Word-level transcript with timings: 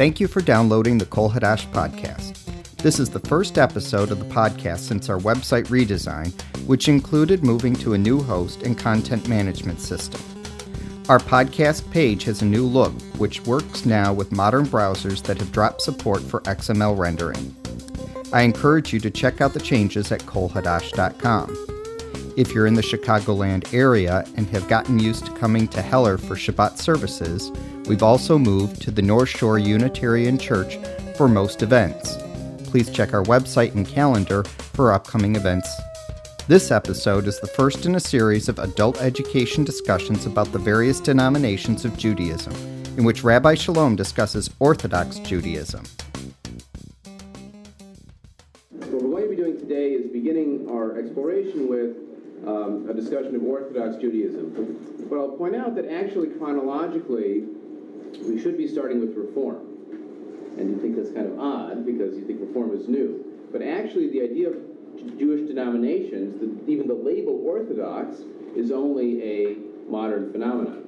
Thank 0.00 0.18
you 0.18 0.28
for 0.28 0.40
downloading 0.40 0.96
the 0.96 1.04
Kol 1.04 1.30
Hadash 1.30 1.70
podcast. 1.72 2.38
This 2.78 2.98
is 2.98 3.10
the 3.10 3.20
first 3.20 3.58
episode 3.58 4.10
of 4.10 4.18
the 4.18 4.34
podcast 4.34 4.78
since 4.78 5.10
our 5.10 5.18
website 5.18 5.66
redesign, 5.66 6.32
which 6.66 6.88
included 6.88 7.44
moving 7.44 7.74
to 7.74 7.92
a 7.92 7.98
new 7.98 8.22
host 8.22 8.62
and 8.62 8.78
content 8.78 9.28
management 9.28 9.78
system. 9.78 10.22
Our 11.10 11.18
podcast 11.18 11.90
page 11.90 12.24
has 12.24 12.40
a 12.40 12.46
new 12.46 12.64
look, 12.64 12.94
which 13.18 13.44
works 13.44 13.84
now 13.84 14.14
with 14.14 14.32
modern 14.32 14.64
browsers 14.64 15.22
that 15.24 15.36
have 15.36 15.52
dropped 15.52 15.82
support 15.82 16.22
for 16.22 16.40
XML 16.44 16.96
rendering. 16.96 17.54
I 18.32 18.40
encourage 18.40 18.94
you 18.94 19.00
to 19.00 19.10
check 19.10 19.42
out 19.42 19.52
the 19.52 19.60
changes 19.60 20.10
at 20.10 20.20
kolhadash.com. 20.20 21.66
If 22.38 22.54
you're 22.54 22.66
in 22.66 22.72
the 22.72 22.80
Chicagoland 22.80 23.74
area 23.74 24.24
and 24.38 24.46
have 24.46 24.66
gotten 24.66 24.98
used 24.98 25.26
to 25.26 25.32
coming 25.32 25.68
to 25.68 25.82
Heller 25.82 26.16
for 26.16 26.36
Shabbat 26.36 26.78
services, 26.78 27.52
we've 27.90 28.04
also 28.04 28.38
moved 28.38 28.80
to 28.80 28.92
the 28.92 29.02
North 29.02 29.30
Shore 29.30 29.58
Unitarian 29.58 30.38
Church 30.38 30.78
for 31.16 31.26
most 31.26 31.60
events. 31.60 32.18
Please 32.70 32.88
check 32.88 33.12
our 33.12 33.24
website 33.24 33.74
and 33.74 33.84
calendar 33.84 34.44
for 34.44 34.92
upcoming 34.92 35.34
events. 35.34 35.68
This 36.46 36.70
episode 36.70 37.26
is 37.26 37.40
the 37.40 37.48
first 37.48 37.86
in 37.86 37.96
a 37.96 38.00
series 38.00 38.48
of 38.48 38.60
adult 38.60 39.02
education 39.02 39.64
discussions 39.64 40.24
about 40.24 40.52
the 40.52 40.58
various 40.60 41.00
denominations 41.00 41.84
of 41.84 41.98
Judaism, 41.98 42.54
in 42.96 43.02
which 43.02 43.24
Rabbi 43.24 43.56
Shalom 43.56 43.96
discusses 43.96 44.48
Orthodox 44.60 45.18
Judaism. 45.18 45.82
What 48.70 49.02
we're 49.02 49.10
going 49.10 49.22
to 49.24 49.30
be 49.30 49.34
doing 49.34 49.58
today 49.58 49.94
is 49.94 50.12
beginning 50.12 50.68
our 50.70 50.96
exploration 50.96 51.68
with 51.68 51.96
um, 52.46 52.88
a 52.88 52.94
discussion 52.94 53.34
of 53.34 53.42
Orthodox 53.42 53.96
Judaism. 53.96 55.08
But 55.10 55.16
I'll 55.18 55.36
point 55.36 55.56
out 55.56 55.74
that 55.74 55.90
actually, 55.90 56.28
chronologically, 56.28 57.46
we 58.22 58.40
should 58.40 58.56
be 58.56 58.68
starting 58.68 59.00
with 59.00 59.16
Reform. 59.16 59.66
And 60.58 60.70
you 60.70 60.78
think 60.80 60.96
that's 60.96 61.10
kind 61.10 61.26
of 61.26 61.38
odd 61.38 61.86
because 61.86 62.16
you 62.16 62.26
think 62.26 62.40
Reform 62.40 62.76
is 62.76 62.88
new. 62.88 63.24
But 63.52 63.62
actually, 63.62 64.10
the 64.10 64.22
idea 64.22 64.50
of 64.50 64.56
Jewish 65.18 65.48
denominations, 65.48 66.40
the, 66.40 66.70
even 66.70 66.86
the 66.86 66.94
label 66.94 67.40
Orthodox, 67.46 68.18
is 68.54 68.70
only 68.70 69.22
a 69.22 69.56
modern 69.88 70.32
phenomenon. 70.32 70.84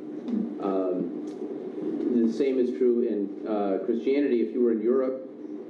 Um, 0.63 2.27
the 2.27 2.33
same 2.33 2.59
is 2.59 2.71
true 2.77 3.03
in 3.03 3.47
uh, 3.49 3.85
Christianity. 3.85 4.43
If 4.43 4.53
you 4.53 4.63
were 4.63 4.73
in 4.73 4.83
Europe, 4.83 5.29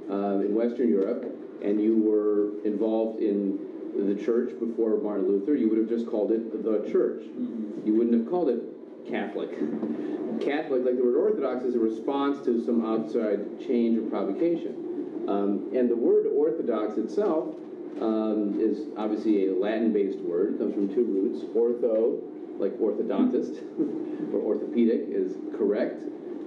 uh, 0.09 0.39
in 0.39 0.53
Western 0.53 0.89
Europe, 0.89 1.23
and 1.63 1.81
you 1.81 1.97
were 1.97 2.65
involved 2.67 3.21
in 3.21 3.59
the 3.95 4.15
church 4.15 4.49
before 4.59 4.97
Martin 4.97 5.27
Luther, 5.27 5.55
you 5.55 5.69
would 5.69 5.77
have 5.77 5.89
just 5.89 6.07
called 6.07 6.31
it 6.31 6.63
the 6.63 6.89
church. 6.91 7.23
You 7.85 7.93
wouldn't 7.95 8.15
have 8.15 8.29
called 8.29 8.49
it 8.49 8.61
Catholic. 9.09 9.51
Catholic, 10.41 10.83
like 10.85 10.97
the 10.97 11.03
word 11.03 11.15
Orthodox, 11.15 11.63
is 11.63 11.75
a 11.75 11.79
response 11.79 12.43
to 12.45 12.63
some 12.65 12.85
outside 12.85 13.59
change 13.59 13.97
or 13.97 14.09
provocation. 14.09 15.25
Um, 15.27 15.71
and 15.73 15.89
the 15.89 15.95
word 15.95 16.27
Orthodox 16.27 16.97
itself 16.97 17.55
um, 18.01 18.59
is 18.59 18.87
obviously 18.97 19.47
a 19.47 19.53
Latin-based 19.53 20.19
word. 20.19 20.55
It 20.55 20.57
comes 20.59 20.73
from 20.73 20.93
two 20.93 21.05
roots. 21.05 21.43
Ortho, 21.55 22.19
like 22.59 22.73
orthodontist, 22.79 23.61
or 24.33 24.55
orthopedic, 24.55 25.05
is 25.09 25.35
correct, 25.57 26.01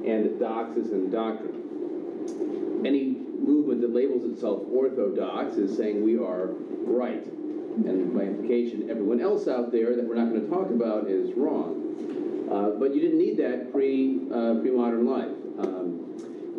and 0.05 0.39
doxis 0.41 0.93
in 0.93 1.11
doctrine. 1.11 2.85
Any 2.85 3.17
movement 3.41 3.81
that 3.81 3.95
labels 3.95 4.25
itself 4.25 4.63
orthodox 4.71 5.57
is 5.57 5.77
saying 5.77 6.05
we 6.05 6.19
are 6.19 6.49
right. 6.85 7.25
And 7.25 8.15
by 8.15 8.23
implication, 8.23 8.91
everyone 8.91 9.21
else 9.21 9.49
out 9.49 9.71
there 9.71 9.95
that 9.97 10.05
we're 10.05 10.15
not 10.15 10.31
going 10.31 10.43
to 10.43 10.49
talk 10.49 10.71
about 10.71 11.09
is 11.09 11.33
wrong. 11.37 11.87
Uh, 12.51 12.71
but 12.79 12.95
you 12.95 13.01
didn't 13.01 13.19
need 13.19 13.37
that 13.37 13.73
pre 13.73 14.21
uh, 14.33 14.55
pre 14.61 14.71
modern 14.71 15.07
life. 15.07 15.35
Um, 15.59 16.03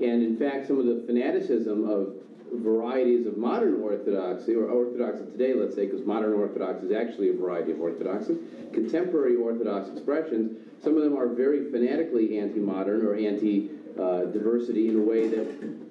and 0.02 0.22
in 0.24 0.38
fact, 0.38 0.68
some 0.68 0.80
of 0.80 0.86
the 0.86 1.04
fanaticism 1.08 1.90
of 1.90 2.14
varieties 2.54 3.26
of 3.26 3.38
modern 3.38 3.82
orthodoxy, 3.82 4.56
or 4.56 4.70
orthodoxy 4.70 5.26
today, 5.32 5.54
let's 5.54 5.76
say, 5.76 5.86
because 5.86 6.06
modern 6.06 6.34
orthodoxy 6.34 6.88
is 6.88 6.92
actually 6.92 7.30
a 7.30 7.34
variety 7.34 7.72
of 7.72 7.82
orthodoxy, 7.82 8.38
contemporary 8.74 9.36
orthodox 9.36 9.90
expressions, 9.90 10.58
some 10.84 10.96
of 10.96 11.04
them 11.04 11.18
are 11.18 11.28
very 11.28 11.72
fanatically 11.72 12.40
anti 12.40 12.60
modern 12.60 13.06
or 13.06 13.16
anti 13.16 13.70
uh, 14.00 14.26
diversity 14.26 14.90
in 14.90 14.98
a 14.98 15.02
way 15.02 15.28
that 15.28 15.48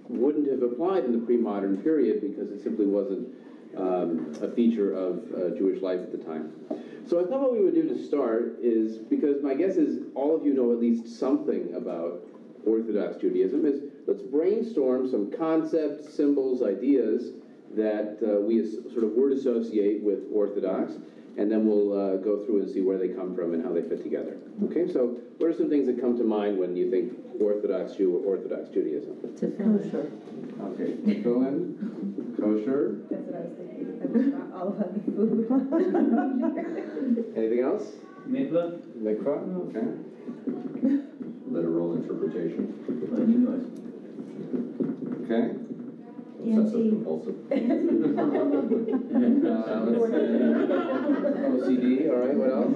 wouldn't 0.09 0.49
have 0.49 0.62
applied 0.62 1.04
in 1.04 1.12
the 1.12 1.26
pre 1.26 1.37
modern 1.37 1.76
period 1.78 2.20
because 2.20 2.50
it 2.50 2.62
simply 2.62 2.87
wasn't 2.87 3.28
um, 3.76 4.34
a 4.42 4.50
feature 4.50 4.92
of 4.92 5.19
uh, 5.34 5.56
Jewish 5.56 5.82
life 5.82 6.00
at 6.00 6.12
the 6.12 6.19
time. 6.19 6.53
So 7.06 7.20
I 7.20 7.28
thought 7.28 7.41
what 7.41 7.53
we 7.53 7.64
would 7.64 7.75
do 7.75 7.88
to 7.88 8.04
start 8.04 8.56
is 8.60 8.98
because 8.98 9.42
my 9.42 9.54
guess 9.54 9.76
is 9.76 10.04
all 10.14 10.34
of 10.34 10.44
you 10.44 10.54
know 10.54 10.72
at 10.72 10.81
least 10.81 11.19
something 11.19 11.72
about 11.75 12.22
Orthodox 12.66 13.16
Judaism 13.20 13.64
is 13.64 13.82
let's 14.06 14.22
brainstorm 14.22 15.09
some 15.09 15.31
concepts, 15.31 16.12
symbols, 16.12 16.62
ideas 16.62 17.34
that 17.76 18.19
uh, 18.22 18.41
we 18.41 18.64
sort 18.92 19.04
of 19.04 19.12
word 19.12 19.32
associate 19.32 20.03
with 20.03 20.20
Orthodox, 20.32 20.94
and 21.36 21.50
then 21.50 21.66
we'll 21.66 21.92
uh, 21.92 22.16
go 22.16 22.44
through 22.44 22.62
and 22.62 22.70
see 22.70 22.80
where 22.80 22.97
they 22.98 23.08
come 23.08 23.34
from 23.34 23.52
and 23.54 23.62
how 23.62 23.72
they 23.72 23.82
fit 23.82 24.02
together. 24.02 24.36
Okay, 24.64 24.91
so 24.91 25.08
what 25.38 25.48
are 25.48 25.52
some 25.52 25.69
things 25.69 25.86
that 25.86 26.00
come 26.00 26.16
to 26.16 26.24
mind 26.24 26.58
when 26.58 26.74
you 26.76 26.91
think 26.91 27.12
Orthodox 27.41 27.94
Jew 27.94 28.16
or 28.16 28.24
Orthodox 28.36 28.69
Judaism? 28.70 29.16
Kosher. 29.58 30.10
Okay, 30.60 31.20
Cohen, 31.22 31.76
kosher. 32.41 32.96
That's 33.10 33.26
what 33.26 33.34
I 33.34 33.41
was 33.42 33.52
thinking. 33.52 34.34
I 34.34 34.50
all 34.58 34.69
about 34.69 34.94
the 34.94 35.00
food. 35.12 35.46
Anything 37.36 37.60
else? 37.60 37.96
Mikvah? 38.28 38.80
Mikvah, 38.98 39.69
okay. 39.69 39.86
literal 41.46 41.94
interpretation. 41.94 42.72
Well, 43.10 43.28
you. 43.28 43.60
Okay. 45.25 45.66
Obsessive 46.46 46.90
compulsive. 46.90 47.36
Uh, 49.16 49.80
let's 49.86 50.06
see. 50.12 50.18
OCD, 51.56 52.10
all 52.10 52.18
right, 52.20 52.34
what 52.36 52.50
else? 52.52 52.74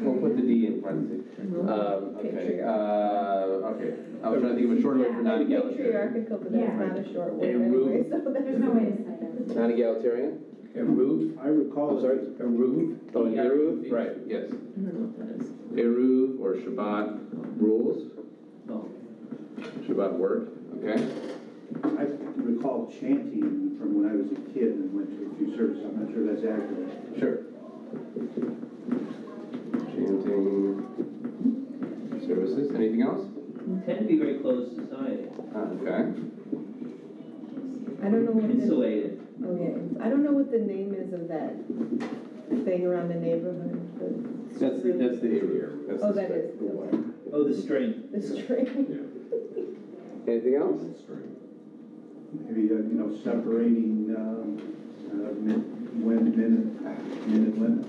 We'll 0.00 0.18
put 0.20 0.32
the 0.36 0.42
D 0.42 0.66
in 0.66 0.80
parentheses. 0.82 1.24
Um, 1.38 2.16
okay, 2.18 2.60
uh, 2.62 3.68
okay. 3.74 3.92
I 4.24 4.28
was 4.28 4.40
trying 4.40 4.54
to 4.56 4.60
think 4.60 4.72
of 4.72 4.78
a 4.78 4.80
short 4.82 4.96
word 4.98 5.14
for 5.14 5.22
non-egalitarian. 5.22 6.12
Patriarchal, 6.14 6.38
but 6.38 6.52
that's 6.52 6.74
not 6.74 6.98
a 6.98 7.12
short 7.12 7.32
word 7.34 7.44
And 7.50 7.62
anyway, 7.64 8.02
root. 8.02 8.10
so 8.10 8.30
that's. 8.32 8.44
There's 8.44 8.60
no 8.60 8.70
way 8.70 8.84
to 8.84 8.90
say 8.96 9.02
that. 9.20 9.56
Non-egalitarian? 9.56 10.32
Eruv? 10.76 11.38
I 11.42 11.46
recall. 11.48 11.90
I'm 11.96 12.00
sorry? 12.00 12.18
Eruv? 12.40 12.98
Oh, 13.14 13.24
Eruv, 13.24 13.90
right, 13.92 14.16
yes. 14.26 14.46
I 14.50 14.52
don't 14.54 14.94
know 14.94 15.06
what 15.14 15.18
that 15.18 15.30
is. 15.44 15.50
Eruv 15.78 16.40
or 16.40 16.54
Shabbat 16.56 17.06
rules, 17.60 17.98
Oh. 18.16 18.17
Shabbat 19.58 20.16
work, 20.18 20.46
okay? 20.76 21.02
I 21.96 22.08
recall 22.42 22.86
chanting 22.88 23.74
from 23.78 23.94
when 23.94 24.04
I 24.10 24.14
was 24.14 24.30
a 24.30 24.34
kid 24.52 24.70
and 24.70 24.94
went 24.94 25.08
to 25.18 25.26
a 25.26 25.34
few 25.36 25.54
services, 25.56 25.84
I'm 25.84 25.98
not 26.04 26.12
sure 26.12 26.22
that's 26.24 26.44
accurate. 26.44 26.88
Sure. 27.18 27.38
Chanting 29.94 30.82
services, 32.20 32.70
anything 32.74 33.02
else? 33.02 33.28
Tend 33.84 34.00
to 34.00 34.06
be 34.06 34.16
very 34.16 34.34
close 34.34 34.68
to 34.68 34.74
society. 34.82 35.26
Ah, 35.54 35.68
okay. 35.80 36.10
I 38.00 38.08
don't 38.08 38.24
know 38.24 38.32
what 38.32 38.46
the, 38.46 38.52
Insulated. 38.52 39.18
oh 39.44 39.56
yeah, 39.56 39.76
I 40.04 40.08
don't 40.08 40.22
know 40.22 40.32
what 40.32 40.50
the 40.50 40.58
name 40.58 40.92
is 40.94 41.12
of 41.12 41.26
that 41.28 41.52
thing 42.64 42.86
around 42.86 43.08
the 43.08 43.16
neighborhood, 43.16 43.76
the. 43.98 44.58
That's, 44.58 44.82
the- 44.82 44.92
that's 44.92 45.18
the 45.20 45.28
area. 45.36 45.68
That's 45.86 46.02
Oh, 46.02 46.08
the 46.08 46.14
that 46.14 46.30
is, 46.30 46.54
string. 46.54 46.70
okay. 46.70 46.98
Oh, 47.32 47.42
the 47.44 47.52
string. 47.52 48.02
The 48.12 48.20
string. 48.20 49.12
Anything 50.28 50.56
else? 50.56 50.82
Maybe, 52.32 52.68
uh, 52.70 52.74
you 52.74 53.00
know, 53.00 53.16
separating, 53.24 54.14
um, 54.14 54.60
uh, 55.08 55.32
min, 55.40 55.60
when, 56.04 56.36
minute, 56.36 57.26
minute 57.26 57.58
limit. 57.58 57.86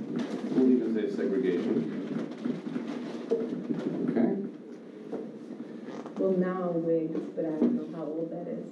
We'll 0.53 0.72
even 0.72 0.95
say 0.95 1.13
segregation. 1.13 1.75
Okay. 4.09 4.29
Well, 6.17 6.31
now 6.31 6.72
wigs, 6.72 7.19
but 7.35 7.43
I 7.43 7.49
don't 7.49 7.75
know 7.75 7.97
how 7.97 8.05
old 8.05 8.31
that 8.31 8.47
is. 8.47 8.66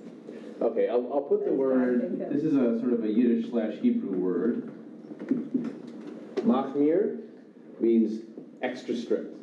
Okay, 0.61 0.87
I'll, 0.87 1.11
I'll 1.11 1.21
put 1.21 1.41
the 1.41 1.47
That's 1.47 1.57
word, 1.57 2.19
this 2.31 2.43
is 2.45 2.55
a 2.55 2.79
sort 2.79 2.93
of 2.93 3.03
a 3.03 3.09
Yiddish 3.09 3.49
slash 3.49 3.73
Hebrew 3.81 4.17
word. 4.17 4.71
Machmir 6.45 7.19
means 7.81 8.21
extra 8.61 8.95
strict. 8.95 9.35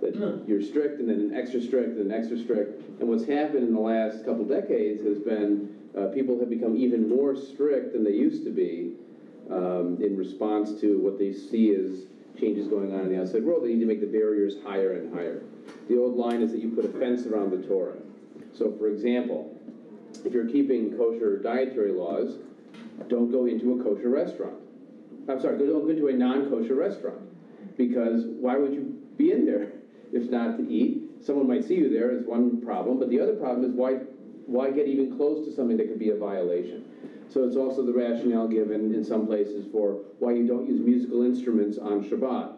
That 0.00 0.44
you're 0.46 0.62
strict 0.62 1.00
and 1.00 1.08
then 1.08 1.20
an 1.20 1.34
extra 1.34 1.60
strict 1.60 1.96
and 1.96 2.12
an 2.12 2.18
extra 2.18 2.38
strict. 2.38 3.00
And 3.00 3.08
what's 3.08 3.24
happened 3.24 3.68
in 3.68 3.74
the 3.74 3.80
last 3.80 4.24
couple 4.24 4.44
decades 4.44 5.02
has 5.04 5.18
been, 5.18 5.74
uh, 5.96 6.06
people 6.08 6.38
have 6.40 6.50
become 6.50 6.76
even 6.76 7.08
more 7.08 7.36
strict 7.36 7.92
than 7.92 8.04
they 8.04 8.12
used 8.12 8.44
to 8.44 8.50
be 8.50 8.92
um, 9.50 9.98
in 10.02 10.16
response 10.16 10.80
to 10.80 10.98
what 10.98 11.18
they 11.18 11.32
see 11.32 11.74
as 11.74 12.04
changes 12.38 12.68
going 12.68 12.92
on 12.92 13.00
in 13.00 13.12
the 13.12 13.20
outside 13.20 13.44
world. 13.44 13.64
They 13.64 13.68
need 13.68 13.80
to 13.80 13.86
make 13.86 14.00
the 14.00 14.06
barriers 14.06 14.56
higher 14.64 14.92
and 14.94 15.14
higher. 15.14 15.42
The 15.88 15.98
old 15.98 16.16
line 16.16 16.42
is 16.42 16.52
that 16.52 16.60
you 16.60 16.70
put 16.70 16.84
a 16.84 16.98
fence 16.98 17.26
around 17.26 17.50
the 17.50 17.66
Torah. 17.66 17.96
So 18.52 18.72
for 18.78 18.88
example, 18.88 19.56
if 20.24 20.32
you're 20.32 20.48
keeping 20.48 20.96
kosher 20.96 21.38
dietary 21.38 21.92
laws, 21.92 22.38
don't 23.08 23.30
go 23.30 23.46
into 23.46 23.80
a 23.80 23.84
kosher 23.84 24.10
restaurant. 24.10 24.56
I'm 25.28 25.40
sorry, 25.40 25.58
don't 25.58 25.84
go 25.84 25.88
into 25.88 26.08
a 26.08 26.12
non-kosher 26.12 26.74
restaurant. 26.74 27.20
Because 27.76 28.24
why 28.26 28.56
would 28.56 28.72
you 28.72 29.03
be 29.16 29.32
in 29.32 29.46
there? 29.46 29.72
if 30.14 30.30
not 30.30 30.56
to 30.56 30.70
eat. 30.70 31.02
Someone 31.20 31.48
might 31.48 31.64
see 31.64 31.74
you 31.74 31.90
there 31.90 32.12
is 32.12 32.24
one 32.24 32.60
problem, 32.60 32.98
but 32.98 33.10
the 33.10 33.20
other 33.20 33.34
problem 33.34 33.68
is 33.68 33.76
why, 33.76 33.94
why 34.46 34.70
get 34.70 34.86
even 34.86 35.16
close 35.16 35.44
to 35.46 35.52
something 35.52 35.76
that 35.76 35.88
could 35.88 35.98
be 35.98 36.10
a 36.10 36.16
violation? 36.16 36.84
So 37.28 37.44
it's 37.44 37.56
also 37.56 37.84
the 37.84 37.92
rationale 37.92 38.46
given 38.46 38.94
in 38.94 39.02
some 39.02 39.26
places 39.26 39.66
for 39.72 40.04
why 40.20 40.32
you 40.32 40.46
don't 40.46 40.68
use 40.68 40.80
musical 40.80 41.22
instruments 41.22 41.78
on 41.78 42.04
Shabbat. 42.04 42.52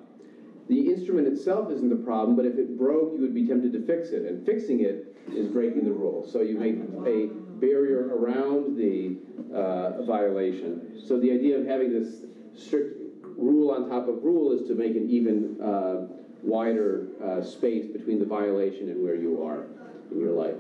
The 0.68 0.92
instrument 0.92 1.28
itself 1.28 1.70
isn't 1.70 1.88
the 1.88 2.04
problem, 2.04 2.36
but 2.36 2.44
if 2.44 2.58
it 2.58 2.76
broke, 2.76 3.14
you 3.14 3.20
would 3.20 3.34
be 3.34 3.46
tempted 3.46 3.72
to 3.72 3.86
fix 3.86 4.10
it, 4.10 4.24
and 4.24 4.44
fixing 4.44 4.80
it 4.80 5.16
is 5.32 5.46
breaking 5.46 5.84
the 5.84 5.92
rule. 5.92 6.26
So 6.26 6.42
you 6.42 6.58
make 6.58 6.76
a 7.06 7.32
barrier 7.60 8.08
around 8.16 8.76
the 8.76 9.16
uh, 9.54 10.02
violation. 10.02 11.00
So 11.06 11.18
the 11.20 11.30
idea 11.30 11.58
of 11.58 11.66
having 11.66 11.92
this 11.92 12.22
strict 12.52 13.00
rule 13.36 13.70
on 13.70 13.88
top 13.88 14.08
of 14.08 14.24
rule 14.24 14.52
is 14.52 14.66
to 14.66 14.74
make 14.74 14.96
an 14.96 15.08
even 15.08 15.60
uh, 15.62 16.06
wider 16.42 17.08
uh, 17.24 17.42
space 17.42 17.86
between 17.86 18.18
the 18.18 18.26
violation 18.26 18.88
and 18.88 19.02
where 19.02 19.14
you 19.14 19.42
are 19.42 19.66
in 20.10 20.20
your 20.20 20.32
life. 20.32 20.56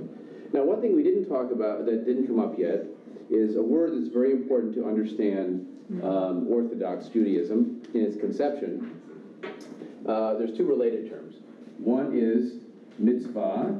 Now, 0.52 0.64
one 0.64 0.80
thing 0.80 0.94
we 0.96 1.02
didn't 1.02 1.28
talk 1.28 1.50
about 1.50 1.86
that 1.86 2.04
didn't 2.04 2.26
come 2.26 2.40
up 2.40 2.58
yet 2.58 2.84
is 3.30 3.56
a 3.56 3.62
word 3.62 3.92
that's 3.94 4.12
very 4.12 4.32
important 4.32 4.74
to 4.74 4.86
understand 4.86 5.66
um, 6.02 6.46
Orthodox 6.48 7.08
Judaism 7.08 7.82
in 7.94 8.02
its 8.02 8.16
conception. 8.16 9.00
Uh, 10.06 10.34
there's 10.34 10.56
two 10.56 10.66
related 10.66 11.10
terms. 11.10 11.36
One 11.78 12.16
is 12.16 12.60
mitzvah, 12.98 13.76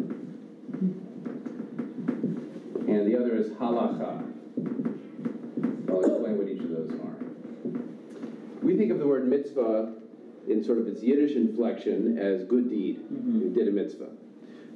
and 2.89 3.07
the 3.07 3.17
other 3.19 3.37
is 3.37 3.51
halacha. 3.51 4.25
I'll 5.89 6.01
explain 6.01 6.39
what 6.39 6.49
each 6.49 6.61
of 6.61 6.71
those 6.71 6.93
are. 7.01 7.17
We 8.63 8.77
think 8.77 8.91
of 8.91 8.99
the 8.99 9.07
word 9.07 9.29
mitzvah 9.29 9.95
in 10.49 10.63
sort 10.63 10.79
of 10.79 10.87
its 10.87 11.03
Yiddish 11.03 11.37
inflection 11.37 12.19
as 12.19 12.45
good 12.45 12.69
deed. 12.69 13.01
You 13.11 13.51
did 13.55 13.69
a 13.69 13.71
mitzvah. 13.71 14.11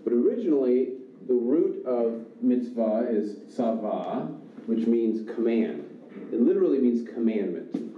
But 0.05 0.13
originally, 0.13 0.95
the 1.27 1.35
root 1.35 1.85
of 1.87 2.27
mitzvah 2.43 3.07
is 3.09 3.37
tzava, 3.55 4.37
which 4.67 4.87
means 4.87 5.29
command. 5.35 5.87
It 6.33 6.41
literally 6.41 6.79
means 6.79 7.09
commandment. 7.09 7.91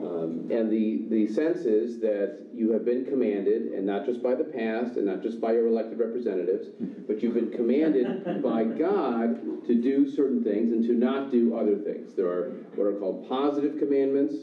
Um, 0.00 0.48
and 0.50 0.70
the, 0.70 1.04
the 1.08 1.28
sense 1.28 1.60
is 1.60 2.00
that 2.00 2.38
you 2.54 2.72
have 2.72 2.84
been 2.84 3.04
commanded, 3.04 3.72
and 3.72 3.86
not 3.86 4.06
just 4.06 4.22
by 4.22 4.34
the 4.34 4.44
past, 4.44 4.96
and 4.96 5.06
not 5.06 5.22
just 5.22 5.40
by 5.40 5.52
your 5.52 5.66
elected 5.66 5.98
representatives, 5.98 6.68
but 7.06 7.22
you've 7.22 7.34
been 7.34 7.50
commanded 7.50 8.42
by 8.42 8.64
God 8.64 9.66
to 9.66 9.74
do 9.74 10.10
certain 10.10 10.42
things 10.42 10.72
and 10.72 10.84
to 10.84 10.92
not 10.92 11.30
do 11.30 11.54
other 11.56 11.76
things. 11.76 12.14
There 12.14 12.26
are 12.26 12.50
what 12.76 12.84
are 12.86 12.94
called 12.94 13.28
positive 13.28 13.78
commandments. 13.78 14.36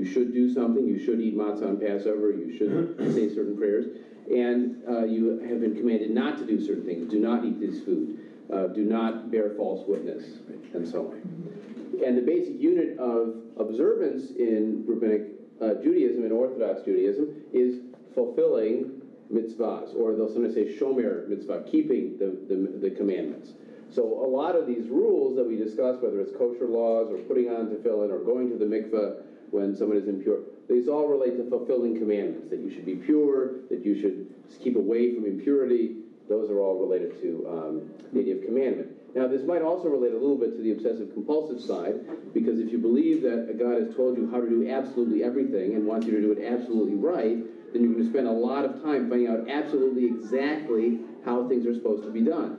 You 0.00 0.06
should 0.06 0.32
do 0.32 0.50
something. 0.50 0.86
You 0.86 0.98
should 0.98 1.20
eat 1.20 1.36
matzah 1.36 1.68
on 1.68 1.76
Passover. 1.76 2.30
You 2.30 2.56
should 2.56 2.96
say 3.14 3.28
certain 3.34 3.54
prayers. 3.54 3.98
And 4.34 4.82
uh, 4.88 5.04
you 5.04 5.38
have 5.46 5.60
been 5.60 5.76
commanded 5.76 6.10
not 6.10 6.38
to 6.38 6.46
do 6.46 6.58
certain 6.58 6.86
things. 6.86 7.10
Do 7.10 7.20
not 7.20 7.44
eat 7.44 7.60
this 7.60 7.84
food. 7.84 8.18
Uh, 8.50 8.68
do 8.68 8.82
not 8.82 9.30
bear 9.30 9.50
false 9.56 9.86
witness, 9.86 10.24
and 10.72 10.88
so 10.88 11.08
on. 11.08 12.02
And 12.04 12.16
the 12.16 12.22
basic 12.22 12.58
unit 12.58 12.98
of 12.98 13.34
observance 13.58 14.30
in 14.30 14.84
rabbinic 14.88 15.32
uh, 15.60 15.74
Judaism 15.82 16.22
and 16.22 16.32
Orthodox 16.32 16.80
Judaism 16.82 17.28
is 17.52 17.80
fulfilling 18.14 19.02
mitzvahs, 19.30 19.94
or 19.94 20.16
they'll 20.16 20.32
sometimes 20.32 20.54
say 20.54 20.74
shomer 20.78 21.28
mitzvah, 21.28 21.64
keeping 21.70 22.16
the, 22.18 22.38
the, 22.48 22.88
the 22.88 22.96
commandments. 22.96 23.52
So 23.92 24.02
a 24.02 24.26
lot 24.26 24.56
of 24.56 24.66
these 24.66 24.88
rules 24.88 25.36
that 25.36 25.46
we 25.46 25.56
discuss, 25.56 26.00
whether 26.00 26.20
it's 26.20 26.32
kosher 26.38 26.66
laws 26.66 27.12
or 27.12 27.18
putting 27.18 27.50
on 27.50 27.66
tefillin 27.66 28.10
or 28.10 28.24
going 28.24 28.48
to 28.48 28.56
the 28.56 28.64
mikveh 28.64 29.22
when 29.50 29.76
someone 29.76 29.96
is 29.96 30.08
impure, 30.08 30.40
these 30.68 30.88
all 30.88 31.08
relate 31.08 31.36
to 31.36 31.48
fulfilling 31.50 31.98
commandments, 31.98 32.48
that 32.50 32.60
you 32.60 32.70
should 32.70 32.86
be 32.86 32.94
pure, 32.94 33.62
that 33.68 33.84
you 33.84 34.00
should 34.00 34.32
keep 34.62 34.76
away 34.76 35.14
from 35.14 35.24
impurity. 35.26 35.96
Those 36.28 36.48
are 36.50 36.60
all 36.60 36.78
related 36.78 37.20
to 37.22 37.46
um, 37.48 37.90
the 38.12 38.20
idea 38.20 38.36
of 38.36 38.44
commandment. 38.44 38.90
Now, 39.14 39.26
this 39.26 39.42
might 39.42 39.62
also 39.62 39.88
relate 39.88 40.12
a 40.12 40.18
little 40.18 40.36
bit 40.36 40.56
to 40.56 40.62
the 40.62 40.70
obsessive 40.70 41.12
compulsive 41.12 41.60
side, 41.60 41.98
because 42.32 42.60
if 42.60 42.70
you 42.70 42.78
believe 42.78 43.22
that 43.22 43.58
God 43.58 43.82
has 43.82 43.94
told 43.96 44.16
you 44.16 44.30
how 44.30 44.40
to 44.40 44.48
do 44.48 44.70
absolutely 44.70 45.24
everything 45.24 45.74
and 45.74 45.84
wants 45.84 46.06
you 46.06 46.12
to 46.12 46.20
do 46.20 46.30
it 46.30 46.46
absolutely 46.46 46.94
right, 46.94 47.38
then 47.72 47.82
you're 47.82 47.92
going 47.92 48.04
to 48.04 48.10
spend 48.10 48.28
a 48.28 48.32
lot 48.32 48.64
of 48.64 48.80
time 48.82 49.08
finding 49.08 49.28
out 49.28 49.48
absolutely 49.48 50.06
exactly 50.06 51.00
how 51.24 51.48
things 51.48 51.66
are 51.66 51.74
supposed 51.74 52.04
to 52.04 52.10
be 52.10 52.20
done. 52.20 52.58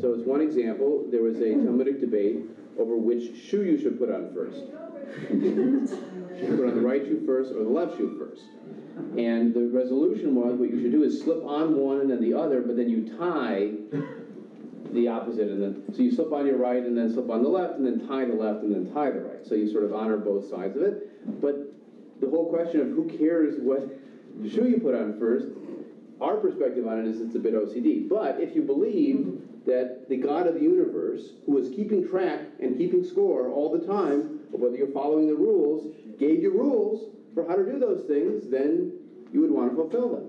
So, 0.00 0.14
as 0.14 0.22
one 0.22 0.40
example, 0.40 1.06
there 1.10 1.22
was 1.22 1.36
a 1.40 1.52
Talmudic 1.52 2.00
debate 2.00 2.40
over 2.78 2.96
which 2.96 3.36
shoe 3.36 3.64
you 3.64 3.78
should 3.78 3.98
put 3.98 4.10
on 4.10 4.32
first. 4.32 4.62
Should 5.28 5.42
you 5.42 6.56
put 6.56 6.68
on 6.68 6.74
the 6.74 6.80
right 6.80 7.04
shoe 7.04 7.22
first 7.26 7.52
or 7.52 7.64
the 7.64 7.70
left 7.70 7.96
shoe 7.96 8.16
first? 8.18 8.44
And 9.18 9.54
the 9.54 9.68
resolution 9.68 10.34
was 10.34 10.54
what 10.58 10.70
you 10.70 10.80
should 10.80 10.92
do 10.92 11.02
is 11.02 11.22
slip 11.22 11.44
on 11.44 11.76
one 11.76 12.00
and 12.00 12.10
then 12.10 12.20
the 12.20 12.34
other, 12.34 12.60
but 12.60 12.76
then 12.76 12.88
you 12.88 13.16
tie 13.16 13.72
the 14.92 15.08
opposite, 15.08 15.48
and 15.48 15.62
then 15.62 15.94
so 15.94 16.02
you 16.02 16.14
slip 16.14 16.32
on 16.32 16.46
your 16.46 16.58
right 16.58 16.82
and 16.82 16.96
then 16.96 17.10
slip 17.12 17.30
on 17.30 17.42
the 17.42 17.48
left, 17.48 17.78
and 17.78 17.86
then 17.86 18.06
tie 18.06 18.26
the 18.26 18.34
left 18.34 18.62
and 18.62 18.74
then 18.74 18.92
tie 18.92 19.10
the 19.10 19.20
right. 19.20 19.46
So 19.46 19.54
you 19.54 19.70
sort 19.70 19.84
of 19.84 19.94
honor 19.94 20.18
both 20.18 20.50
sides 20.50 20.76
of 20.76 20.82
it. 20.82 21.40
But 21.40 21.72
the 22.20 22.28
whole 22.28 22.50
question 22.50 22.80
of 22.80 22.88
who 22.88 23.08
cares 23.18 23.54
what 23.58 23.88
shoe 24.42 24.68
you 24.68 24.78
put 24.78 24.94
on 24.94 25.18
first, 25.18 25.46
our 26.20 26.36
perspective 26.36 26.86
on 26.86 27.00
it 27.00 27.06
is 27.06 27.20
it's 27.20 27.34
a 27.34 27.38
bit 27.38 27.54
OCD. 27.54 28.08
But 28.08 28.40
if 28.40 28.54
you 28.54 28.62
believe 28.62 29.40
that 29.66 30.08
the 30.08 30.16
God 30.16 30.46
of 30.46 30.54
the 30.54 30.60
universe, 30.60 31.22
who 31.46 31.56
is 31.58 31.68
keeping 31.70 32.06
track 32.08 32.40
and 32.60 32.76
keeping 32.76 33.04
score 33.04 33.48
all 33.48 33.70
the 33.76 33.86
time 33.86 34.40
whether 34.60 34.76
you're 34.76 34.92
following 34.92 35.26
the 35.26 35.34
rules, 35.34 35.94
gave 36.18 36.42
you 36.42 36.52
rules 36.52 37.10
for 37.34 37.46
how 37.48 37.56
to 37.56 37.64
do 37.64 37.78
those 37.78 38.04
things, 38.06 38.50
then 38.50 38.92
you 39.32 39.40
would 39.40 39.50
want 39.50 39.70
to 39.70 39.76
fulfill 39.76 40.08
them. 40.10 40.28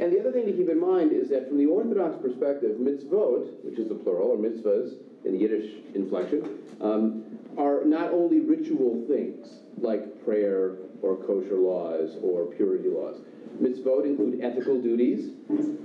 And 0.00 0.12
the 0.12 0.20
other 0.20 0.32
thing 0.32 0.46
to 0.46 0.52
keep 0.52 0.68
in 0.68 0.80
mind 0.80 1.12
is 1.12 1.28
that 1.30 1.48
from 1.48 1.58
the 1.58 1.66
Orthodox 1.66 2.16
perspective, 2.22 2.78
mitzvot, 2.78 3.64
which 3.64 3.78
is 3.78 3.88
the 3.88 3.94
plural, 3.94 4.28
or 4.28 4.36
mitzvahs 4.36 4.94
in 5.24 5.32
the 5.32 5.38
Yiddish 5.38 5.72
inflection, 5.94 6.48
um, 6.80 7.24
are 7.58 7.84
not 7.84 8.12
only 8.12 8.40
ritual 8.40 9.04
things 9.08 9.60
like 9.78 10.24
prayer 10.24 10.76
or 11.02 11.16
kosher 11.16 11.56
laws 11.56 12.16
or 12.22 12.46
purity 12.46 12.88
laws. 12.88 13.20
Mitzvot 13.60 14.04
include 14.04 14.40
ethical 14.42 14.80
duties, 14.80 15.30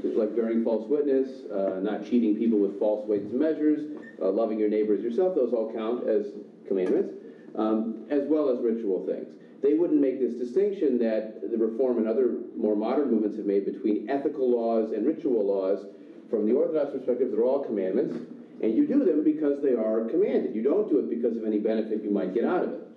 like 0.03 0.35
bearing 0.35 0.63
false 0.63 0.87
witness, 0.87 1.45
uh, 1.51 1.79
not 1.81 2.03
cheating 2.05 2.35
people 2.35 2.57
with 2.57 2.79
false 2.79 3.07
weights 3.07 3.29
and 3.29 3.39
measures, 3.39 3.97
uh, 4.21 4.29
loving 4.29 4.57
your 4.57 4.69
neighbor 4.69 4.95
as 4.95 5.01
yourself. 5.01 5.35
Those 5.35 5.53
all 5.53 5.71
count 5.73 6.07
as 6.07 6.27
commandments, 6.67 7.13
um, 7.59 8.05
as 8.09 8.23
well 8.27 8.49
as 8.49 8.59
ritual 8.61 9.05
things 9.05 9.27
they 9.61 9.73
wouldn't 9.73 9.99
make 9.99 10.19
this 10.19 10.35
distinction 10.35 10.97
that 10.99 11.51
the 11.51 11.57
Reform 11.57 11.97
and 11.97 12.07
other 12.07 12.37
more 12.55 12.75
modern 12.75 13.11
movements 13.11 13.37
have 13.37 13.45
made 13.45 13.65
between 13.65 14.09
ethical 14.09 14.49
laws 14.49 14.91
and 14.91 15.05
ritual 15.05 15.45
laws. 15.45 15.85
From 16.29 16.47
the 16.47 16.53
Orthodox 16.53 16.91
perspective, 16.91 17.31
they're 17.31 17.43
all 17.43 17.63
commandments, 17.63 18.15
and 18.61 18.75
you 18.75 18.87
do 18.87 19.03
them 19.03 19.23
because 19.23 19.61
they 19.61 19.73
are 19.73 20.05
commanded. 20.05 20.55
You 20.55 20.63
don't 20.63 20.87
do 20.87 20.99
it 20.99 21.09
because 21.09 21.35
of 21.35 21.43
any 21.43 21.59
benefit 21.59 22.03
you 22.03 22.11
might 22.11 22.33
get 22.33 22.45
out 22.45 22.63
of 22.63 22.69
it. 22.69 22.87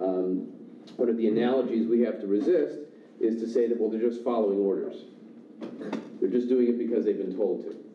Um, 0.00 0.52
one 0.96 1.08
of 1.08 1.16
the 1.16 1.26
analogies 1.26 1.88
we 1.88 2.02
have 2.02 2.20
to 2.20 2.26
resist 2.26 2.78
is 3.18 3.40
to 3.40 3.48
say 3.48 3.66
that, 3.66 3.80
well, 3.80 3.90
they're 3.90 4.00
just 4.00 4.22
following 4.22 4.58
orders. 4.58 4.96
They're 6.20 6.30
just 6.30 6.48
doing 6.48 6.68
it 6.68 6.78
because 6.78 7.04
they've 7.04 7.16
been 7.16 7.34
told 7.34 7.64
to. 7.64 7.85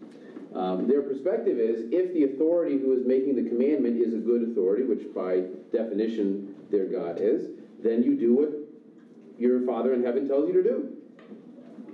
Um, 0.55 0.87
their 0.87 1.01
perspective 1.01 1.59
is 1.59 1.91
if 1.91 2.13
the 2.13 2.25
authority 2.25 2.77
who 2.77 2.93
is 2.93 3.05
making 3.05 3.35
the 3.35 3.49
commandment 3.49 4.01
is 4.01 4.13
a 4.13 4.17
good 4.17 4.43
authority, 4.43 4.83
which 4.83 5.13
by 5.15 5.43
definition 5.71 6.55
their 6.69 6.85
God 6.85 7.17
is, 7.19 7.47
then 7.81 8.03
you 8.03 8.15
do 8.15 8.33
what 8.33 8.51
your 9.39 9.65
Father 9.65 9.93
in 9.93 10.03
heaven 10.03 10.27
tells 10.27 10.47
you 10.47 10.61
to 10.61 10.63
do. 10.63 10.97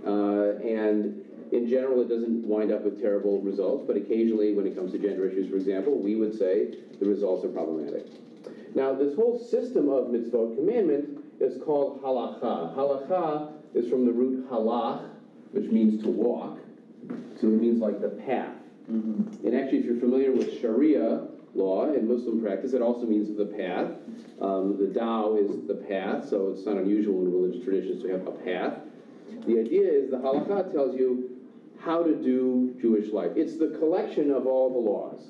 Uh, 0.06 0.58
and 0.66 1.24
in 1.52 1.68
general, 1.70 2.02
it 2.02 2.10
doesn't 2.10 2.46
wind 2.46 2.72
up 2.72 2.84
with 2.84 3.00
terrible 3.00 3.42
results, 3.42 3.86
but 3.86 3.96
occasionally, 3.96 4.54
when 4.54 4.66
it 4.66 4.76
comes 4.76 4.92
to 4.92 5.00
gender 5.00 5.28
issues, 5.30 5.50
for 5.50 5.56
example, 5.56 5.98
we 5.98 6.16
would 6.16 6.38
say 6.38 6.76
the 7.00 7.06
results 7.06 7.46
are 7.46 7.50
problematic. 7.50 8.06
Now, 8.76 8.94
this 8.94 9.16
whole 9.16 9.40
system 9.40 9.90
of 9.90 10.08
mitzvot 10.08 10.56
commandment 10.56 11.20
is 11.40 11.62
called 11.64 12.02
halacha. 12.02 12.76
Halacha 12.76 13.54
is 13.74 13.90
from 13.90 14.06
the 14.06 14.12
root 14.12 14.50
halach, 14.50 15.10
which 15.52 15.72
means 15.72 16.04
to 16.04 16.10
walk. 16.10 16.60
So 17.40 17.48
it 17.48 17.62
means 17.62 17.80
like 17.80 18.02
the 18.02 18.10
path. 18.10 18.56
Mm-hmm. 18.92 19.46
And 19.46 19.56
actually, 19.56 19.80
if 19.80 19.86
you're 19.86 20.00
familiar 20.00 20.32
with 20.32 20.60
Sharia 20.62 21.28
law 21.54 21.86
and 21.86 22.08
Muslim 22.08 22.42
practice, 22.42 22.74
it 22.74 22.82
also 22.82 23.06
means 23.06 23.36
the 23.38 23.46
path. 23.46 23.92
Um, 24.42 24.78
the 24.80 24.98
Tao 24.98 25.36
is 25.36 25.68
the 25.68 25.76
path, 25.76 26.30
so 26.30 26.54
it's 26.56 26.66
not 26.66 26.78
unusual 26.78 27.22
in 27.22 27.32
religious 27.32 27.64
traditions 27.64 28.04
to 28.04 28.10
have 28.10 28.28
a 28.28 28.32
path. 28.32 28.80
The 29.46 29.60
idea 29.60 29.92
is 29.92 30.12
the 30.12 30.18
halakha 30.18 30.72
tells 30.72 30.96
you 30.98 31.30
how 31.80 32.04
to 32.04 32.16
do 32.16 32.76
Jewish 32.80 33.12
life. 33.12 33.32
It's 33.36 33.58
the 33.58 33.78
collection 33.80 34.32
of 34.32 34.46
all 34.46 34.72
the 34.72 34.80
laws. 34.80 35.22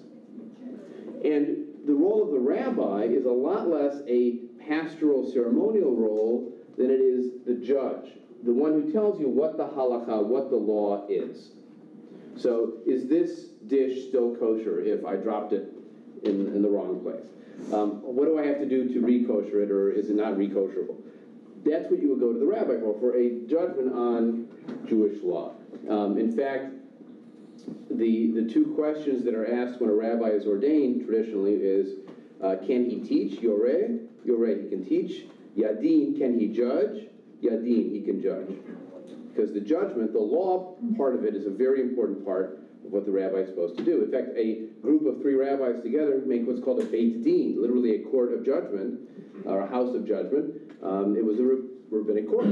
And 1.24 1.68
the 1.86 1.94
role 1.94 2.24
of 2.24 2.32
the 2.32 2.40
rabbi 2.40 3.04
is 3.04 3.26
a 3.26 3.32
lot 3.32 3.68
less 3.70 4.02
a 4.08 4.40
pastoral 4.68 5.32
ceremonial 5.32 5.96
role 5.96 6.54
than 6.78 6.92
it 6.92 7.00
is 7.00 7.32
the 7.46 7.56
judge, 7.56 8.12
the 8.44 8.54
one 8.54 8.74
who 8.74 8.92
tells 8.92 9.20
you 9.20 9.28
what 9.28 9.58
the 9.58 9.66
halakha, 9.66 10.24
what 10.24 10.50
the 10.50 10.58
law 10.58 11.08
is. 11.08 11.52
So, 12.38 12.74
is 12.86 13.08
this 13.08 13.46
dish 13.67 14.10
still 14.10 14.36
kosher 14.36 14.79
if 14.79 15.06
I 15.06 15.15
dropped 15.15 15.53
it 15.53 15.74
in, 16.24 16.48
in 16.56 16.62
the 16.62 16.70
wrong 16.70 17.01
place? 17.01 17.25
Um, 17.74 18.01
what 18.03 18.25
do 18.25 18.38
I 18.38 18.46
have 18.46 18.60
to 18.60 18.65
do 18.65 18.94
to 18.94 19.01
re-kosher 19.01 19.63
it, 19.63 19.72
or 19.72 19.89
is 19.91 20.10
it 20.10 20.15
not 20.15 20.38
re-kosherable? 20.38 20.96
That's 21.65 21.89
what 21.89 22.00
you 22.01 22.10
would 22.10 22.20
go 22.20 22.32
to 22.32 22.39
the 22.39 22.46
rabbi 22.46 22.79
for, 22.79 22.98
for 23.00 23.17
a 23.17 23.29
judgment 23.48 23.91
on 23.94 24.48
Jewish 24.88 25.22
law. 25.24 25.56
Um, 25.89 26.17
In 26.17 26.36
fact, 26.38 26.74
the, 27.89 28.32
the 28.32 28.48
two 28.48 28.74
questions 28.75 29.25
that 29.25 29.34
are 29.34 29.51
asked 29.51 29.82
when 29.82 29.89
a 29.89 29.94
rabbi 29.94 30.27
is 30.29 30.46
ordained 30.46 31.06
traditionally 31.06 31.56
is, 31.56 31.98
uh, 32.44 32.58
can 32.65 32.88
he 32.88 33.00
teach? 33.00 33.41
Yoreh, 33.41 34.06
Yoreh, 34.25 34.63
he 34.63 34.70
can 34.70 34.86
teach. 34.86 35.25
Yadin, 35.58 36.17
can 36.17 36.39
he 36.39 36.48
judge? 36.48 37.08
Yadin, 37.44 37.91
he 37.91 38.01
can 38.06 38.22
judge. 38.22 38.56
Because 39.38 39.53
the 39.53 39.62
judgment, 39.62 40.13
the 40.13 40.20
law 40.20 40.75
part 40.98 41.13
of 41.13 41.24
it 41.24 41.36
is 41.36 41.46
a 41.46 41.51
very 41.51 41.82
important 41.82 42.25
part 42.25 42.58
of 42.84 42.91
what 42.91 43.06
the 43.06 43.12
rabbi 43.12 43.38
is 43.38 43.50
supposed 43.50 43.77
to 43.77 43.84
do. 43.84 44.03
In 44.03 44.12
fact, 44.12 44.29
a 44.36 44.65
group 44.82 45.06
of 45.06 45.22
three 45.22 45.36
rabbis 45.36 45.84
together 45.84 46.24
make 46.25 46.48
what's 46.48 46.60
called 46.60 46.82
a 46.82 46.86
Beit 46.86 47.24
Din, 47.24 47.62
literally 47.62 48.01
a 48.01 48.10
court 48.10 48.34
of 48.34 48.44
judgment, 48.44 49.00
or 49.46 49.62
a 49.62 49.67
house 49.67 49.94
of 49.94 50.08
judgment. 50.08 50.56
Um, 50.82 51.15
it 51.15 51.24
was 51.24 51.38
a 51.38 51.44
rab- 51.44 51.70
rabbinic 51.91 52.27
court. 52.27 52.48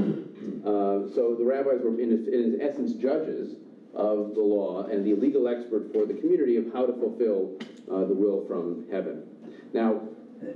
Uh, 0.64 1.12
so 1.12 1.34
the 1.36 1.44
rabbis 1.44 1.80
were, 1.82 1.98
in, 1.98 2.12
in 2.32 2.60
essence, 2.60 2.92
judges 2.92 3.56
of 3.92 4.34
the 4.34 4.40
law 4.40 4.84
and 4.86 5.04
the 5.04 5.14
legal 5.14 5.48
expert 5.48 5.92
for 5.92 6.06
the 6.06 6.14
community 6.14 6.56
of 6.56 6.72
how 6.72 6.86
to 6.86 6.92
fulfill 6.92 7.58
uh, 7.90 8.04
the 8.04 8.14
will 8.14 8.46
from 8.46 8.86
heaven. 8.92 9.24
Now, 9.72 10.02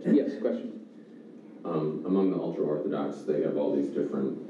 yes, 0.07 0.31
question. 0.41 0.79
Um, 1.65 2.05
among 2.07 2.31
the 2.31 2.39
ultra-Orthodox, 2.39 3.23
they 3.23 3.43
have 3.43 3.57
all 3.57 3.75
these 3.75 3.89
different 3.89 4.50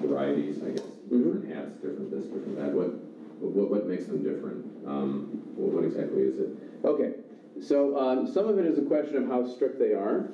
varieties, 0.00 0.62
I 0.62 0.70
guess, 0.70 0.86
different 1.10 1.48
hats, 1.52 1.74
different 1.82 2.10
this, 2.10 2.24
different 2.26 2.56
that. 2.58 2.72
What, 2.72 2.94
what, 3.40 3.70
what 3.70 3.86
makes 3.86 4.06
them 4.06 4.22
different? 4.22 4.64
Um, 4.86 5.42
what, 5.54 5.72
what 5.72 5.84
exactly 5.84 6.22
is 6.22 6.38
it? 6.38 6.50
Okay, 6.84 7.14
so 7.60 7.98
um, 7.98 8.30
some 8.32 8.48
of 8.48 8.58
it 8.58 8.66
is 8.66 8.78
a 8.78 8.82
question 8.82 9.16
of 9.16 9.28
how 9.28 9.46
strict 9.46 9.78
they 9.78 9.92
are. 9.92 10.30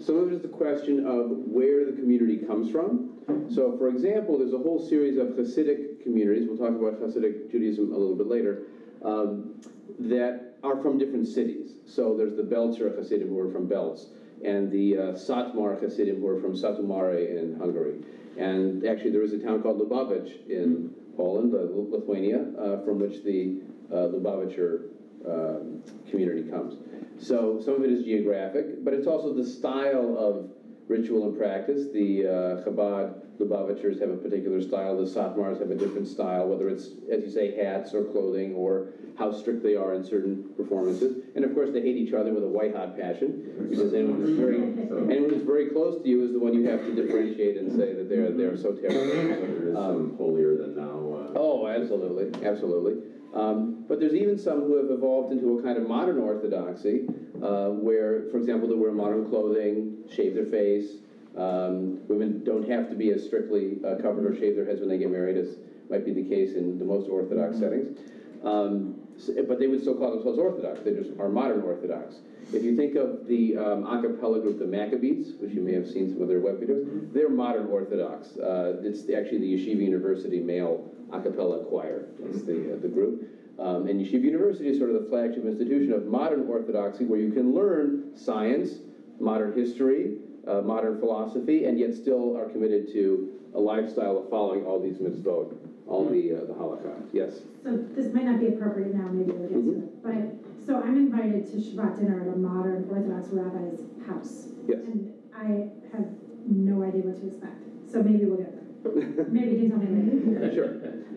Some 0.00 0.16
of 0.16 0.32
it 0.32 0.36
is 0.36 0.42
the 0.42 0.48
question 0.48 1.06
of 1.06 1.30
where 1.46 1.84
the 1.84 1.92
community 1.92 2.38
comes 2.38 2.70
from. 2.70 3.10
So, 3.54 3.76
for 3.78 3.88
example, 3.88 4.38
there's 4.38 4.52
a 4.52 4.58
whole 4.58 4.84
series 4.84 5.18
of 5.18 5.28
Hasidic 5.28 6.02
communities, 6.02 6.48
we'll 6.48 6.58
talk 6.58 6.76
about 6.76 7.00
Hasidic 7.00 7.50
Judaism 7.50 7.92
a 7.92 7.96
little 7.96 8.16
bit 8.16 8.26
later, 8.26 8.62
um, 9.04 9.60
that 10.00 10.56
are 10.64 10.80
from 10.80 10.98
different 10.98 11.28
cities. 11.28 11.72
So 11.86 12.16
there's 12.16 12.36
the 12.36 12.42
Belzer 12.42 12.96
Hasidim 12.96 13.28
who 13.28 13.38
are 13.38 13.52
from 13.52 13.68
Belz, 13.68 14.06
and 14.44 14.70
the 14.70 14.96
uh, 14.96 15.00
Satmar 15.12 15.80
Hasidim 15.80 16.20
who 16.20 16.26
are 16.28 16.40
from 16.40 16.54
Satu 16.54 16.80
in 16.80 17.58
Hungary. 17.58 18.02
And 18.38 18.86
actually, 18.86 19.10
there 19.10 19.22
is 19.22 19.32
a 19.32 19.38
town 19.38 19.62
called 19.62 19.78
Lubavitch 19.78 20.48
in 20.48 20.90
Poland, 21.16 21.54
uh, 21.54 21.58
Lithuania, 21.58 22.46
uh, 22.58 22.84
from 22.84 22.98
which 23.00 23.22
the 23.22 23.60
uh, 23.92 24.08
Lubavitcher 24.08 24.88
um, 25.26 25.82
community 26.10 26.48
comes. 26.50 26.76
So 27.18 27.60
some 27.60 27.74
of 27.74 27.84
it 27.84 27.90
is 27.90 28.04
geographic, 28.04 28.84
but 28.84 28.94
it's 28.94 29.06
also 29.06 29.32
the 29.32 29.46
style 29.46 30.16
of 30.18 30.50
ritual 30.92 31.26
and 31.26 31.36
practice. 31.36 31.90
The 31.92 32.26
uh, 32.26 32.30
Chabad 32.64 33.38
Lubavitchers 33.40 33.98
have 34.00 34.10
a 34.10 34.16
particular 34.16 34.60
style. 34.60 34.96
The 34.96 35.04
Satmars 35.04 35.58
have 35.58 35.70
a 35.70 35.74
different 35.74 36.06
style, 36.06 36.46
whether 36.46 36.68
it's, 36.68 36.90
as 37.10 37.24
you 37.24 37.30
say, 37.30 37.56
hats 37.56 37.94
or 37.94 38.04
clothing 38.04 38.54
or 38.54 38.88
how 39.18 39.30
strict 39.32 39.62
they 39.62 39.74
are 39.74 39.94
in 39.94 40.04
certain 40.04 40.50
performances. 40.56 41.24
And 41.34 41.44
of 41.44 41.54
course, 41.54 41.70
they 41.72 41.80
hate 41.80 41.96
each 41.96 42.12
other 42.12 42.32
with 42.32 42.44
a 42.44 42.48
white 42.48 42.74
hot 42.74 42.96
passion 42.96 43.68
because 43.70 43.94
anyone 43.94 44.20
who's 44.20 44.36
very, 44.36 44.56
anyone 44.56 45.30
who's 45.30 45.42
very 45.42 45.70
close 45.70 46.02
to 46.02 46.08
you 46.08 46.22
is 46.24 46.32
the 46.32 46.38
one 46.38 46.52
you 46.52 46.68
have 46.68 46.84
to 46.84 46.94
differentiate 46.94 47.56
and 47.56 47.70
say 47.72 47.94
that 47.94 48.08
they're 48.08 48.30
they're 48.30 48.56
so 48.56 48.72
terrible. 48.72 49.72
Some 49.74 50.16
holier 50.16 50.56
than 50.56 50.74
thou, 50.76 51.32
uh, 51.34 51.38
Oh, 51.38 51.66
absolutely, 51.66 52.28
absolutely. 52.44 52.94
Um, 53.34 53.84
but 53.88 53.98
there's 53.98 54.14
even 54.14 54.36
some 54.36 54.60
who 54.60 54.76
have 54.76 54.90
evolved 54.90 55.32
into 55.32 55.58
a 55.58 55.62
kind 55.62 55.78
of 55.78 55.88
modern 55.88 56.18
orthodoxy, 56.18 57.08
uh, 57.42 57.70
where, 57.70 58.22
for 58.30 58.38
example, 58.38 58.68
they 58.68 58.74
wear 58.74 58.92
modern 58.92 59.26
clothing, 59.28 59.96
shave 60.08 60.34
their 60.34 60.46
face. 60.46 60.98
Um, 61.36 62.06
women 62.08 62.44
don't 62.44 62.68
have 62.68 62.88
to 62.90 62.94
be 62.94 63.10
as 63.10 63.24
strictly 63.24 63.78
uh, 63.84 63.96
covered 63.96 64.24
or 64.26 64.34
shave 64.38 64.54
their 64.54 64.64
heads 64.66 64.80
when 64.80 64.88
they 64.88 64.98
get 64.98 65.10
married, 65.10 65.36
as 65.36 65.56
might 65.88 66.04
be 66.04 66.12
the 66.12 66.22
case 66.22 66.54
in 66.54 66.78
the 66.78 66.84
most 66.84 67.08
orthodox 67.08 67.58
settings. 67.58 67.98
Um, 68.42 68.94
s- 69.16 69.30
but 69.48 69.58
they 69.58 69.66
would 69.66 69.80
still 69.80 69.94
call 69.96 70.10
themselves 70.10 70.38
orthodox. 70.38 70.80
They 70.82 70.92
just 70.92 71.10
are 71.18 71.28
modern 71.28 71.62
orthodox. 71.62 72.20
If 72.52 72.62
you 72.64 72.76
think 72.76 72.96
of 72.96 73.26
the 73.26 73.56
um, 73.56 73.84
a 73.86 74.00
cappella 74.02 74.40
group, 74.40 74.58
the 74.58 74.66
Maccabees, 74.66 75.34
which 75.38 75.52
you 75.52 75.62
may 75.62 75.72
have 75.72 75.88
seen 75.88 76.10
some 76.12 76.20
of 76.20 76.28
their 76.28 76.40
web 76.40 76.60
videos, 76.60 77.12
they're 77.12 77.30
modern 77.30 77.66
orthodox. 77.66 78.36
Uh, 78.36 78.80
it's 78.82 79.04
the- 79.04 79.16
actually 79.16 79.38
the 79.38 79.54
Yeshiva 79.54 79.80
University 79.82 80.40
male 80.40 80.90
a 81.12 81.20
cappella 81.20 81.64
choir. 81.64 82.08
That's 82.20 82.42
the, 82.42 82.74
uh, 82.74 82.76
the 82.76 82.88
group. 82.88 83.24
Um, 83.62 83.86
and 83.86 84.04
Yeshiva 84.04 84.24
University 84.24 84.68
is 84.68 84.78
sort 84.78 84.90
of 84.90 85.00
the 85.00 85.08
flagship 85.08 85.44
institution 85.44 85.92
of 85.92 86.06
modern 86.06 86.48
orthodoxy 86.48 87.04
where 87.04 87.20
you 87.20 87.30
can 87.30 87.54
learn 87.54 88.10
science, 88.16 88.80
modern 89.20 89.52
history, 89.54 90.16
uh, 90.48 90.62
modern 90.62 90.98
philosophy, 90.98 91.66
and 91.66 91.78
yet 91.78 91.94
still 91.94 92.36
are 92.36 92.46
committed 92.46 92.92
to 92.92 93.38
a 93.54 93.60
lifestyle 93.60 94.18
of 94.18 94.28
following 94.28 94.66
all 94.66 94.80
these 94.80 94.96
mitzvot, 94.96 95.54
all 95.86 96.04
the, 96.08 96.34
uh, 96.34 96.40
the 96.46 96.54
halakha. 96.54 96.92
Yes? 97.12 97.42
So 97.62 97.76
this 97.94 98.12
might 98.12 98.24
not 98.24 98.40
be 98.40 98.48
appropriate 98.48 98.94
now, 98.94 99.08
maybe 99.12 99.30
we'll 99.30 99.48
get 99.48 99.54
to 99.54 99.78
it, 99.78 100.02
but, 100.02 100.66
so 100.66 100.82
I'm 100.82 100.96
invited 100.96 101.46
to 101.52 101.58
Shabbat 101.58 101.98
dinner 102.00 102.20
at 102.22 102.34
a 102.34 102.36
modern 102.36 102.88
Orthodox 102.90 103.28
rabbi's 103.30 103.80
house. 104.08 104.48
Yes. 104.66 104.80
And 104.86 105.12
I 105.36 105.70
have 105.94 106.06
no 106.48 106.82
idea 106.82 107.02
what 107.02 107.20
to 107.20 107.28
expect, 107.28 107.62
so 107.86 108.02
maybe 108.02 108.24
we'll 108.24 108.38
get 108.38 108.52
there. 108.54 108.61
Maybe 108.84 109.52
you 109.62 109.70
can 109.70 109.70
tell 109.70 109.78
me 109.78 110.40
later. 110.40 110.54
Sure. 110.54 110.74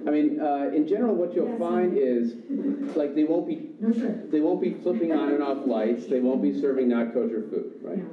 I 0.07 0.12
mean, 0.12 0.39
uh, 0.39 0.69
in 0.74 0.88
general, 0.88 1.15
what 1.15 1.34
you'll 1.36 1.48
Yes. 1.48 1.60
find 1.60 1.98
is, 1.98 2.36
like, 2.95 3.15
they 3.15 3.24
won't 3.24 3.48
be, 3.48 3.72
No, 3.79 3.91
sure. 3.91 4.13
they 4.29 4.39
won't 4.39 4.62
be 4.62 4.72
flipping 4.72 5.12
on 5.12 5.31
and 5.34 5.41
off 5.41 5.65
lights, 5.65 6.05
they 6.05 6.19
won't 6.19 6.41
be 6.41 6.53
serving 6.53 6.88
not 6.89 7.13
kosher 7.13 7.41
food, 7.50 7.72
right? 7.81 8.03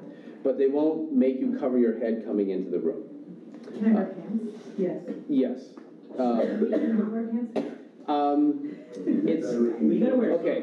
But 0.43 0.57
they 0.59 0.69
won't 0.69 1.13
make 1.13 1.39
you 1.39 1.55
cover 1.59 1.79
your 1.79 1.99
head 1.99 2.25
coming 2.25 2.51
into 2.51 2.71
the 2.71 2.81
room. 2.81 3.03
Can 3.75 3.87
I 3.87 3.93
wear 3.95 4.07
pants? 4.07 4.53
Yes. 4.79 5.03
Yes. 5.29 5.75
Uh, 6.19 6.41
Can 6.41 7.01
I 7.01 7.09
wear 7.11 7.27
pants? 7.27 7.69
Um, 8.09 8.75
it's, 8.95 9.47
We 9.81 9.99
gotta 10.01 10.17
wear 10.17 10.33
Okay. 10.33 10.63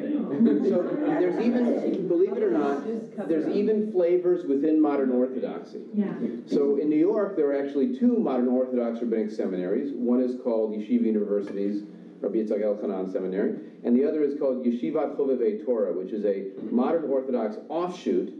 so 0.69 0.83
there's 0.83 1.45
even, 1.45 2.07
believe 2.07 2.33
it 2.33 2.43
or 2.43 2.51
not, 2.51 2.83
there's 3.27 3.47
even 3.55 3.91
flavors 3.91 4.45
within 4.45 4.81
modern 4.81 5.11
orthodoxy. 5.11 5.81
Yeah. 5.93 6.13
So 6.47 6.77
in 6.77 6.89
New 6.89 6.97
York, 6.97 7.35
there 7.35 7.49
are 7.51 7.65
actually 7.65 7.97
two 7.97 8.17
modern 8.17 8.47
Orthodox 8.47 9.01
rabbinic 9.01 9.31
seminaries. 9.31 9.93
One 9.93 10.21
is 10.21 10.35
called 10.43 10.71
Yeshiva 10.73 11.03
University's 11.05 11.83
Rabbi 12.21 12.37
Yitzhak 12.39 12.61
Elchanan 12.61 13.11
Seminary, 13.11 13.55
and 13.85 13.95
the 13.95 14.05
other 14.05 14.21
is 14.23 14.37
called 14.37 14.65
Yeshivat 14.65 15.15
Chovevei 15.15 15.63
Torah, 15.65 15.93
which 15.93 16.11
is 16.11 16.25
a 16.25 16.47
modern 16.71 17.09
Orthodox 17.09 17.55
offshoot 17.69 18.33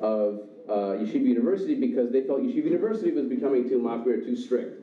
of 0.00 0.42
uh, 0.68 0.96
Yeshiva 1.02 1.26
University 1.26 1.74
because 1.74 2.12
they 2.12 2.22
felt 2.22 2.40
Yeshiva 2.42 2.64
University 2.64 3.10
was 3.10 3.26
becoming 3.26 3.68
too 3.68 3.78
machmir, 3.80 4.24
too 4.24 4.36
strict. 4.36 4.80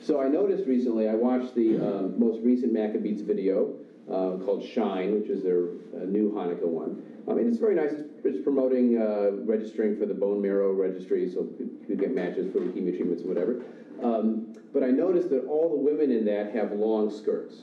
So 0.00 0.20
I 0.20 0.28
noticed 0.28 0.66
recently, 0.66 1.08
I 1.08 1.14
watched 1.14 1.54
the 1.54 1.76
um, 1.76 2.18
most 2.18 2.40
recent 2.42 2.72
Maccabees 2.72 3.22
video 3.22 3.74
uh, 4.08 4.36
called 4.44 4.64
Shine, 4.64 5.18
which 5.18 5.28
is 5.28 5.42
their 5.42 5.64
uh, 5.94 6.04
new 6.04 6.30
Hanukkah 6.32 6.66
one. 6.66 7.02
I 7.28 7.32
mean, 7.32 7.48
it's 7.48 7.58
very 7.58 7.74
nice. 7.74 7.90
It's, 7.92 8.08
it's 8.24 8.44
promoting 8.44 8.98
uh, 8.98 9.42
registering 9.44 9.98
for 9.98 10.06
the 10.06 10.14
bone 10.14 10.40
marrow 10.40 10.72
registry, 10.72 11.28
so 11.28 11.42
people 11.42 11.96
get 11.96 12.14
matches 12.14 12.52
for 12.52 12.60
leukemia 12.60 12.96
treatments 12.96 13.22
and 13.22 13.28
whatever. 13.28 13.64
Um, 14.02 14.54
but 14.72 14.84
I 14.84 14.88
noticed 14.88 15.30
that 15.30 15.44
all 15.46 15.70
the 15.70 15.76
women 15.76 16.12
in 16.12 16.24
that 16.26 16.54
have 16.54 16.72
long 16.72 17.10
skirts. 17.10 17.62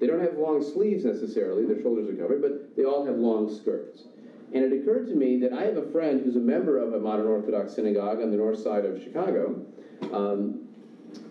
They 0.00 0.06
don't 0.06 0.20
have 0.20 0.36
long 0.36 0.62
sleeves 0.62 1.04
necessarily; 1.04 1.66
their 1.66 1.80
shoulders 1.80 2.08
are 2.08 2.16
covered, 2.16 2.42
but 2.42 2.76
they 2.76 2.84
all 2.84 3.06
have 3.06 3.16
long 3.16 3.54
skirts. 3.54 4.04
And 4.52 4.64
it 4.64 4.72
occurred 4.72 5.06
to 5.08 5.14
me 5.14 5.38
that 5.40 5.52
I 5.52 5.64
have 5.64 5.76
a 5.76 5.90
friend 5.90 6.22
who's 6.24 6.36
a 6.36 6.40
member 6.40 6.78
of 6.78 6.94
a 6.94 6.98
modern 6.98 7.26
Orthodox 7.26 7.74
synagogue 7.74 8.20
on 8.20 8.30
the 8.30 8.36
north 8.36 8.58
side 8.58 8.84
of 8.84 9.02
Chicago. 9.02 9.64
Um, 10.12 10.65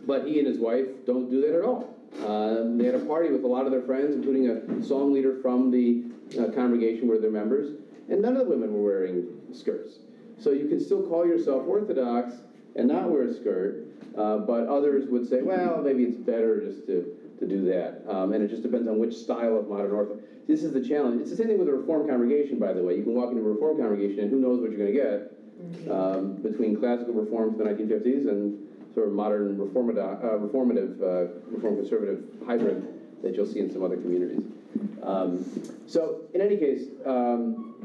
but 0.05 0.27
he 0.27 0.39
and 0.39 0.47
his 0.47 0.57
wife 0.57 0.85
don't 1.05 1.29
do 1.29 1.41
that 1.41 1.55
at 1.55 1.63
all. 1.63 1.95
Uh, 2.23 2.77
they 2.77 2.85
had 2.85 2.95
a 2.95 3.05
party 3.05 3.29
with 3.29 3.43
a 3.43 3.47
lot 3.47 3.65
of 3.65 3.71
their 3.71 3.81
friends, 3.81 4.15
including 4.15 4.49
a 4.49 4.83
song 4.83 5.13
leader 5.13 5.39
from 5.41 5.71
the 5.71 6.03
uh, 6.39 6.51
congregation 6.51 7.07
where 7.07 7.19
they're 7.19 7.31
members, 7.31 7.75
and 8.09 8.21
none 8.21 8.37
of 8.37 8.45
the 8.45 8.49
women 8.49 8.73
were 8.73 8.83
wearing 8.83 9.27
skirts. 9.53 9.99
So 10.39 10.51
you 10.51 10.67
can 10.67 10.79
still 10.79 11.03
call 11.03 11.25
yourself 11.25 11.63
Orthodox 11.67 12.35
and 12.75 12.87
not 12.87 13.09
wear 13.09 13.23
a 13.23 13.33
skirt, 13.33 13.85
uh, 14.17 14.37
but 14.37 14.67
others 14.67 15.09
would 15.09 15.27
say, 15.27 15.41
well, 15.41 15.81
maybe 15.81 16.03
it's 16.03 16.17
better 16.17 16.61
just 16.61 16.85
to, 16.87 17.15
to 17.39 17.47
do 17.47 17.65
that. 17.65 18.03
Um, 18.07 18.33
and 18.33 18.43
it 18.43 18.49
just 18.49 18.63
depends 18.63 18.87
on 18.87 18.99
which 18.99 19.13
style 19.13 19.57
of 19.57 19.67
modern 19.67 19.91
Orthodox. 19.91 20.25
This 20.47 20.63
is 20.63 20.73
the 20.73 20.81
challenge. 20.81 21.21
It's 21.21 21.31
the 21.31 21.37
same 21.37 21.47
thing 21.47 21.57
with 21.57 21.69
a 21.69 21.73
Reformed 21.73 22.09
congregation, 22.09 22.59
by 22.59 22.73
the 22.73 22.83
way. 22.83 22.95
You 22.95 23.03
can 23.03 23.15
walk 23.15 23.31
into 23.31 23.41
a 23.41 23.51
Reformed 23.51 23.79
congregation 23.79 24.19
and 24.19 24.29
who 24.29 24.39
knows 24.39 24.61
what 24.61 24.71
you're 24.71 24.79
going 24.79 24.93
to 24.93 24.99
get 24.99 25.91
um, 25.91 26.35
between 26.41 26.77
classical 26.77 27.13
Reform 27.13 27.55
from 27.55 27.65
the 27.65 27.71
1950s 27.71 28.29
and 28.29 28.59
sort 28.95 29.09
of 29.09 29.13
modern 29.13 29.57
reformative, 29.57 30.23
uh, 30.23 30.37
reformative, 30.39 31.01
uh, 31.01 31.33
reform 31.51 31.75
conservative 31.75 32.23
hybrid 32.47 32.87
that 33.21 33.35
you'll 33.35 33.45
see 33.45 33.59
in 33.59 33.71
some 33.71 33.83
other 33.83 33.97
communities. 33.97 34.41
Um, 35.03 35.45
so, 35.85 36.21
in 36.33 36.41
any 36.41 36.57
case, 36.57 36.83
um, 37.05 37.75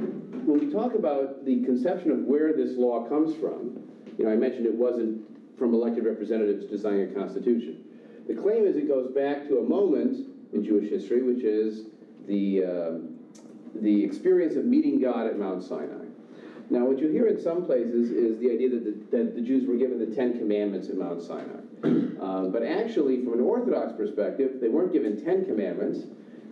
when 0.46 0.60
we 0.60 0.72
talk 0.72 0.94
about 0.94 1.44
the 1.44 1.62
conception 1.64 2.12
of 2.12 2.20
where 2.20 2.52
this 2.52 2.76
law 2.76 3.08
comes 3.08 3.34
from, 3.36 3.82
you 4.16 4.24
know, 4.24 4.32
I 4.32 4.36
mentioned 4.36 4.66
it 4.66 4.74
wasn't 4.74 5.26
from 5.58 5.74
elected 5.74 6.04
representatives 6.04 6.66
designing 6.66 7.10
a 7.10 7.14
constitution. 7.14 7.84
The 8.26 8.34
claim 8.34 8.64
is 8.64 8.76
it 8.76 8.88
goes 8.88 9.12
back 9.12 9.48
to 9.48 9.58
a 9.58 9.62
moment 9.62 10.26
in 10.52 10.64
Jewish 10.64 10.88
history, 10.88 11.22
which 11.22 11.44
is 11.44 11.86
the, 12.26 12.64
um, 12.64 13.18
the 13.74 14.04
experience 14.04 14.56
of 14.56 14.64
meeting 14.64 15.00
God 15.00 15.26
at 15.26 15.38
Mount 15.38 15.62
Sinai. 15.62 15.99
Now, 16.70 16.84
what 16.84 17.00
you 17.00 17.08
hear 17.08 17.26
in 17.26 17.40
some 17.42 17.64
places 17.66 18.10
is 18.12 18.38
the 18.38 18.48
idea 18.50 18.70
that 18.70 18.84
the, 18.84 19.16
that 19.16 19.34
the 19.34 19.40
Jews 19.40 19.66
were 19.66 19.74
given 19.74 19.98
the 19.98 20.14
Ten 20.14 20.38
Commandments 20.38 20.88
at 20.88 20.96
Mount 20.96 21.20
Sinai. 21.22 21.60
Um, 22.20 22.52
But 22.52 22.62
actually, 22.62 23.24
from 23.24 23.32
an 23.32 23.40
Orthodox 23.40 23.94
perspective, 23.94 24.60
they 24.60 24.68
weren't 24.68 24.92
given 24.92 25.24
10 25.24 25.46
commandments, 25.46 26.00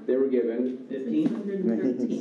they 0.07 0.17
were 0.17 0.27
given 0.29 0.79
Fifteen? 0.89 1.29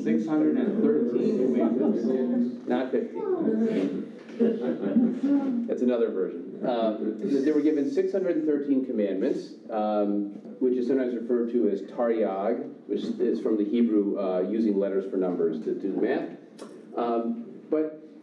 613 0.04 1.38
commandments, 1.38 2.68
not 2.68 2.92
15. 2.92 5.66
That's 5.68 5.82
another 5.82 6.10
version. 6.12 6.60
Um, 6.68 7.18
They 7.46 7.52
were 7.54 7.62
given 7.62 7.90
613 7.90 8.86
commandments, 8.86 9.54
um, 9.70 10.32
which 10.60 10.74
is 10.74 10.88
sometimes 10.88 11.16
referred 11.16 11.50
to 11.54 11.70
as 11.70 11.84
Taryag, 11.84 12.70
which 12.88 13.04
is 13.06 13.40
from 13.40 13.56
the 13.58 13.64
Hebrew 13.64 14.20
uh, 14.20 14.42
using 14.42 14.78
letters 14.78 15.10
for 15.10 15.16
numbers 15.16 15.62
to 15.64 15.74
do 15.74 15.94
the 15.94 16.02
math. 16.02 16.30
Um, 16.98 17.46
But 17.47 17.47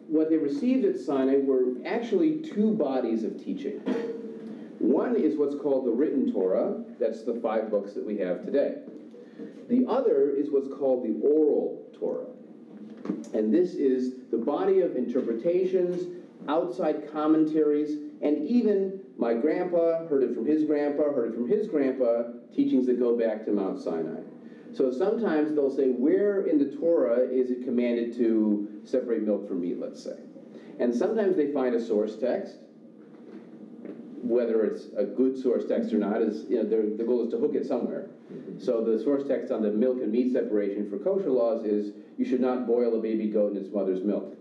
what 0.09 0.31
they 0.31 0.37
received 0.37 0.85
at 0.85 0.99
Sinai 0.99 1.39
were 1.39 1.75
actually 1.85 2.41
two 2.41 2.73
bodies 2.75 3.25
of 3.25 3.43
teaching. 3.43 3.81
One 4.79 5.17
is 5.17 5.37
what's 5.37 5.55
called 5.55 5.87
the 5.87 5.91
written 5.91 6.33
Torah, 6.33 6.85
that's 6.99 7.25
the 7.25 7.35
five 7.35 7.71
books 7.71 7.95
that 7.95 8.05
we 8.05 8.19
have 8.19 8.45
today. 8.45 8.77
The 9.69 9.87
other 9.89 10.31
is 10.31 10.51
what's 10.51 10.69
called 10.69 11.05
the 11.05 11.27
oral 11.27 11.91
Torah. 11.99 12.27
And 13.33 13.53
this 13.53 13.75
is 13.75 14.15
the 14.31 14.37
body 14.37 14.81
of 14.81 14.97
interpretations, 14.97 16.07
outside 16.49 17.11
commentaries, 17.11 17.97
and 18.21 18.47
even 18.47 19.01
my 19.17 19.35
grandpa 19.35 20.07
heard 20.07 20.23
it 20.23 20.35
from 20.35 20.45
his 20.45 20.65
grandpa, 20.65 21.13
heard 21.13 21.33
it 21.33 21.35
from 21.35 21.49
his 21.49 21.67
grandpa, 21.67 22.25
teachings 22.55 22.87
that 22.87 22.99
go 22.99 23.17
back 23.17 23.45
to 23.47 23.53
Mount 23.53 23.81
Sinai. 23.81 24.21
So 24.75 24.91
sometimes 24.91 25.55
they'll 25.55 25.75
say, 25.75 25.91
where 25.91 26.47
in 26.47 26.59
the 26.59 26.77
Torah 26.77 27.21
is 27.21 27.51
it 27.51 27.65
commanded 27.65 28.17
to 28.17 28.81
separate 28.85 29.23
milk 29.23 29.47
from 29.47 29.61
meat, 29.61 29.79
let's 29.79 30.03
say? 30.03 30.17
And 30.81 30.95
sometimes 30.95 31.37
they 31.37 31.53
find 31.53 31.75
a 31.75 31.81
source 31.81 32.17
text, 32.17 32.57
whether 34.23 34.65
it's 34.65 34.87
a 34.97 35.05
good 35.05 35.41
source 35.41 35.65
text 35.69 35.93
or 35.93 35.99
not 35.99 36.23
is, 36.23 36.47
you 36.49 36.57
know, 36.57 36.69
their, 36.69 36.83
the 36.83 37.05
goal 37.05 37.25
is 37.25 37.31
to 37.31 37.39
hook 37.39 37.55
it 37.55 37.67
somewhere. 37.67 38.09
Mm-hmm. 38.33 38.59
So 38.59 38.85
the 38.85 39.03
source 39.03 39.23
text 39.29 39.53
on 39.53 39.63
the 39.63 39.71
milk 39.71 39.99
and 40.03 40.11
meat 40.11 40.33
separation 40.33 40.91
for 40.91 40.99
kosher 40.99 41.31
laws 41.31 41.65
is 41.65 41.93
you 42.19 42.25
should 42.25 42.41
not 42.41 42.67
boil 42.67 42.99
a 42.99 43.01
baby 43.01 43.29
goat 43.29 43.53
in 43.53 43.59
its 43.59 43.73
mother's 43.73 44.03
milk. 44.03 44.37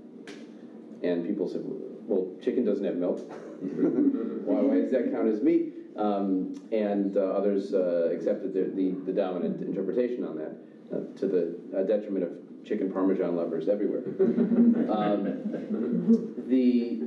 And 1.04 1.28
people 1.28 1.48
said, 1.48 1.62
well, 1.63 2.32
chicken 2.42 2.66
doesn't 2.66 2.86
have 2.86 2.96
milk. 2.96 3.20
why, 3.60 4.62
why 4.62 4.75
does 4.82 4.92
that 4.92 5.12
count 5.12 5.28
as 5.28 5.44
meat? 5.44 5.73
Um, 5.96 6.56
and 6.72 7.18
uh, 7.18 7.22
others 7.22 7.74
uh, 7.74 8.10
accepted 8.12 8.54
the, 8.54 8.72
the, 8.76 8.92
the 9.06 9.14
dominant 9.14 9.62
interpretation 9.62 10.26
on 10.26 10.36
that, 10.38 10.56
uh, 10.92 11.20
to 11.20 11.28
the 11.28 11.78
uh, 11.78 11.84
detriment 11.84 12.24
of 12.24 12.32
chicken 12.66 12.92
parmesan 12.92 13.36
lovers 13.36 13.70
everywhere. 13.70 14.04
Um, 14.94 16.36
the 16.48 17.02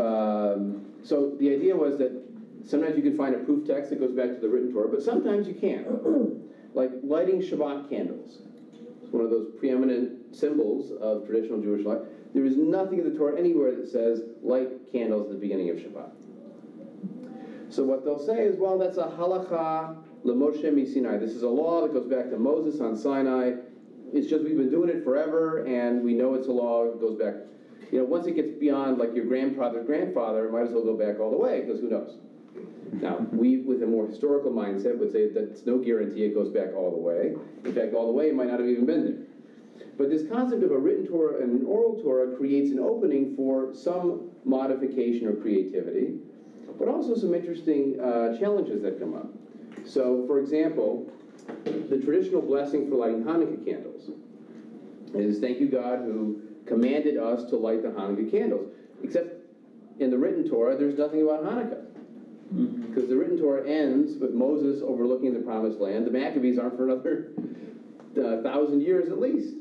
um, 0.00 0.86
so 1.02 1.36
the 1.38 1.54
idea 1.54 1.76
was 1.76 1.98
that 1.98 2.10
sometimes 2.64 2.96
you 2.96 3.02
can 3.02 3.16
find 3.16 3.34
a 3.34 3.38
proof 3.38 3.66
text 3.66 3.90
that 3.90 4.00
goes 4.00 4.12
back 4.12 4.28
to 4.34 4.40
the 4.40 4.48
written 4.48 4.72
Torah, 4.72 4.88
but 4.88 5.02
sometimes 5.02 5.46
you 5.46 5.54
can't. 5.54 5.86
like 6.74 6.90
lighting 7.02 7.40
Shabbat 7.40 7.88
candles. 7.88 8.42
It's 9.02 9.12
one 9.12 9.24
of 9.24 9.30
those 9.30 9.48
preeminent 9.58 10.36
symbols 10.36 10.92
of 11.00 11.26
traditional 11.26 11.60
Jewish 11.60 11.84
life. 11.84 12.00
There 12.34 12.44
is 12.44 12.56
nothing 12.56 12.98
in 12.98 13.10
the 13.10 13.16
Torah 13.16 13.38
anywhere 13.38 13.74
that 13.74 13.88
says 13.88 14.22
light 14.42 14.68
candles 14.92 15.26
at 15.26 15.32
the 15.32 15.38
beginning 15.38 15.70
of 15.70 15.76
Shabbat. 15.76 16.10
So 17.70 17.84
what 17.84 18.04
they'll 18.04 18.24
say 18.24 18.44
is, 18.44 18.56
well, 18.58 18.78
that's 18.78 18.96
a 18.96 19.04
halacha 19.04 19.96
lemoshe 20.24 20.64
misinai. 20.64 21.20
This 21.20 21.32
is 21.32 21.42
a 21.42 21.48
law 21.48 21.82
that 21.82 21.92
goes 21.92 22.06
back 22.06 22.30
to 22.30 22.38
Moses 22.38 22.80
on 22.80 22.96
Sinai. 22.96 23.52
It's 24.12 24.26
just 24.26 24.44
we've 24.44 24.56
been 24.56 24.70
doing 24.70 24.88
it 24.88 25.04
forever, 25.04 25.64
and 25.66 26.02
we 26.02 26.14
know 26.14 26.34
it's 26.34 26.48
a 26.48 26.52
law. 26.52 26.84
It 26.84 27.00
goes 27.00 27.18
back. 27.18 27.34
You 27.92 27.98
know, 27.98 28.04
once 28.04 28.26
it 28.26 28.32
gets 28.36 28.52
beyond 28.52 28.98
like 28.98 29.14
your 29.14 29.26
grandfather's 29.26 29.86
grandfather, 29.86 30.46
it 30.46 30.52
might 30.52 30.62
as 30.62 30.70
well 30.70 30.84
go 30.84 30.96
back 30.96 31.20
all 31.20 31.30
the 31.30 31.36
way 31.36 31.60
because 31.60 31.80
who 31.80 31.90
knows? 31.90 32.18
Now, 32.92 33.18
we, 33.32 33.58
with 33.58 33.82
a 33.82 33.86
more 33.86 34.06
historical 34.06 34.50
mindset, 34.50 34.98
would 34.98 35.12
say 35.12 35.28
that 35.28 35.50
it's 35.50 35.66
no 35.66 35.78
guarantee 35.78 36.24
it 36.24 36.34
goes 36.34 36.48
back 36.48 36.74
all 36.74 36.90
the 36.90 36.96
way. 36.96 37.34
In 37.64 37.74
fact, 37.74 37.94
all 37.94 38.06
the 38.06 38.12
way, 38.12 38.28
it 38.28 38.34
might 38.34 38.48
not 38.48 38.60
have 38.60 38.68
even 38.68 38.86
been 38.86 39.04
there. 39.04 39.86
But 39.98 40.10
this 40.10 40.26
concept 40.30 40.62
of 40.62 40.70
a 40.70 40.78
written 40.78 41.06
Torah 41.06 41.42
and 41.42 41.60
an 41.60 41.66
oral 41.66 42.00
Torah 42.02 42.34
creates 42.36 42.70
an 42.70 42.78
opening 42.78 43.36
for 43.36 43.74
some 43.74 44.30
modification 44.44 45.26
or 45.26 45.34
creativity, 45.34 46.18
but 46.78 46.88
also 46.88 47.14
some 47.14 47.34
interesting 47.34 48.00
uh, 48.00 48.38
challenges 48.38 48.82
that 48.82 48.98
come 48.98 49.14
up. 49.14 49.28
So, 49.84 50.26
for 50.26 50.38
example, 50.38 51.10
the 51.64 51.98
traditional 52.04 52.42
blessing 52.42 52.88
for 52.88 52.96
lighting 52.96 53.24
Hanukkah 53.24 53.64
candles 53.64 54.10
is 55.14 55.38
thank 55.38 55.60
you, 55.60 55.68
God, 55.68 56.00
who 56.00 56.40
commanded 56.66 57.16
us 57.16 57.48
to 57.50 57.56
light 57.56 57.82
the 57.82 57.88
Hanukkah 57.88 58.30
candles. 58.30 58.70
Except 59.02 59.34
in 59.98 60.10
the 60.10 60.18
written 60.18 60.48
Torah, 60.48 60.76
there's 60.76 60.98
nothing 60.98 61.22
about 61.22 61.44
Hanukkah. 61.44 61.84
Because 62.88 63.08
the 63.08 63.16
written 63.16 63.38
Torah 63.38 63.68
ends 63.68 64.18
with 64.18 64.32
Moses 64.32 64.82
overlooking 64.82 65.34
the 65.34 65.40
promised 65.40 65.80
land. 65.80 66.06
The 66.06 66.10
Maccabees 66.10 66.58
aren't 66.58 66.76
for 66.76 66.84
another 66.84 67.32
uh, 68.16 68.42
thousand 68.42 68.80
years 68.82 69.08
at 69.08 69.20
least. 69.20 69.54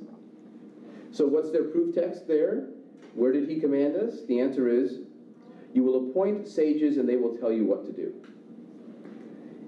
So, 1.12 1.28
what's 1.28 1.52
their 1.52 1.66
proof 1.66 1.96
text 1.96 2.28
there? 2.28 2.68
Where 3.14 3.32
did 3.32 3.50
he 3.50 3.60
command 3.60 3.96
us? 3.96 4.26
The 4.28 4.40
answer 4.40 4.70
is 4.70 5.00
you 5.78 5.84
will 5.84 6.10
appoint 6.10 6.48
sages 6.48 6.98
and 6.98 7.08
they 7.08 7.18
will 7.18 7.38
tell 7.38 7.52
you 7.52 7.64
what 7.64 7.86
to 7.86 7.92
do. 7.92 8.12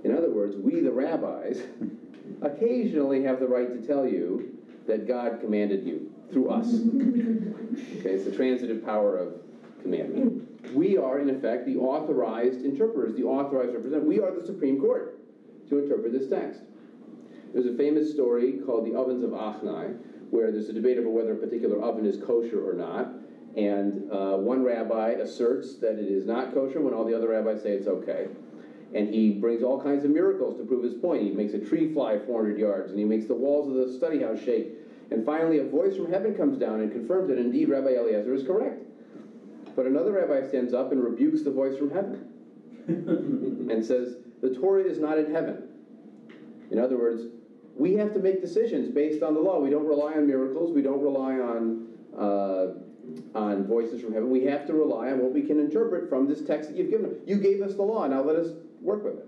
In 0.04 0.18
other 0.18 0.32
words, 0.32 0.56
we, 0.58 0.80
the 0.80 0.92
rabbis, 0.92 1.62
occasionally 2.42 3.22
have 3.22 3.40
the 3.40 3.48
right 3.48 3.70
to 3.80 3.88
tell 3.88 4.08
you 4.08 4.58
that 4.88 5.08
God 5.08 5.40
commanded 5.40 5.86
you 5.86 6.12
through 6.32 6.50
us. 6.50 6.66
Okay, 8.00 8.10
it's 8.10 8.26
the 8.26 8.36
transitive 8.36 8.84
power 8.84 9.18
of 9.18 9.36
commandment. 9.84 10.74
We 10.74 10.98
are, 10.98 11.20
in 11.20 11.30
effect, 11.30 11.68
the 11.68 11.78
authorized 11.78 12.66
interpreters, 12.66 13.16
the 13.16 13.26
authorized 13.26 13.76
representatives. 13.76 14.08
We 14.08 14.20
are 14.20 14.34
the 14.34 14.44
Supreme 14.44 14.82
Court 14.82 15.20
to 15.70 15.78
interpret 15.78 16.12
this 16.12 16.28
text. 16.28 16.62
There's 17.54 17.68
a 17.68 17.78
famous 17.78 18.12
story 18.12 18.54
called 18.66 18.88
the 18.88 18.98
Ovens 18.98 19.24
of 19.24 19.30
Achnai, 19.30 19.96
where 20.32 20.52
there's 20.52 20.70
a 20.70 20.74
debate 20.74 20.98
over 20.98 21.10
whether 21.10 21.34
a 21.34 21.36
particular 21.36 21.80
oven 21.84 22.08
is 22.08 22.18
kosher 22.18 22.68
or 22.68 22.74
not. 22.74 23.12
And 23.58 24.12
uh, 24.12 24.38
one 24.38 24.64
rabbi 24.64 25.12
asserts 25.12 25.78
that 25.78 26.00
it 26.00 26.08
is 26.08 26.26
not 26.26 26.54
kosher 26.54 26.82
when 26.82 26.94
all 26.94 27.04
the 27.04 27.16
other 27.16 27.30
rabbis 27.30 27.64
say 27.64 27.72
it's 27.72 27.88
okay. 27.88 28.28
And 28.94 29.14
he 29.14 29.32
brings 29.32 29.64
all 29.64 29.82
kinds 29.82 30.04
of 30.04 30.12
miracles 30.12 30.58
to 30.58 30.64
prove 30.64 30.84
his 30.84 30.96
point. 30.96 31.24
He 31.24 31.32
makes 31.32 31.54
a 31.54 31.60
tree 31.60 31.94
fly 31.94 32.18
400 32.20 32.58
yards, 32.58 32.92
and 32.92 33.00
he 33.00 33.06
makes 33.06 33.26
the 33.26 33.36
walls 33.36 33.70
of 33.70 33.76
the 33.76 33.94
study 33.94 34.24
house 34.24 34.40
shake. 34.40 34.70
And 35.12 35.26
finally, 35.26 35.60
a 35.60 35.64
voice 35.64 35.96
from 35.96 36.12
heaven 36.12 36.36
comes 36.36 36.58
down 36.58 36.82
and 36.82 36.92
confirms 36.92 37.30
that 37.30 37.38
indeed 37.38 37.70
Rabbi 37.70 37.96
Eliezer 37.96 38.34
is 38.34 38.44
correct. 38.46 38.84
But 39.76 39.86
another 39.86 40.12
rabbi 40.12 40.48
stands 40.48 40.74
up 40.74 40.92
and 40.92 41.04
rebukes 41.04 41.44
the 41.44 41.52
voice 41.52 41.78
from 41.78 41.92
heaven 41.92 42.28
and 43.72 43.84
says, 43.84 44.18
The 44.42 44.54
Torah 44.54 44.84
is 44.84 45.00
not 45.00 45.18
in 45.18 45.34
heaven. 45.34 45.70
In 46.72 46.80
other 46.80 46.98
words, 46.98 47.24
we 47.76 47.94
have 47.94 48.14
to 48.14 48.20
make 48.20 48.42
decisions 48.42 48.94
based 48.94 49.24
on 49.24 49.34
the 49.34 49.40
law. 49.40 49.60
We 49.60 49.70
don't 49.70 49.88
rely 49.88 50.14
on 50.14 50.28
miracles. 50.28 50.74
We 50.74 50.82
don't 50.82 51.02
rely 51.02 51.36
on 51.36 51.88
uh, 52.18 52.68
on 53.36 53.66
voices 53.66 54.02
from 54.02 54.14
heaven. 54.14 54.30
We 54.30 54.44
have 54.46 54.66
to 54.68 54.74
rely 54.74 55.12
on 55.12 55.20
what 55.20 55.34
we 55.34 55.42
can 55.42 55.60
interpret 55.60 56.10
from 56.10 56.28
this 56.28 56.42
text 56.42 56.70
that 56.70 56.78
you've 56.78 56.90
given 56.90 57.12
us. 57.12 57.18
You 57.26 57.38
gave 57.38 57.62
us 57.62 57.76
the 57.76 57.84
law. 57.84 58.08
Now 58.08 58.22
let 58.22 58.36
us 58.36 58.54
work 58.82 59.04
with 59.04 59.18
it. 59.18 59.28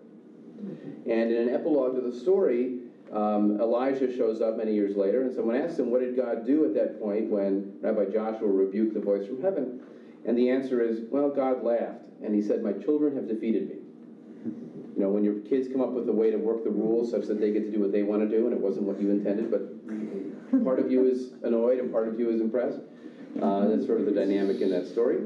And 1.09 1.31
in 1.31 1.47
an 1.47 1.49
epilogue 1.49 1.95
to 1.95 2.01
the 2.01 2.11
story, 2.11 2.79
um, 3.11 3.59
Elijah 3.59 4.15
shows 4.15 4.41
up 4.41 4.57
many 4.57 4.73
years 4.73 4.95
later, 4.95 5.21
and 5.21 5.33
someone 5.33 5.55
asks 5.55 5.79
him, 5.79 5.91
"What 5.91 6.01
did 6.01 6.15
God 6.15 6.45
do 6.45 6.63
at 6.63 6.73
that 6.75 6.99
point 6.99 7.29
when 7.29 7.73
Rabbi 7.81 8.05
Joshua 8.05 8.47
rebuked 8.47 8.93
the 8.93 8.99
voice 8.99 9.25
from 9.25 9.41
heaven?" 9.41 9.81
And 10.23 10.37
the 10.37 10.49
answer 10.49 10.81
is, 10.81 11.01
"Well, 11.09 11.29
God 11.29 11.63
laughed, 11.63 12.05
and 12.21 12.33
He 12.33 12.41
said, 12.41 12.63
"My 12.63 12.73
children 12.73 13.15
have 13.15 13.27
defeated 13.27 13.67
me." 13.67 13.75
You 14.95 15.01
know, 15.01 15.09
when 15.09 15.23
your 15.23 15.33
kids 15.33 15.67
come 15.67 15.81
up 15.81 15.93
with 15.93 16.07
a 16.07 16.13
way 16.13 16.29
to 16.31 16.37
work 16.37 16.63
the 16.63 16.69
rules 16.69 17.09
such 17.09 17.25
that 17.25 17.39
they 17.39 17.51
get 17.51 17.65
to 17.65 17.71
do 17.71 17.79
what 17.79 17.91
they 17.91 18.03
want 18.03 18.21
to 18.21 18.27
do, 18.27 18.45
and 18.45 18.53
it 18.53 18.61
wasn't 18.61 18.85
what 18.85 19.01
you 19.01 19.09
intended, 19.09 19.49
but 19.49 20.63
part 20.63 20.79
of 20.79 20.91
you 20.91 21.05
is 21.05 21.33
annoyed 21.43 21.79
and 21.79 21.91
part 21.91 22.07
of 22.07 22.19
you 22.19 22.29
is 22.29 22.39
impressed. 22.39 22.81
Uh, 23.39 23.67
that's 23.67 23.85
sort 23.85 23.99
of 23.99 24.05
the 24.05 24.11
dynamic 24.11 24.61
in 24.61 24.71
that 24.71 24.87
story. 24.87 25.17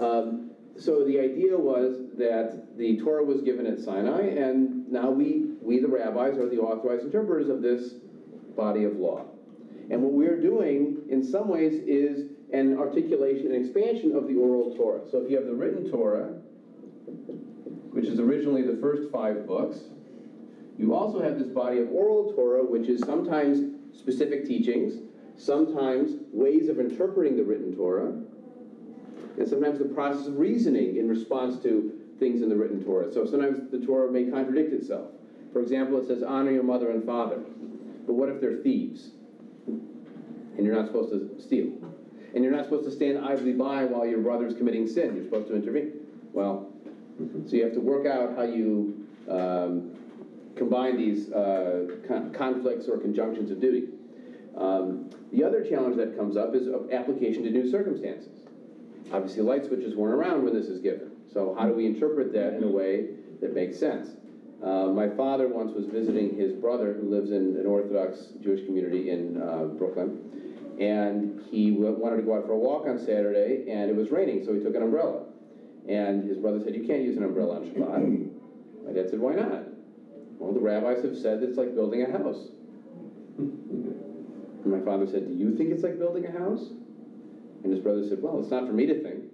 Um, 0.00 0.50
so 0.78 1.04
the 1.04 1.18
idea 1.18 1.56
was 1.56 1.98
that 2.16 2.76
the 2.76 2.98
Torah 3.00 3.24
was 3.24 3.42
given 3.42 3.66
at 3.66 3.78
Sinai, 3.78 4.20
and 4.20 4.90
now 4.90 5.10
we, 5.10 5.46
we 5.60 5.80
the 5.80 5.88
rabbis, 5.88 6.38
are 6.38 6.48
the 6.48 6.58
authorized 6.58 7.04
interpreters 7.04 7.48
of 7.48 7.62
this 7.62 7.94
body 8.56 8.84
of 8.84 8.96
law. 8.96 9.26
And 9.90 10.02
what 10.02 10.12
we're 10.12 10.40
doing, 10.40 10.98
in 11.10 11.22
some 11.22 11.48
ways, 11.48 11.74
is 11.86 12.30
an 12.52 12.78
articulation 12.78 13.52
and 13.52 13.64
expansion 13.64 14.14
of 14.16 14.28
the 14.28 14.36
oral 14.36 14.74
Torah. 14.76 15.00
So 15.10 15.18
if 15.18 15.30
you 15.30 15.36
have 15.36 15.46
the 15.46 15.54
written 15.54 15.90
Torah, 15.90 16.28
which 17.90 18.06
is 18.06 18.18
originally 18.18 18.62
the 18.62 18.78
first 18.80 19.10
five 19.10 19.46
books, 19.46 19.78
you 20.78 20.94
also 20.94 21.20
have 21.22 21.38
this 21.38 21.48
body 21.48 21.78
of 21.80 21.90
oral 21.90 22.32
Torah, 22.34 22.64
which 22.64 22.88
is 22.88 23.00
sometimes 23.00 23.74
specific 23.96 24.46
teachings, 24.46 24.94
sometimes 25.42 26.12
ways 26.32 26.68
of 26.68 26.78
interpreting 26.78 27.36
the 27.36 27.42
written 27.42 27.74
Torah, 27.74 28.12
and 29.38 29.48
sometimes 29.48 29.78
the 29.78 29.86
process 29.86 30.26
of 30.26 30.38
reasoning 30.38 30.96
in 30.96 31.08
response 31.08 31.58
to 31.62 31.98
things 32.18 32.42
in 32.42 32.48
the 32.48 32.56
written 32.56 32.84
Torah. 32.84 33.12
So 33.12 33.26
sometimes 33.26 33.70
the 33.70 33.84
Torah 33.84 34.10
may 34.10 34.24
contradict 34.24 34.72
itself. 34.72 35.08
For 35.52 35.60
example, 35.60 35.98
it 35.98 36.06
says, 36.06 36.22
honor 36.22 36.52
your 36.52 36.62
mother 36.62 36.90
and 36.90 37.04
father. 37.04 37.38
But 38.06 38.14
what 38.14 38.28
if 38.28 38.40
they're 38.40 38.56
thieves? 38.56 39.10
And 39.66 40.66
you're 40.66 40.74
not 40.74 40.86
supposed 40.86 41.10
to 41.10 41.42
steal. 41.42 41.72
And 42.34 42.44
you're 42.44 42.52
not 42.52 42.64
supposed 42.64 42.84
to 42.84 42.90
stand 42.90 43.18
idly 43.18 43.52
by 43.52 43.84
while 43.84 44.06
your 44.06 44.20
brother's 44.20 44.54
committing 44.54 44.86
sin. 44.86 45.14
You're 45.14 45.24
supposed 45.24 45.48
to 45.48 45.56
intervene. 45.56 45.92
Well, 46.32 46.72
So 47.46 47.56
you 47.56 47.64
have 47.64 47.74
to 47.74 47.80
work 47.80 48.06
out 48.06 48.36
how 48.36 48.42
you 48.42 49.06
um, 49.28 49.90
combine 50.56 50.96
these 50.96 51.30
uh, 51.32 51.96
con- 52.06 52.32
conflicts 52.32 52.88
or 52.88 52.98
conjunctions 52.98 53.50
of 53.50 53.60
duty. 53.60 53.88
Um, 54.56 55.08
The 55.32 55.42
other 55.42 55.62
challenge 55.62 55.96
that 55.96 56.14
comes 56.14 56.36
up 56.36 56.54
is 56.54 56.68
application 56.90 57.42
to 57.44 57.50
new 57.50 57.66
circumstances. 57.70 58.28
Obviously, 59.10 59.42
light 59.42 59.64
switches 59.64 59.96
weren't 59.96 60.14
around 60.14 60.44
when 60.44 60.54
this 60.54 60.68
is 60.68 60.78
given, 60.78 61.10
so 61.32 61.54
how 61.54 61.66
do 61.66 61.72
we 61.74 61.86
interpret 61.86 62.32
that 62.32 62.54
in 62.54 62.62
a 62.64 62.68
way 62.70 63.06
that 63.40 63.54
makes 63.54 63.78
sense? 63.78 64.16
Uh, 64.62 64.88
My 64.88 65.08
father 65.08 65.48
once 65.48 65.72
was 65.72 65.86
visiting 65.86 66.36
his 66.36 66.52
brother, 66.52 66.92
who 66.92 67.08
lives 67.08 67.30
in 67.30 67.56
an 67.56 67.66
Orthodox 67.66 68.32
Jewish 68.40 68.64
community 68.64 69.10
in 69.10 69.36
uh, 69.38 69.64
Brooklyn, 69.64 70.18
and 70.78 71.40
he 71.50 71.72
wa- 71.72 71.90
wanted 71.90 72.16
to 72.16 72.22
go 72.22 72.34
out 72.36 72.46
for 72.46 72.52
a 72.52 72.58
walk 72.58 72.86
on 72.86 72.98
Saturday, 72.98 73.64
and 73.68 73.90
it 73.90 73.96
was 73.96 74.10
raining, 74.10 74.44
so 74.44 74.52
he 74.54 74.60
took 74.60 74.74
an 74.74 74.82
umbrella. 74.82 75.24
And 75.88 76.22
his 76.24 76.36
brother 76.38 76.60
said, 76.60 76.74
"You 76.74 76.84
can't 76.84 77.02
use 77.02 77.16
an 77.16 77.24
umbrella 77.24 77.56
on 77.56 77.64
Shabbat." 77.64 78.28
My 78.86 78.92
dad 78.92 79.08
said, 79.10 79.18
"Why 79.18 79.34
not?" 79.34 79.64
Well, 80.38 80.52
the 80.52 80.60
rabbis 80.60 81.02
have 81.02 81.16
said 81.16 81.42
it's 81.42 81.56
like 81.58 81.74
building 81.74 82.02
a 82.02 82.06
house. 82.10 82.50
And 84.72 84.84
my 84.84 84.90
father 84.90 85.06
said, 85.06 85.28
Do 85.28 85.34
you 85.34 85.56
think 85.56 85.70
it's 85.70 85.82
like 85.82 85.98
building 85.98 86.26
a 86.26 86.32
house? 86.32 86.70
And 87.62 87.72
his 87.72 87.80
brother 87.80 88.06
said, 88.08 88.22
Well, 88.22 88.40
it's 88.40 88.50
not 88.50 88.66
for 88.66 88.72
me 88.72 88.86
to 88.86 89.02
think. 89.02 89.24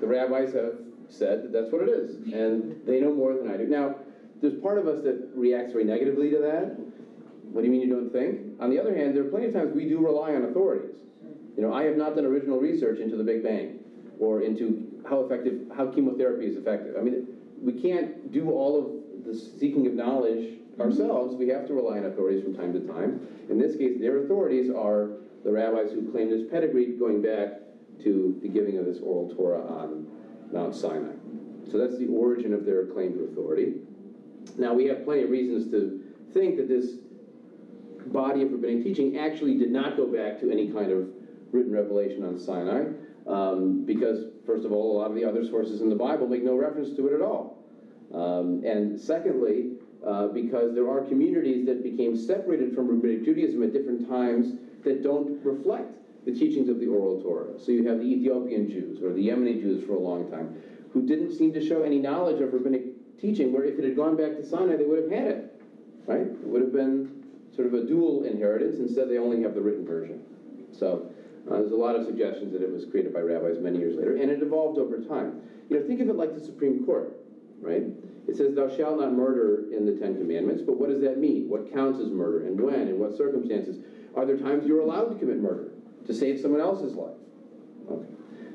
The 0.00 0.06
rabbis 0.06 0.54
have 0.54 0.74
said 1.08 1.44
that 1.44 1.52
that's 1.52 1.72
what 1.72 1.82
it 1.82 1.88
is, 1.88 2.16
and 2.32 2.84
they 2.84 3.00
know 3.00 3.14
more 3.14 3.34
than 3.34 3.50
I 3.50 3.56
do. 3.56 3.66
Now, 3.66 3.96
there's 4.40 4.58
part 4.60 4.78
of 4.78 4.86
us 4.86 5.02
that 5.04 5.30
reacts 5.34 5.72
very 5.72 5.84
negatively 5.84 6.30
to 6.30 6.38
that. 6.38 6.76
What 7.52 7.62
do 7.62 7.66
you 7.66 7.72
mean 7.72 7.80
you 7.80 7.94
don't 7.94 8.12
think? 8.12 8.60
On 8.60 8.70
the 8.70 8.78
other 8.78 8.94
hand, 8.94 9.14
there 9.14 9.24
are 9.24 9.28
plenty 9.28 9.46
of 9.46 9.54
times 9.54 9.74
we 9.74 9.88
do 9.88 10.04
rely 10.04 10.34
on 10.34 10.42
authorities. 10.44 10.96
You 11.56 11.62
know, 11.62 11.72
I 11.72 11.84
have 11.84 11.96
not 11.96 12.16
done 12.16 12.26
original 12.26 12.58
research 12.58 12.98
into 12.98 13.16
the 13.16 13.24
Big 13.24 13.42
Bang 13.42 13.78
or 14.18 14.42
into 14.42 15.02
how 15.08 15.20
effective, 15.20 15.62
how 15.74 15.86
chemotherapy 15.90 16.46
is 16.46 16.56
effective. 16.56 16.96
I 16.98 17.02
mean, 17.02 17.28
we 17.62 17.72
can't 17.72 18.30
do 18.32 18.50
all 18.50 18.76
of 18.78 19.24
the 19.24 19.34
seeking 19.34 19.86
of 19.86 19.94
knowledge 19.94 20.58
ourselves. 20.80 21.34
We 21.34 21.48
have 21.48 21.66
to 21.68 21.74
rely 21.74 21.98
on 21.98 22.06
authorities 22.06 22.42
from 22.44 22.54
time 22.54 22.72
to 22.72 22.80
time. 22.80 23.26
In 23.48 23.58
this 23.58 23.76
case, 23.76 23.98
their 23.98 24.24
authorities 24.24 24.70
are 24.70 25.10
the 25.44 25.52
rabbis 25.52 25.92
who 25.92 26.10
claim 26.10 26.30
this 26.30 26.50
pedigree 26.50 26.96
going 26.98 27.22
back 27.22 27.60
to 28.02 28.38
the 28.42 28.48
giving 28.48 28.78
of 28.78 28.84
this 28.84 28.98
oral 29.02 29.34
Torah 29.34 29.66
on 29.66 30.06
Mount 30.52 30.74
Sinai. 30.74 31.14
So 31.70 31.78
that's 31.78 31.98
the 31.98 32.06
origin 32.06 32.52
of 32.52 32.64
their 32.64 32.86
claim 32.86 33.14
to 33.14 33.24
authority. 33.24 33.74
Now, 34.56 34.74
we 34.74 34.86
have 34.86 35.04
plenty 35.04 35.22
of 35.22 35.30
reasons 35.30 35.70
to 35.72 36.02
think 36.32 36.56
that 36.56 36.68
this 36.68 36.96
body 38.06 38.42
of 38.42 38.52
rabbinic 38.52 38.84
teaching 38.84 39.18
actually 39.18 39.56
did 39.56 39.70
not 39.70 39.96
go 39.96 40.06
back 40.06 40.40
to 40.40 40.50
any 40.50 40.70
kind 40.70 40.92
of 40.92 41.08
written 41.52 41.72
revelation 41.72 42.24
on 42.24 42.38
Sinai, 42.38 42.92
um, 43.26 43.84
because, 43.84 44.26
first 44.46 44.64
of 44.64 44.72
all, 44.72 44.96
a 44.96 44.98
lot 44.98 45.10
of 45.10 45.16
the 45.16 45.24
other 45.24 45.44
sources 45.44 45.80
in 45.80 45.88
the 45.88 45.96
Bible 45.96 46.28
make 46.28 46.44
no 46.44 46.54
reference 46.54 46.94
to 46.96 47.08
it 47.08 47.14
at 47.14 47.20
all. 47.20 47.64
Um, 48.14 48.62
and 48.64 49.00
secondly, 49.00 49.72
uh, 50.06 50.28
because 50.28 50.74
there 50.74 50.88
are 50.88 51.02
communities 51.02 51.66
that 51.66 51.82
became 51.82 52.16
separated 52.16 52.74
from 52.74 52.88
rabbinic 52.88 53.24
Judaism 53.24 53.62
at 53.62 53.72
different 53.72 54.08
times 54.08 54.54
that 54.84 55.02
don't 55.02 55.44
reflect 55.44 55.92
the 56.24 56.32
teachings 56.32 56.68
of 56.68 56.78
the 56.80 56.86
oral 56.86 57.20
Torah. 57.20 57.58
So 57.58 57.72
you 57.72 57.86
have 57.88 57.98
the 57.98 58.04
Ethiopian 58.04 58.68
Jews 58.68 59.02
or 59.02 59.12
the 59.12 59.28
Yemeni 59.28 59.60
Jews 59.60 59.84
for 59.84 59.94
a 59.94 59.98
long 59.98 60.30
time 60.30 60.54
who 60.92 61.06
didn't 61.06 61.32
seem 61.36 61.52
to 61.52 61.64
show 61.64 61.82
any 61.82 61.98
knowledge 61.98 62.40
of 62.40 62.52
rabbinic 62.52 63.18
teaching, 63.20 63.52
where 63.52 63.64
if 63.64 63.78
it 63.78 63.84
had 63.84 63.96
gone 63.96 64.16
back 64.16 64.36
to 64.36 64.46
Sinai, 64.46 64.76
they 64.76 64.84
would 64.84 65.02
have 65.02 65.10
had 65.10 65.26
it, 65.26 65.62
right? 66.06 66.20
It 66.20 66.46
would 66.46 66.62
have 66.62 66.72
been 66.72 67.24
sort 67.54 67.66
of 67.66 67.74
a 67.74 67.82
dual 67.82 68.24
inheritance. 68.24 68.78
Instead, 68.78 69.08
they 69.08 69.18
only 69.18 69.42
have 69.42 69.54
the 69.54 69.60
written 69.60 69.84
version. 69.84 70.22
So 70.72 71.10
uh, 71.50 71.58
there's 71.58 71.72
a 71.72 71.76
lot 71.76 71.96
of 71.96 72.04
suggestions 72.04 72.52
that 72.52 72.62
it 72.62 72.70
was 72.70 72.84
created 72.84 73.12
by 73.12 73.20
rabbis 73.20 73.58
many 73.58 73.78
years 73.78 73.96
later, 73.96 74.16
and 74.16 74.30
it 74.30 74.42
evolved 74.42 74.78
over 74.78 74.98
time. 74.98 75.40
You 75.68 75.80
know, 75.80 75.86
think 75.86 76.00
of 76.00 76.08
it 76.08 76.16
like 76.16 76.34
the 76.34 76.40
Supreme 76.40 76.84
Court, 76.84 77.16
right? 77.60 77.84
It 78.26 78.36
says, 78.36 78.54
"Thou 78.54 78.68
shalt 78.68 79.00
not 79.00 79.12
murder" 79.12 79.64
in 79.72 79.86
the 79.86 79.92
Ten 79.92 80.16
Commandments, 80.16 80.62
but 80.62 80.78
what 80.78 80.90
does 80.90 81.00
that 81.00 81.18
mean? 81.18 81.48
What 81.48 81.72
counts 81.72 82.00
as 82.00 82.10
murder, 82.10 82.46
and 82.46 82.60
when, 82.60 82.88
and 82.88 82.98
what 82.98 83.16
circumstances? 83.16 83.78
Are 84.14 84.24
there 84.26 84.38
times 84.38 84.66
you're 84.66 84.80
allowed 84.80 85.10
to 85.10 85.14
commit 85.16 85.38
murder 85.38 85.72
to 86.06 86.14
save 86.14 86.40
someone 86.40 86.60
else's 86.60 86.94
life? 86.94 87.16
Okay. 87.90 88.08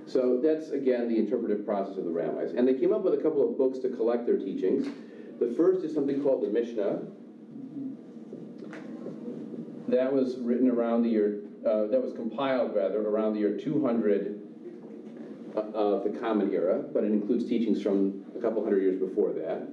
So 0.06 0.42
that's 0.42 0.70
again 0.70 1.08
the 1.08 1.18
interpretive 1.18 1.66
process 1.66 1.98
of 1.98 2.06
the 2.06 2.12
rabbis, 2.12 2.54
and 2.54 2.68
they 2.68 2.74
came 2.74 2.94
up 2.94 3.04
with 3.04 3.14
a 3.14 3.22
couple 3.22 3.48
of 3.48 3.58
books 3.58 3.80
to 3.80 3.90
collect 3.90 4.26
their 4.26 4.38
teachings. 4.38 4.88
The 5.40 5.54
first 5.56 5.84
is 5.84 5.94
something 5.94 6.22
called 6.22 6.44
the 6.44 6.50
Mishnah. 6.50 7.02
That 9.88 10.14
was 10.14 10.38
written 10.38 10.70
around 10.70 11.04
the 11.04 11.10
year, 11.10 11.42
uh, 11.66 11.88
that 11.88 12.02
was 12.02 12.14
compiled 12.14 12.76
rather 12.76 13.02
around 13.02 13.34
the 13.34 13.40
year 13.40 13.58
200 13.58 14.28
uh, 14.28 14.41
Uh, 15.56 15.60
of 15.74 16.04
the 16.06 16.18
Common 16.18 16.54
Era, 16.54 16.82
but 16.94 17.04
it 17.04 17.12
includes 17.12 17.46
teachings 17.46 17.82
from 17.82 18.24
a 18.38 18.40
couple 18.40 18.64
hundred 18.64 18.84
years 18.84 18.98
before 18.98 19.34
that. 19.34 19.68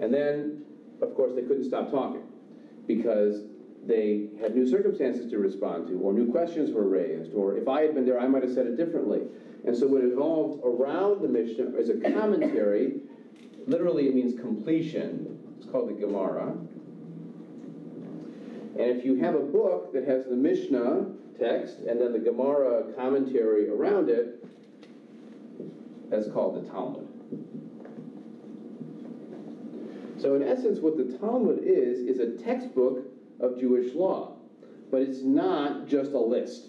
And 0.00 0.12
then, 0.12 0.64
of 1.02 1.14
course, 1.14 1.32
they 1.34 1.42
couldn't 1.42 1.64
stop 1.64 1.90
talking 1.90 2.22
because 2.86 3.42
they 3.86 4.28
had 4.40 4.54
new 4.54 4.66
circumstances 4.66 5.30
to 5.30 5.38
respond 5.38 5.88
to, 5.88 5.98
or 5.98 6.14
new 6.14 6.30
questions 6.30 6.72
were 6.72 6.88
raised, 6.88 7.34
or 7.34 7.58
if 7.58 7.68
I 7.68 7.82
had 7.82 7.94
been 7.94 8.06
there, 8.06 8.18
I 8.18 8.26
might 8.26 8.42
have 8.42 8.54
said 8.54 8.66
it 8.66 8.78
differently. 8.78 9.20
And 9.66 9.76
so 9.76 9.86
what 9.86 10.02
evolved 10.02 10.62
around 10.64 11.20
the 11.20 11.28
Mishnah 11.28 11.76
is 11.76 11.90
a 11.90 11.98
commentary. 12.10 13.02
Literally, 13.66 14.08
it 14.08 14.14
means 14.14 14.40
completion. 14.40 15.38
It's 15.58 15.66
called 15.66 15.90
the 15.90 15.94
Gemara. 16.00 16.56
And 18.78 18.98
if 18.98 19.04
you 19.04 19.16
have 19.16 19.34
a 19.34 19.40
book 19.40 19.92
that 19.92 20.08
has 20.08 20.24
the 20.24 20.36
Mishnah 20.36 21.06
text 21.38 21.80
and 21.80 22.00
then 22.00 22.12
the 22.12 22.18
Gemara 22.18 22.92
commentary 22.96 23.68
around 23.68 24.08
it, 24.08 24.42
that's 26.12 26.28
called 26.28 26.62
the 26.62 26.70
Talmud. 26.70 27.08
So, 30.20 30.34
in 30.36 30.42
essence, 30.42 30.78
what 30.78 30.96
the 30.96 31.16
Talmud 31.18 31.60
is, 31.64 32.00
is 32.00 32.20
a 32.20 32.36
textbook 32.44 33.06
of 33.40 33.58
Jewish 33.58 33.94
law, 33.94 34.36
but 34.90 35.00
it's 35.00 35.22
not 35.22 35.88
just 35.88 36.12
a 36.12 36.18
list. 36.18 36.68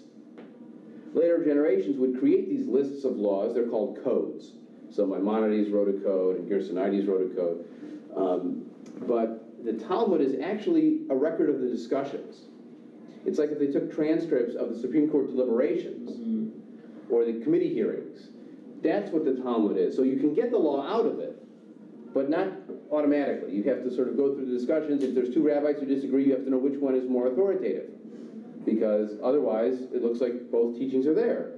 Later 1.12 1.44
generations 1.44 1.98
would 1.98 2.18
create 2.18 2.48
these 2.48 2.66
lists 2.66 3.04
of 3.04 3.16
laws, 3.16 3.54
they're 3.54 3.68
called 3.68 4.02
codes. 4.02 4.52
So, 4.90 5.06
Maimonides 5.06 5.70
wrote 5.70 5.88
a 5.88 6.00
code, 6.00 6.38
and 6.38 6.50
Gersonides 6.50 7.06
wrote 7.06 7.30
a 7.30 7.34
code. 7.34 7.66
Um, 8.16 8.64
but 9.06 9.62
the 9.62 9.74
Talmud 9.74 10.22
is 10.22 10.40
actually 10.40 11.02
a 11.10 11.14
record 11.14 11.50
of 11.50 11.60
the 11.60 11.68
discussions. 11.68 12.46
It's 13.26 13.38
like 13.38 13.50
if 13.50 13.58
they 13.58 13.68
took 13.68 13.94
transcripts 13.94 14.54
of 14.54 14.70
the 14.70 14.78
Supreme 14.78 15.10
Court 15.10 15.26
deliberations 15.26 16.50
or 17.10 17.24
the 17.24 17.40
committee 17.40 17.72
hearings. 17.72 18.28
That's 18.84 19.10
what 19.10 19.24
the 19.24 19.34
Talmud 19.42 19.78
is. 19.78 19.96
So 19.96 20.02
you 20.02 20.18
can 20.18 20.34
get 20.34 20.50
the 20.50 20.58
law 20.58 20.86
out 20.86 21.06
of 21.06 21.18
it, 21.18 21.42
but 22.12 22.28
not 22.28 22.48
automatically. 22.92 23.54
You 23.54 23.62
have 23.64 23.82
to 23.82 23.92
sort 23.92 24.08
of 24.08 24.16
go 24.16 24.34
through 24.34 24.44
the 24.44 24.52
discussions. 24.52 25.02
If 25.02 25.14
there's 25.14 25.32
two 25.32 25.42
rabbis 25.42 25.76
who 25.80 25.86
disagree, 25.86 26.26
you 26.26 26.32
have 26.32 26.44
to 26.44 26.50
know 26.50 26.58
which 26.58 26.78
one 26.78 26.94
is 26.94 27.08
more 27.08 27.28
authoritative. 27.28 27.90
Because 28.66 29.18
otherwise, 29.22 29.80
it 29.92 30.02
looks 30.02 30.20
like 30.20 30.50
both 30.52 30.78
teachings 30.78 31.06
are 31.06 31.14
there. 31.14 31.52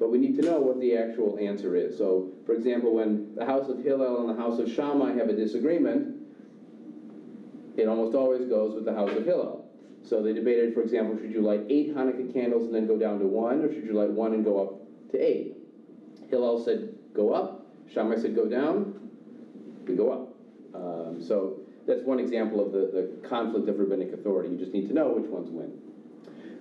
But 0.00 0.10
we 0.10 0.16
need 0.16 0.36
to 0.36 0.42
know 0.42 0.58
what 0.58 0.80
the 0.80 0.96
actual 0.96 1.38
answer 1.38 1.76
is. 1.76 1.98
So, 1.98 2.32
for 2.46 2.54
example, 2.54 2.94
when 2.94 3.34
the 3.34 3.44
house 3.44 3.68
of 3.68 3.82
Hillel 3.84 4.20
and 4.20 4.30
the 4.30 4.42
house 4.42 4.58
of 4.58 4.72
Shammai 4.72 5.16
have 5.16 5.28
a 5.28 5.34
disagreement, 5.36 6.16
it 7.76 7.88
almost 7.88 8.14
always 8.14 8.48
goes 8.48 8.74
with 8.74 8.86
the 8.86 8.94
house 8.94 9.10
of 9.10 9.26
Hillel. 9.26 9.68
So 10.02 10.22
they 10.22 10.32
debated, 10.32 10.72
for 10.72 10.80
example, 10.80 11.18
should 11.20 11.30
you 11.30 11.42
light 11.42 11.66
eight 11.68 11.94
Hanukkah 11.94 12.32
candles 12.32 12.64
and 12.64 12.74
then 12.74 12.86
go 12.86 12.98
down 12.98 13.18
to 13.18 13.26
one, 13.26 13.62
or 13.62 13.72
should 13.72 13.84
you 13.84 13.92
light 13.92 14.10
one 14.10 14.32
and 14.32 14.44
go 14.44 14.62
up 14.62 15.10
to 15.12 15.18
eight? 15.18 15.57
Hillel 16.28 16.64
said, 16.64 16.94
go 17.14 17.32
up. 17.32 17.66
Shammai 17.92 18.16
said, 18.16 18.34
go 18.34 18.46
down. 18.46 19.10
We 19.86 19.94
go 19.96 20.12
up. 20.12 20.34
Um, 20.74 21.22
so 21.22 21.60
that's 21.86 22.02
one 22.02 22.20
example 22.20 22.64
of 22.64 22.72
the, 22.72 22.90
the 22.92 23.28
conflict 23.28 23.68
of 23.68 23.78
rabbinic 23.78 24.12
authority. 24.12 24.50
You 24.50 24.58
just 24.58 24.72
need 24.72 24.88
to 24.88 24.94
know 24.94 25.08
which 25.08 25.30
ones 25.30 25.48
win. 25.50 25.72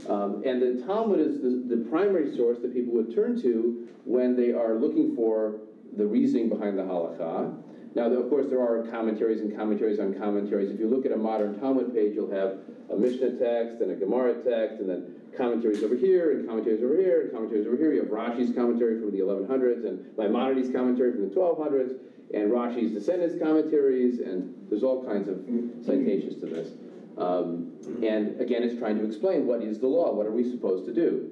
Um, 0.09 0.43
and 0.45 0.61
the 0.61 0.85
Talmud 0.85 1.19
is 1.19 1.41
the, 1.41 1.75
the 1.75 1.89
primary 1.89 2.35
source 2.35 2.59
that 2.61 2.73
people 2.73 2.93
would 2.93 3.13
turn 3.13 3.41
to 3.41 3.87
when 4.05 4.35
they 4.35 4.53
are 4.53 4.75
looking 4.75 5.15
for 5.15 5.59
the 5.97 6.05
reasoning 6.05 6.47
behind 6.47 6.77
the 6.77 6.83
halakha. 6.83 7.61
Now, 7.95 8.11
of 8.11 8.29
course, 8.29 8.45
there 8.49 8.61
are 8.61 8.87
commentaries 8.91 9.41
and 9.41 9.55
commentaries 9.57 9.99
on 9.99 10.13
commentaries. 10.13 10.69
If 10.69 10.79
you 10.79 10.87
look 10.87 11.05
at 11.05 11.11
a 11.11 11.17
modern 11.17 11.59
Talmud 11.59 11.93
page, 11.93 12.13
you'll 12.13 12.31
have 12.31 12.59
a 12.91 12.95
Mishnah 12.95 13.37
text 13.39 13.81
and 13.81 13.91
a 13.91 13.95
Gemara 13.95 14.35
text, 14.35 14.79
and 14.79 14.87
then 14.87 15.15
commentaries 15.37 15.83
over 15.83 15.95
here, 15.95 16.31
and 16.31 16.47
commentaries 16.47 16.83
over 16.83 16.97
here, 16.97 17.21
and 17.21 17.31
commentaries 17.31 17.67
over 17.67 17.77
here. 17.77 17.93
You 17.93 18.01
have 18.01 18.09
Rashi's 18.09 18.53
commentary 18.53 18.99
from 18.99 19.11
the 19.11 19.19
1100s, 19.19 19.85
and 19.85 20.17
Maimonides' 20.17 20.71
commentary 20.71 21.11
from 21.11 21.29
the 21.29 21.35
1200s, 21.35 21.97
and 22.33 22.51
Rashi's 22.51 22.91
descendants' 22.91 23.41
commentaries, 23.41 24.19
and 24.19 24.53
there's 24.69 24.83
all 24.83 25.05
kinds 25.05 25.29
of 25.29 25.37
citations 25.85 26.41
to 26.41 26.47
this. 26.47 26.69
Um, 27.17 27.71
and 28.03 28.39
again, 28.41 28.63
it's 28.63 28.77
trying 28.77 28.97
to 28.99 29.05
explain 29.05 29.47
what 29.47 29.61
is 29.61 29.79
the 29.79 29.87
law, 29.87 30.13
what 30.13 30.25
are 30.25 30.31
we 30.31 30.49
supposed 30.49 30.85
to 30.85 30.93
do. 30.93 31.31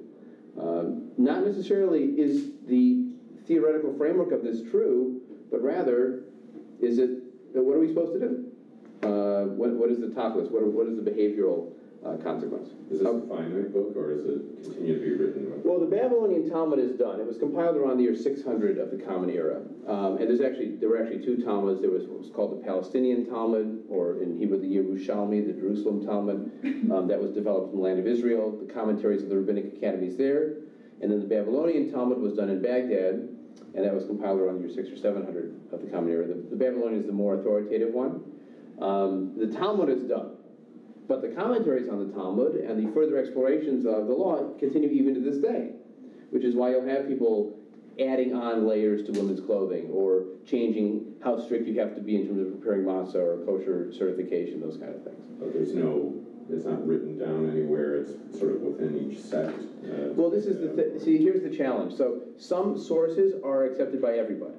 Um, 0.60 1.10
not 1.18 1.44
necessarily 1.44 2.04
is 2.18 2.50
the 2.66 3.06
theoretical 3.46 3.94
framework 3.96 4.32
of 4.32 4.42
this 4.42 4.62
true, 4.70 5.20
but 5.50 5.62
rather, 5.62 6.24
is 6.80 6.98
it, 6.98 7.10
what 7.52 7.76
are 7.76 7.78
we 7.78 7.88
supposed 7.88 8.14
to 8.14 8.20
do? 8.20 8.46
Uh, 9.02 9.44
what, 9.54 9.70
what 9.72 9.90
is 9.90 10.00
the 10.00 10.08
tachlis? 10.08 10.50
What, 10.50 10.64
what 10.64 10.86
is 10.88 10.96
the 10.96 11.08
behavioral 11.08 11.72
uh, 12.06 12.16
consequence. 12.22 12.70
Is 12.90 13.00
this 13.00 13.08
a 13.08 13.20
finite 13.26 13.72
book, 13.72 13.96
or 13.96 14.12
is 14.12 14.24
it 14.26 14.62
continue 14.62 14.94
to 14.94 15.00
be 15.00 15.12
written? 15.12 15.62
Well, 15.64 15.80
the 15.80 15.86
Babylonian 15.86 16.48
Talmud 16.48 16.78
is 16.78 16.92
done. 16.92 17.20
It 17.20 17.26
was 17.26 17.38
compiled 17.38 17.76
around 17.76 17.96
the 17.96 18.04
year 18.04 18.14
600 18.14 18.78
of 18.78 18.90
the 18.90 18.96
Common 18.96 19.30
Era. 19.30 19.62
Um, 19.86 20.18
and 20.18 20.28
there's 20.28 20.40
actually, 20.40 20.76
there 20.76 20.88
were 20.88 21.02
actually 21.02 21.24
two 21.24 21.42
Talmuds. 21.42 21.80
There 21.80 21.90
was 21.90 22.06
what 22.06 22.20
was 22.20 22.30
called 22.30 22.60
the 22.60 22.64
Palestinian 22.64 23.26
Talmud, 23.28 23.84
or 23.88 24.22
in 24.22 24.38
Hebrew, 24.38 24.60
the 24.60 24.66
Yerushalmi, 24.66 25.46
the 25.46 25.52
Jerusalem 25.52 26.04
Talmud, 26.04 26.90
um, 26.92 27.08
that 27.08 27.20
was 27.20 27.32
developed 27.32 27.72
in 27.72 27.78
the 27.78 27.82
land 27.82 27.98
of 27.98 28.06
Israel, 28.06 28.56
the 28.56 28.72
commentaries 28.72 29.22
of 29.22 29.28
the 29.28 29.36
rabbinic 29.36 29.76
academies 29.76 30.16
there. 30.16 30.56
And 31.00 31.10
then 31.10 31.18
the 31.18 31.26
Babylonian 31.26 31.90
Talmud 31.90 32.18
was 32.18 32.34
done 32.34 32.48
in 32.48 32.62
Baghdad, 32.62 33.28
and 33.74 33.84
that 33.84 33.92
was 33.92 34.06
compiled 34.06 34.40
around 34.40 34.56
the 34.56 34.66
year 34.66 34.74
6 34.74 34.88
or 34.88 34.96
700 34.96 35.72
of 35.72 35.80
the 35.82 35.90
Common 35.90 36.10
Era. 36.10 36.26
The, 36.26 36.34
the 36.34 36.56
Babylonian 36.56 37.00
is 37.00 37.06
the 37.06 37.12
more 37.12 37.34
authoritative 37.34 37.92
one. 37.92 38.22
Um, 38.80 39.32
the 39.36 39.46
Talmud 39.46 39.88
is 39.88 40.04
done. 40.04 40.35
But 41.08 41.22
the 41.22 41.28
commentaries 41.28 41.88
on 41.88 42.06
the 42.06 42.12
Talmud 42.14 42.56
and 42.56 42.84
the 42.84 42.92
further 42.92 43.16
explorations 43.18 43.86
of 43.86 44.06
the 44.08 44.12
law 44.14 44.52
continue 44.58 44.88
even 44.90 45.14
to 45.14 45.20
this 45.20 45.38
day, 45.38 45.70
which 46.30 46.42
is 46.44 46.54
why 46.54 46.70
you'll 46.70 46.86
have 46.88 47.06
people 47.08 47.56
adding 48.00 48.34
on 48.34 48.66
layers 48.66 49.06
to 49.06 49.12
women's 49.12 49.40
clothing 49.40 49.88
or 49.90 50.24
changing 50.44 51.14
how 51.22 51.38
strict 51.38 51.66
you 51.66 51.78
have 51.80 51.94
to 51.94 52.00
be 52.00 52.16
in 52.16 52.26
terms 52.26 52.40
of 52.40 52.60
preparing 52.60 52.82
matzah 52.84 53.14
or 53.14 53.38
kosher 53.46 53.92
certification, 53.92 54.60
those 54.60 54.76
kind 54.76 54.94
of 54.94 55.02
things. 55.02 55.16
But 55.38 55.54
there's 55.54 55.72
no, 55.72 56.12
it's 56.50 56.64
not 56.66 56.86
written 56.86 57.18
down 57.18 57.48
anywhere, 57.50 57.94
it's 57.96 58.38
sort 58.38 58.52
of 58.52 58.60
within 58.60 59.10
each 59.10 59.18
sect. 59.20 59.60
uh, 59.84 60.12
Well, 60.14 60.28
this 60.28 60.44
is 60.46 60.60
the, 60.60 60.82
thi- 60.82 60.98
see, 61.02 61.16
here's 61.18 61.42
the 61.42 61.56
challenge. 61.56 61.94
So 61.94 62.20
some 62.36 62.76
sources 62.76 63.32
are 63.42 63.64
accepted 63.64 64.02
by 64.02 64.14
everybody. 64.18 64.56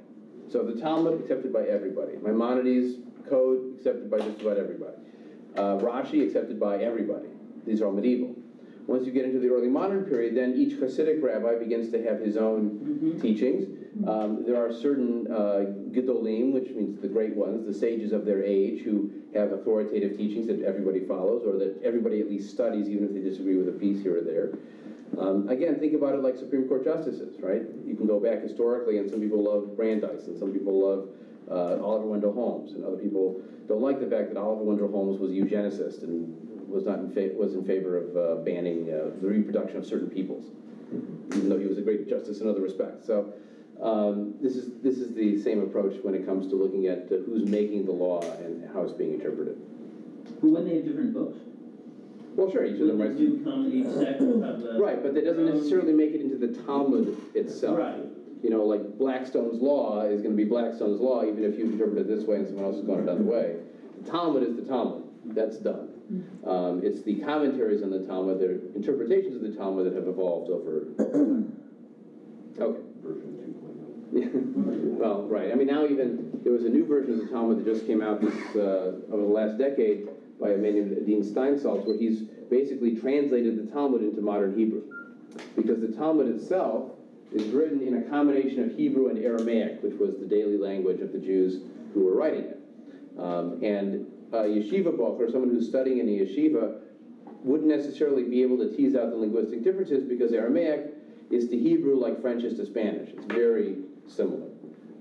So 0.49 0.63
the 0.63 0.79
Talmud 0.79 1.19
accepted 1.21 1.51
by 1.53 1.63
everybody. 1.65 2.13
Maimonides 2.21 2.95
code 3.29 3.73
accepted 3.77 4.09
by 4.09 4.17
just 4.19 4.41
about 4.41 4.57
everybody. 4.57 4.95
Uh, 5.55 5.77
Rashi 5.79 6.23
accepted 6.25 6.59
by 6.59 6.77
everybody. 6.77 7.29
These 7.65 7.81
are 7.81 7.87
all 7.87 7.93
medieval. 7.93 8.35
Once 8.85 9.05
you 9.05 9.11
get 9.11 9.25
into 9.25 9.39
the 9.39 9.49
early 9.49 9.67
modern 9.67 10.05
period, 10.05 10.35
then 10.35 10.53
each 10.55 10.73
Hasidic 10.75 11.21
rabbi 11.21 11.55
begins 11.59 11.91
to 11.91 12.01
have 12.03 12.19
his 12.19 12.37
own 12.37 13.17
teachings. 13.21 13.65
Um, 14.07 14.45
there 14.45 14.55
are 14.55 14.71
certain 14.71 15.29
uh, 15.29 15.65
Gedolim, 15.91 16.53
which 16.53 16.69
means 16.69 17.01
the 17.01 17.07
great 17.07 17.35
ones, 17.35 17.65
the 17.65 17.73
sages 17.73 18.13
of 18.13 18.23
their 18.23 18.43
age, 18.43 18.83
who 18.83 19.11
have 19.33 19.51
authoritative 19.51 20.15
teachings 20.15 20.47
that 20.47 20.61
everybody 20.61 21.01
follows, 21.01 21.43
or 21.45 21.57
that 21.57 21.81
everybody 21.83 22.21
at 22.21 22.29
least 22.29 22.49
studies, 22.51 22.87
even 22.87 23.03
if 23.03 23.13
they 23.13 23.19
disagree 23.19 23.57
with 23.57 23.67
a 23.67 23.77
piece 23.77 24.01
here 24.01 24.19
or 24.19 24.21
there. 24.21 24.53
Um, 25.17 25.49
again, 25.49 25.79
think 25.79 25.93
about 25.93 26.13
it 26.13 26.21
like 26.21 26.37
Supreme 26.37 26.67
Court 26.67 26.83
justices, 26.85 27.41
right? 27.41 27.63
You 27.85 27.95
can 27.95 28.05
go 28.05 28.19
back 28.19 28.41
historically, 28.41 28.99
and 28.99 29.09
some 29.09 29.19
people 29.19 29.43
love 29.43 29.75
Brandeis, 29.75 30.27
and 30.27 30.37
some 30.37 30.53
people 30.53 30.79
love 30.79 31.09
uh, 31.49 31.77
Oliver 31.81 32.07
Wendell 32.07 32.33
Holmes, 32.33 32.73
and 32.73 32.83
other 32.83 32.97
people 32.97 33.41
don't 33.67 33.81
like 33.81 33.99
the 33.99 34.07
fact 34.07 34.33
that 34.33 34.37
Oliver 34.39 34.63
Wendell 34.63 34.89
Holmes 34.89 35.19
was 35.19 35.31
a 35.31 35.33
eugenicist 35.33 36.03
and 36.03 36.33
was 36.67 36.85
not 36.85 36.99
in 36.99 37.09
fa- 37.11 37.31
was 37.35 37.55
in 37.55 37.63
favor 37.65 37.97
of 37.97 38.17
uh, 38.17 38.35
banning 38.43 38.91
uh, 38.91 39.11
the 39.21 39.27
reproduction 39.27 39.77
of 39.77 39.85
certain 39.85 40.09
peoples, 40.09 40.51
even 41.35 41.49
though 41.49 41.59
he 41.59 41.65
was 41.65 41.77
a 41.77 41.81
great 41.81 42.07
justice 42.07 42.41
in 42.41 42.47
other 42.47 42.61
respects. 42.61 43.05
So. 43.05 43.33
Um, 43.79 44.33
this 44.41 44.55
is 44.55 44.81
this 44.81 44.97
is 44.97 45.13
the 45.13 45.37
same 45.37 45.61
approach 45.61 46.01
when 46.01 46.15
it 46.15 46.25
comes 46.25 46.47
to 46.47 46.55
looking 46.55 46.87
at 46.87 47.11
uh, 47.11 47.17
who's 47.27 47.47
making 47.47 47.85
the 47.85 47.91
law 47.91 48.21
and 48.43 48.67
how 48.73 48.81
it's 48.81 48.91
being 48.91 49.13
interpreted. 49.13 49.55
But 50.41 50.49
when 50.49 50.65
they 50.65 50.77
have 50.77 50.85
different 50.85 51.13
books? 51.13 51.37
Well, 52.35 52.51
sure, 52.51 52.65
each 52.65 52.79
of 52.79 52.87
them 52.87 52.97
They 52.97 53.05
writes 53.05 53.17
do 53.17 53.43
come, 53.43 53.71
each 53.71 53.85
sect 53.85 54.21
will 54.21 54.41
have 54.41 54.63
a. 54.63 54.79
Right, 54.79 55.01
but 55.01 55.13
that 55.13 55.25
doesn't 55.25 55.45
necessarily 55.45 55.93
make 55.93 56.11
it 56.11 56.21
into 56.21 56.37
the 56.37 56.59
Talmud 56.63 57.15
itself. 57.35 57.77
Right. 57.77 58.06
You 58.43 58.49
know, 58.49 58.63
like 58.63 58.97
Blackstone's 58.97 59.61
law 59.61 60.01
is 60.01 60.21
gonna 60.21 60.35
be 60.35 60.45
Blackstone's 60.45 60.99
law, 60.99 61.23
even 61.23 61.43
if 61.43 61.57
you 61.57 61.65
interpret 61.65 61.97
it 61.97 62.07
this 62.07 62.23
way 62.25 62.37
and 62.37 62.47
someone 62.47 62.65
else 62.65 62.77
has 62.77 62.85
gone 62.85 62.99
another 62.99 63.23
way. 63.23 63.55
The 64.03 64.11
Talmud 64.11 64.43
is 64.43 64.55
the 64.55 64.63
Talmud, 64.63 65.03
that's 65.25 65.57
done. 65.57 65.89
Um, 66.45 66.81
it's 66.83 67.01
the 67.01 67.19
commentaries 67.19 67.83
on 67.83 67.89
the 67.89 68.05
Talmud, 68.05 68.39
their 68.39 68.59
interpretations 68.75 69.35
of 69.35 69.41
the 69.41 69.51
Talmud 69.51 69.85
that 69.87 69.93
have 69.93 70.07
evolved 70.07 70.49
over 70.49 70.85
time. 70.97 71.53
Okay. 72.59 72.79
Version 73.03 74.97
Well, 74.97 75.27
right, 75.27 75.51
I 75.51 75.55
mean, 75.55 75.67
now 75.67 75.85
even, 75.85 76.39
there 76.43 76.51
was 76.51 76.63
a 76.63 76.69
new 76.69 76.87
version 76.87 77.13
of 77.13 77.19
the 77.19 77.27
Talmud 77.27 77.59
that 77.59 77.65
just 77.65 77.85
came 77.85 78.01
out 78.01 78.19
this, 78.19 78.33
uh, 78.55 78.99
over 79.11 79.21
the 79.21 79.27
last 79.27 79.59
decade 79.59 80.07
by 80.39 80.53
a 80.53 80.57
man 80.57 80.73
named 80.73 80.97
Adin 80.97 81.21
Steinsaltz, 81.21 81.85
where 81.85 81.95
he's 81.95 82.21
basically 82.49 82.95
translated 82.95 83.63
the 83.63 83.71
Talmud 83.71 84.01
into 84.01 84.21
modern 84.21 84.57
Hebrew. 84.57 84.81
Because 85.55 85.81
the 85.81 85.89
Talmud 85.89 86.27
itself 86.35 86.96
is 87.33 87.47
written 87.49 87.81
in 87.81 87.95
a 87.95 88.01
combination 88.03 88.63
of 88.63 88.75
Hebrew 88.75 89.09
and 89.09 89.23
Aramaic, 89.23 89.81
which 89.83 89.95
was 89.99 90.17
the 90.17 90.25
daily 90.25 90.57
language 90.57 91.01
of 91.01 91.11
the 91.11 91.19
Jews 91.19 91.61
who 91.93 92.03
were 92.03 92.15
writing 92.15 92.45
it. 92.45 92.59
Um, 93.17 93.63
and 93.63 94.05
a 94.31 94.43
yeshiva 94.43 94.95
bochur, 94.95 95.27
or 95.27 95.31
someone 95.31 95.49
who's 95.49 95.67
studying 95.67 95.99
in 95.99 96.07
a 96.07 96.11
yeshiva, 96.11 96.79
wouldn't 97.43 97.69
necessarily 97.69 98.23
be 98.23 98.41
able 98.41 98.57
to 98.57 98.75
tease 98.75 98.95
out 98.95 99.09
the 99.09 99.15
linguistic 99.15 99.63
differences 99.63 100.03
because 100.03 100.33
Aramaic 100.33 100.93
is 101.29 101.49
to 101.49 101.57
Hebrew 101.57 101.95
like 101.95 102.21
French 102.21 102.43
is 102.43 102.57
to 102.57 102.65
Spanish. 102.65 103.09
It's 103.09 103.25
very 103.25 103.77
similar. 104.07 104.47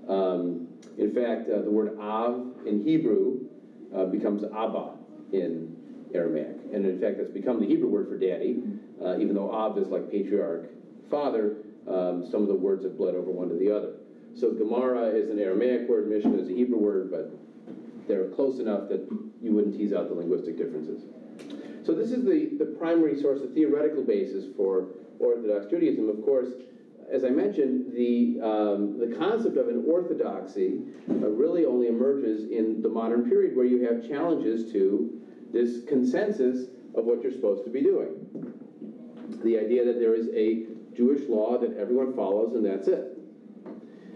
Um, 0.07 0.67
in 0.97 1.13
fact, 1.13 1.49
uh, 1.49 1.61
the 1.61 1.69
word 1.69 1.97
av 1.99 2.53
in 2.65 2.83
Hebrew 2.83 3.39
uh, 3.95 4.05
becomes 4.05 4.43
abba 4.43 4.91
in 5.31 5.75
Aramaic. 6.13 6.57
And 6.73 6.85
in 6.85 6.99
fact, 6.99 7.17
that's 7.17 7.29
become 7.29 7.59
the 7.59 7.67
Hebrew 7.67 7.89
word 7.89 8.07
for 8.07 8.17
daddy, 8.17 8.63
uh, 9.03 9.17
even 9.19 9.35
though 9.35 9.51
av 9.51 9.77
is 9.77 9.87
like 9.89 10.09
patriarch, 10.09 10.69
father, 11.09 11.57
um, 11.87 12.27
some 12.29 12.41
of 12.41 12.47
the 12.47 12.55
words 12.55 12.83
have 12.83 12.97
bled 12.97 13.15
over 13.15 13.31
one 13.31 13.49
to 13.49 13.55
the 13.55 13.71
other. 13.75 13.93
So 14.35 14.51
Gemara 14.51 15.07
is 15.07 15.29
an 15.29 15.39
Aramaic 15.39 15.89
word, 15.89 16.09
Mishnah 16.09 16.37
is 16.37 16.49
a 16.49 16.53
Hebrew 16.53 16.77
word, 16.77 17.09
but 17.09 17.31
they're 18.07 18.29
close 18.29 18.59
enough 18.59 18.87
that 18.89 19.07
you 19.41 19.53
wouldn't 19.53 19.75
tease 19.75 19.93
out 19.93 20.09
the 20.09 20.15
linguistic 20.15 20.57
differences. 20.57 21.03
So 21.85 21.93
this 21.93 22.11
is 22.11 22.23
the, 22.23 22.51
the 22.59 22.75
primary 22.77 23.19
source, 23.19 23.41
the 23.41 23.47
theoretical 23.47 24.03
basis 24.03 24.45
for 24.55 24.87
Orthodox 25.19 25.67
Judaism. 25.67 26.09
Of 26.09 26.23
course, 26.23 26.49
as 27.11 27.23
I 27.23 27.29
mentioned, 27.29 27.93
the, 27.93 28.39
um, 28.43 28.99
the 28.99 29.15
concept 29.15 29.57
of 29.57 29.69
an 29.69 29.85
orthodoxy 29.87 30.81
uh, 31.09 31.29
really 31.29 31.65
only 31.65 31.87
emerges 31.87 32.51
in 32.51 32.81
the 32.81 32.89
modern 32.89 33.29
period 33.29 33.55
where 33.55 33.65
you 33.65 33.81
have 33.87 34.07
challenges 34.07 34.71
to 34.73 35.21
this 35.53 35.85
consensus 35.87 36.67
of 36.95 37.05
what 37.05 37.23
you're 37.23 37.31
supposed 37.31 37.63
to 37.63 37.71
be 37.71 37.81
doing. 37.81 38.09
The 39.43 39.57
idea 39.57 39.85
that 39.85 39.99
there 39.99 40.15
is 40.15 40.27
a 40.35 40.65
Jewish 40.97 41.29
law 41.29 41.57
that 41.59 41.77
everyone 41.77 42.15
follows 42.15 42.55
and 42.55 42.65
that's 42.65 42.87
it. 42.87 43.17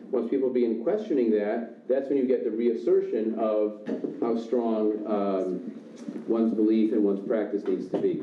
Once 0.10 0.30
people 0.30 0.50
begin 0.50 0.84
questioning 0.84 1.32
that, 1.32 1.88
that's 1.88 2.10
when 2.10 2.17
you 2.17 2.28
get 2.28 2.44
the 2.44 2.52
reassertion 2.52 3.36
of 3.39 3.82
how 4.20 4.38
strong 4.38 5.06
um, 5.08 5.72
one's 6.28 6.54
belief 6.54 6.91
and 6.91 7.04
one's 7.04 7.26
practice 7.26 7.63
needs 7.65 7.88
to 7.89 7.98
be. 7.98 8.22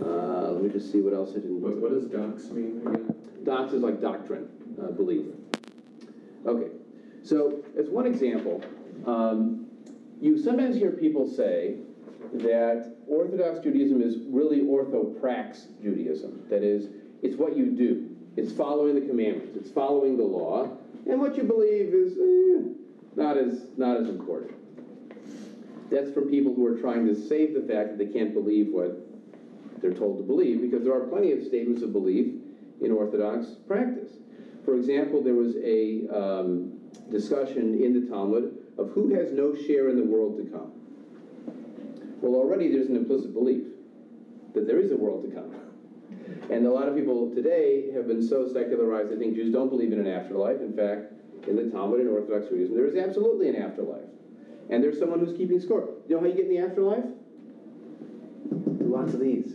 Uh, 0.00 0.50
let 0.52 0.62
me 0.62 0.68
just 0.68 0.92
see 0.92 1.00
what 1.00 1.14
else 1.14 1.30
I 1.30 1.34
didn't. 1.34 1.60
What, 1.60 1.76
what 1.78 1.90
does 1.90 2.04
dox 2.04 2.50
mean 2.50 2.82
again? 2.86 3.14
Dox 3.44 3.72
is 3.72 3.82
like 3.82 4.00
doctrine, 4.00 4.48
uh, 4.80 4.92
belief. 4.92 5.26
Okay, 6.46 6.70
so 7.22 7.64
as 7.78 7.88
one 7.88 8.06
example, 8.06 8.62
um, 9.06 9.66
you 10.20 10.40
sometimes 10.40 10.76
hear 10.76 10.90
people 10.90 11.28
say 11.28 11.76
that 12.34 12.96
Orthodox 13.06 13.60
Judaism 13.60 14.02
is 14.02 14.16
really 14.28 14.60
orthoprax 14.60 15.80
Judaism. 15.82 16.42
That 16.48 16.62
is, 16.62 16.88
it's 17.24 17.36
what 17.36 17.56
you 17.56 17.70
do. 17.70 18.14
It's 18.36 18.52
following 18.52 18.94
the 18.94 19.00
commandments. 19.00 19.56
It's 19.56 19.70
following 19.70 20.18
the 20.18 20.24
law, 20.24 20.68
and 21.08 21.18
what 21.18 21.36
you 21.36 21.44
believe 21.44 21.94
is 21.94 22.12
eh, 22.18 22.68
not 23.16 23.38
as 23.38 23.66
not 23.78 23.96
as 23.96 24.08
important. 24.08 24.52
That's 25.90 26.12
from 26.12 26.28
people 26.28 26.54
who 26.54 26.66
are 26.66 26.78
trying 26.78 27.06
to 27.06 27.14
save 27.14 27.54
the 27.54 27.62
fact 27.62 27.90
that 27.90 27.98
they 27.98 28.12
can't 28.12 28.34
believe 28.34 28.68
what 28.68 29.08
they're 29.80 29.94
told 29.94 30.18
to 30.18 30.22
believe, 30.22 30.60
because 30.60 30.84
there 30.84 30.94
are 30.94 31.06
plenty 31.06 31.32
of 31.32 31.42
statements 31.42 31.82
of 31.82 31.92
belief 31.92 32.34
in 32.82 32.92
Orthodox 32.92 33.46
practice. 33.66 34.12
For 34.66 34.74
example, 34.76 35.22
there 35.22 35.34
was 35.34 35.56
a 35.56 36.06
um, 36.08 36.78
discussion 37.10 37.82
in 37.82 38.04
the 38.04 38.10
Talmud 38.10 38.58
of 38.76 38.90
who 38.90 39.14
has 39.14 39.32
no 39.32 39.54
share 39.54 39.88
in 39.88 39.96
the 39.96 40.04
world 40.04 40.36
to 40.36 40.44
come. 40.50 40.72
Well, 42.20 42.34
already 42.34 42.70
there's 42.70 42.88
an 42.88 42.96
implicit 42.96 43.32
belief 43.32 43.64
that 44.54 44.66
there 44.66 44.80
is 44.80 44.92
a 44.92 44.96
world 44.96 45.24
to 45.24 45.34
come. 45.34 45.63
And 46.50 46.66
a 46.66 46.70
lot 46.70 46.88
of 46.88 46.94
people 46.94 47.30
today 47.34 47.90
have 47.94 48.06
been 48.06 48.26
so 48.26 48.50
secularized, 48.52 49.10
they 49.10 49.16
think 49.16 49.34
Jews 49.34 49.52
don't 49.52 49.68
believe 49.68 49.92
in 49.92 49.98
an 49.98 50.06
afterlife. 50.06 50.60
In 50.60 50.72
fact, 50.74 51.12
in 51.48 51.56
the 51.56 51.70
Talmud 51.70 52.00
and 52.00 52.08
Orthodox 52.08 52.48
Judaism, 52.48 52.74
there 52.74 52.86
is 52.86 52.96
absolutely 52.96 53.48
an 53.48 53.56
afterlife. 53.56 54.04
And 54.70 54.82
there's 54.82 54.98
someone 54.98 55.20
who's 55.20 55.36
keeping 55.36 55.60
score. 55.60 55.88
You 56.08 56.16
know 56.16 56.20
how 56.20 56.26
you 56.26 56.34
get 56.34 56.46
in 56.46 56.50
the 56.50 56.58
afterlife? 56.58 57.04
Lots 58.80 59.14
of 59.14 59.20
these. 59.20 59.54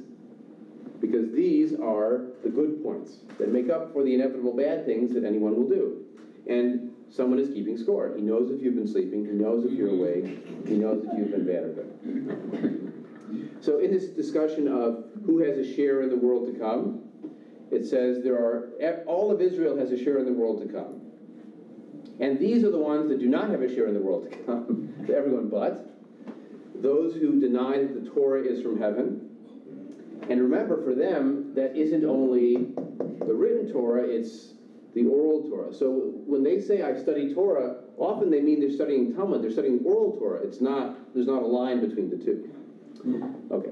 Because 1.01 1.31
these 1.31 1.73
are 1.79 2.27
the 2.43 2.49
good 2.49 2.83
points 2.83 3.17
that 3.37 3.51
make 3.51 3.69
up 3.69 3.93
for 3.93 4.03
the 4.03 4.13
inevitable 4.13 4.55
bad 4.55 4.85
things 4.85 5.13
that 5.13 5.23
anyone 5.23 5.55
will 5.55 5.69
do. 5.69 6.05
And 6.47 6.91
someone 7.09 7.39
is 7.39 7.49
keeping 7.49 7.77
score. 7.77 8.13
He 8.15 8.21
knows 8.21 8.51
if 8.51 8.61
you've 8.61 8.75
been 8.75 8.87
sleeping, 8.87 9.25
he 9.25 9.31
knows 9.31 9.65
if 9.65 9.71
you're 9.71 9.89
awake, 9.89 10.45
he 10.67 10.75
knows 10.75 11.05
if 11.05 11.17
you've 11.17 11.31
been 11.31 11.45
bad 11.45 11.63
or 11.63 11.69
good. 11.69 12.88
So 13.61 13.79
in 13.79 13.91
this 13.91 14.07
discussion 14.07 14.67
of 14.67 15.05
who 15.25 15.39
has 15.43 15.57
a 15.57 15.75
share 15.75 16.01
in 16.01 16.09
the 16.09 16.17
world 16.17 16.51
to 16.51 16.59
come, 16.59 17.03
it 17.71 17.85
says 17.85 18.23
there 18.23 18.35
are 18.35 18.69
all 19.05 19.31
of 19.31 19.41
Israel 19.41 19.77
has 19.77 19.91
a 19.91 20.03
share 20.03 20.17
in 20.19 20.25
the 20.25 20.33
world 20.33 20.61
to 20.65 20.73
come. 20.73 21.01
And 22.19 22.39
these 22.39 22.63
are 22.63 22.71
the 22.71 22.79
ones 22.79 23.09
that 23.09 23.19
do 23.19 23.27
not 23.27 23.49
have 23.49 23.61
a 23.61 23.73
share 23.73 23.87
in 23.87 23.93
the 23.93 24.01
world 24.01 24.29
to 24.29 24.37
come, 24.39 24.93
everyone 25.13 25.49
but 25.49 25.89
those 26.81 27.13
who 27.13 27.39
deny 27.39 27.77
that 27.77 28.03
the 28.03 28.09
Torah 28.09 28.41
is 28.41 28.61
from 28.61 28.79
heaven, 28.79 29.25
And 30.29 30.41
remember, 30.41 30.83
for 30.83 30.93
them, 30.93 31.53
that 31.55 31.75
isn't 31.75 32.05
only 32.05 32.73
the 33.19 33.33
written 33.33 33.71
Torah, 33.71 34.03
it's 34.03 34.53
the 34.93 35.05
oral 35.05 35.49
Torah. 35.49 35.73
So 35.73 36.13
when 36.25 36.43
they 36.43 36.59
say 36.61 36.83
I 36.83 36.95
study 36.95 37.33
Torah, 37.33 37.77
often 37.97 38.29
they 38.29 38.41
mean 38.41 38.59
they're 38.59 38.71
studying 38.71 39.15
Talmud, 39.15 39.43
they're 39.43 39.51
studying 39.51 39.79
oral 39.83 40.17
Torah. 40.17 40.41
It's 40.41 40.61
not, 40.61 41.13
there's 41.13 41.27
not 41.27 41.41
a 41.41 41.47
line 41.47 41.79
between 41.87 42.09
the 42.09 42.17
two. 42.17 42.49
Okay. 43.51 43.71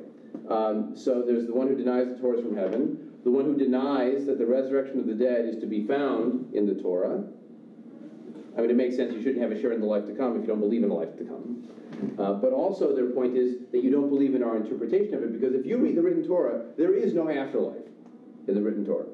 Um, 0.50 0.96
so 0.96 1.24
there's 1.24 1.48
the 1.48 1.54
one 1.54 1.68
who 1.68 1.76
denies 1.76 2.08
the 2.08 2.16
Torah 2.16 2.38
is 2.38 2.44
from 2.44 2.56
heaven, 2.56 3.12
the 3.24 3.32
one 3.32 3.46
who 3.46 3.58
denies 3.58 4.26
that 4.26 4.38
the 4.38 4.46
resurrection 4.46 5.00
of 5.00 5.08
the 5.08 5.14
dead 5.14 5.46
is 5.46 5.60
to 5.60 5.66
be 5.66 5.86
found 5.86 6.54
in 6.54 6.66
the 6.66 6.82
Torah. 6.82 7.24
I 8.58 8.62
mean, 8.62 8.70
it 8.72 8.76
makes 8.76 8.96
sense 8.96 9.14
you 9.14 9.22
shouldn't 9.22 9.42
have 9.42 9.52
a 9.52 9.62
share 9.62 9.74
in 9.74 9.82
the 9.82 9.86
life 9.86 10.06
to 10.08 10.14
come 10.14 10.36
if 10.36 10.42
you 10.42 10.48
don't 10.48 10.60
believe 10.60 10.84
in 10.84 10.90
the 10.90 10.96
life 10.96 11.16
to 11.18 11.26
come. 11.26 11.68
Uh, 12.18 12.34
but 12.34 12.54
also, 12.54 12.96
their 12.96 13.10
point 13.10 13.36
is 13.36 13.58
that 13.72 13.84
you 13.84 13.92
don't 13.92 14.10
believe 14.10 14.36
in 14.36 14.44
our 14.44 14.56
interpretation 14.56 15.14
of 15.16 15.24
it 15.24 15.34
because 15.34 15.54
if 15.54 15.66
you 15.66 15.78
read 15.78 15.96
the 15.96 16.02
written 16.02 16.26
Torah, 16.26 16.66
there 16.78 16.94
is 16.94 17.14
no 17.14 17.30
afterlife 17.30 17.86
in 18.48 18.56
the 18.56 18.62
written 18.62 18.86
Torah. 18.86 19.06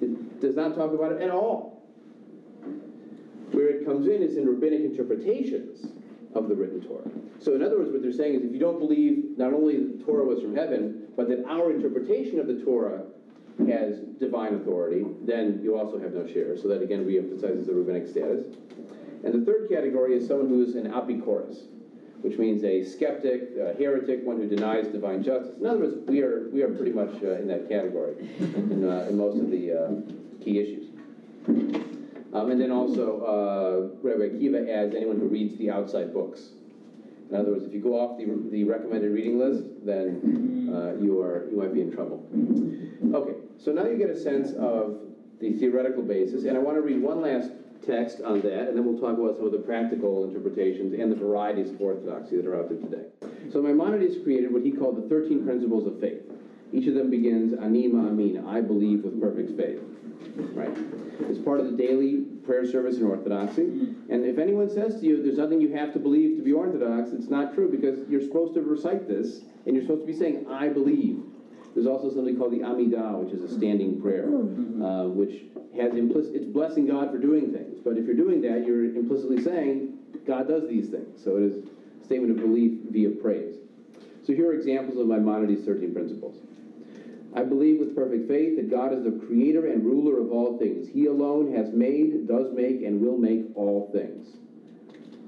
It 0.00 0.40
does 0.40 0.54
not 0.54 0.74
talk 0.74 0.92
about 0.92 1.12
it 1.12 1.22
at 1.22 1.30
all. 1.30 1.82
Where 3.52 3.68
it 3.68 3.86
comes 3.86 4.06
in 4.06 4.22
is 4.22 4.36
in 4.36 4.46
rabbinic 4.46 4.80
interpretations 4.80 5.86
of 6.34 6.48
the 6.48 6.54
written 6.54 6.80
Torah. 6.80 7.08
So, 7.40 7.54
in 7.54 7.62
other 7.62 7.78
words, 7.78 7.90
what 7.90 8.02
they're 8.02 8.12
saying 8.12 8.34
is 8.34 8.42
if 8.44 8.52
you 8.52 8.58
don't 8.58 8.78
believe 8.78 9.36
not 9.36 9.52
only 9.52 9.76
that 9.76 9.98
the 9.98 10.04
Torah 10.04 10.24
was 10.24 10.40
from 10.40 10.54
heaven, 10.54 11.08
but 11.16 11.28
that 11.28 11.44
our 11.48 11.70
interpretation 11.70 12.38
of 12.38 12.46
the 12.46 12.62
Torah 12.64 13.02
has 13.68 13.98
divine 14.20 14.54
authority, 14.54 15.04
then 15.22 15.60
you 15.62 15.76
also 15.76 15.98
have 15.98 16.12
no 16.12 16.26
share. 16.26 16.56
So, 16.56 16.68
that 16.68 16.82
again 16.82 17.06
re-emphasizes 17.06 17.66
the 17.66 17.74
rabbinic 17.74 18.06
status. 18.06 18.44
And 19.24 19.34
the 19.34 19.44
third 19.44 19.68
category 19.68 20.16
is 20.16 20.28
someone 20.28 20.48
who 20.48 20.62
is 20.62 20.76
an 20.76 20.92
apikoros, 20.92 21.66
which 22.20 22.38
means 22.38 22.62
a 22.64 22.84
skeptic, 22.84 23.50
a 23.56 23.74
heretic, 23.74 24.24
one 24.24 24.36
who 24.36 24.48
denies 24.48 24.86
divine 24.88 25.22
justice. 25.22 25.56
In 25.58 25.66
other 25.66 25.80
words, 25.80 25.96
we 26.06 26.22
are, 26.22 26.48
we 26.50 26.62
are 26.62 26.68
pretty 26.68 26.92
much 26.92 27.10
uh, 27.22 27.32
in 27.32 27.48
that 27.48 27.68
category 27.68 28.14
in, 28.38 28.88
uh, 28.88 29.06
in 29.08 29.16
most 29.16 29.38
of 29.38 29.50
the 29.50 29.72
uh, 29.72 30.44
key 30.44 30.60
issues. 30.60 31.87
Um, 32.38 32.52
and 32.52 32.60
then 32.60 32.70
also, 32.70 33.20
uh, 33.24 34.06
Rabbi 34.06 34.34
Akiva 34.34 34.68
adds 34.68 34.94
anyone 34.94 35.18
who 35.18 35.26
reads 35.26 35.58
the 35.58 35.70
outside 35.70 36.14
books. 36.14 36.50
In 37.30 37.36
other 37.36 37.50
words, 37.50 37.64
if 37.64 37.74
you 37.74 37.80
go 37.80 37.98
off 37.98 38.16
the, 38.16 38.26
the 38.50 38.64
recommended 38.64 39.12
reading 39.12 39.38
list, 39.38 39.64
then 39.84 40.70
uh, 40.72 41.02
you 41.02 41.20
are 41.20 41.48
you 41.50 41.58
might 41.58 41.74
be 41.74 41.80
in 41.80 41.92
trouble. 41.92 42.24
Okay, 43.14 43.38
so 43.58 43.72
now 43.72 43.84
you 43.84 43.98
get 43.98 44.08
a 44.08 44.18
sense 44.18 44.52
of 44.52 45.00
the 45.40 45.52
theoretical 45.54 46.02
basis, 46.02 46.44
and 46.44 46.56
I 46.56 46.60
want 46.60 46.76
to 46.76 46.80
read 46.80 47.02
one 47.02 47.20
last 47.20 47.50
text 47.84 48.20
on 48.22 48.40
that, 48.42 48.68
and 48.68 48.76
then 48.76 48.84
we'll 48.84 49.00
talk 49.00 49.18
about 49.18 49.36
some 49.36 49.46
of 49.46 49.52
the 49.52 49.58
practical 49.58 50.24
interpretations 50.24 50.94
and 50.94 51.10
the 51.10 51.16
varieties 51.16 51.70
of 51.70 51.80
orthodoxy 51.80 52.36
that 52.36 52.46
are 52.46 52.58
out 52.58 52.68
there 52.68 52.78
today. 52.78 53.06
So 53.52 53.62
Maimonides 53.62 54.22
created 54.22 54.52
what 54.52 54.62
he 54.62 54.70
called 54.70 55.02
the 55.02 55.08
13 55.08 55.44
principles 55.44 55.86
of 55.86 56.00
faith. 56.00 56.22
Each 56.72 56.86
of 56.86 56.94
them 56.94 57.10
begins, 57.10 57.54
Ani 57.54 57.88
Ma'amin, 57.88 58.46
I 58.46 58.60
believe 58.60 59.04
with 59.04 59.20
perfect 59.20 59.56
faith. 59.56 59.80
Right? 60.54 60.76
It's 61.20 61.38
part 61.38 61.60
of 61.60 61.66
the 61.66 61.76
daily 61.76 62.22
prayer 62.44 62.66
service 62.66 62.96
in 62.96 63.04
Orthodoxy. 63.04 63.62
Mm-hmm. 63.62 64.12
And 64.12 64.24
if 64.24 64.38
anyone 64.38 64.70
says 64.70 65.00
to 65.00 65.06
you, 65.06 65.22
there's 65.22 65.38
nothing 65.38 65.60
you 65.60 65.74
have 65.74 65.92
to 65.94 65.98
believe 65.98 66.36
to 66.36 66.42
be 66.42 66.52
Orthodox, 66.52 67.10
it's 67.10 67.28
not 67.28 67.54
true 67.54 67.70
because 67.70 68.08
you're 68.08 68.22
supposed 68.22 68.54
to 68.54 68.62
recite 68.62 69.08
this 69.08 69.40
and 69.66 69.74
you're 69.74 69.84
supposed 69.84 70.02
to 70.02 70.06
be 70.06 70.16
saying, 70.16 70.46
I 70.48 70.68
believe. 70.68 71.22
There's 71.74 71.86
also 71.86 72.12
something 72.12 72.36
called 72.36 72.52
the 72.52 72.60
Amidah, 72.60 73.22
which 73.22 73.32
is 73.32 73.42
a 73.42 73.54
standing 73.54 74.00
prayer, 74.00 74.26
mm-hmm. 74.26 74.82
Mm-hmm. 74.82 74.84
uh, 74.84 75.04
which 75.08 75.42
has 75.76 75.94
implicit, 75.94 76.34
it's 76.34 76.46
blessing 76.46 76.86
God 76.86 77.10
for 77.10 77.18
doing 77.18 77.52
things. 77.52 77.78
But 77.84 77.96
if 77.98 78.06
you're 78.06 78.16
doing 78.16 78.40
that, 78.42 78.66
you're 78.66 78.84
implicitly 78.84 79.42
saying, 79.42 79.98
God 80.26 80.48
does 80.48 80.68
these 80.68 80.88
things. 80.88 81.22
So 81.22 81.36
it 81.36 81.42
is 81.44 81.64
a 82.02 82.04
statement 82.04 82.32
of 82.32 82.44
belief 82.44 82.78
via 82.90 83.10
praise. 83.10 83.56
So 84.28 84.34
here 84.34 84.50
are 84.50 84.52
examples 84.52 84.98
of 84.98 85.06
Maimonides' 85.06 85.64
13 85.64 85.94
principles. 85.94 86.36
I 87.32 87.44
believe 87.44 87.80
with 87.80 87.96
perfect 87.96 88.28
faith 88.28 88.56
that 88.56 88.68
God 88.68 88.92
is 88.92 89.02
the 89.02 89.12
creator 89.26 89.68
and 89.68 89.82
ruler 89.82 90.20
of 90.20 90.30
all 90.30 90.58
things. 90.58 90.86
He 90.86 91.06
alone 91.06 91.54
has 91.54 91.72
made, 91.72 92.28
does 92.28 92.52
make, 92.52 92.82
and 92.82 93.00
will 93.00 93.16
make 93.16 93.46
all 93.54 93.88
things. 93.90 94.36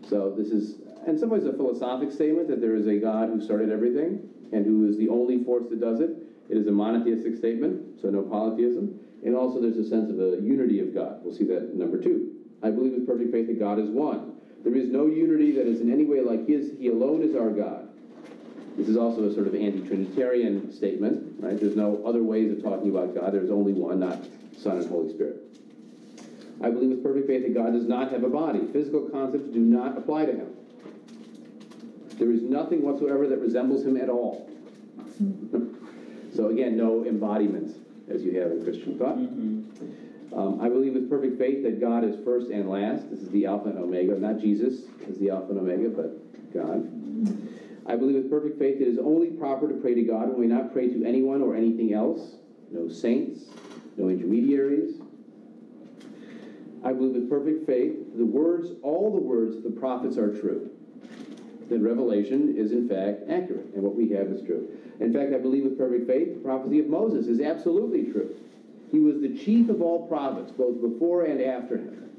So 0.06 0.34
this 0.36 0.48
is, 0.48 0.82
in 1.06 1.16
some 1.18 1.30
ways, 1.30 1.46
a 1.46 1.54
philosophic 1.54 2.12
statement 2.12 2.48
that 2.48 2.60
there 2.60 2.76
is 2.76 2.86
a 2.88 2.98
God 2.98 3.30
who 3.30 3.40
started 3.40 3.70
everything 3.70 4.28
and 4.52 4.66
who 4.66 4.86
is 4.86 4.98
the 4.98 5.08
only 5.08 5.44
force 5.44 5.64
that 5.70 5.80
does 5.80 6.00
it. 6.00 6.10
It 6.50 6.58
is 6.58 6.66
a 6.66 6.72
monotheistic 6.72 7.36
statement, 7.36 8.02
so 8.02 8.10
no 8.10 8.20
polytheism. 8.20 9.00
And 9.24 9.34
also 9.34 9.62
there's 9.62 9.78
a 9.78 9.88
sense 9.88 10.10
of 10.10 10.20
a 10.20 10.42
unity 10.42 10.78
of 10.80 10.92
God. 10.92 11.24
We'll 11.24 11.34
see 11.34 11.44
that 11.44 11.74
number 11.74 11.96
two. 11.96 12.34
I 12.62 12.70
believe 12.70 12.92
with 12.92 13.06
perfect 13.06 13.32
faith 13.32 13.46
that 13.46 13.58
God 13.58 13.78
is 13.78 13.88
one. 13.88 14.34
There 14.62 14.76
is 14.76 14.90
no 14.90 15.06
unity 15.06 15.52
that 15.52 15.66
is 15.66 15.80
in 15.80 15.90
any 15.90 16.04
way 16.04 16.20
like 16.20 16.46
His. 16.46 16.72
He 16.78 16.88
alone 16.88 17.22
is 17.22 17.34
our 17.34 17.48
God. 17.48 17.89
This 18.81 18.88
is 18.88 18.97
also 18.97 19.29
a 19.29 19.35
sort 19.35 19.47
of 19.47 19.55
anti-Trinitarian 19.55 20.73
statement, 20.73 21.35
right? 21.38 21.61
There's 21.61 21.77
no 21.77 22.03
other 22.03 22.23
ways 22.23 22.51
of 22.51 22.62
talking 22.62 22.88
about 22.88 23.14
God. 23.14 23.35
There's 23.35 23.51
only 23.51 23.75
one, 23.75 24.01
not 24.01 24.25
Son 24.57 24.79
and 24.79 24.88
Holy 24.88 25.12
Spirit. 25.12 25.37
I 26.62 26.71
believe 26.71 26.88
with 26.88 27.03
perfect 27.03 27.27
faith 27.27 27.43
that 27.43 27.53
God 27.53 27.75
does 27.75 27.87
not 27.87 28.11
have 28.11 28.25
a 28.25 28.31
body. 28.31 28.66
Physical 28.73 29.03
concepts 29.11 29.53
do 29.53 29.61
not 29.61 29.99
apply 29.99 30.25
to 30.25 30.33
him. 30.33 30.49
There 32.16 32.33
is 32.33 32.40
nothing 32.40 32.81
whatsoever 32.81 33.29
that 33.29 33.38
resembles 33.38 33.85
him 33.85 33.99
at 33.99 34.09
all. 34.09 34.49
so 36.35 36.49
again, 36.49 36.75
no 36.79 37.05
embodiment 37.05 37.77
as 38.09 38.23
you 38.23 38.40
have 38.40 38.51
in 38.51 38.64
Christian 38.64 38.99
thought. 38.99 39.19
Um, 40.38 40.59
I 40.59 40.71
believe 40.71 40.95
with 40.95 41.11
perfect 41.11 41.37
faith 41.37 41.62
that 41.64 41.83
God 41.83 42.03
is 42.03 42.25
first 42.25 42.51
and 42.51 42.71
last. 42.71 43.11
This 43.11 43.21
is 43.21 43.29
the 43.29 43.45
Alpha 43.45 43.69
and 43.69 43.79
Omega, 43.79 44.19
not 44.19 44.38
Jesus 44.38 44.85
is 45.07 45.19
the 45.19 45.29
Alpha 45.29 45.51
and 45.51 45.61
Omega, 45.61 45.90
but 45.90 46.55
God. 46.55 46.90
I 47.87 47.97
believe 47.97 48.16
with 48.16 48.31
perfect 48.31 48.59
faith 48.59 48.81
it 48.81 48.88
is 48.88 48.99
only 48.99 49.29
proper 49.29 49.69
to 49.69 49.75
pray 49.75 49.95
to 49.95 50.03
God 50.03 50.29
when 50.29 50.38
we 50.38 50.47
not 50.47 50.73
pray 50.73 50.88
to 50.88 51.05
anyone 51.05 51.43
or 51.43 51.57
anything 51.57 51.93
else. 51.93 52.37
No 52.71 52.88
saints, 52.88 53.47
no 53.97 54.09
intermediaries. 54.09 55.01
I 56.85 56.93
believe 56.93 57.14
with 57.14 57.29
perfect 57.29 57.66
faith 57.66 57.97
the 58.16 58.25
words, 58.25 58.71
all 58.83 59.11
the 59.11 59.21
words 59.21 59.57
of 59.57 59.62
the 59.64 59.71
prophets 59.71 60.16
are 60.16 60.38
true. 60.38 60.71
That 61.69 61.81
Revelation 61.81 62.57
is 62.57 62.73
in 62.73 62.88
fact 62.88 63.23
accurate, 63.31 63.75
and 63.75 63.83
what 63.83 63.95
we 63.95 64.09
have 64.11 64.29
is 64.29 64.45
true. 64.45 64.69
In 64.99 65.12
fact, 65.12 65.33
I 65.33 65.38
believe 65.38 65.64
with 65.64 65.79
perfect 65.79 66.07
faith 66.07 66.35
the 66.35 66.40
prophecy 66.40 66.81
of 66.81 66.88
Moses 66.88 67.27
is 67.27 67.40
absolutely 67.40 68.11
true. 68.11 68.35
He 68.90 68.99
was 68.99 69.21
the 69.21 69.37
chief 69.37 69.69
of 69.69 69.81
all 69.81 70.07
prophets, 70.09 70.51
both 70.51 70.81
before 70.81 71.25
and 71.25 71.40
after 71.40 71.77
him. 71.77 72.11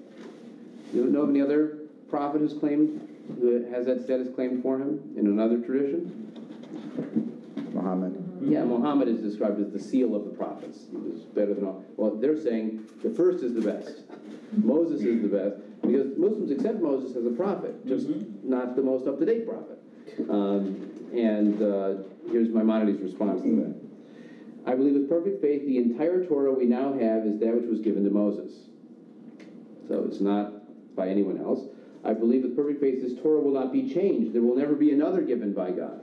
You 0.94 1.04
don't 1.04 1.12
know 1.12 1.24
of 1.24 1.30
any 1.30 1.42
other 1.42 1.80
prophet 2.10 2.40
who's 2.40 2.54
claimed, 2.54 3.08
who 3.40 3.64
has 3.72 3.86
that 3.86 4.02
status 4.02 4.34
claimed 4.34 4.62
for 4.62 4.80
him 4.80 5.14
in 5.16 5.28
another 5.28 5.60
tradition? 5.60 6.32
Muhammad. 7.74 8.18
Yeah, 8.42 8.64
Muhammad 8.64 9.08
is 9.08 9.22
described 9.22 9.60
as 9.60 9.72
the 9.72 9.80
seal 9.80 10.16
of 10.16 10.26
the 10.26 10.32
prophets. 10.32 10.88
He 10.92 10.98
was 10.98 11.22
better 11.22 11.54
than 11.54 11.66
all. 11.66 11.84
Well, 11.98 12.16
they're 12.16 12.40
saying 12.40 12.86
the 13.04 13.10
first 13.10 13.44
is 13.44 13.54
the 13.54 13.62
best. 13.62 14.04
Moses 14.64 15.02
is 15.02 15.22
the 15.22 15.28
best 15.28 15.82
because 15.82 16.18
Muslims 16.18 16.52
accept 16.52 16.82
Moses 16.82 17.16
as 17.16 17.26
a 17.26 17.32
prophet, 17.32 17.86
just 17.86 18.10
not 18.44 18.76
the 18.76 18.82
most 18.82 19.08
up-to-date 19.08 19.48
prophet. 19.48 19.80
Um, 20.30 20.90
and 21.14 21.62
uh, 21.62 21.96
here's 22.30 22.50
Maimonides' 22.50 23.02
response 23.02 23.42
to 23.44 23.56
that. 23.56 23.76
I 24.66 24.76
believe 24.76 24.94
with 24.94 25.10
perfect 25.10 25.42
faith 25.42 25.66
the 25.66 25.78
entire 25.78 26.26
Torah 26.26 26.54
we 26.54 26.66
now 26.66 26.94
have 26.94 27.26
is 27.26 27.40
that 27.40 27.56
which 27.56 27.70
was 27.70 27.80
given 27.80 28.04
to 28.04 28.10
Moses. 28.10 28.70
So 29.88 30.04
it's 30.04 30.20
not 30.20 30.96
by 30.96 31.10
anyone 31.10 31.40
else. 31.40 31.68
I 32.04 32.14
believe 32.14 32.44
with 32.44 32.56
perfect 32.56 32.82
faith 32.82 33.02
this 33.02 33.22
Torah 33.22 33.42
will 33.42 33.54
not 33.54 33.72
be 33.72 33.94
changed. 33.94 34.34
There 34.34 34.42
will 34.42 34.56
never 34.56 34.74
be 34.74 34.92
another 34.92 35.22
given 35.22 35.54
by 35.54 35.72
God. 35.72 36.02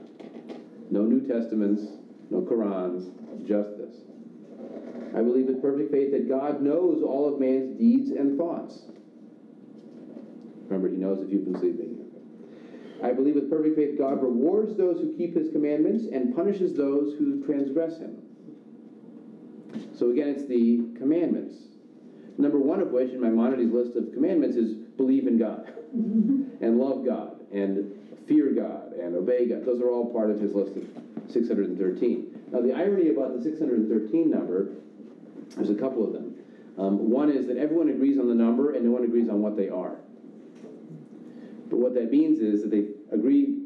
No 0.89 1.03
New 1.03 1.27
Testaments, 1.27 1.83
no 2.29 2.41
Qurans, 2.41 3.11
just 3.45 3.77
this. 3.77 3.95
I 5.15 5.21
believe 5.21 5.47
with 5.47 5.61
perfect 5.61 5.91
faith 5.91 6.11
that 6.11 6.29
God 6.29 6.61
knows 6.61 7.03
all 7.03 7.33
of 7.33 7.39
man's 7.39 7.77
deeds 7.77 8.11
and 8.11 8.37
thoughts. 8.37 8.83
Remember, 10.65 10.89
He 10.89 10.97
knows 10.97 11.21
if 11.21 11.31
you've 11.31 11.45
been 11.45 11.59
sleeping. 11.59 12.05
I 13.03 13.11
believe 13.13 13.35
with 13.35 13.49
perfect 13.49 13.75
faith 13.75 13.97
God 13.97 14.21
rewards 14.21 14.77
those 14.77 14.99
who 14.99 15.15
keep 15.17 15.35
His 15.35 15.51
commandments 15.51 16.05
and 16.11 16.35
punishes 16.35 16.75
those 16.75 17.17
who 17.17 17.43
transgress 17.45 17.97
Him. 17.97 18.17
So 19.97 20.11
again, 20.11 20.29
it's 20.29 20.47
the 20.47 20.77
commandments. 20.97 21.55
Number 22.37 22.59
one 22.59 22.79
of 22.81 22.89
which 22.89 23.11
in 23.11 23.19
Maimonides' 23.19 23.71
list 23.71 23.95
of 23.97 24.13
commandments 24.13 24.55
is 24.55 24.73
believe 24.73 25.27
in 25.27 25.37
God 25.37 25.73
and 26.61 26.79
love 26.79 27.05
God 27.05 27.39
and 27.51 27.91
fear 28.27 28.51
God 28.51 28.93
and 28.93 29.15
obey 29.15 29.47
God. 29.47 29.65
Those 29.65 29.81
are 29.81 29.89
all 29.89 30.13
part 30.13 30.29
of 30.29 30.39
his 30.39 30.53
list 30.53 30.77
of 30.77 30.85
613. 31.27 32.43
Now, 32.51 32.61
the 32.61 32.73
irony 32.73 33.09
about 33.09 33.35
the 33.35 33.41
613 33.41 34.29
number, 34.29 34.75
there's 35.55 35.69
a 35.69 35.75
couple 35.75 36.05
of 36.05 36.13
them. 36.13 36.35
Um, 36.77 37.09
one 37.09 37.29
is 37.29 37.47
that 37.47 37.57
everyone 37.57 37.89
agrees 37.89 38.17
on 38.19 38.27
the 38.27 38.35
number 38.35 38.73
and 38.73 38.85
no 38.85 38.91
one 38.91 39.03
agrees 39.03 39.29
on 39.29 39.41
what 39.41 39.57
they 39.57 39.69
are. 39.69 39.97
But 41.69 41.77
what 41.77 41.93
that 41.95 42.11
means 42.11 42.39
is 42.39 42.61
that 42.61 42.71
they 42.71 42.85
agree 43.11 43.65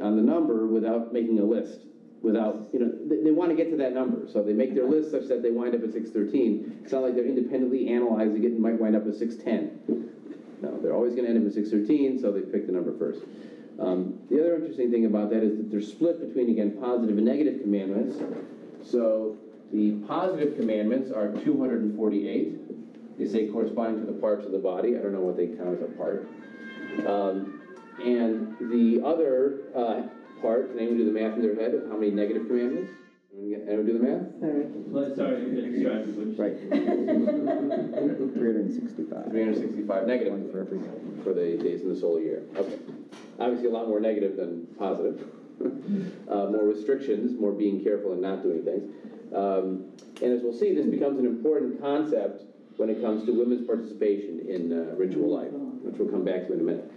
on 0.00 0.16
the 0.16 0.22
number 0.22 0.66
without 0.66 1.12
making 1.12 1.38
a 1.38 1.44
list. 1.44 1.86
Without, 2.22 2.68
you 2.72 2.80
know, 2.80 2.92
they, 3.08 3.22
they 3.22 3.30
want 3.30 3.50
to 3.50 3.56
get 3.56 3.70
to 3.70 3.76
that 3.78 3.94
number. 3.94 4.28
So 4.28 4.42
they 4.42 4.52
make 4.52 4.74
their 4.74 4.84
list 4.84 5.10
such 5.10 5.26
that 5.28 5.42
they 5.42 5.50
wind 5.50 5.74
up 5.74 5.82
at 5.82 5.92
613. 5.92 6.80
It's 6.82 6.92
not 6.92 7.02
like 7.02 7.14
they're 7.14 7.24
independently 7.24 7.88
analyzing 7.88 8.44
it 8.44 8.52
and 8.52 8.60
might 8.60 8.78
wind 8.78 8.94
up 8.94 9.06
at 9.06 9.14
610. 9.14 10.10
No, 10.62 10.78
they're 10.80 10.94
always 10.94 11.14
going 11.14 11.24
to 11.24 11.30
end 11.30 11.40
up 11.40 11.46
at 11.46 11.54
613, 11.54 12.20
so 12.20 12.32
they 12.32 12.40
pick 12.40 12.66
the 12.66 12.72
number 12.72 12.96
first. 12.98 13.22
Um, 13.78 14.18
the 14.28 14.40
other 14.40 14.56
interesting 14.56 14.90
thing 14.90 15.06
about 15.06 15.30
that 15.30 15.42
is 15.42 15.56
that 15.56 15.70
they're 15.70 15.80
split 15.80 16.20
between, 16.20 16.50
again, 16.50 16.76
positive 16.80 17.16
and 17.16 17.26
negative 17.26 17.62
commandments. 17.62 18.16
So 18.84 19.36
the 19.72 19.92
positive 20.06 20.56
commandments 20.56 21.10
are 21.10 21.32
248. 21.32 23.18
They 23.18 23.26
say 23.26 23.48
corresponding 23.48 24.04
to 24.04 24.12
the 24.12 24.18
parts 24.18 24.44
of 24.44 24.52
the 24.52 24.58
body. 24.58 24.98
I 24.98 25.02
don't 25.02 25.12
know 25.12 25.20
what 25.20 25.36
they 25.36 25.46
count 25.46 25.76
as 25.76 25.82
a 25.82 25.92
part. 25.92 26.28
Um, 27.06 27.60
and 28.02 28.56
the 28.70 29.02
other 29.04 29.60
uh, 29.74 30.02
part, 30.40 30.70
can 30.70 30.78
anyone 30.78 30.98
do 30.98 31.04
the 31.04 31.12
math 31.12 31.34
in 31.34 31.42
their 31.42 31.54
head 31.54 31.74
of 31.74 31.88
how 31.88 31.96
many 31.96 32.10
negative 32.10 32.46
commandments? 32.46 32.92
Anyone 33.32 33.64
get- 33.66 33.86
do 33.86 33.92
the 33.92 33.98
math? 34.00 34.26
Well, 34.90 35.14
sorry, 35.14 35.36
I'm 35.36 35.46
a 35.46 35.48
bit 35.54 35.72
distracted, 35.72 36.16
what 36.16 36.26
you 36.26 36.34
Right. 36.36 36.56
said. 36.58 36.68
Three 38.34 38.48
hundred 38.48 38.56
and 38.56 38.72
sixty-five. 38.72 39.30
365 39.30 40.06
negative 40.06 40.32
One 40.32 40.48
for 40.48 40.60
every 40.60 40.78
day. 40.78 40.84
for 41.22 41.32
the 41.32 41.56
days 41.56 41.82
in 41.82 41.88
the 41.90 41.94
solar 41.96 42.20
year. 42.20 42.42
Okay. 42.56 42.74
Obviously, 43.38 43.68
a 43.68 43.72
lot 43.72 43.88
more 43.88 44.00
negative 44.00 44.36
than 44.36 44.66
positive. 44.78 45.22
uh, 46.28 46.46
more 46.46 46.64
restrictions, 46.64 47.38
more 47.38 47.52
being 47.52 47.82
careful 47.84 48.12
and 48.12 48.20
not 48.20 48.42
doing 48.42 48.62
things. 48.64 48.90
Um, 49.32 49.84
and 50.22 50.32
as 50.32 50.42
we'll 50.42 50.52
see, 50.52 50.74
this 50.74 50.86
becomes 50.86 51.18
an 51.20 51.26
important 51.26 51.80
concept 51.80 52.42
when 52.78 52.88
it 52.90 53.00
comes 53.00 53.24
to 53.26 53.32
women's 53.32 53.64
participation 53.66 54.40
in 54.40 54.72
uh, 54.72 54.94
ritual 54.96 55.28
life, 55.32 55.52
which 55.52 55.96
we'll 55.98 56.08
come 56.08 56.24
back 56.24 56.46
to 56.48 56.54
in 56.54 56.60
a 56.60 56.62
minute. 56.64 56.90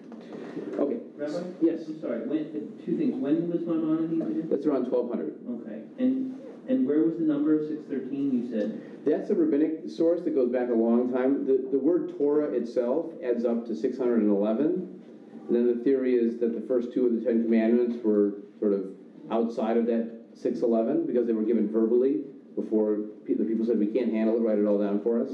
Okay. 0.80 0.98
Rabbi? 1.18 1.48
Yes. 1.62 1.82
I'm 1.88 2.00
sorry, 2.02 2.28
when, 2.28 2.80
two 2.86 2.98
things, 2.98 3.16
when 3.16 3.50
was 3.50 3.62
Maimonides 3.62 4.12
again? 4.14 4.48
That's 4.50 4.66
around 4.66 4.92
1200. 4.92 5.36
Okay, 5.62 5.82
and, 6.00 6.36
and 6.68 6.88
where 6.88 7.00
was 7.04 7.18
the 7.18 7.24
number, 7.26 7.60
six 7.68 7.82
thirteen, 7.90 8.44
you 8.44 8.50
said? 8.52 8.82
That's 9.06 9.30
a 9.30 9.36
rabbinic 9.36 9.90
source 9.90 10.22
that 10.24 10.36
goes 10.36 10.52
back 10.52 10.70
a 10.70 10.74
long 10.74 11.12
time. 11.12 11.46
The, 11.46 11.68
the 11.72 11.78
word 11.80 12.18
Torah 12.18 12.52
itself 12.52 13.08
adds 13.24 13.46
up 13.46 13.66
to 13.68 13.76
611. 13.76 15.00
And 15.48 15.56
then 15.56 15.68
the 15.68 15.84
theory 15.84 16.16
is 16.16 16.40
that 16.40 16.54
the 16.56 16.66
first 16.68 16.94
two 16.94 17.06
of 17.08 17.14
the 17.14 17.20
Ten 17.20 17.44
Commandments 17.44 17.98
were 18.04 18.36
sort 18.60 18.72
of 18.74 18.86
outside 19.30 19.76
of 19.76 19.86
that 19.88 20.10
611 20.36 21.06
because 21.06 21.28
they 21.28 21.34
were 21.34 21.44
given 21.44 21.70
verbally 21.70 22.22
before 22.56 23.00
pe- 23.28 23.34
the 23.34 23.44
people 23.44 23.66
said, 23.66 23.78
we 23.78 23.88
can't 23.88 24.14
handle 24.14 24.38
it, 24.38 24.40
write 24.40 24.58
it 24.58 24.66
all 24.66 24.80
down 24.80 25.02
for 25.04 25.22
us. 25.22 25.32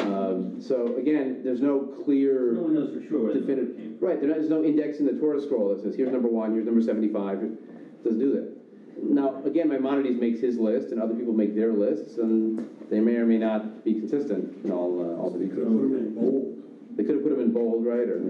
Um, 0.00 0.60
so 0.60 0.96
again, 0.96 1.40
there's 1.42 1.60
no 1.60 1.80
clear. 2.04 2.52
No 2.52 2.62
one 2.62 2.74
knows 2.74 2.94
for 2.94 3.08
sure 3.08 3.24
where 3.24 3.34
the 3.34 3.40
number 3.40 3.54
definitive, 3.54 3.98
from. 3.98 4.08
right, 4.08 4.20
there's 4.20 4.50
no 4.50 4.64
index 4.64 4.98
in 4.98 5.06
the 5.06 5.12
Torah 5.12 5.40
scroll 5.40 5.74
that 5.74 5.82
says, 5.82 5.96
here's 5.96 6.12
number 6.12 6.28
one, 6.28 6.52
here's 6.52 6.66
number 6.66 6.82
75. 6.82 7.42
It 7.42 8.04
doesn't 8.04 8.18
do 8.18 8.32
that. 8.32 8.56
Now, 9.02 9.42
again, 9.44 9.68
Maimonides 9.68 10.18
makes 10.18 10.40
his 10.40 10.58
list, 10.58 10.90
and 10.90 11.00
other 11.02 11.14
people 11.14 11.34
make 11.34 11.54
their 11.54 11.72
lists, 11.72 12.16
and 12.16 12.66
they 12.90 13.00
may 13.00 13.16
or 13.16 13.26
may 13.26 13.38
not 13.38 13.84
be 13.84 13.94
consistent 13.94 14.64
in 14.64 14.72
all, 14.72 15.00
uh, 15.00 15.20
all 15.20 15.30
the 15.30 15.38
They 15.38 15.48
could 15.48 15.58
have 15.58 15.68
put 15.68 15.82
them 15.82 15.96
in 15.96 16.14
bold. 16.14 16.62
They 16.96 17.04
could 17.04 17.14
have 17.16 17.24
put 17.24 17.30
them 17.30 17.40
in 17.40 17.52
bold, 17.52 17.84
right, 17.84 18.08
or 18.08 18.20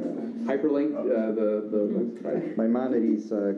hyperlinked, 0.45 0.97
uh, 0.97 1.33
the, 1.33 1.69
the, 1.71 2.29
right. 2.29 2.57
Maimonides, 2.57 3.31
uh, 3.31 3.55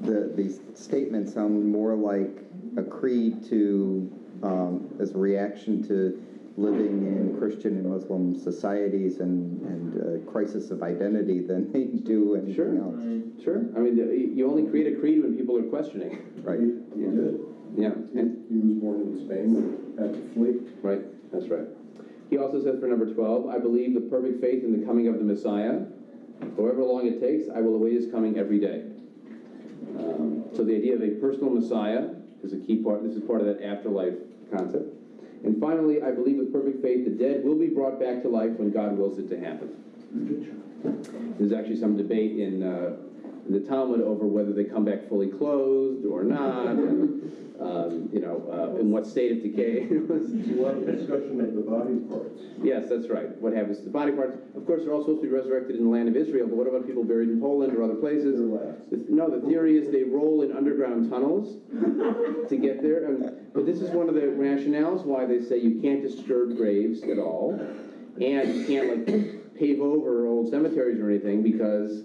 the, 0.00 0.32
these 0.34 0.60
statements 0.74 1.34
sound 1.34 1.70
more 1.70 1.94
like 1.94 2.30
a 2.78 2.82
creed 2.82 3.44
to, 3.50 4.10
um, 4.42 4.88
as 5.00 5.12
a 5.12 5.18
reaction 5.18 5.86
to 5.88 6.22
living 6.60 7.06
in 7.06 7.36
Christian 7.38 7.76
and 7.78 7.86
Muslim 7.90 8.36
societies 8.36 9.20
and, 9.20 9.60
and 9.62 9.88
uh, 10.26 10.30
crisis 10.30 10.70
of 10.70 10.82
identity 10.82 11.40
than 11.40 11.72
they 11.72 11.84
do 11.84 12.34
anything 12.36 12.54
Sure. 12.54 12.76
else. 12.78 12.96
Right. 13.04 13.22
Sure, 13.42 13.64
I 13.74 13.78
mean, 13.80 13.96
you 13.96 14.04
you 14.10 14.46
only 14.50 14.68
create 14.68 14.92
a 14.94 15.00
creed 15.00 15.22
when 15.22 15.34
people 15.36 15.56
are 15.56 15.62
questioning, 15.62 16.18
Right. 16.42 16.60
He 16.60 16.66
did. 17.00 17.40
yeah, 17.76 17.92
and, 18.18 18.44
He 18.50 18.58
was 18.58 18.74
born 18.74 19.00
in 19.00 19.24
Spain, 19.24 19.48
had 19.98 20.12
to 20.12 20.20
flee. 20.34 20.60
right, 20.82 21.02
that's 21.32 21.48
right. 21.48 21.66
He 22.28 22.36
also 22.36 22.62
says 22.62 22.78
for 22.78 22.86
number 22.86 23.12
twelve, 23.12 23.48
I 23.48 23.58
believe 23.58 23.94
the 23.94 24.00
perfect 24.02 24.40
faith 24.40 24.62
in 24.62 24.78
the 24.78 24.84
coming 24.86 25.08
of 25.08 25.16
the 25.18 25.24
Messiah, 25.24 25.86
however 26.56 26.82
long 26.84 27.06
it 27.06 27.18
takes, 27.20 27.48
I 27.48 27.60
will 27.60 27.74
await 27.74 27.94
his 27.94 28.10
coming 28.10 28.38
every 28.38 28.60
day. 28.60 28.84
Um, 29.98 30.44
So 30.54 30.62
the 30.64 30.74
idea 30.76 30.94
of 30.94 31.02
a 31.02 31.10
personal 31.24 31.50
Messiah 31.50 32.10
is 32.44 32.52
a 32.52 32.58
key 32.58 32.76
part, 32.82 33.02
this 33.02 33.14
is 33.16 33.22
part 33.22 33.40
of 33.40 33.46
that 33.46 33.62
afterlife 33.64 34.14
concept. 34.52 34.94
And 35.44 35.60
finally, 35.60 36.02
I 36.02 36.10
believe 36.10 36.36
with 36.36 36.52
perfect 36.52 36.82
faith, 36.82 37.04
the 37.04 37.10
dead 37.10 37.44
will 37.44 37.56
be 37.58 37.68
brought 37.68 37.98
back 37.98 38.22
to 38.22 38.28
life 38.28 38.52
when 38.56 38.70
God 38.70 38.96
wills 38.98 39.18
it 39.18 39.28
to 39.30 39.40
happen. 39.40 39.76
There's 41.38 41.52
actually 41.52 41.76
some 41.78 41.96
debate 41.96 42.38
in, 42.38 42.62
uh, 42.62 42.96
in 43.46 43.52
the 43.52 43.60
Talmud 43.60 44.00
over 44.00 44.26
whether 44.26 44.52
they 44.52 44.64
come 44.64 44.84
back 44.84 45.08
fully 45.08 45.28
clothed 45.28 46.04
or 46.04 46.24
not, 46.24 46.76
uh, 48.52 48.74
in 48.76 48.90
what 48.90 49.06
state 49.06 49.32
of 49.32 49.42
decay. 49.42 49.86
There's 49.90 50.30
a 50.48 50.60
lot 50.60 50.74
of 50.76 50.86
discussion 50.86 51.40
of 51.40 51.54
the 51.54 51.60
body 51.62 51.96
parts. 52.10 52.40
yes, 52.62 52.88
that's 52.88 53.08
right. 53.08 53.30
What 53.40 53.52
happens 53.52 53.78
to 53.78 53.84
the 53.84 53.90
body 53.90 54.12
parts? 54.12 54.38
Of 54.56 54.66
course, 54.66 54.82
they're 54.84 54.92
all 54.92 55.02
supposed 55.02 55.22
to 55.22 55.28
be 55.28 55.32
resurrected 55.34 55.76
in 55.76 55.84
the 55.84 55.88
land 55.90 56.08
of 56.08 56.16
Israel, 56.16 56.46
but 56.48 56.56
what 56.56 56.66
about 56.66 56.86
people 56.86 57.04
buried 57.04 57.28
in 57.30 57.40
Poland 57.40 57.74
or 57.76 57.82
other 57.82 57.94
places? 57.94 58.38
The- 58.38 59.06
No, 59.08 59.30
the 59.30 59.46
theory 59.46 59.76
is 59.78 59.90
they 59.90 60.02
roll 60.04 60.42
in 60.42 60.52
underground 60.56 61.10
tunnels 61.10 61.58
to 62.48 62.56
get 62.56 62.82
there. 62.82 63.04
And- 63.06 63.52
But 63.52 63.66
this 63.66 63.80
is 63.80 63.90
one 63.90 64.08
of 64.08 64.14
the 64.14 64.22
rationales 64.22 65.04
why 65.04 65.26
they 65.26 65.40
say 65.40 65.58
you 65.58 65.80
can't 65.80 66.02
disturb 66.02 66.56
graves 66.56 67.02
at 67.04 67.18
all, 67.18 67.58
and 68.20 68.54
you 68.54 68.64
can't 68.64 69.06
like 69.06 69.54
pave 69.54 69.80
over 69.80 70.26
old 70.26 70.48
cemeteries 70.50 70.98
or 71.00 71.08
anything 71.10 71.42
because 71.42 72.04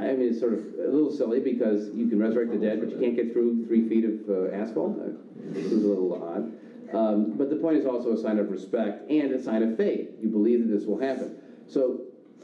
They 0.00 0.06
won't 0.06 0.16
get 0.16 0.16
it. 0.16 0.16
I 0.16 0.16
mean, 0.16 0.28
it's 0.30 0.40
sort 0.40 0.52
of 0.54 0.60
a 0.78 0.88
little 0.90 1.10
silly 1.12 1.40
because 1.40 1.90
you 1.94 2.08
can 2.08 2.18
resurrect 2.18 2.50
the 2.52 2.58
dead, 2.58 2.80
but 2.80 2.90
you 2.90 2.98
can't 2.98 3.16
get 3.16 3.32
through 3.32 3.66
three 3.66 3.88
feet 3.88 4.04
of 4.04 4.28
uh, 4.28 4.54
asphalt. 4.54 4.98
Uh, 4.98 5.10
This 5.52 5.66
is 5.66 5.84
a 5.84 5.88
little 5.88 6.22
odd. 6.22 6.52
Um, 6.94 7.32
but 7.36 7.50
the 7.50 7.56
point 7.56 7.76
is 7.76 7.86
also 7.86 8.12
a 8.12 8.16
sign 8.16 8.38
of 8.38 8.50
respect 8.50 9.08
and 9.10 9.32
a 9.32 9.42
sign 9.42 9.62
of 9.62 9.76
faith. 9.76 10.08
You 10.20 10.28
believe 10.28 10.66
that 10.66 10.74
this 10.74 10.86
will 10.86 10.98
happen. 10.98 11.36
So 11.68 12.00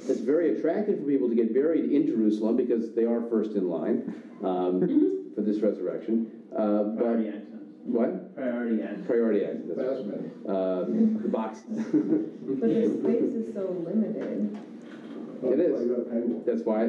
it's 0.08 0.20
very 0.20 0.56
attractive 0.56 1.00
for 1.00 1.04
people 1.04 1.28
to 1.28 1.34
get 1.34 1.52
buried 1.52 1.90
in 1.90 2.06
Jerusalem 2.06 2.56
because 2.56 2.94
they 2.94 3.04
are 3.04 3.22
first 3.28 3.52
in 3.52 3.68
line 3.68 4.14
um, 4.44 5.32
for 5.34 5.40
this 5.42 5.60
resurrection. 5.60 6.30
Uh, 6.54 6.82
but 6.84 6.98
Priority 6.98 7.28
access. 7.28 7.60
what? 7.84 8.34
Priority 8.36 8.82
access. 8.82 9.06
Priority 9.06 9.44
access. 9.44 9.62
That's 9.66 9.78
right. 9.78 9.96
Fast 9.96 10.04
man. 10.06 10.30
Um, 10.46 11.22
the 11.22 11.28
box. 11.28 11.60
But 12.46 12.60
the 12.70 12.98
space 13.02 13.34
is 13.34 13.52
so 13.54 13.66
limited. 13.84 14.56
It 15.42 15.60
is. 15.60 15.80
I 15.80 15.84
got 15.92 15.98
a 16.06 16.10
penguin. 16.10 16.42
That's 16.46 16.62
why 16.62 16.84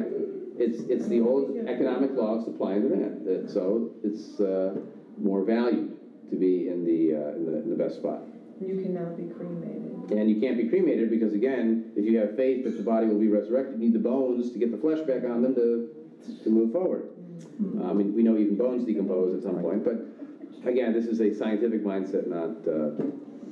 it's, 0.58 0.80
it's 0.88 1.08
the 1.08 1.20
old 1.20 1.56
economic 1.68 2.12
law 2.12 2.36
of 2.36 2.44
supply 2.44 2.74
and 2.74 2.90
demand. 2.90 3.26
That, 3.26 3.50
so 3.50 3.90
it's 4.02 4.40
uh, 4.40 4.76
more 5.18 5.44
valued 5.44 5.96
to 6.30 6.36
be 6.36 6.68
in 6.68 6.84
the, 6.84 7.14
uh, 7.14 7.36
in 7.36 7.46
the, 7.46 7.58
in 7.62 7.70
the 7.70 7.76
best 7.76 7.96
spot. 7.96 8.22
You 8.60 8.80
cannot 8.82 9.16
be 9.16 9.32
cremated. 9.32 10.10
And 10.10 10.30
you 10.30 10.40
can't 10.40 10.56
be 10.56 10.68
cremated 10.68 11.10
because 11.10 11.32
again, 11.32 11.92
if 11.96 12.04
you 12.04 12.18
have 12.18 12.34
faith 12.36 12.64
that 12.64 12.76
the 12.76 12.82
body 12.82 13.06
will 13.06 13.20
be 13.20 13.28
resurrected, 13.28 13.78
you 13.78 13.86
need 13.86 13.92
the 13.92 13.98
bones 13.98 14.50
to 14.52 14.58
get 14.58 14.70
the 14.70 14.78
flesh 14.78 15.00
back 15.06 15.24
on 15.24 15.42
them 15.42 15.54
to, 15.54 15.88
to 16.42 16.50
move 16.50 16.72
forward. 16.72 17.10
I 17.84 17.92
mean, 17.92 18.14
we 18.14 18.22
know 18.22 18.36
even 18.36 18.56
bones 18.56 18.84
decompose 18.84 19.36
at 19.36 19.42
some 19.42 19.60
point, 19.60 19.84
but 19.84 20.06
again, 20.68 20.92
this 20.92 21.06
is 21.06 21.20
a 21.20 21.32
scientific 21.32 21.84
mindset, 21.84 22.26
not, 22.26 22.66
uh, 22.66 22.90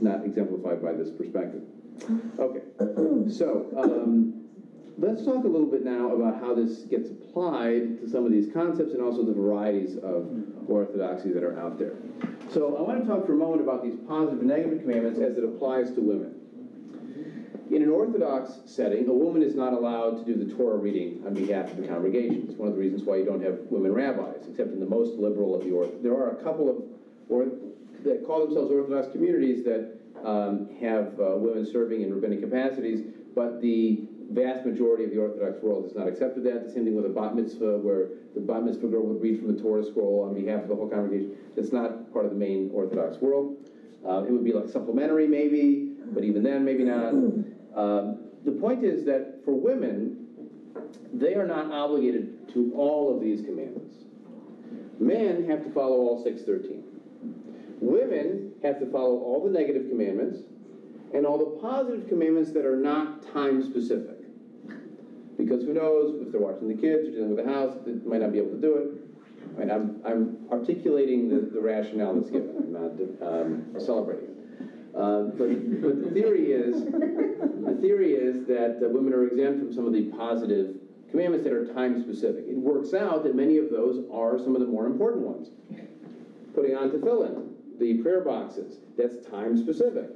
not 0.00 0.24
exemplified 0.24 0.82
by 0.82 0.92
this 0.92 1.10
perspective. 1.10 1.62
Okay, 2.38 2.60
so, 3.30 3.68
um, 3.76 4.35
let's 4.98 5.24
talk 5.24 5.44
a 5.44 5.48
little 5.48 5.66
bit 5.66 5.84
now 5.84 6.12
about 6.14 6.40
how 6.40 6.54
this 6.54 6.80
gets 6.84 7.10
applied 7.10 8.00
to 8.00 8.08
some 8.08 8.24
of 8.24 8.32
these 8.32 8.52
concepts 8.52 8.92
and 8.92 9.02
also 9.02 9.24
the 9.24 9.32
varieties 9.32 9.96
of 9.98 10.28
orthodoxy 10.68 11.32
that 11.32 11.42
are 11.42 11.58
out 11.60 11.78
there. 11.78 11.94
So 12.52 12.76
I 12.76 12.82
want 12.82 13.00
to 13.00 13.06
talk 13.06 13.26
for 13.26 13.34
a 13.34 13.36
moment 13.36 13.60
about 13.60 13.82
these 13.82 13.96
positive 14.08 14.40
and 14.40 14.48
negative 14.48 14.80
commandments 14.80 15.20
as 15.20 15.36
it 15.36 15.44
applies 15.44 15.92
to 15.92 16.00
women. 16.00 16.34
In 17.70 17.82
an 17.82 17.90
Orthodox 17.90 18.60
setting, 18.64 19.08
a 19.08 19.12
woman 19.12 19.42
is 19.42 19.56
not 19.56 19.72
allowed 19.72 20.24
to 20.24 20.24
do 20.24 20.42
the 20.42 20.54
Torah 20.54 20.76
reading 20.76 21.22
on 21.26 21.34
behalf 21.34 21.72
of 21.72 21.78
the 21.78 21.88
congregation. 21.88 22.46
It's 22.48 22.56
one 22.56 22.68
of 22.68 22.74
the 22.74 22.80
reasons 22.80 23.02
why 23.02 23.16
you 23.16 23.24
don't 23.24 23.42
have 23.42 23.58
women 23.70 23.92
rabbis, 23.92 24.46
except 24.48 24.70
in 24.70 24.78
the 24.78 24.86
most 24.86 25.18
liberal 25.18 25.52
of 25.52 25.64
the 25.64 25.72
Orth. 25.72 26.00
There 26.00 26.14
are 26.14 26.30
a 26.30 26.42
couple 26.44 26.70
of 26.70 26.76
or 27.28 27.46
that 28.04 28.24
call 28.24 28.46
themselves 28.46 28.70
Orthodox 28.70 29.10
communities 29.10 29.64
that 29.64 29.98
um, 30.24 30.68
have 30.80 31.18
uh, 31.18 31.34
women 31.36 31.66
serving 31.66 32.02
in 32.02 32.14
rabbinic 32.14 32.40
capacities, 32.40 33.04
but 33.34 33.60
the 33.60 34.06
vast 34.30 34.66
majority 34.66 35.04
of 35.04 35.10
the 35.10 35.18
Orthodox 35.18 35.62
world 35.62 35.84
has 35.84 35.94
not 35.94 36.08
accepted 36.08 36.44
that. 36.44 36.64
The 36.66 36.72
same 36.72 36.84
thing 36.84 36.94
with 36.94 37.06
a 37.06 37.10
bat 37.10 37.34
mitzvah, 37.34 37.78
where 37.78 38.08
the 38.34 38.40
bat 38.40 38.64
mitzvah 38.64 38.88
girl 38.88 39.02
would 39.02 39.20
read 39.20 39.38
from 39.38 39.54
the 39.54 39.60
Torah 39.60 39.84
scroll 39.84 40.22
on 40.22 40.34
behalf 40.34 40.62
of 40.62 40.68
the 40.68 40.74
whole 40.74 40.88
congregation. 40.88 41.36
It's 41.56 41.72
not 41.72 42.12
part 42.12 42.24
of 42.24 42.30
the 42.32 42.36
main 42.36 42.70
Orthodox 42.72 43.20
world. 43.20 43.56
Uh, 44.04 44.24
it 44.26 44.30
would 44.30 44.44
be 44.44 44.52
like 44.52 44.68
supplementary, 44.68 45.26
maybe, 45.26 45.92
but 46.12 46.24
even 46.24 46.42
then, 46.42 46.64
maybe 46.64 46.84
not. 46.84 47.12
Um, 47.74 48.18
the 48.44 48.52
point 48.52 48.84
is 48.84 49.04
that 49.04 49.44
for 49.44 49.52
women, 49.52 50.26
they 51.12 51.34
are 51.34 51.46
not 51.46 51.70
obligated 51.70 52.48
to 52.50 52.72
all 52.74 53.14
of 53.14 53.20
these 53.20 53.42
commandments. 53.42 53.94
Men 54.98 55.44
have 55.48 55.64
to 55.64 55.70
follow 55.70 55.96
all 55.96 56.22
613. 56.22 56.82
Women 57.80 58.52
have 58.62 58.78
to 58.80 58.86
follow 58.86 59.18
all 59.18 59.44
the 59.44 59.50
negative 59.50 59.88
commandments 59.88 60.40
and 61.12 61.26
all 61.26 61.38
the 61.38 61.60
positive 61.60 62.08
commandments 62.08 62.52
that 62.52 62.64
are 62.64 62.76
not 62.76 63.22
time 63.32 63.62
specific. 63.62 64.15
Because 65.36 65.62
who 65.64 65.74
knows 65.74 66.22
if 66.22 66.32
they're 66.32 66.40
watching 66.40 66.68
the 66.68 66.74
kids 66.74 67.08
or 67.08 67.12
dealing 67.12 67.36
with 67.36 67.44
the 67.44 67.52
house, 67.52 67.76
they 67.84 67.92
might 68.08 68.20
not 68.20 68.32
be 68.32 68.38
able 68.38 68.52
to 68.52 68.60
do 68.60 68.76
it. 68.76 68.88
I 69.56 69.60
mean, 69.60 69.70
I'm, 69.70 70.00
I'm 70.04 70.38
articulating 70.50 71.28
the, 71.28 71.50
the 71.52 71.60
rationale 71.60 72.14
that's 72.14 72.30
given. 72.30 72.56
I'm 72.56 72.72
not 72.72 72.92
um, 73.22 73.66
celebrating 73.78 74.30
it. 74.30 74.36
Uh, 74.96 75.24
but, 75.36 75.48
but 75.82 76.04
the 76.04 76.10
theory 76.10 76.52
is, 76.52 76.84
the 76.84 77.78
theory 77.80 78.14
is 78.14 78.46
that 78.46 78.80
uh, 78.82 78.88
women 78.88 79.12
are 79.12 79.26
exempt 79.26 79.60
from 79.60 79.72
some 79.72 79.86
of 79.86 79.92
the 79.92 80.04
positive 80.16 80.76
commandments 81.10 81.44
that 81.44 81.52
are 81.52 81.66
time 81.74 82.02
specific. 82.02 82.44
It 82.48 82.56
works 82.56 82.94
out 82.94 83.22
that 83.24 83.34
many 83.34 83.58
of 83.58 83.70
those 83.70 84.04
are 84.10 84.38
some 84.38 84.54
of 84.54 84.60
the 84.60 84.66
more 84.66 84.86
important 84.86 85.26
ones. 85.26 85.50
Putting 86.54 86.74
on 86.74 86.90
tefillin, 86.90 87.52
the 87.78 87.98
prayer 88.02 88.22
boxes, 88.22 88.78
that's 88.96 89.26
time 89.26 89.56
specific. 89.58 90.08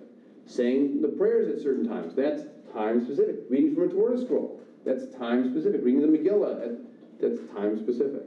Saying 0.47 1.03
the 1.03 1.09
prayers 1.09 1.55
at 1.55 1.62
certain 1.62 1.87
times, 1.87 2.14
that's 2.14 2.45
time 2.73 3.05
specific. 3.05 3.37
Reading 3.51 3.75
from 3.75 3.91
a 3.91 3.93
Torah 3.93 4.18
scroll, 4.18 4.61
that's 4.85 5.14
time 5.16 5.51
specific. 5.51 5.83
Reading 5.83 6.01
the 6.01 6.18
Megillah, 6.18 6.78
that's 7.20 7.39
time 7.55 7.78
specific. 7.78 8.22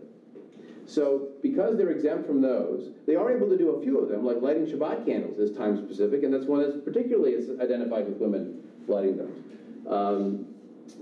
So 0.85 1.29
because 1.41 1.77
they're 1.77 1.91
exempt 1.91 2.27
from 2.27 2.41
those, 2.41 2.91
they 3.07 3.15
are 3.15 3.35
able 3.35 3.49
to 3.49 3.57
do 3.57 3.71
a 3.71 3.81
few 3.81 3.99
of 3.99 4.09
them, 4.09 4.25
like 4.25 4.41
lighting 4.41 4.65
Shabbat 4.65 5.05
candles 5.05 5.39
is 5.39 5.55
time 5.55 5.77
specific, 5.77 6.23
and 6.23 6.33
that's 6.33 6.45
one 6.45 6.61
that's 6.61 6.83
particularly 6.83 7.35
identified 7.61 8.07
with 8.07 8.17
women 8.17 8.61
lighting 8.87 9.17
those. 9.17 9.31
Um, 9.87 10.45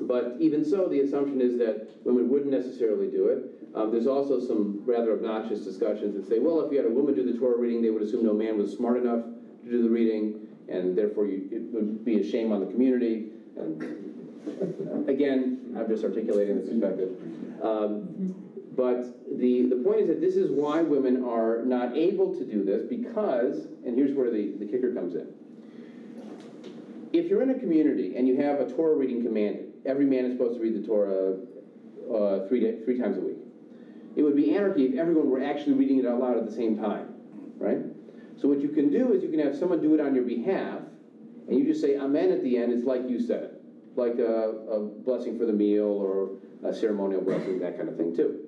but 0.02 0.36
even 0.40 0.64
so, 0.64 0.88
the 0.88 1.02
assumption 1.02 1.42
is 1.42 1.58
that 1.58 1.90
women 2.06 2.30
wouldn't 2.30 2.52
necessarily 2.52 3.10
do 3.10 3.28
it. 3.28 3.44
Um, 3.74 3.92
there's 3.92 4.08
also 4.08 4.40
some 4.40 4.84
rather 4.86 5.14
obnoxious 5.14 5.62
discussions 5.62 6.16
that 6.16 6.28
say, 6.28 6.40
well, 6.40 6.62
if 6.62 6.72
you 6.72 6.78
had 6.78 6.86
a 6.86 6.94
woman 6.94 7.16
do 7.16 7.32
the 7.32 7.38
Torah 7.38 7.58
reading, 7.58 7.82
they 7.82 7.90
would 7.90 8.02
assume 8.02 8.24
no 8.24 8.34
man 8.34 8.58
was 8.58 8.72
smart 8.74 8.98
enough 8.98 9.24
to 9.64 9.70
do 9.70 9.82
the 9.82 9.90
reading, 9.90 10.48
and 10.70 10.96
therefore 10.98 11.26
you, 11.26 11.48
it 11.52 11.74
would 11.74 12.06
be 12.06 12.20
a 12.20 12.24
shame 12.24 12.52
on 12.52 12.60
the 12.60 12.72
community. 12.72 13.30
And 13.58 13.82
again, 15.08 15.76
I'm 15.78 15.88
just 15.88 16.04
articulating 16.04 16.56
the 16.56 16.72
perspective. 16.72 17.16
Um, 17.64 18.36
but 18.76 19.38
the, 19.38 19.64
the 19.64 19.76
point 19.78 20.02
is 20.02 20.08
that 20.08 20.22
this 20.22 20.36
is 20.36 20.50
why 20.50 20.82
women 20.82 21.26
are 21.26 21.64
not 21.64 21.96
able 21.96 22.34
to 22.36 22.46
do 22.46 22.64
this 22.64 22.84
because, 22.84 23.68
and 23.86 23.96
here's 23.96 24.16
where 24.16 24.32
the, 24.32 24.54
the 24.60 24.66
kicker 24.66 24.94
comes 24.94 25.16
in. 25.16 25.28
If 27.14 27.28
you're 27.28 27.42
in 27.42 27.50
a 27.50 27.60
community 27.60 28.16
and 28.16 28.28
you 28.28 28.38
have 28.38 28.62
a 28.62 28.72
Torah 28.72 28.96
reading 28.96 29.24
commanded, 29.24 29.74
every 29.86 30.06
man 30.06 30.26
is 30.26 30.34
supposed 30.34 30.56
to 30.56 30.62
read 30.62 30.82
the 30.82 30.88
Torah 30.88 31.36
uh, 32.12 32.48
three, 32.48 32.62
day, 32.62 32.80
three 32.86 32.98
times 32.98 33.18
a 33.18 33.22
week. 33.22 33.38
It 34.16 34.24
would 34.24 34.36
be 34.36 34.56
anarchy 34.56 34.86
if 34.86 34.98
everyone 34.98 35.30
were 35.30 35.44
actually 35.44 35.74
reading 35.74 36.00
it 36.00 36.06
out 36.06 36.20
loud 36.20 36.38
at 36.38 36.46
the 36.46 36.56
same 36.56 36.78
time, 36.78 37.14
right? 37.58 37.80
So 38.38 38.48
what 38.48 38.62
you 38.62 38.70
can 38.70 38.90
do 38.90 39.14
is 39.14 39.22
you 39.22 39.30
can 39.30 39.40
have 39.40 39.56
someone 39.56 39.82
do 39.82 39.94
it 39.94 40.00
on 40.00 40.16
your 40.16 40.24
behalf, 40.24 40.80
and 41.48 41.58
you 41.58 41.66
just 41.66 41.82
say 41.82 41.98
amen 41.98 42.32
at 42.32 42.42
the 42.42 42.58
end. 42.58 42.74
It's 42.74 42.86
like 42.86 43.10
you 43.10 43.20
said 43.20 43.44
it, 43.44 43.51
like 43.96 44.20
a, 44.20 44.50
a 44.70 44.80
blessing 44.80 45.38
for 45.38 45.46
the 45.46 45.54
meal 45.54 45.86
or 45.86 46.32
a 46.64 46.74
ceremonial 46.74 47.22
blessing, 47.22 47.60
that 47.60 47.78
kind 47.78 47.90
of 47.90 47.98
thing 47.98 48.16
too. 48.16 48.48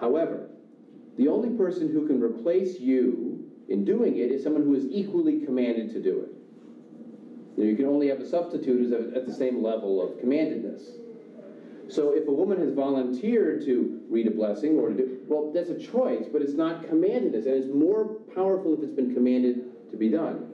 However, 0.00 0.48
the 1.16 1.28
only 1.28 1.56
person 1.56 1.90
who 1.90 2.06
can 2.06 2.22
replace 2.22 2.78
you 2.78 3.50
in 3.68 3.84
doing 3.84 4.16
it 4.16 4.30
is 4.30 4.42
someone 4.42 4.62
who 4.62 4.74
is 4.74 4.84
equally 4.90 5.40
commanded 5.40 5.92
to 5.92 6.02
do 6.02 6.20
it. 6.20 6.32
You, 7.56 7.64
know, 7.64 7.70
you 7.70 7.76
can 7.76 7.86
only 7.86 8.08
have 8.08 8.20
a 8.20 8.28
substitute 8.28 8.78
who's 8.78 8.92
at, 8.92 9.26
the 9.26 9.32
same 9.32 9.62
level 9.62 10.02
of 10.02 10.18
commandedness. 10.20 10.82
So 11.88 12.14
if 12.14 12.28
a 12.28 12.32
woman 12.32 12.58
has 12.58 12.72
volunteered 12.74 13.64
to 13.64 14.00
read 14.10 14.26
a 14.26 14.30
blessing 14.30 14.78
or 14.78 14.90
to 14.90 14.94
do, 14.94 15.18
well, 15.26 15.52
that's 15.52 15.70
a 15.70 15.78
choice, 15.78 16.26
but 16.30 16.42
it's 16.42 16.54
not 16.54 16.82
commandedness, 16.82 17.46
and 17.46 17.54
it's 17.54 17.72
more 17.72 18.04
powerful 18.34 18.74
if 18.74 18.82
it's 18.82 18.92
been 18.92 19.14
commanded 19.14 19.90
to 19.90 19.96
be 19.96 20.08
done. 20.08 20.45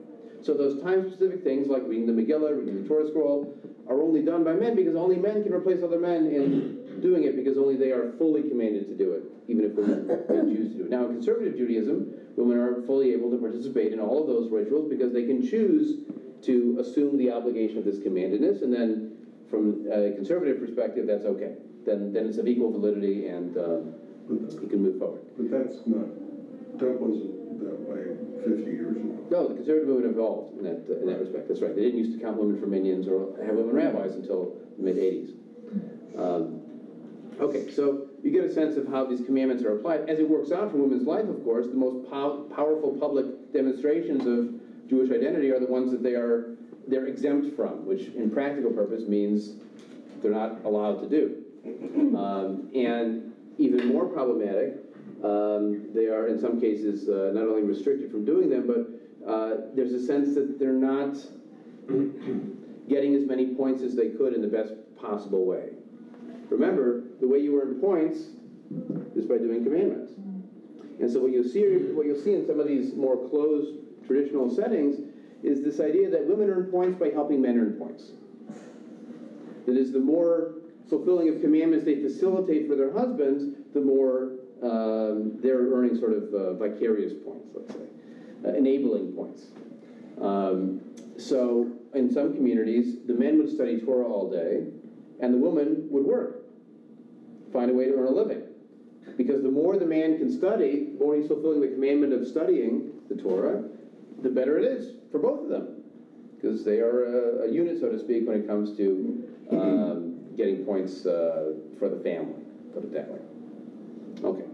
So 0.42 0.54
those 0.54 0.82
time-specific 0.82 1.44
things 1.44 1.68
like 1.68 1.82
reading 1.86 2.06
the 2.06 2.12
Megillah, 2.12 2.58
reading 2.58 2.82
the 2.82 2.88
Torah 2.88 3.08
scroll, 3.08 3.56
are 3.88 4.00
only 4.00 4.22
done 4.22 4.42
by 4.42 4.54
men 4.54 4.74
because 4.74 4.96
only 4.96 5.16
men 5.16 5.42
can 5.42 5.52
replace 5.52 5.82
other 5.82 5.98
men 5.98 6.26
in 6.26 7.00
doing 7.00 7.24
it 7.24 7.36
because 7.36 7.56
only 7.58 7.76
they 7.76 7.90
are 7.90 8.12
fully 8.18 8.42
commanded 8.42 8.88
to 8.88 8.94
do 8.94 9.12
it, 9.12 9.22
even 9.48 9.64
if 9.64 9.72
women 9.72 10.06
choose 10.54 10.72
to 10.72 10.78
do 10.78 10.84
it. 10.84 10.90
Now, 10.90 11.06
in 11.06 11.14
conservative 11.14 11.56
Judaism, 11.56 12.12
women 12.36 12.58
are 12.58 12.82
fully 12.82 13.12
able 13.12 13.30
to 13.30 13.38
participate 13.38 13.92
in 13.92 14.00
all 14.00 14.20
of 14.20 14.26
those 14.26 14.50
rituals 14.50 14.88
because 14.90 15.12
they 15.12 15.24
can 15.24 15.46
choose 15.46 15.98
to 16.42 16.76
assume 16.80 17.16
the 17.18 17.30
obligation 17.30 17.78
of 17.78 17.84
this 17.84 17.98
commandedness, 17.98 18.62
and 18.62 18.72
then 18.72 19.12
from 19.48 19.86
a 19.92 20.10
conservative 20.12 20.58
perspective, 20.58 21.06
that's 21.06 21.24
okay. 21.24 21.54
Then, 21.84 22.12
then 22.12 22.26
it's 22.26 22.38
of 22.38 22.48
equal 22.48 22.72
validity 22.72 23.28
and 23.28 23.56
uh, 23.56 23.78
you 24.30 24.68
can 24.68 24.82
move 24.82 24.98
forward. 24.98 25.20
But 25.36 25.50
that's 25.50 25.86
not, 25.86 26.06
that 26.78 27.00
wasn't 27.00 27.60
that 27.60 27.78
way 27.86 28.16
fifty 28.44 28.70
years 28.72 28.96
ago. 28.96 29.21
No, 29.32 29.48
the 29.48 29.54
conservative 29.54 29.88
movement 29.88 30.14
evolved 30.14 30.58
in 30.58 30.64
that, 30.64 31.00
in 31.00 31.06
that 31.06 31.18
respect, 31.18 31.48
that's 31.48 31.62
right. 31.62 31.74
They 31.74 31.80
didn't 31.84 31.98
used 31.98 32.12
to 32.18 32.22
count 32.22 32.36
women 32.36 32.60
for 32.60 32.66
minyans 32.66 33.08
or 33.08 33.42
have 33.42 33.56
women 33.56 33.74
rabbis 33.74 34.14
until 34.14 34.54
the 34.76 34.84
mid-eighties. 34.84 35.30
Um, 36.18 36.60
Okay, 37.40 37.70
so 37.72 38.08
you 38.22 38.30
get 38.30 38.44
a 38.44 38.52
sense 38.52 38.76
of 38.76 38.86
how 38.86 39.06
these 39.06 39.22
commandments 39.24 39.64
are 39.64 39.74
applied. 39.74 40.08
As 40.08 40.18
it 40.18 40.28
works 40.28 40.52
out 40.52 40.70
for 40.70 40.76
women's 40.76 41.06
life, 41.06 41.26
of 41.26 41.42
course, 41.42 41.66
the 41.66 41.74
most 41.74 42.08
pow- 42.10 42.46
powerful 42.54 42.94
public 43.00 43.52
demonstrations 43.54 44.26
of 44.26 44.88
Jewish 44.88 45.10
identity 45.10 45.50
are 45.50 45.58
the 45.58 45.66
ones 45.66 45.90
that 45.92 46.02
they 46.02 46.12
are, 46.14 46.54
they're 46.86 47.06
exempt 47.06 47.56
from, 47.56 47.86
which 47.86 48.08
in 48.08 48.30
practical 48.30 48.70
purpose 48.70 49.08
means 49.08 49.54
they're 50.20 50.30
not 50.30 50.62
allowed 50.64 51.00
to 51.00 51.08
do. 51.08 51.42
Um, 52.16 52.68
and 52.74 53.32
even 53.56 53.88
more 53.88 54.04
problematic, 54.04 54.74
um, 55.24 55.88
they 55.94 56.06
are 56.08 56.28
in 56.28 56.38
some 56.38 56.60
cases 56.60 57.08
uh, 57.08 57.30
not 57.32 57.44
only 57.44 57.62
restricted 57.62 58.10
from 58.10 58.26
doing 58.26 58.50
them, 58.50 58.66
but 58.66 58.91
uh, 59.26 59.54
there's 59.74 59.92
a 59.92 60.04
sense 60.04 60.34
that 60.34 60.58
they're 60.58 60.72
not 60.72 61.16
getting 62.88 63.14
as 63.14 63.24
many 63.26 63.54
points 63.54 63.82
as 63.82 63.94
they 63.94 64.10
could 64.10 64.34
in 64.34 64.42
the 64.42 64.48
best 64.48 64.74
possible 64.96 65.46
way. 65.46 65.70
Remember, 66.50 67.02
the 67.20 67.26
way 67.26 67.38
you 67.38 67.60
earn 67.60 67.80
points 67.80 68.18
is 69.16 69.24
by 69.26 69.38
doing 69.38 69.64
commandments. 69.64 70.12
And 71.00 71.10
so 71.10 71.20
what 71.20 71.32
you'll 71.32 71.48
see, 71.48 71.62
what 71.92 72.06
you'll 72.06 72.20
see 72.20 72.34
in 72.34 72.46
some 72.46 72.60
of 72.60 72.68
these 72.68 72.94
more 72.94 73.28
closed 73.28 73.78
traditional 74.06 74.54
settings 74.54 75.00
is 75.42 75.64
this 75.64 75.80
idea 75.80 76.10
that 76.10 76.26
women 76.26 76.50
earn 76.50 76.70
points 76.70 76.98
by 76.98 77.08
helping 77.08 77.40
men 77.42 77.58
earn 77.58 77.72
points. 77.72 78.12
That 79.66 79.76
is, 79.76 79.92
the 79.92 79.98
more 79.98 80.54
fulfilling 80.88 81.28
of 81.28 81.40
commandments 81.40 81.84
they 81.84 82.00
facilitate 82.00 82.68
for 82.68 82.76
their 82.76 82.92
husbands, 82.92 83.56
the 83.74 83.80
more 83.80 84.32
um, 84.62 85.38
they're 85.42 85.72
earning 85.72 85.98
sort 85.98 86.12
of 86.12 86.34
uh, 86.34 86.52
vicarious 86.54 87.12
points, 87.24 87.48
let's 87.54 87.72
say, 87.72 87.86
enabling 88.44 89.12
points. 89.12 89.46
Um, 90.20 90.80
so 91.18 91.70
in 91.94 92.12
some 92.12 92.34
communities, 92.34 92.96
the 93.06 93.14
men 93.14 93.38
would 93.38 93.50
study 93.50 93.80
Torah 93.80 94.06
all 94.06 94.30
day, 94.30 94.64
and 95.20 95.34
the 95.34 95.38
woman 95.38 95.86
would 95.90 96.04
work, 96.04 96.44
find 97.52 97.70
a 97.70 97.74
way 97.74 97.86
to 97.86 97.94
earn 97.94 98.06
a 98.06 98.10
living. 98.10 98.42
Because 99.16 99.42
the 99.42 99.50
more 99.50 99.76
the 99.76 99.86
man 99.86 100.18
can 100.18 100.30
study, 100.30 100.90
the 100.96 101.04
more 101.04 101.16
he's 101.16 101.28
fulfilling 101.28 101.60
the 101.60 101.68
commandment 101.68 102.12
of 102.12 102.26
studying 102.26 102.92
the 103.08 103.14
Torah, 103.14 103.62
the 104.22 104.30
better 104.30 104.58
it 104.58 104.64
is 104.64 104.94
for 105.10 105.18
both 105.18 105.44
of 105.44 105.48
them. 105.48 105.82
Because 106.36 106.64
they 106.64 106.80
are 106.80 107.04
a, 107.04 107.48
a 107.48 107.52
unit, 107.52 107.78
so 107.78 107.90
to 107.90 107.98
speak, 107.98 108.26
when 108.26 108.40
it 108.40 108.46
comes 108.46 108.76
to 108.76 109.28
um, 109.50 110.18
getting 110.36 110.64
points 110.64 111.04
uh, 111.04 111.54
for 111.78 111.88
the 111.88 112.02
family, 112.02 112.42
put 112.72 112.84
it 112.84 112.92
that 112.92 113.08
way. 113.08 113.18
Okay. 114.24 114.51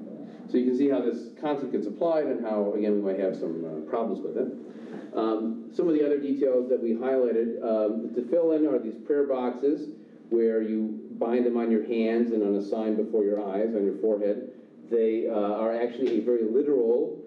So 0.50 0.56
you 0.56 0.64
can 0.64 0.78
see 0.78 0.88
how 0.88 1.00
this 1.00 1.28
concept 1.40 1.72
gets 1.72 1.86
applied 1.86 2.26
and 2.26 2.44
how, 2.44 2.72
again, 2.74 3.02
we 3.02 3.12
might 3.12 3.20
have 3.20 3.36
some 3.36 3.64
uh, 3.64 3.90
problems 3.90 4.20
with 4.24 4.36
it. 4.36 4.48
Um, 5.14 5.70
some 5.74 5.88
of 5.88 5.94
the 5.94 6.04
other 6.04 6.18
details 6.18 6.68
that 6.70 6.82
we 6.82 6.94
highlighted, 6.94 7.62
um, 7.62 8.14
fill 8.30 8.52
in 8.52 8.66
are 8.66 8.78
these 8.78 8.96
prayer 9.06 9.26
boxes 9.26 9.90
where 10.30 10.62
you 10.62 11.08
bind 11.18 11.44
them 11.44 11.56
on 11.56 11.70
your 11.70 11.86
hands 11.86 12.32
and 12.32 12.42
on 12.42 12.54
a 12.56 12.64
sign 12.64 12.96
before 12.96 13.24
your 13.24 13.44
eyes, 13.46 13.74
on 13.74 13.84
your 13.84 13.96
forehead. 13.98 14.50
They 14.90 15.28
uh, 15.28 15.34
are 15.34 15.74
actually 15.74 16.18
a 16.18 16.20
very 16.22 16.44
literal 16.44 17.18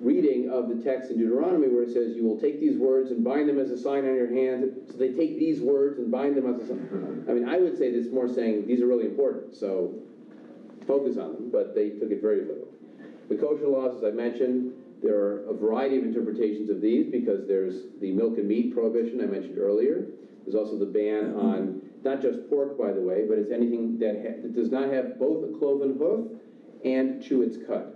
reading 0.00 0.50
of 0.50 0.68
the 0.68 0.82
text 0.82 1.10
in 1.10 1.18
Deuteronomy 1.18 1.68
where 1.68 1.82
it 1.82 1.92
says, 1.92 2.16
You 2.16 2.24
will 2.24 2.40
take 2.40 2.58
these 2.58 2.78
words 2.78 3.10
and 3.10 3.22
bind 3.22 3.48
them 3.48 3.58
as 3.58 3.70
a 3.70 3.78
sign 3.78 4.08
on 4.08 4.14
your 4.14 4.32
hand. 4.32 4.72
So 4.90 4.96
they 4.96 5.12
take 5.12 5.38
these 5.38 5.60
words 5.60 5.98
and 5.98 6.10
bind 6.10 6.36
them 6.36 6.52
as 6.52 6.62
a 6.62 6.66
sign. 6.66 7.24
I 7.28 7.32
mean, 7.32 7.48
I 7.48 7.58
would 7.58 7.76
say 7.78 7.92
this 7.92 8.10
more 8.12 8.28
saying 8.28 8.66
these 8.66 8.80
are 8.80 8.86
really 8.86 9.06
important, 9.06 9.54
so 9.54 9.94
focus 10.86 11.16
on 11.18 11.34
them, 11.34 11.50
but 11.50 11.74
they 11.74 11.90
took 11.90 12.10
it 12.10 12.20
very 12.20 12.42
literal. 12.42 12.68
The 13.28 13.36
kosher 13.36 13.68
laws, 13.68 13.96
as 13.96 14.04
I 14.04 14.10
mentioned, 14.10 14.72
there 15.02 15.16
are 15.16 15.46
a 15.48 15.54
variety 15.54 15.98
of 15.98 16.04
interpretations 16.04 16.68
of 16.68 16.80
these 16.80 17.06
because 17.10 17.46
there's 17.46 17.84
the 18.00 18.12
milk 18.12 18.38
and 18.38 18.48
meat 18.48 18.74
prohibition 18.74 19.20
I 19.20 19.26
mentioned 19.26 19.58
earlier. 19.58 20.06
There's 20.44 20.54
also 20.54 20.78
the 20.78 20.86
ban 20.86 21.34
on 21.34 21.82
not 22.02 22.20
just 22.20 22.48
pork, 22.48 22.78
by 22.78 22.92
the 22.92 23.00
way, 23.00 23.24
but 23.28 23.38
it's 23.38 23.50
anything 23.50 23.98
that, 23.98 24.16
ha- 24.16 24.40
that 24.42 24.54
does 24.54 24.70
not 24.70 24.90
have 24.92 25.18
both 25.18 25.48
a 25.48 25.58
cloven 25.58 25.96
hoof 25.96 26.26
and 26.84 27.22
chew 27.22 27.42
its 27.42 27.56
cud. 27.66 27.94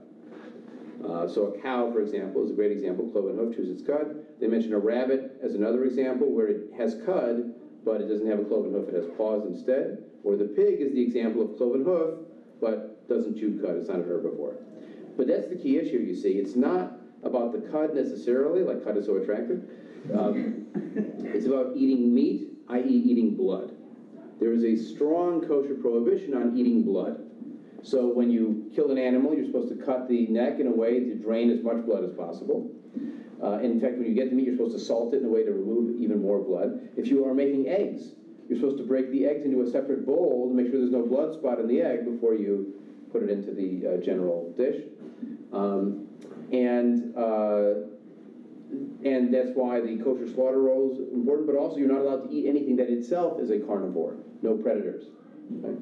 Uh, 1.04 1.28
so 1.28 1.46
a 1.46 1.60
cow, 1.60 1.90
for 1.92 2.00
example, 2.00 2.44
is 2.44 2.50
a 2.50 2.54
great 2.54 2.70
example. 2.70 3.08
Cloven 3.08 3.36
hoof 3.36 3.56
chews 3.56 3.68
its 3.68 3.86
cud. 3.86 4.24
They 4.40 4.46
mention 4.46 4.72
a 4.72 4.78
rabbit 4.78 5.38
as 5.42 5.54
another 5.54 5.84
example 5.84 6.30
where 6.30 6.48
it 6.48 6.72
has 6.76 6.94
cud, 7.04 7.54
but 7.84 8.00
it 8.00 8.08
doesn't 8.08 8.26
have 8.26 8.38
a 8.38 8.44
cloven 8.44 8.72
hoof. 8.72 8.88
It 8.88 8.94
has 8.94 9.06
paws 9.16 9.44
instead. 9.46 10.04
Or 10.22 10.36
the 10.36 10.46
pig 10.46 10.80
is 10.80 10.92
the 10.92 11.02
example 11.02 11.42
of 11.42 11.56
cloven 11.56 11.84
hoof, 11.84 12.20
but 12.60 13.08
doesn't 13.08 13.38
chew 13.38 13.60
cud. 13.60 13.76
It's 13.76 13.88
not 13.88 13.98
an 13.98 14.04
herbivore. 14.04 14.56
But 15.16 15.26
that's 15.26 15.48
the 15.48 15.56
key 15.56 15.78
issue. 15.78 15.98
You 15.98 16.14
see, 16.14 16.32
it's 16.32 16.56
not 16.56 16.98
about 17.22 17.52
the 17.52 17.60
cud 17.70 17.94
necessarily, 17.94 18.62
like 18.62 18.84
cud 18.84 18.96
is 18.96 19.06
so 19.06 19.16
attractive. 19.16 19.68
Um, 20.12 20.66
it's 21.34 21.46
about 21.46 21.76
eating 21.76 22.14
meat, 22.14 22.50
i.e., 22.68 22.82
eating 22.82 23.36
blood. 23.36 23.74
There 24.40 24.52
is 24.52 24.64
a 24.64 24.76
strong 24.76 25.46
kosher 25.46 25.74
prohibition 25.74 26.34
on 26.34 26.56
eating 26.56 26.82
blood. 26.82 27.20
So 27.82 28.08
when 28.08 28.30
you 28.30 28.70
kill 28.74 28.90
an 28.90 28.98
animal, 28.98 29.34
you're 29.34 29.46
supposed 29.46 29.68
to 29.68 29.84
cut 29.84 30.08
the 30.08 30.26
neck 30.28 30.58
in 30.58 30.66
a 30.66 30.72
way 30.72 31.00
to 31.00 31.14
drain 31.14 31.50
as 31.50 31.62
much 31.62 31.84
blood 31.84 32.04
as 32.04 32.12
possible. 32.16 32.70
Uh, 33.42 33.58
in 33.58 33.78
fact, 33.78 33.98
when 33.98 34.06
you 34.06 34.14
get 34.14 34.30
the 34.30 34.36
meat, 34.36 34.46
you're 34.46 34.56
supposed 34.56 34.76
to 34.76 34.82
salt 34.82 35.12
it 35.12 35.18
in 35.18 35.26
a 35.26 35.28
way 35.28 35.44
to 35.44 35.52
remove 35.52 36.00
even 36.00 36.20
more 36.20 36.40
blood. 36.40 36.88
If 36.96 37.08
you 37.08 37.26
are 37.26 37.34
making 37.34 37.68
eggs, 37.68 38.14
you're 38.48 38.58
supposed 38.58 38.78
to 38.78 38.84
break 38.84 39.10
the 39.10 39.26
eggs 39.26 39.44
into 39.44 39.62
a 39.62 39.70
separate 39.70 40.04
bowl 40.04 40.48
to 40.48 40.54
make 40.54 40.70
sure 40.70 40.78
there's 40.80 40.92
no 40.92 41.06
blood 41.06 41.34
spot 41.34 41.58
in 41.58 41.66
the 41.66 41.80
egg 41.80 42.04
before 42.04 42.34
you 42.34 42.74
put 43.12 43.22
it 43.22 43.30
into 43.30 43.52
the 43.52 43.94
uh, 43.94 43.96
general 43.98 44.52
dish. 44.56 44.82
Um, 45.52 46.08
And, 46.52 47.16
uh, 47.16 47.88
and 49.04 49.32
that's 49.32 49.50
why 49.54 49.80
the 49.80 49.96
kosher 49.98 50.28
slaughter 50.28 50.60
roll 50.60 50.92
is 50.92 50.98
important, 51.12 51.46
but 51.46 51.56
also 51.56 51.78
you're 51.78 51.88
not 51.88 52.02
allowed 52.02 52.28
to 52.28 52.30
eat 52.30 52.46
anything 52.48 52.76
that 52.76 52.90
itself 52.90 53.40
is 53.40 53.50
a 53.50 53.58
carnivore, 53.58 54.14
no 54.42 54.56
predators. 54.56 55.04
okay? 55.64 55.74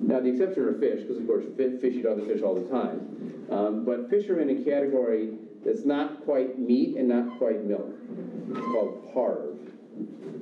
Now, 0.00 0.20
the 0.20 0.28
exception 0.28 0.64
are 0.64 0.74
fish, 0.78 1.02
because 1.02 1.18
of 1.18 1.26
course, 1.26 1.44
fish 1.56 1.94
eat 1.94 2.06
other 2.06 2.22
fish 2.22 2.42
all 2.42 2.54
the 2.54 2.68
time. 2.68 3.44
Um, 3.50 3.84
But 3.84 4.08
fish 4.10 4.28
are 4.28 4.40
in 4.40 4.50
a 4.50 4.64
category 4.64 5.38
that's 5.64 5.84
not 5.84 6.24
quite 6.24 6.58
meat 6.58 6.96
and 6.96 7.08
not 7.08 7.38
quite 7.38 7.64
milk. 7.64 7.92
It's 8.50 8.60
called 8.72 9.12
parve. 9.12 9.58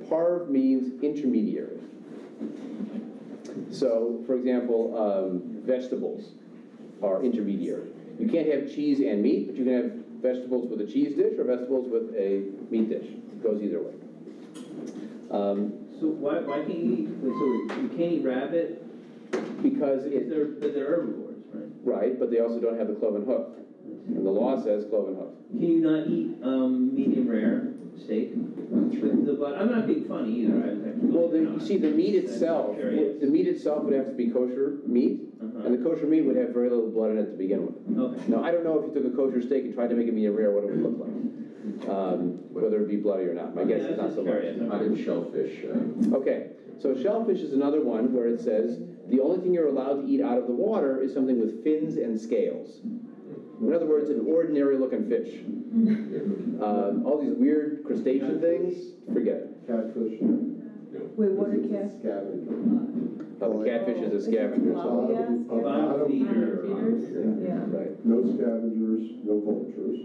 Parve 0.09 0.49
means 0.49 1.01
intermediary. 1.03 1.79
So, 3.71 4.23
for 4.25 4.35
example, 4.35 4.97
um, 4.97 5.61
vegetables 5.65 6.31
are 7.01 7.23
intermediary. 7.23 7.89
You 8.19 8.27
can't 8.27 8.47
have 8.51 8.73
cheese 8.73 8.99
and 8.99 9.21
meat, 9.21 9.47
but 9.47 9.55
you 9.55 9.65
can 9.65 9.73
have 9.73 9.91
vegetables 10.21 10.69
with 10.69 10.81
a 10.81 10.91
cheese 10.91 11.15
dish 11.15 11.37
or 11.37 11.43
vegetables 11.43 11.87
with 11.89 12.15
a 12.15 12.45
meat 12.69 12.89
dish. 12.89 13.05
It 13.05 13.43
goes 13.43 13.61
either 13.61 13.81
way. 13.81 13.93
Um, 15.31 15.73
So 15.99 16.07
why, 16.07 16.39
why 16.39 16.57
can't 16.63 16.77
you 16.79 16.93
eat, 16.93 17.09
so 17.21 17.75
you 17.81 17.89
can't 17.89 18.11
eat 18.13 18.23
rabbit, 18.23 18.81
Because 19.31 20.03
because 20.03 20.05
it, 20.05 20.29
they're, 20.29 20.45
but 20.45 20.73
they're 20.73 20.87
herbivores, 20.87 21.43
right? 21.53 21.69
right, 21.83 22.19
but 22.19 22.31
they 22.31 22.39
also 22.39 22.59
don't 22.59 22.77
have 22.77 22.87
the 22.87 22.95
cloven 22.95 23.25
hoof. 23.25 23.47
And 24.07 24.25
the 24.25 24.31
law 24.31 24.61
says 24.61 24.85
cloven 24.89 25.15
hoof. 25.15 25.33
Can 25.51 25.61
you 25.61 25.79
not 25.81 26.07
eat, 26.07 26.35
um, 26.43 26.95
medium 26.95 27.27
rare 27.27 27.73
steak? 28.03 28.31
With 28.35 29.25
the 29.25 29.33
butt, 29.33 29.55
I'm 29.57 29.71
not 29.71 29.87
being 29.87 30.05
funny 30.05 30.41
either, 30.41 30.53
I 30.53 30.73
was 30.73 30.79
actually. 30.85 31.09
Well, 31.09 31.29
the, 31.29 31.39
you 31.39 31.59
see, 31.59 31.77
the 31.77 31.89
meat 31.91 32.15
itself, 32.15 32.75
curious. 32.75 33.19
the 33.21 33.27
meat 33.27 33.47
itself 33.47 33.83
would 33.83 33.93
have 33.93 34.07
to 34.07 34.13
be 34.13 34.29
kosher 34.29 34.77
meat, 34.85 35.21
Uh-huh. 35.41 35.65
and 35.67 35.73
the 35.79 35.83
kosher 35.89 36.05
meat 36.05 36.21
would 36.21 36.35
have 36.35 36.49
very 36.49 36.69
little 36.69 36.89
blood 36.89 37.11
in 37.11 37.17
it 37.19 37.25
to 37.31 37.37
begin 37.37 37.65
with. 37.65 37.75
Okay. 37.99 38.21
Now, 38.31 38.43
I 38.43 38.51
don't 38.51 38.63
know 38.63 38.79
if 38.79 38.87
you 38.95 39.01
took 39.01 39.13
a 39.13 39.15
kosher 39.15 39.41
steak 39.41 39.65
and 39.65 39.73
tried 39.73 39.89
to 39.89 39.95
make 39.95 40.07
it 40.07 40.13
medium 40.13 40.35
rare, 40.35 40.51
what 40.51 40.63
it 40.63 40.71
would 40.71 40.81
look 40.83 40.99
like. 40.99 41.89
Um, 41.89 42.39
whether 42.53 42.75
it'd 42.77 42.87
be 42.89 42.95
bloody 42.97 43.25
or 43.25 43.33
not. 43.33 43.55
My 43.55 43.63
guess 43.63 43.81
Yeah, 43.81 43.87
is 43.89 43.99
I 43.99 44.01
not 44.03 44.05
was 44.07 44.15
so 44.15 44.23
just 44.23 44.33
much. 44.33 44.41
curious. 44.43 44.71
How 44.71 44.77
did 44.79 45.05
shellfish, 45.05 45.65
uh, 45.65 46.15
Okay, 46.17 46.47
so 46.79 46.95
shellfish 47.01 47.39
is 47.39 47.53
another 47.53 47.81
one 47.81 48.13
where 48.13 48.27
it 48.27 48.39
says, 48.39 48.79
the 49.09 49.19
only 49.21 49.39
thing 49.41 49.53
you're 49.53 49.67
allowed 49.67 50.01
to 50.01 50.07
eat 50.07 50.21
out 50.21 50.37
of 50.37 50.47
the 50.47 50.53
water 50.53 51.01
is 51.01 51.13
something 51.13 51.39
with 51.39 51.63
fins 51.63 51.97
and 51.97 52.19
scales. 52.19 52.79
In 53.61 53.73
other 53.73 53.85
words, 53.85 54.09
an 54.09 54.25
ordinary 54.27 54.77
looking 54.77 55.07
fish. 55.07 55.41
Um, 56.61 57.05
all 57.05 57.19
these 57.21 57.33
weird 57.33 57.83
crustacean 57.83 58.39
things, 58.39 58.93
forget 59.13 59.35
it. 59.37 59.49
Catfish, 59.67 60.19
Wait, 61.17 61.31
what 61.31 61.49
are 61.49 61.57
cats? 61.67 61.95
scavenger. 61.99 62.51
Uh, 63.41 63.47
the 63.59 63.65
catfish 63.65 63.97
is 64.01 64.13
a 64.13 64.21
scavenger, 64.21 64.73
so, 64.75 65.07
Bottom- 65.07 65.43
Bottom 65.43 65.63
Bottom 65.63 66.07
feeder. 66.11 66.63
feeders? 66.63 67.41
Yeah. 67.43 67.65
right. 67.67 68.05
No 68.05 68.21
scavengers, 68.23 69.11
no 69.23 69.39
vultures. 69.39 69.99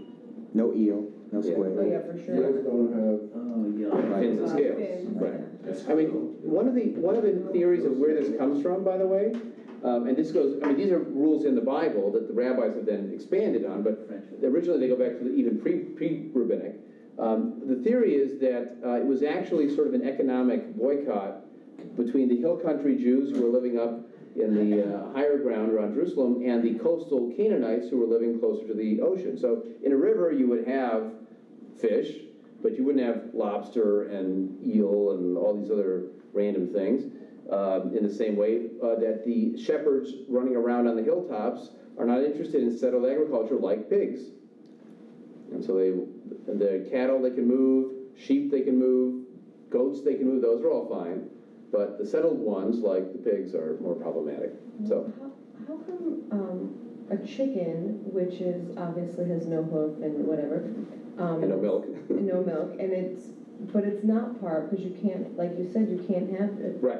No 0.53 0.73
eel, 0.73 1.07
no 1.31 1.41
Yeah. 1.41 1.51
squid. 1.51 1.77
Oh, 1.79 1.85
yeah, 1.85 1.99
for 2.01 2.17
sure. 2.17 2.35
Eels 2.35 2.65
don't 2.65 2.93
have, 2.93 3.19
Oh, 3.35 3.73
yeah. 3.77 4.19
Fins 4.19 4.39
and 4.39 4.49
scales, 4.49 4.77
fins, 4.77 5.07
right. 5.21 5.89
I 5.89 5.93
mean, 5.95 6.09
one 6.43 6.67
of 6.67 6.75
the, 6.75 6.89
one 6.99 7.15
of 7.15 7.23
the 7.23 7.31
theories 7.53 7.85
of 7.85 7.97
where 7.97 8.13
this 8.13 8.35
comes 8.37 8.61
from, 8.61 8.83
by 8.83 8.97
the 8.97 9.07
way, 9.07 9.33
um, 9.83 10.07
and 10.07 10.15
this 10.15 10.31
goes, 10.31 10.59
I 10.63 10.67
mean, 10.67 10.77
these 10.77 10.91
are 10.91 10.99
rules 10.99 11.45
in 11.45 11.55
the 11.55 11.61
Bible 11.61 12.11
that 12.11 12.27
the 12.27 12.33
rabbis 12.33 12.75
have 12.75 12.85
then 12.85 13.11
expanded 13.13 13.65
on, 13.65 13.81
but 13.81 14.07
originally 14.43 14.79
they 14.79 14.87
go 14.87 14.95
back 14.95 15.17
to 15.17 15.23
the, 15.23 15.31
even 15.31 15.59
pre, 15.59 15.79
pre-rabbinic. 15.79 16.75
Um, 17.17 17.61
the 17.65 17.75
theory 17.77 18.15
is 18.15 18.39
that, 18.39 18.77
uh, 18.85 19.01
it 19.01 19.05
was 19.05 19.23
actually 19.23 19.73
sort 19.75 19.87
of 19.87 19.93
an 19.93 20.07
economic 20.07 20.75
boycott 20.75 21.43
between 21.97 22.29
the 22.29 22.37
hill 22.37 22.57
country 22.57 22.95
Jews 22.95 23.35
who 23.35 23.43
were 23.43 23.49
living 23.49 23.79
up 23.79 24.07
in 24.35 24.55
the 24.55 24.95
uh, 24.95 25.13
higher 25.13 25.37
ground 25.37 25.71
around 25.71 25.93
Jerusalem 25.93 26.41
and 26.45 26.63
the 26.63 26.79
coastal 26.79 27.33
Canaanites 27.35 27.89
who 27.89 27.97
were 27.97 28.07
living 28.07 28.39
closer 28.39 28.65
to 28.67 28.73
the 28.73 29.01
ocean. 29.01 29.37
So 29.37 29.63
in 29.83 29.91
a 29.91 29.97
river, 29.97 30.31
you 30.31 30.47
would 30.47 30.67
have 30.67 31.11
fish, 31.79 32.17
but 32.61 32.77
you 32.77 32.85
wouldn't 32.85 33.03
have 33.03 33.33
lobster 33.33 34.03
and 34.03 34.63
eel 34.63 35.11
and 35.11 35.37
all 35.37 35.59
these 35.59 35.71
other 35.71 36.03
random 36.33 36.71
things. 36.71 37.11
Um, 37.51 37.93
in 37.93 38.01
the 38.07 38.13
same 38.13 38.37
way 38.37 38.69
uh, 38.81 38.95
that 38.95 39.25
the 39.25 39.61
shepherds 39.61 40.13
running 40.29 40.55
around 40.55 40.87
on 40.87 40.95
the 40.95 41.03
hilltops 41.03 41.71
are 41.97 42.05
not 42.05 42.23
interested 42.23 42.63
in 42.63 42.71
settled 42.71 43.05
agriculture 43.05 43.55
like 43.55 43.89
pigs. 43.89 44.21
And 45.51 45.61
so 45.61 45.75
they, 45.75 45.89
the 46.53 46.89
cattle 46.89 47.21
they 47.21 47.31
can 47.31 47.45
move, 47.45 47.91
sheep 48.17 48.51
they 48.51 48.61
can 48.61 48.79
move, 48.79 49.25
goats 49.69 50.01
they 50.01 50.15
can 50.15 50.27
move, 50.27 50.41
those 50.41 50.63
are 50.63 50.71
all 50.71 50.87
fine. 50.87 51.29
But 51.73 51.97
the 51.97 52.05
settled 52.05 52.39
ones, 52.39 52.79
like 52.79 53.11
the 53.11 53.19
pigs, 53.19 53.53
are 53.53 53.77
more 53.81 53.95
problematic. 53.95 54.51
So, 54.87 55.11
How, 55.19 55.31
how 55.67 55.77
come, 55.83 56.23
um, 56.31 56.75
a 57.09 57.17
chicken, 57.27 57.99
which 58.05 58.39
is, 58.39 58.77
obviously 58.77 59.27
has 59.27 59.45
no 59.45 59.63
hoof 59.63 60.01
and 60.01 60.25
whatever, 60.25 60.71
um. 61.17 61.43
and 61.43 61.49
no 61.49 61.57
milk. 61.57 61.85
and 62.09 62.25
no 62.25 62.43
milk, 62.43 62.71
and 62.79 62.93
it's, 62.93 63.25
but 63.73 63.83
it's 63.83 64.03
not 64.03 64.39
part, 64.41 64.69
because 64.69 64.83
you 64.83 64.97
can't, 65.01 65.37
like 65.37 65.57
you 65.57 65.69
said, 65.71 65.89
you 65.89 66.03
can't 66.07 66.29
have 66.39 66.59
it. 66.59 66.77
Right. 66.81 66.99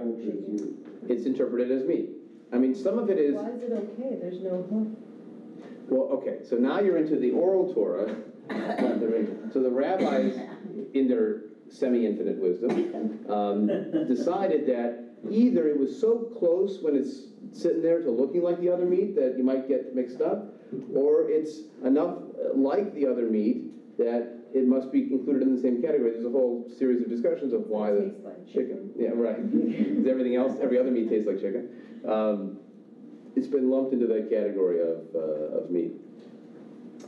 It's 1.09 1.25
interpreted 1.25 1.71
as 1.71 1.87
meat. 1.87 2.09
I 2.53 2.57
mean, 2.57 2.75
some 2.75 2.99
of 2.99 3.09
it 3.09 3.17
is. 3.17 3.35
Why 3.35 3.49
is 3.49 3.63
it 3.63 3.71
okay, 3.71 4.17
there's 4.21 4.41
no 4.41 4.63
hoof? 4.63 4.87
Well, 5.89 6.09
okay, 6.19 6.39
so 6.47 6.55
now 6.55 6.79
you're 6.79 6.97
into 6.97 7.17
the 7.17 7.31
oral 7.31 7.73
Torah. 7.73 8.15
not 8.49 8.99
the 8.99 9.07
written. 9.07 9.51
So 9.53 9.61
the 9.61 9.69
rabbis, 9.69 10.37
in 10.93 11.07
their 11.07 11.43
semi-infinite 11.69 12.37
wisdom, 12.37 13.25
um, 13.29 13.67
decided 14.07 14.67
that 14.67 15.05
either 15.29 15.67
it 15.67 15.79
was 15.79 15.99
so 15.99 16.31
close 16.37 16.79
when 16.81 16.95
it's 16.95 17.27
sitting 17.53 17.81
there 17.81 18.01
to 18.01 18.09
looking 18.09 18.41
like 18.41 18.59
the 18.59 18.69
other 18.69 18.85
meat 18.85 19.15
that 19.15 19.37
you 19.37 19.43
might 19.43 19.67
get 19.67 19.95
mixed 19.95 20.21
up, 20.21 20.53
or 20.93 21.29
it's 21.29 21.61
enough 21.83 22.17
uh, 22.17 22.53
like 22.55 22.93
the 22.93 23.05
other 23.05 23.23
meat 23.23 23.97
that 23.97 24.40
it 24.53 24.65
must 24.65 24.91
be 24.91 25.07
included 25.11 25.43
in 25.43 25.51
the 25.51 25.57
same 25.57 25.77
category. 25.81 26.11
There's 26.11 26.25
a 26.25 26.29
whole 26.29 26.65
series 26.67 27.01
of 27.01 27.09
discussions 27.09 27.53
of 27.53 27.69
why 27.69 27.91
the 27.91 28.01
Tastes 28.05 28.23
like 28.23 28.45
chicken. 28.45 28.89
Yeah, 28.97 29.09
right. 29.09 29.41
'Cause 29.95 30.05
everything 30.05 30.35
else, 30.35 30.57
every 30.59 30.77
other 30.77 30.91
meat 30.91 31.07
tastes 31.07 31.27
like 31.27 31.37
chicken. 31.37 31.63
Um, 32.05 32.51
it's 33.35 33.47
been 33.47 33.69
lumped 33.69 33.93
into 33.93 34.07
that 34.07 34.29
category 34.29 34.79
of, 34.79 34.97
uh, 35.15 35.19
of 35.57 35.69
meat. 35.69 35.93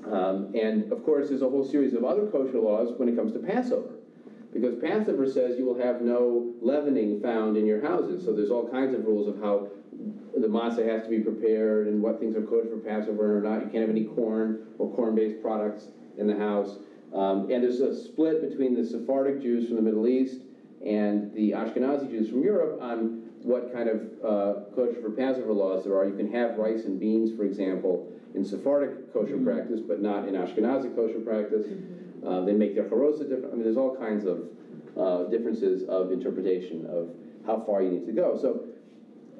Um, 0.05 0.45
and 0.53 0.91
of 0.91 1.03
course, 1.03 1.29
there's 1.29 1.41
a 1.41 1.47
whole 1.49 1.63
series 1.63 1.93
of 1.93 2.03
other 2.03 2.23
kosher 2.23 2.59
laws 2.59 2.93
when 2.97 3.07
it 3.07 3.15
comes 3.15 3.31
to 3.33 3.39
Passover. 3.39 3.95
Because 4.51 4.75
Passover 4.75 5.25
says 5.25 5.57
you 5.57 5.65
will 5.65 5.75
have 5.75 5.99
no 6.01 6.45
leavening 6.61 7.15
found 7.21 7.57
in 7.57 7.65
your 7.65 7.79
houses. 7.79 8.23
So 8.23 8.31
there's 8.33 8.51
all 8.51 8.63
kinds 8.63 8.93
of 8.93 9.05
rules 9.05 9.27
of 9.27 9.37
how 9.39 9.65
the 10.35 10.47
matzah 10.47 10.83
has 10.85 11.01
to 11.03 11.09
be 11.09 11.19
prepared 11.19 11.87
and 11.87 12.01
what 12.01 12.19
things 12.19 12.35
are 12.35 12.41
kosher 12.41 12.69
for 12.69 12.77
Passover 12.77 13.25
and 13.25 13.33
or 13.33 13.41
not. 13.49 13.61
You 13.61 13.67
can't 13.67 13.81
have 13.81 13.89
any 13.89 14.01
corn 14.01 14.55
or 14.77 14.87
corn-based 14.87 15.41
products 15.41 15.89
in 16.17 16.27
the 16.27 16.35
house. 16.35 16.77
Um, 17.13 17.51
and 17.51 17.63
there's 17.63 17.79
a 17.79 17.95
split 17.95 18.47
between 18.49 18.73
the 18.73 18.83
Sephardic 18.83 19.41
Jews 19.41 19.67
from 19.67 19.75
the 19.75 19.81
Middle 19.81 20.07
East 20.07 20.41
and 20.85 21.33
the 21.33 21.51
Ashkenazi 21.51 22.09
Jews 22.09 22.29
from 22.29 22.43
Europe 22.43 22.81
on 22.81 23.21
what 23.43 23.73
kind 23.73 23.89
of 23.89 23.97
uh, 24.23 24.59
kosher 24.75 24.99
for 25.01 25.11
Passover 25.11 25.53
laws 25.53 25.83
there 25.83 25.95
are. 25.95 26.05
You 26.05 26.15
can 26.15 26.31
have 26.31 26.57
rice 26.57 26.85
and 26.85 26.99
beans, 26.99 27.35
for 27.37 27.43
example, 27.43 28.11
in 28.33 28.43
Sephardic 28.43 29.13
kosher 29.13 29.37
practice, 29.37 29.79
but 29.85 30.01
not 30.01 30.27
in 30.27 30.33
Ashkenazi 30.33 30.95
kosher 30.95 31.19
practice. 31.19 31.67
Uh, 32.25 32.41
they 32.45 32.53
make 32.53 32.73
their 32.73 32.85
charosa 32.85 33.29
different. 33.29 33.51
I 33.51 33.55
mean, 33.55 33.63
there's 33.63 33.77
all 33.77 33.95
kinds 33.95 34.25
of 34.25 34.47
uh, 34.97 35.29
differences 35.29 35.87
of 35.87 36.11
interpretation 36.11 36.85
of 36.87 37.09
how 37.45 37.63
far 37.65 37.81
you 37.81 37.91
need 37.91 38.05
to 38.05 38.13
go. 38.13 38.37
So, 38.41 38.65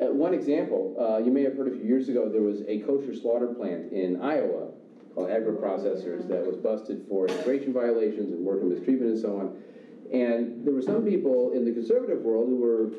uh, 0.01 0.11
one 0.11 0.33
example, 0.33 0.95
uh, 0.99 1.17
you 1.17 1.31
may 1.31 1.43
have 1.43 1.55
heard 1.55 1.69
a 1.69 1.71
few 1.71 1.85
years 1.85 2.09
ago, 2.09 2.29
there 2.29 2.41
was 2.41 2.61
a 2.67 2.79
kosher 2.79 3.15
slaughter 3.15 3.47
plant 3.47 3.91
in 3.93 4.21
Iowa 4.21 4.62
Agri-Processors 5.17 6.27
that 6.27 6.45
was 6.45 6.57
busted 6.57 7.05
for 7.07 7.27
immigration 7.27 7.71
violations 7.71 8.33
and 8.33 8.43
worker 8.43 8.65
mistreatment 8.65 9.11
and 9.11 9.19
so 9.19 9.39
on. 9.39 9.55
And 10.11 10.65
there 10.65 10.73
were 10.73 10.81
some 10.81 11.03
people 11.03 11.53
in 11.53 11.65
the 11.65 11.71
conservative 11.71 12.21
world 12.21 12.47
who 12.47 12.57
were 12.57 12.91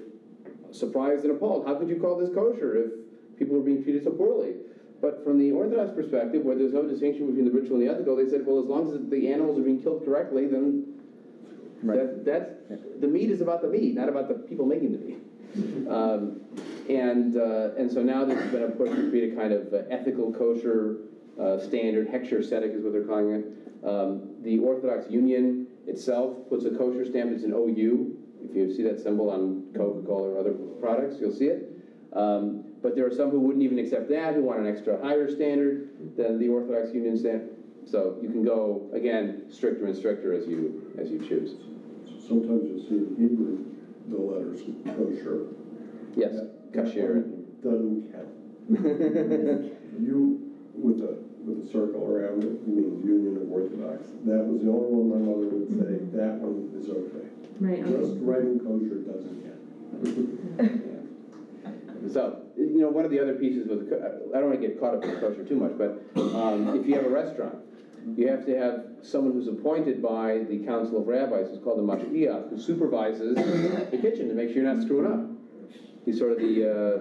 surprised 0.73 1.25
and 1.25 1.33
appalled. 1.35 1.67
How 1.67 1.75
could 1.75 1.89
you 1.89 2.01
call 2.01 2.17
this 2.17 2.33
kosher 2.35 2.85
if 2.85 3.39
people 3.39 3.57
were 3.57 3.63
being 3.63 3.83
treated 3.83 4.05
so 4.05 4.11
poorly? 4.11 4.55
But 5.01 5.23
from 5.23 5.39
the 5.39 5.53
Orthodox 5.53 5.93
perspective, 5.93 6.45
where 6.45 6.57
there's 6.57 6.73
no 6.73 6.87
distinction 6.87 7.27
between 7.27 7.45
the 7.45 7.51
ritual 7.51 7.77
and 7.77 7.87
the 7.87 7.93
ethical, 7.93 8.17
they 8.17 8.29
said, 8.29 8.47
well, 8.47 8.59
as 8.59 8.67
long 8.67 8.93
as 8.93 9.11
the 9.11 9.33
animals 9.33 9.59
are 9.59 9.63
being 9.63 9.83
killed 9.83 10.05
correctly, 10.05 10.47
then 10.47 10.95
that, 11.83 12.25
that's, 12.25 12.51
the 13.01 13.07
meat 13.07 13.31
is 13.31 13.41
about 13.41 13.61
the 13.61 13.69
meat, 13.69 13.95
not 13.95 14.09
about 14.09 14.29
the 14.29 14.35
people 14.35 14.65
making 14.65 14.93
the 14.93 14.99
meat. 14.99 15.19
Um, 15.89 16.41
and, 16.89 17.37
uh, 17.37 17.75
and 17.77 17.93
so 17.93 18.03
now 18.03 18.25
there's 18.25 18.51
been 18.51 18.63
a 18.63 18.69
push 18.69 18.91
to 18.91 19.11
create 19.11 19.33
a 19.33 19.37
kind 19.37 19.53
of 19.53 19.73
uh, 19.73 19.83
ethical 19.91 20.33
kosher 20.33 20.97
uh, 21.41 21.59
standard, 21.59 22.09
hechsher 22.09 22.39
tzedek 22.39 22.75
is 22.77 22.83
what 22.83 22.93
they're 22.93 23.05
calling 23.05 23.31
it. 23.31 23.45
Um, 23.85 24.31
the 24.43 24.59
Orthodox 24.59 25.11
Union 25.11 25.67
itself 25.87 26.49
puts 26.49 26.65
a 26.65 26.71
kosher 26.71 27.05
stamp, 27.05 27.33
it's 27.33 27.45
an 27.45 27.53
OU. 27.53 28.17
If 28.49 28.57
you 28.57 28.75
see 28.75 28.83
that 28.83 29.01
symbol 29.01 29.31
on 29.31 29.67
Coca-Cola 29.75 30.31
or 30.31 30.39
other 30.39 30.53
products, 30.53 31.17
you'll 31.21 31.33
see 31.33 31.47
it. 31.47 31.71
Um, 32.13 32.65
but 32.83 32.95
there 32.95 33.07
are 33.07 33.15
some 33.15 33.31
who 33.31 33.41
wouldn't 33.41 33.65
even 33.65 33.79
accept 33.79 34.09
that, 34.11 34.35
who 34.35 34.43
want 34.43 34.61
an 34.61 34.67
extra 34.67 35.01
higher 35.03 35.31
standard 35.31 36.17
than 36.17 36.39
the 36.39 36.49
Orthodox 36.49 36.95
Union 36.95 37.17
stamp. 37.17 37.45
So 37.87 38.19
you 38.23 38.29
can 38.31 38.45
go, 38.45 38.89
again, 38.93 39.45
stricter 39.51 39.87
and 39.87 39.97
stricter 39.97 40.33
as 40.33 40.47
you, 40.47 40.93
as 40.99 41.11
you 41.11 41.19
choose. 41.19 41.57
sometimes 42.27 42.69
you'll 42.69 42.83
see 42.89 42.97
in 42.97 43.17
Hebrew, 43.19 43.65
the 44.09 44.17
letters 44.17 44.61
kosher. 44.97 45.47
Yes, 46.17 46.35
kasher. 46.73 47.25
Doesn't 47.63 48.13
count. 48.13 49.71
You, 50.01 50.44
with 50.77 51.01
a, 51.01 51.17
with 51.45 51.67
a 51.67 51.73
circle 51.73 52.05
around 52.05 52.43
it, 52.43 52.67
means 52.67 53.05
Union 53.05 53.37
of 53.37 53.51
Orthodox. 53.51 54.09
That 54.25 54.45
was 54.45 54.63
the 54.63 54.71
only 54.71 54.91
one 54.91 55.09
my 55.11 55.23
mother 55.23 55.47
would 55.49 55.71
say, 55.71 56.05
that 56.17 56.35
one 56.41 56.71
is 56.75 56.91
okay. 56.91 57.29
Right, 57.61 57.83
Just 57.87 58.19
okay. 58.19 58.25
writing 58.25 58.59
kosher 58.61 58.99
doesn't 59.07 59.39
count. 59.45 60.81
So, 62.13 62.43
you 62.57 62.81
know, 62.81 62.91
one 62.91 63.07
of 63.07 63.11
the 63.11 63.19
other 63.19 63.35
pieces 63.35 63.67
with, 63.67 63.91
I 63.91 64.39
don't 64.39 64.51
wanna 64.51 64.61
get 64.61 64.79
caught 64.79 64.95
up 64.95 65.05
in 65.05 65.19
kosher 65.21 65.43
too 65.43 65.57
much, 65.57 65.73
but, 65.79 66.05
um, 66.37 66.79
if 66.79 66.87
you 66.87 66.95
have 66.95 67.07
a 67.07 67.09
restaurant, 67.09 67.57
you 68.17 68.29
have 68.29 68.45
to 68.45 68.57
have 68.59 68.85
someone 69.01 69.33
who's 69.33 69.49
appointed 69.49 70.03
by 70.03 70.41
the 70.51 70.59
council 70.59 71.01
of 71.01 71.07
rabbis, 71.07 71.49
who's 71.49 71.59
called 71.65 71.79
the 71.79 71.83
mashgiach, 71.83 72.51
who 72.51 72.61
supervises 72.61 73.35
the 73.91 73.99
kitchen 73.99 74.29
to 74.29 74.35
make 74.35 74.49
sure 74.53 74.63
you're 74.63 74.75
not 74.75 74.83
screwing 74.83 75.11
up. 75.11 75.21
He's 76.05 76.19
sort 76.19 76.33
of 76.33 76.39
the, 76.39 76.71
uh, 76.71 76.99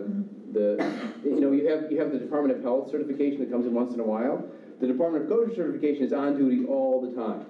the, 0.54 0.94
you 1.24 1.40
know, 1.40 1.52
you 1.52 1.68
have, 1.68 1.92
you 1.92 1.98
have 2.00 2.12
the 2.12 2.20
Department 2.20 2.56
of 2.58 2.64
Health 2.64 2.90
certification 2.90 3.40
that 3.40 3.50
comes 3.50 3.66
in 3.66 3.74
once 3.74 3.94
in 3.94 4.00
a 4.00 4.04
while. 4.04 4.48
The 4.80 4.88
Department 4.88 5.24
of 5.24 5.30
Kosher 5.30 5.54
certification 5.56 6.04
is 6.04 6.14
on 6.14 6.36
duty 6.38 6.66
all 6.66 7.00
the 7.02 7.14
time. 7.16 7.46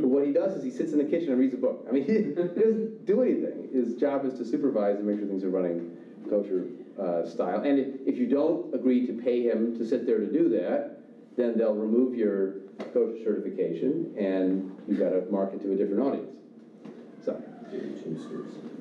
But 0.00 0.08
what 0.08 0.24
he 0.24 0.30
does 0.32 0.54
is 0.54 0.62
he 0.62 0.70
sits 0.70 0.92
in 0.92 0.98
the 0.98 1.04
kitchen 1.04 1.30
and 1.30 1.38
reads 1.40 1.54
a 1.54 1.56
book. 1.56 1.84
I 1.88 1.92
mean, 1.92 2.04
he 2.06 2.20
doesn't 2.20 3.04
do 3.06 3.22
anything. 3.22 3.68
His 3.72 3.94
job 3.94 4.24
is 4.24 4.34
to 4.34 4.44
supervise 4.44 4.98
and 4.98 5.06
make 5.06 5.18
sure 5.18 5.26
things 5.26 5.42
are 5.44 5.48
running 5.50 5.90
kosher 6.28 6.66
uh, 6.98 7.24
style. 7.24 7.60
And 7.62 7.78
if- 7.78 8.06
if 8.06 8.18
you 8.18 8.26
don't 8.26 8.72
agree 8.74 9.04
to 9.06 9.12
pay 9.12 9.42
him 9.42 9.74
to 9.76 9.84
sit 9.84 10.06
there 10.06 10.18
to 10.20 10.26
do 10.30 10.48
that, 10.50 11.00
then 11.36 11.56
they'll 11.56 11.74
remove 11.74 12.14
your 12.14 12.54
kosher 12.92 13.16
certification 13.24 14.12
and 14.16 14.70
you've 14.86 14.98
got 14.98 15.10
to 15.10 15.22
market 15.30 15.60
to 15.62 15.72
a 15.72 15.76
different 15.76 16.00
audience. 16.02 16.43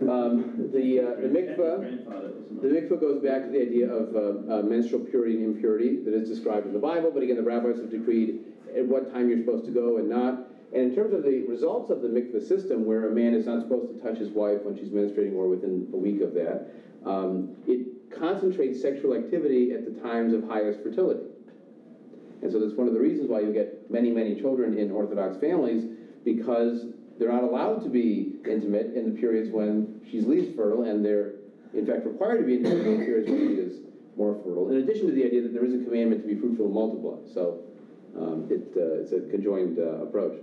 Um, 0.02 0.70
the, 0.72 1.00
uh, 1.00 1.22
the 1.22 1.28
mikvah. 1.28 2.62
The 2.62 2.68
mikvah 2.68 3.00
goes 3.00 3.22
back 3.22 3.44
to 3.44 3.50
the 3.50 3.62
idea 3.62 3.92
of 3.92 4.16
uh, 4.16 4.60
uh, 4.60 4.62
menstrual 4.64 5.06
purity 5.06 5.36
and 5.36 5.56
impurity 5.56 6.04
that 6.04 6.14
is 6.14 6.30
described 6.30 6.66
in 6.66 6.74
the 6.74 6.80
Bible, 6.80 7.12
but 7.14 7.24
again, 7.24 7.38
the 7.38 7.44
rabbis 7.44 7.78
have 7.78 7.90
decreed 7.90 8.40
at 8.76 8.86
what 8.86 9.12
time 9.14 9.30
you're 9.30 9.40
supposed 9.40 9.66
to 9.66 9.72
go 9.72 9.98
and 9.98 10.10
not. 10.10 10.48
And 10.74 10.90
in 10.90 10.96
terms 10.96 11.14
of 11.14 11.24
the 11.24 11.46
results 11.48 11.92
of 11.92 12.02
the 12.02 12.08
mikvah 12.08 12.46
system, 12.46 12.86
where 12.86 13.10
a 13.10 13.14
man 13.14 13.34
is 13.34 13.46
not 13.46 13.62
supposed 13.62 13.94
to 13.94 14.02
touch 14.02 14.18
his 14.18 14.30
wife 14.30 14.64
when 14.64 14.76
she's 14.76 14.90
menstruating 14.90 15.34
or 15.34 15.48
within 15.48 15.88
a 15.94 15.98
week 15.98 16.22
of 16.22 16.34
that, 16.34 16.72
um, 17.06 17.56
it 17.68 18.10
concentrates 18.10 18.82
sexual 18.82 19.14
activity 19.14 19.72
at 19.72 19.86
the 19.86 20.02
times 20.02 20.34
of 20.34 20.44
highest 20.48 20.82
fertility. 20.82 21.26
And 22.42 22.52
so 22.52 22.60
that's 22.60 22.74
one 22.74 22.88
of 22.88 22.94
the 22.94 23.00
reasons 23.00 23.30
why 23.30 23.40
you 23.42 23.54
get 23.54 23.90
many, 23.90 24.12
many 24.12 24.40
children 24.40 24.78
in 24.78 24.92
Orthodox 24.92 25.38
families, 25.38 25.86
because 26.26 26.86
they're 27.24 27.32
not 27.32 27.44
allowed 27.44 27.82
to 27.84 27.90
be 27.90 28.34
intimate 28.46 28.94
in 28.96 29.16
the 29.16 29.20
periods 29.20 29.50
when 29.50 30.02
she's 30.12 30.26
least 30.26 30.58
fertile, 30.58 30.84
and 30.84 31.06
they're, 31.06 31.36
in 31.74 31.88
fact, 31.88 32.06
required 32.06 32.40
to 32.40 32.44
be 32.44 32.56
intimate 32.56 32.86
in 32.86 33.06
periods 33.06 33.30
when 33.30 33.40
she 33.40 33.54
is 33.56 33.80
more 34.18 34.36
fertile. 34.44 34.70
In 34.70 34.78
addition 34.84 35.08
to 35.08 35.14
the 35.14 35.24
idea 35.24 35.42
that 35.42 35.54
there 35.54 35.64
is 35.64 35.74
a 35.74 35.86
commandment 35.86 36.22
to 36.24 36.28
be 36.28 36.36
fruitful 36.36 36.66
and 36.66 36.74
multiply. 36.74 37.16
So 37.34 37.64
um, 38.20 38.48
it, 38.52 38.76
uh, 38.76 39.00
it's 39.00 39.14
a 39.14 39.22
conjoined 39.32 39.80
uh, 39.80 40.04
approach. 40.04 40.38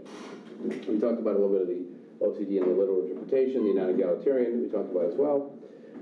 We 0.65 0.99
talked 0.99 1.21
about 1.21 1.37
a 1.37 1.39
little 1.39 1.53
bit 1.53 1.63
of 1.63 1.69
the 1.69 1.85
OCD 2.25 2.57
and 2.57 2.73
the 2.73 2.81
literal 2.81 3.05
interpretation, 3.05 3.65
the 3.65 3.75
non-egalitarian, 3.75 4.63
we 4.63 4.69
talked 4.71 4.91
about 4.91 5.05
as 5.05 5.15
well. 5.17 5.53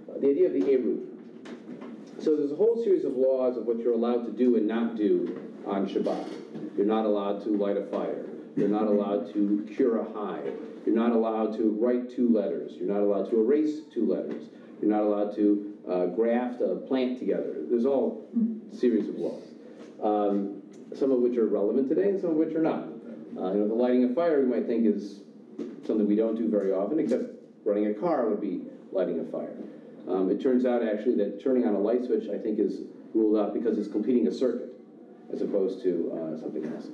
Uh, 0.08 0.18
the 0.20 0.30
idea 0.30 0.46
of 0.46 0.52
the 0.52 0.60
Eruv. 0.62 2.22
So 2.22 2.36
there's 2.36 2.52
a 2.52 2.56
whole 2.56 2.82
series 2.84 3.04
of 3.04 3.14
laws 3.16 3.56
of 3.56 3.66
what 3.66 3.78
you're 3.78 3.94
allowed 3.94 4.26
to 4.26 4.32
do 4.32 4.56
and 4.56 4.66
not 4.66 4.96
do 4.96 5.40
on 5.66 5.88
Shabbat. 5.88 6.76
You're 6.76 6.86
not 6.86 7.04
allowed 7.04 7.42
to 7.44 7.56
light 7.56 7.76
a 7.76 7.86
fire. 7.86 8.27
You're 8.58 8.68
not 8.68 8.88
allowed 8.88 9.32
to 9.34 9.64
cure 9.76 9.98
a 9.98 10.04
hive. 10.12 10.52
You're 10.84 10.96
not 10.96 11.12
allowed 11.12 11.56
to 11.58 11.70
write 11.80 12.10
two 12.10 12.28
letters. 12.28 12.72
You're 12.74 12.92
not 12.92 13.02
allowed 13.02 13.30
to 13.30 13.40
erase 13.40 13.82
two 13.94 14.04
letters. 14.04 14.48
You're 14.82 14.90
not 14.90 15.02
allowed 15.02 15.36
to 15.36 15.74
uh, 15.88 16.06
graft 16.06 16.60
a 16.60 16.74
plant 16.74 17.20
together. 17.20 17.54
There's 17.70 17.86
all 17.86 18.28
series 18.72 19.08
of 19.08 19.14
laws, 19.14 19.44
um, 20.02 20.60
some 20.92 21.12
of 21.12 21.20
which 21.20 21.36
are 21.36 21.46
relevant 21.46 21.88
today 21.88 22.08
and 22.08 22.20
some 22.20 22.30
of 22.30 22.36
which 22.36 22.52
are 22.56 22.62
not. 22.62 22.82
Uh, 23.38 23.52
you 23.52 23.60
know, 23.60 23.68
the 23.68 23.74
lighting 23.74 24.10
a 24.10 24.12
fire, 24.12 24.40
you 24.40 24.48
might 24.48 24.66
think 24.66 24.86
is 24.86 25.20
something 25.86 26.08
we 26.08 26.16
don't 26.16 26.34
do 26.34 26.48
very 26.48 26.72
often, 26.72 26.98
except 26.98 27.30
running 27.64 27.86
a 27.86 27.94
car 27.94 28.28
would 28.28 28.40
be 28.40 28.62
lighting 28.90 29.20
a 29.20 29.24
fire. 29.30 29.54
Um, 30.08 30.30
it 30.30 30.42
turns 30.42 30.64
out 30.64 30.82
actually 30.82 31.14
that 31.16 31.40
turning 31.40 31.64
on 31.64 31.76
a 31.76 31.78
light 31.78 32.04
switch, 32.04 32.28
I 32.28 32.38
think, 32.38 32.58
is 32.58 32.80
ruled 33.14 33.38
out 33.38 33.54
because 33.54 33.78
it's 33.78 33.88
completing 33.88 34.26
a 34.26 34.32
circuit 34.32 34.74
as 35.32 35.42
opposed 35.42 35.80
to 35.84 36.10
uh, 36.12 36.40
something 36.40 36.64
else. 36.64 36.88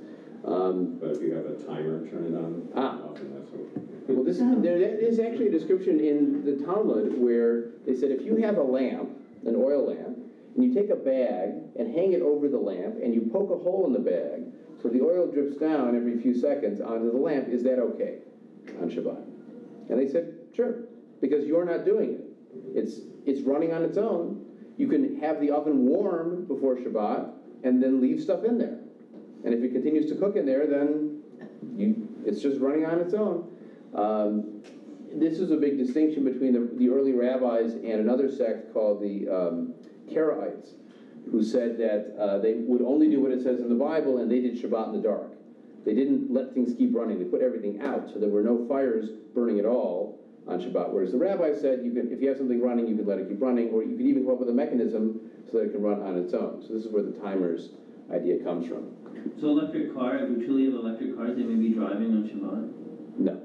Um, 0.45 0.97
But 0.99 1.11
if 1.11 1.21
you 1.21 1.33
have 1.33 1.45
a 1.45 1.55
timer, 1.55 2.07
turn 2.09 2.25
it 2.25 2.37
on. 2.37 2.69
Ah. 2.75 2.99
Often 3.09 3.33
that's 3.33 3.51
what. 3.51 4.15
well, 4.15 4.23
this, 4.23 4.37
there 4.39 4.77
is 4.77 5.19
actually 5.19 5.47
a 5.47 5.51
description 5.51 5.99
in 5.99 6.45
the 6.45 6.63
Talmud 6.63 7.17
where 7.17 7.71
they 7.85 7.95
said 7.95 8.11
if 8.11 8.21
you 8.21 8.35
have 8.37 8.57
a 8.57 8.63
lamp, 8.63 9.09
an 9.45 9.55
oil 9.55 9.87
lamp, 9.87 10.17
and 10.55 10.63
you 10.63 10.73
take 10.73 10.89
a 10.89 10.95
bag 10.95 11.49
and 11.77 11.93
hang 11.93 12.13
it 12.13 12.21
over 12.21 12.47
the 12.47 12.57
lamp 12.57 12.95
and 13.01 13.13
you 13.13 13.29
poke 13.33 13.49
a 13.51 13.57
hole 13.57 13.85
in 13.87 13.93
the 13.93 13.99
bag 13.99 14.43
so 14.85 14.91
the 14.91 15.01
oil 15.01 15.25
drips 15.25 15.57
down 15.57 15.95
every 15.95 16.19
few 16.19 16.35
seconds 16.35 16.79
onto 16.79 17.11
the 17.11 17.17
lamp, 17.17 17.49
is 17.49 17.63
that 17.63 17.79
okay 17.79 18.19
on 18.79 18.87
Shabbat? 18.87 19.19
And 19.89 19.99
they 19.99 20.07
said, 20.07 20.35
sure, 20.55 20.83
because 21.21 21.47
you're 21.47 21.65
not 21.65 21.85
doing 21.85 22.13
it. 22.13 22.21
It's, 22.75 22.99
it's 23.25 23.41
running 23.41 23.73
on 23.73 23.83
its 23.83 23.97
own. 23.97 24.45
You 24.77 24.87
can 24.87 25.19
have 25.21 25.41
the 25.41 25.49
oven 25.49 25.87
warm 25.87 26.45
before 26.45 26.75
Shabbat 26.75 27.33
and 27.63 27.81
then 27.81 27.99
leave 27.99 28.21
stuff 28.21 28.43
in 28.43 28.59
there. 28.59 28.77
And 29.45 29.53
if 29.53 29.63
it 29.63 29.71
continues 29.71 30.09
to 30.09 30.15
cook 30.15 30.35
in 30.35 30.45
there, 30.45 30.65
then 30.65 31.21
you, 31.77 32.09
it's 32.25 32.41
just 32.41 32.59
running 32.59 32.85
on 32.85 32.99
its 32.99 33.13
own. 33.13 33.47
Um, 33.93 34.63
this 35.13 35.39
is 35.39 35.51
a 35.51 35.55
big 35.55 35.77
distinction 35.77 36.25
between 36.25 36.53
the, 36.53 36.67
the 36.77 36.89
early 36.89 37.13
rabbis 37.13 37.73
and 37.73 37.99
another 37.99 38.29
sect 38.29 38.73
called 38.73 39.01
the 39.01 39.29
um, 39.29 39.75
Karaites, 40.11 40.73
who 41.31 41.43
said 41.43 41.77
that 41.77 42.15
uh, 42.19 42.39
they 42.39 42.55
would 42.55 42.81
only 42.81 43.07
do 43.07 43.21
what 43.21 43.31
it 43.31 43.43
says 43.43 43.59
in 43.59 43.69
the 43.69 43.75
Bible, 43.75 44.17
and 44.17 44.29
they 44.29 44.41
did 44.41 44.59
Shabbat 44.59 44.87
in 44.87 45.01
the 45.01 45.07
dark. 45.07 45.31
They 45.85 45.93
didn't 45.93 46.33
let 46.33 46.53
things 46.55 46.73
keep 46.75 46.95
running. 46.95 47.19
They 47.19 47.25
put 47.25 47.41
everything 47.41 47.81
out, 47.81 48.09
so 48.11 48.19
there 48.19 48.29
were 48.29 48.41
no 48.41 48.67
fires 48.67 49.09
burning 49.35 49.59
at 49.59 49.65
all 49.65 50.19
on 50.47 50.59
Shabbat. 50.59 50.89
Whereas 50.89 51.11
the 51.11 51.19
rabbis 51.19 51.61
said, 51.61 51.85
you 51.85 51.91
can, 51.91 52.11
if 52.11 52.19
you 52.19 52.29
have 52.29 52.37
something 52.37 52.61
running, 52.61 52.87
you 52.87 52.95
can 52.95 53.05
let 53.05 53.19
it 53.19 53.29
keep 53.29 53.41
running, 53.41 53.69
or 53.69 53.83
you 53.83 53.95
can 53.95 54.07
even 54.07 54.23
come 54.23 54.33
up 54.33 54.39
with 54.39 54.49
a 54.49 54.53
mechanism 54.53 55.21
so 55.51 55.59
that 55.59 55.65
it 55.65 55.71
can 55.71 55.83
run 55.83 56.01
on 56.01 56.17
its 56.17 56.33
own. 56.33 56.63
So 56.67 56.73
this 56.73 56.83
is 56.83 56.91
where 56.91 57.03
the 57.03 57.11
timers 57.11 57.69
idea 58.11 58.43
comes 58.43 58.67
from. 58.67 58.94
So 59.39 59.49
electric 59.49 59.93
car, 59.93 60.17
if 60.17 60.29
we 60.29 60.45
truly 60.45 60.65
have 60.65 60.75
electric 60.75 61.15
cars, 61.15 61.35
they 61.35 61.43
may 61.43 61.55
be 61.55 61.69
driving 61.73 62.13
on 62.13 62.23
Shabbat? 62.29 62.69
No. 63.19 63.41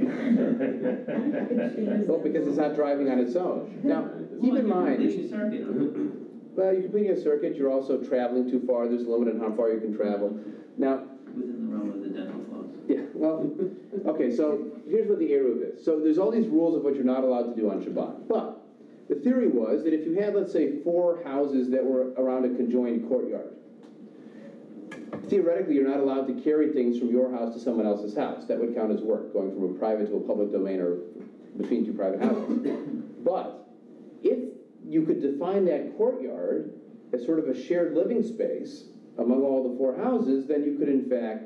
Well, 2.08 2.18
because 2.18 2.46
it's 2.48 2.56
not 2.56 2.74
driving 2.74 3.10
on 3.10 3.18
its 3.18 3.36
own. 3.36 3.80
Now, 3.84 4.08
keep 4.40 4.54
in 4.54 4.66
mind. 4.66 4.96
Completing 4.98 5.28
circuit, 5.30 5.64
huh? 5.66 6.10
Well, 6.56 6.72
you're 6.72 6.82
completing 6.82 7.10
a 7.12 7.20
circuit, 7.20 7.54
you're 7.56 7.70
also 7.70 7.98
traveling 7.98 8.50
too 8.50 8.60
far, 8.66 8.88
there's 8.88 9.04
a 9.04 9.08
limit 9.08 9.34
on 9.34 9.40
how 9.40 9.52
far 9.56 9.70
you 9.70 9.78
can 9.80 9.94
travel. 9.96 10.36
Now, 10.76 11.04
within 11.36 11.70
the 11.70 11.76
realm 11.76 11.90
of 11.92 12.00
the 12.02 12.08
dental 12.08 12.42
floss. 12.50 12.66
yeah, 12.88 13.02
well, 13.14 13.48
okay, 14.06 14.34
so 14.34 14.64
here's 14.88 15.08
what 15.08 15.18
the 15.20 15.30
Eruv 15.30 15.62
is. 15.74 15.84
So 15.84 16.00
there's 16.00 16.18
all 16.18 16.30
these 16.30 16.48
rules 16.48 16.74
of 16.74 16.82
what 16.82 16.94
you're 16.96 17.04
not 17.04 17.22
allowed 17.22 17.54
to 17.54 17.56
do 17.60 17.70
on 17.70 17.84
Shabbat. 17.84 18.26
But 18.28 18.62
the 19.08 19.14
theory 19.16 19.46
was 19.46 19.84
that 19.84 19.92
if 19.94 20.04
you 20.06 20.14
had, 20.20 20.34
let's 20.34 20.52
say, 20.52 20.80
four 20.82 21.22
houses 21.24 21.70
that 21.70 21.84
were 21.84 22.12
around 22.14 22.44
a 22.46 22.48
conjoined 22.56 23.06
courtyard, 23.08 23.54
theoretically, 25.28 25.74
you're 25.74 25.88
not 25.88 26.00
allowed 26.00 26.26
to 26.28 26.34
carry 26.42 26.72
things 26.72 26.98
from 26.98 27.10
your 27.10 27.30
house 27.30 27.54
to 27.54 27.60
someone 27.60 27.86
else's 27.86 28.16
house. 28.16 28.46
That 28.46 28.58
would 28.58 28.74
count 28.74 28.92
as 28.92 29.00
work, 29.00 29.32
going 29.32 29.52
from 29.52 29.74
a 29.74 29.78
private 29.78 30.08
to 30.08 30.16
a 30.16 30.20
public 30.20 30.52
domain 30.52 30.80
or 30.80 30.98
between 31.56 31.84
two 31.84 31.92
private 31.92 32.22
houses. 32.22 32.66
But 33.22 33.68
if 34.22 34.38
you 34.82 35.04
could 35.04 35.20
define 35.20 35.66
that 35.66 35.94
courtyard 35.98 36.72
as 37.12 37.24
sort 37.26 37.38
of 37.38 37.48
a 37.48 37.62
shared 37.66 37.94
living 37.94 38.22
space 38.22 38.84
among 39.18 39.42
all 39.42 39.70
the 39.70 39.76
four 39.76 39.94
houses, 39.94 40.46
then 40.46 40.64
you 40.64 40.78
could 40.78 40.88
in 40.88 41.08
fact 41.10 41.44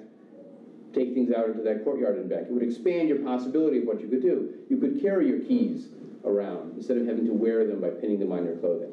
take 0.94 1.14
things 1.14 1.32
out 1.32 1.48
into 1.48 1.62
that 1.62 1.82
courtyard 1.82 2.16
and 2.16 2.28
back. 2.30 2.42
It 2.42 2.52
would 2.52 2.62
expand 2.62 3.08
your 3.08 3.18
possibility 3.18 3.78
of 3.78 3.84
what 3.84 4.00
you 4.00 4.08
could 4.08 4.22
do. 4.22 4.54
You 4.70 4.76
could 4.78 5.02
carry 5.02 5.28
your 5.28 5.40
keys 5.40 5.88
around 6.24 6.74
instead 6.76 6.96
of 6.96 7.06
having 7.06 7.26
to 7.26 7.32
wear 7.32 7.66
them 7.66 7.80
by 7.80 7.90
pinning 7.90 8.20
them 8.20 8.32
on 8.32 8.44
your 8.44 8.56
clothing. 8.56 8.92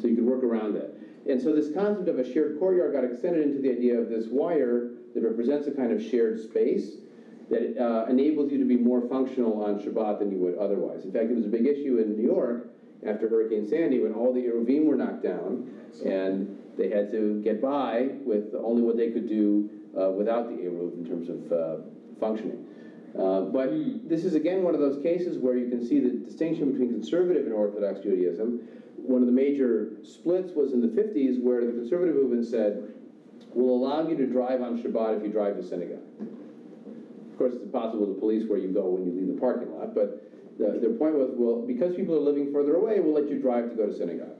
So 0.00 0.06
you 0.06 0.14
could 0.14 0.24
work 0.24 0.44
around 0.44 0.74
that. 0.74 0.91
And 1.28 1.40
so 1.40 1.54
this 1.54 1.72
concept 1.72 2.08
of 2.08 2.18
a 2.18 2.32
shared 2.32 2.58
courtyard 2.58 2.92
got 2.92 3.04
extended 3.04 3.42
into 3.42 3.62
the 3.62 3.70
idea 3.70 3.98
of 3.98 4.08
this 4.08 4.26
wire 4.28 4.90
that 5.14 5.22
represents 5.22 5.66
a 5.66 5.70
kind 5.70 5.92
of 5.92 6.02
shared 6.02 6.40
space 6.40 6.96
that 7.50 7.78
uh, 7.78 8.06
enables 8.08 8.50
you 8.50 8.58
to 8.58 8.64
be 8.64 8.76
more 8.76 9.06
functional 9.08 9.62
on 9.62 9.78
Shabbat 9.80 10.18
than 10.18 10.32
you 10.32 10.38
would 10.38 10.56
otherwise. 10.56 11.04
In 11.04 11.12
fact, 11.12 11.30
it 11.30 11.36
was 11.36 11.44
a 11.44 11.48
big 11.48 11.66
issue 11.66 11.98
in 11.98 12.16
New 12.16 12.22
York 12.22 12.70
after 13.06 13.28
Hurricane 13.28 13.66
Sandy 13.68 14.00
when 14.00 14.14
all 14.14 14.32
the 14.32 14.40
Eruvim 14.40 14.86
were 14.86 14.96
knocked 14.96 15.22
down 15.22 15.70
and 16.04 16.58
they 16.76 16.88
had 16.88 17.10
to 17.10 17.40
get 17.42 17.60
by 17.60 18.10
with 18.24 18.54
only 18.54 18.82
what 18.82 18.96
they 18.96 19.10
could 19.10 19.28
do 19.28 19.68
uh, 20.00 20.10
without 20.10 20.48
the 20.48 20.54
Eruv 20.54 20.94
in 20.94 21.04
terms 21.04 21.28
of 21.28 21.52
uh, 21.52 21.82
functioning. 22.18 22.64
Uh, 23.18 23.42
but 23.42 23.68
this 24.08 24.24
is 24.24 24.34
again 24.34 24.62
one 24.62 24.74
of 24.74 24.80
those 24.80 25.02
cases 25.02 25.36
where 25.36 25.56
you 25.56 25.68
can 25.68 25.86
see 25.86 26.00
the 26.00 26.08
distinction 26.08 26.70
between 26.70 26.88
conservative 26.88 27.44
and 27.44 27.52
Orthodox 27.52 28.00
Judaism. 28.00 28.60
One 29.02 29.20
of 29.20 29.26
the 29.26 29.32
major 29.32 29.92
splits 30.04 30.52
was 30.54 30.72
in 30.72 30.80
the 30.80 30.88
50s 30.88 31.42
where 31.42 31.66
the 31.66 31.72
conservative 31.72 32.14
movement 32.14 32.46
said, 32.46 32.94
we'll 33.52 33.74
allow 33.74 34.08
you 34.08 34.16
to 34.16 34.26
drive 34.26 34.62
on 34.62 34.80
Shabbat 34.80 35.18
if 35.18 35.22
you 35.24 35.30
drive 35.30 35.56
to 35.56 35.62
synagogue. 35.62 35.98
Of 37.32 37.38
course, 37.38 37.54
it's 37.54 37.64
impossible 37.64 38.06
to 38.06 38.14
police 38.20 38.48
where 38.48 38.58
you 38.58 38.68
go 38.68 38.90
when 38.90 39.04
you 39.04 39.12
leave 39.12 39.34
the 39.34 39.40
parking 39.40 39.74
lot, 39.76 39.94
but 39.94 40.22
the, 40.58 40.78
their 40.78 40.94
point 40.94 41.14
was, 41.14 41.30
well, 41.34 41.62
because 41.66 41.96
people 41.96 42.14
are 42.14 42.20
living 42.20 42.52
further 42.52 42.76
away, 42.76 43.00
we'll 43.00 43.14
let 43.14 43.30
you 43.30 43.40
drive 43.40 43.70
to 43.70 43.74
go 43.74 43.86
to 43.86 43.96
synagogue. 43.96 44.36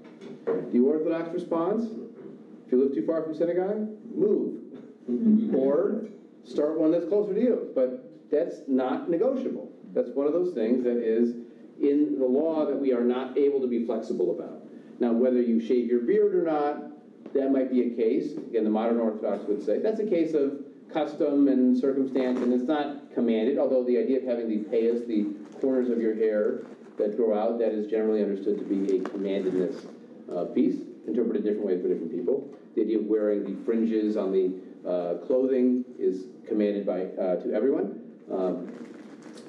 The 0.72 0.78
Orthodox 0.78 1.32
response, 1.32 1.84
if 1.86 2.66
If 2.66 2.72
you 2.72 2.84
live 2.84 2.94
too 2.94 3.06
far 3.06 3.22
from 3.22 3.34
synagogue, 3.34 3.88
move. 4.14 4.60
Or 5.54 6.06
start 6.44 6.78
one 6.78 6.92
that's 6.92 7.06
closer 7.06 7.34
to 7.34 7.40
you. 7.40 7.70
But 7.74 8.30
that's 8.30 8.62
not 8.66 9.10
negotiable. 9.10 9.70
That's 9.92 10.10
one 10.14 10.26
of 10.26 10.32
those 10.32 10.54
things 10.54 10.84
that 10.84 10.96
is 10.96 11.34
in 11.82 12.18
the 12.18 12.24
law 12.24 12.64
that 12.66 12.76
we 12.76 12.92
are 12.92 13.04
not 13.04 13.36
able 13.36 13.60
to 13.60 13.66
be 13.66 13.84
flexible 13.84 14.38
about. 14.38 14.62
Now, 15.00 15.12
whether 15.12 15.42
you 15.42 15.60
shave 15.60 15.86
your 15.86 16.00
beard 16.00 16.34
or 16.34 16.44
not, 16.44 17.34
that 17.34 17.50
might 17.50 17.70
be 17.70 17.80
a 17.82 17.90
case, 17.90 18.32
again, 18.32 18.64
the 18.64 18.70
modern 18.70 19.00
Orthodox 19.00 19.44
would 19.48 19.64
say, 19.64 19.78
that's 19.78 20.00
a 20.00 20.06
case 20.06 20.34
of 20.34 20.64
custom 20.92 21.48
and 21.48 21.76
circumstance, 21.76 22.40
and 22.40 22.52
it's 22.52 22.68
not 22.68 23.12
commanded, 23.14 23.58
although 23.58 23.82
the 23.84 23.98
idea 23.98 24.18
of 24.18 24.24
having 24.24 24.48
the 24.48 24.58
payas, 24.70 25.06
the 25.06 25.34
corners 25.60 25.88
of 25.88 26.00
your 26.00 26.14
hair 26.14 26.60
that 26.98 27.16
grow 27.16 27.36
out, 27.36 27.58
that 27.58 27.72
is 27.72 27.90
generally 27.90 28.22
understood 28.22 28.58
to 28.58 28.64
be 28.64 28.96
a 28.96 29.00
commandedness 29.00 29.86
uh, 30.34 30.44
piece, 30.46 30.82
interpreted 31.06 31.42
different 31.42 31.66
ways 31.66 31.80
by 31.80 31.88
different 31.88 32.12
people. 32.12 32.54
The 32.76 32.82
idea 32.82 32.98
of 32.98 33.06
wearing 33.06 33.44
the 33.44 33.64
fringes 33.64 34.16
on 34.16 34.30
the 34.30 34.52
uh, 34.88 35.26
clothing 35.26 35.84
is 35.98 36.26
commanded 36.46 36.84
by, 36.86 37.06
uh, 37.20 37.36
to 37.36 37.52
everyone. 37.54 38.02
Um, 38.30 38.68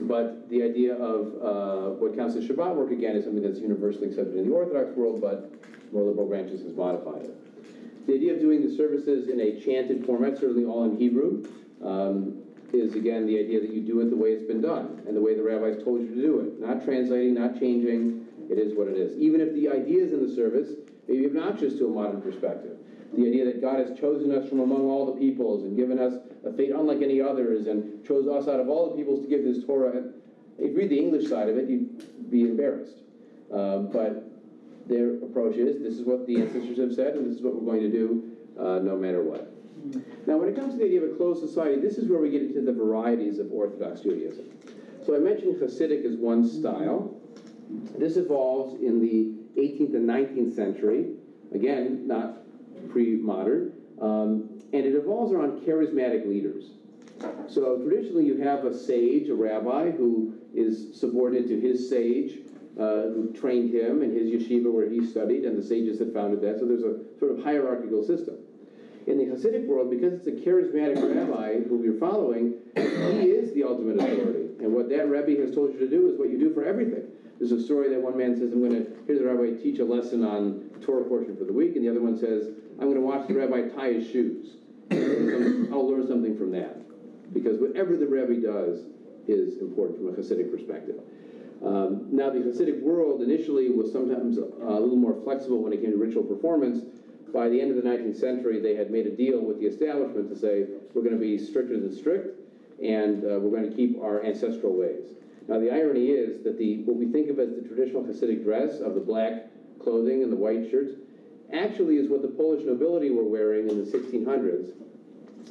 But 0.08 0.50
the 0.50 0.64
idea 0.64 0.96
of 0.96 1.28
uh, 1.42 1.90
what 1.96 2.16
counts 2.16 2.36
as 2.36 2.46
Shabbat 2.46 2.76
work, 2.76 2.92
again, 2.92 3.16
is 3.16 3.24
something 3.24 3.44
that's 3.44 3.60
universally 3.60 4.08
accepted 4.08 4.36
in 4.36 4.50
the 4.50 4.54
Orthodox 4.54 4.96
world, 4.98 5.22
but 5.22 5.52
more 5.94 6.04
liberal 6.04 6.28
branches 6.28 6.62
has 6.64 6.74
modified 6.74 7.24
it. 7.24 8.08
The 8.08 8.16
idea 8.16 8.34
of 8.34 8.40
doing 8.40 8.68
the 8.68 8.76
services 8.76 9.30
in 9.30 9.40
a 9.40 9.60
chanted 9.62 10.06
format, 10.06 10.38
certainly 10.38 10.66
all 10.66 10.84
in 10.84 10.98
Hebrew, 10.98 11.46
um, 11.82 12.44
is 12.74 12.96
again 12.96 13.28
the 13.28 13.40
idea 13.40 13.62
that 13.62 13.72
you 13.72 13.82
do 13.82 14.02
it 14.02 14.10
the 14.10 14.16
way 14.16 14.32
it's 14.32 14.44
been 14.44 14.62
done 14.62 15.02
and 15.08 15.16
the 15.16 15.22
way 15.22 15.36
the 15.36 15.44
rabbis 15.44 15.84
told 15.84 16.02
you 16.02 16.10
to 16.10 16.22
do 16.22 16.40
it. 16.40 16.60
Not 16.60 16.84
translating, 16.84 17.36
not 17.36 17.60
changing, 17.60 18.26
it 18.50 18.58
is 18.58 18.74
what 18.74 18.88
it 18.88 18.98
is. 18.98 19.18
Even 19.18 19.40
if 19.40 19.54
the 19.54 19.70
ideas 19.70 20.12
in 20.12 20.28
the 20.28 20.34
service 20.34 20.70
may 21.08 21.20
be 21.20 21.26
obnoxious 21.28 21.78
to 21.78 21.86
a 21.86 21.90
modern 21.90 22.22
perspective. 22.22 22.73
The 23.16 23.28
idea 23.28 23.46
that 23.46 23.62
God 23.62 23.80
has 23.80 23.98
chosen 24.00 24.32
us 24.32 24.50
from 24.50 24.60
among 24.60 24.90
all 24.90 25.06
the 25.06 25.20
peoples 25.20 25.64
and 25.64 25.78
given 25.78 26.00
us 26.00 26.14
a 26.46 26.52
fate 26.54 26.72
unlike 26.72 27.02
any 27.02 27.22
others 27.22 27.68
and 27.68 28.06
chose 28.06 28.28
us 28.28 28.48
out 28.48 28.60
of 28.60 28.70
all 28.70 28.90
the 28.90 28.96
peoples 28.96 29.24
to 29.24 29.30
give 29.30 29.44
this 29.44 29.64
Torah. 29.64 30.12
If 30.58 30.72
you 30.72 30.78
read 30.78 30.90
the 30.90 31.00
English 31.00 31.30
side 31.30 31.50
of 31.50 31.58
it, 31.58 31.70
you'd 31.70 32.32
be 32.32 32.42
embarrassed. 32.42 32.98
Uh, 33.54 33.80
but 33.80 34.30
their 34.88 35.16
approach 35.16 35.56
is 35.56 35.82
this 35.82 36.00
is 36.00 36.06
what 36.06 36.26
the 36.28 36.42
ancestors 36.42 36.78
have 36.78 36.94
said, 36.94 37.16
and 37.16 37.26
this 37.26 37.38
is 37.38 37.44
what 37.44 37.56
we're 37.56 37.72
going 37.72 37.90
to 37.90 37.92
do 37.92 38.32
uh, 38.60 38.80
no 38.80 38.98
matter 38.98 39.22
what. 39.22 39.54
Now, 40.28 40.38
when 40.38 40.50
it 40.50 40.56
comes 40.56 40.74
to 40.74 40.80
the 40.80 40.86
idea 40.86 41.04
of 41.04 41.12
a 41.12 41.16
closed 41.16 41.42
society, 41.42 41.80
this 41.80 41.98
is 41.98 42.08
where 42.10 42.20
we 42.20 42.30
get 42.30 42.42
into 42.42 42.62
the 42.62 42.72
varieties 42.72 43.40
of 43.40 43.52
Orthodox 43.52 44.02
Judaism. 44.02 44.46
So 45.06 45.16
I 45.16 45.20
mentioned 45.20 45.56
Hasidic 45.62 46.06
is 46.06 46.16
one 46.16 46.48
style. 46.48 47.20
This 47.98 48.16
evolves 48.18 48.82
in 48.82 49.02
the 49.02 49.62
18th 49.62 49.96
and 49.96 50.08
19th 50.08 50.56
century. 50.56 51.16
Again, 51.54 52.08
not 52.08 52.43
pre-modern. 52.94 53.74
Um, 54.00 54.62
and 54.72 54.86
it 54.86 54.96
evolves 54.96 55.34
around 55.34 55.62
charismatic 55.62 56.28
leaders. 56.28 56.72
So 57.48 57.78
traditionally, 57.78 58.26
you 58.26 58.42
have 58.42 58.66
a 58.66 58.78
sage, 58.78 59.30
a 59.30 59.36
rabbi, 59.36 59.92
who 59.92 60.34
is 60.54 61.00
subordinate 61.00 61.48
to 61.50 61.60
his 61.60 61.90
sage, 61.90 62.40
uh, 62.80 63.14
who 63.14 63.34
trained 63.40 63.74
him 63.74 64.02
in 64.02 64.12
his 64.12 64.30
yeshiva 64.30 64.72
where 64.72 64.90
he 64.90 65.06
studied, 65.06 65.46
and 65.46 65.58
the 65.58 65.64
sages 65.64 66.00
that 66.00 66.14
founded 66.14 66.42
that. 66.42 66.60
So 66.60 66.66
there's 66.66 66.84
a 66.84 67.00
sort 67.20 67.32
of 67.38 67.44
hierarchical 67.44 68.04
system. 68.04 68.38
In 69.06 69.18
the 69.18 69.26
Hasidic 69.26 69.68
world, 69.68 69.90
because 69.92 70.14
it's 70.14 70.28
a 70.28 70.32
charismatic 70.32 70.98
rabbi 70.98 71.60
who 71.68 71.84
you're 71.84 72.00
following, 72.00 72.56
he 72.76 73.30
is 73.30 73.54
the 73.54 73.64
ultimate 73.64 73.98
authority. 73.98 74.50
And 74.60 74.74
what 74.74 74.90
that 74.90 75.08
rabbi 75.08 75.36
has 75.42 75.54
told 75.54 75.74
you 75.74 75.80
to 75.80 75.90
do 75.90 76.10
is 76.12 76.18
what 76.18 76.30
you 76.30 76.40
do 76.40 76.54
for 76.54 76.64
everything. 76.66 77.04
There's 77.38 77.52
a 77.52 77.62
story 77.62 77.90
that 77.90 78.02
one 78.02 78.18
man 78.18 78.36
says, 78.38 78.54
I'm 78.54 78.60
going 78.60 78.86
to 78.86 78.90
hear 79.06 79.20
the 79.20 79.26
rabbi 79.26 79.62
teach 79.62 79.80
a 79.80 79.86
lesson 79.86 80.24
on 80.24 80.70
Torah 80.82 81.04
portion 81.04 81.36
for 81.36 81.44
the 81.44 81.54
week, 81.54 81.76
and 81.76 81.86
the 81.86 81.90
other 81.90 82.02
one 82.02 82.18
says, 82.18 82.50
I'm 82.80 82.92
going 82.92 82.96
to 82.96 83.02
watch 83.02 83.28
the 83.28 83.36
rabbi 83.36 83.70
tie 83.70 83.94
his 83.94 84.10
shoes. 84.10 84.58
I'll 84.92 85.90
learn 85.90 86.08
something 86.08 86.38
from 86.38 86.52
that. 86.52 86.78
Because 87.34 87.60
whatever 87.60 87.96
the 87.98 88.08
rabbi 88.08 88.36
does 88.36 88.86
is 89.28 89.60
important 89.60 90.00
from 90.00 90.10
a 90.10 90.12
Hasidic 90.12 90.52
perspective. 90.52 91.00
Um, 91.64 92.08
now, 92.12 92.30
the 92.30 92.40
Hasidic 92.40 92.82
world 92.82 93.22
initially 93.22 93.70
was 93.70 93.92
sometimes 93.92 94.38
a, 94.38 94.42
a 94.42 94.80
little 94.80 94.98
more 94.98 95.16
flexible 95.24 95.64
when 95.64 95.72
it 95.72 95.82
came 95.82 95.92
to 95.92 95.98
ritual 95.98 96.24
performance. 96.24 96.84
By 97.34 97.50
the 97.50 97.60
end 97.60 97.76
of 97.76 97.82
the 97.82 97.90
19th 97.90 98.20
century, 98.20 98.60
they 98.60 98.76
had 98.76 98.92
made 98.92 99.08
a 99.08 99.16
deal 99.16 99.40
with 99.40 99.60
the 99.60 99.66
establishment 99.66 100.30
to 100.30 100.38
say, 100.38 100.66
we're 100.94 101.02
going 101.02 101.16
to 101.16 101.22
be 101.22 101.38
stricter 101.38 101.80
than 101.80 101.96
strict, 101.96 102.38
and 102.84 103.24
uh, 103.24 103.40
we're 103.40 103.58
going 103.58 103.70
to 103.70 103.76
keep 103.76 104.00
our 104.02 104.24
ancestral 104.24 104.78
ways. 104.78 105.14
Now, 105.48 105.60
the 105.60 105.72
irony 105.72 106.08
is 106.08 106.44
that 106.44 106.58
the 106.58 106.84
what 106.84 106.96
we 106.96 107.12
think 107.12 107.30
of 107.30 107.40
as 107.40 107.50
the 107.56 107.62
traditional 107.68 108.04
Hasidic 108.04 108.44
dress 108.44 108.80
of 108.80 108.94
the 108.94 109.02
black 109.02 109.48
clothing 109.82 110.24
and 110.24 110.32
the 110.32 110.38
white 110.38 110.70
shirts 110.70 110.94
actually 111.54 111.98
is 111.98 112.10
what 112.10 112.22
the 112.22 112.28
Polish 112.28 112.66
nobility 112.66 113.10
were 113.10 113.24
wearing 113.24 113.70
in 113.70 113.84
the 113.84 113.90
1600s 113.90 114.72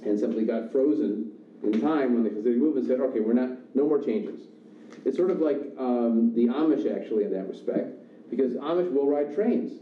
and 0.05 0.19
simply 0.19 0.45
got 0.45 0.73
frozen 0.73 1.33
in 1.63 1.81
time 1.81 2.15
when 2.15 2.25
the 2.25 2.31
Hasidic 2.31 2.57
movement 2.57 2.87
said, 2.87 3.01
okay, 3.01 3.21
we're 3.21 3.33
not, 3.33 3.51
no 3.75 3.87
more 3.87 4.03
changes. 4.03 4.41
It's 5.05 5.17
sort 5.17 5.31
of 5.31 5.41
like 5.41 5.59
um, 5.79 6.33
the 6.35 6.47
Amish, 6.47 6.91
actually, 6.91 7.25
in 7.25 7.33
that 7.33 7.49
respect, 7.49 7.95
because 8.31 8.55
Amish 8.55 8.91
will 8.93 9.09
ride 9.09 9.35
trains. 9.35 9.81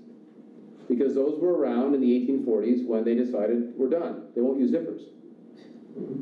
Because 0.89 1.15
those 1.15 1.39
were 1.41 1.55
around 1.55 1.95
in 1.95 2.01
the 2.01 2.27
1840s 2.27 2.85
when 2.85 3.05
they 3.05 3.15
decided 3.15 3.73
we're 3.77 3.89
done. 3.89 4.25
They 4.35 4.41
won't 4.41 4.59
use 4.59 4.73
zippers, 4.73 5.03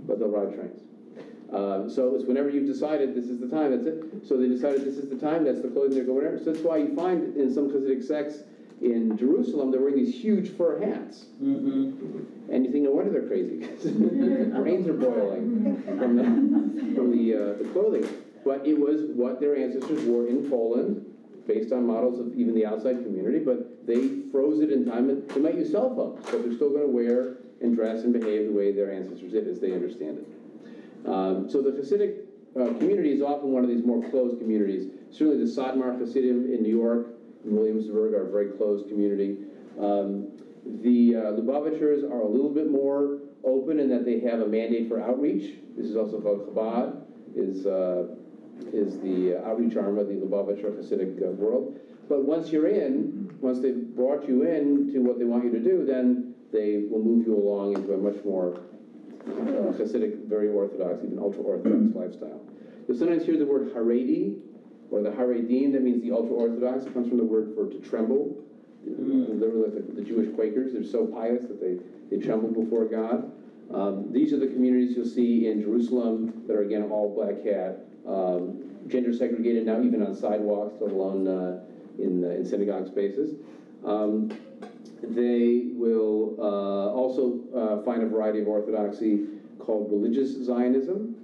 but 0.07 0.19
they'll 0.19 0.29
ride 0.29 0.55
trains. 0.55 0.81
Um, 1.53 1.89
so 1.89 2.15
it's 2.15 2.27
whenever 2.27 2.51
you've 2.51 2.67
decided 2.67 3.15
this 3.15 3.31
is 3.31 3.41
the 3.41 3.49
time, 3.49 3.71
that's 3.71 3.87
it. 3.87 4.29
So 4.29 4.37
they 4.37 4.47
decided 4.47 4.85
this 4.85 4.99
is 4.99 5.09
the 5.09 5.17
time, 5.17 5.45
that's 5.45 5.63
the 5.63 5.69
clothing 5.69 5.95
they're 5.95 6.05
going 6.05 6.21
to 6.21 6.27
wear. 6.27 6.39
So 6.39 6.53
that's 6.53 6.63
why 6.63 6.77
you 6.77 6.95
find 6.95 7.35
in 7.37 7.53
some 7.53 7.71
Hasidic 7.71 8.05
sects 8.05 8.43
in 8.81 9.17
Jerusalem, 9.17 9.71
they're 9.71 9.81
wearing 9.81 9.97
these 9.97 10.15
huge 10.15 10.51
fur 10.57 10.79
hats. 10.79 11.27
Mm-hmm. 11.43 12.53
And 12.53 12.65
you 12.65 12.73
think, 12.73 12.85
no 12.85 12.93
wonder 12.93 13.11
they're 13.11 13.29
crazy, 13.29 13.57
because 13.57 13.83
the 13.85 13.91
brains 14.61 14.87
are 14.87 14.95
boiling 14.95 15.83
from 15.99 16.17
the, 16.17 16.95
from 16.95 17.11
the, 17.11 17.35
uh, 17.35 17.59
the 17.59 17.69
clothing. 17.73 18.07
But 18.45 18.67
it 18.67 18.79
was 18.79 19.11
what 19.15 19.41
their 19.41 19.57
ancestors 19.57 20.05
wore 20.05 20.29
in 20.29 20.49
Poland, 20.49 21.05
based 21.47 21.73
on 21.73 21.87
models 21.87 22.21
of 22.21 22.39
even 22.39 22.55
the 22.55 22.67
outside 22.67 23.03
community, 23.03 23.39
but 23.39 23.87
they 23.87 24.21
froze 24.31 24.61
it 24.61 24.71
in 24.71 24.85
time. 24.85 25.11
And 25.11 25.29
they 25.31 25.41
might 25.41 25.57
use 25.57 25.73
cell 25.73 25.95
phones, 25.95 26.25
but 26.27 26.43
they're 26.45 26.55
still 26.55 26.71
going 26.71 26.83
to 26.83 26.93
wear 26.93 27.39
and 27.61 27.75
dress 27.75 28.05
and 28.05 28.13
behave 28.13 28.47
the 28.47 28.53
way 28.53 28.71
their 28.71 28.93
ancestors 28.93 29.33
did, 29.33 29.49
as 29.49 29.59
they 29.59 29.73
understand 29.73 30.19
it. 30.19 31.09
Um, 31.09 31.51
so 31.51 31.63
the 31.63 31.71
Hasidic 31.71 32.21
uh, 32.55 32.79
community 32.79 33.13
is 33.13 33.23
often 33.23 33.51
one 33.51 33.65
of 33.65 33.69
these 33.69 33.85
more 33.85 34.09
closed 34.11 34.39
communities. 34.39 34.91
Certainly 35.11 35.45
the 35.45 35.51
Satmar 35.51 35.99
Hasidim 35.99 36.53
in 36.53 36.63
New 36.63 36.77
York 36.77 37.18
Williamsburg 37.45 38.15
a 38.15 38.31
very 38.31 38.51
closed 38.51 38.89
community. 38.89 39.39
Um, 39.81 40.29
the 40.83 41.17
uh, 41.17 41.21
Lubavitchers 41.33 42.05
are 42.05 42.21
a 42.21 42.29
little 42.29 42.51
bit 42.51 42.71
more 42.71 43.21
open 43.45 43.79
in 43.81 43.89
that 43.91 44.05
they 44.05 44.21
have 44.21 44.41
a 44.41 44.47
mandate 44.47 44.89
for 44.89 45.01
outreach. 45.01 45.55
This 45.77 45.87
is 45.87 45.97
also 45.97 46.21
called 46.21 46.53
Chabad, 46.53 47.03
is, 47.35 47.67
uh, 47.67 48.09
is 48.73 48.99
the 49.01 49.41
outreach 49.47 49.77
arm 49.77 49.99
of 49.99 50.09
the 50.09 50.15
Lubavitcher 50.15 50.77
Hasidic 50.77 51.23
uh, 51.23 51.31
world. 51.33 51.79
But 52.09 52.25
once 52.25 52.51
you're 52.51 52.69
in, 52.69 53.31
once 53.41 53.61
they've 53.61 53.95
brought 53.95 54.27
you 54.29 54.43
in 54.43 54.93
to 54.93 54.99
what 54.99 55.19
they 55.19 55.25
want 55.25 55.45
you 55.45 55.53
to 55.53 55.61
do, 55.61 55.85
then 55.87 56.35
they 56.53 56.85
will 56.91 57.03
move 57.03 57.27
you 57.27 57.37
along 57.37 57.77
into 57.77 57.93
a 57.95 57.99
much 57.99 58.23
more 58.25 58.61
uh, 59.27 59.73
Hasidic, 59.79 60.27
very 60.27 60.49
Orthodox, 60.49 61.05
even 61.05 61.19
ultra-Orthodox 61.19 61.95
lifestyle. 61.95 62.41
You'll 62.87 62.99
sometimes 62.99 63.25
hear 63.27 63.39
the 63.39 63.45
word 63.45 63.73
Haredi, 63.75 64.41
or 64.91 65.03
the 65.03 65.11
Haredim, 65.11 65.73
that 65.73 65.83
means 65.83 66.03
the 66.03 66.13
ultra-Orthodox. 66.13 66.85
It 66.85 66.95
comes 66.95 67.09
from 67.09 67.19
the 67.19 67.25
word 67.25 67.55
for 67.55 67.69
to 67.69 67.79
tremble. 67.81 68.37
Literally, 68.87 69.69
like 69.69 69.87
the, 69.87 70.01
the 70.01 70.03
Jewish 70.03 70.35
Quakers, 70.35 70.73
they're 70.73 70.85
so 70.85 71.07
pious 71.07 71.43
that 71.45 71.61
they, 71.61 71.79
they 72.11 72.23
tremble 72.25 72.49
before 72.49 72.87
God. 72.87 73.31
Um, 73.73 74.11
these 74.13 74.33
are 74.33 74.39
the 74.39 74.47
communities 74.47 74.97
you'll 74.97 75.05
see 75.05 75.49
in 75.49 75.61
Jerusalem 75.61 76.45
that 76.47 76.57
are, 76.57 76.63
again, 76.63 76.85
all 76.85 77.15
black 77.15 77.45
hat, 77.45 77.81
um, 78.07 78.65
gender 78.87 79.13
segregated 79.13 79.67
now, 79.67 79.83
even 79.83 80.03
on 80.03 80.15
sidewalks, 80.15 80.77
let 80.81 80.93
alone 80.93 81.29
uh, 81.29 81.61
in, 81.99 82.25
uh, 82.25 82.29
in 82.29 82.47
synagogue 82.47 82.87
spaces. 82.87 83.35
Um, 83.85 84.31
they 85.03 85.67
will 85.75 86.37
uh, 86.41 86.93
also 86.93 87.41
uh, 87.55 87.83
find 87.85 88.03
a 88.03 88.07
variety 88.07 88.41
of 88.41 88.49
orthodoxy 88.49 89.27
called 89.59 89.91
religious 89.91 90.31
Zionism. 90.43 91.15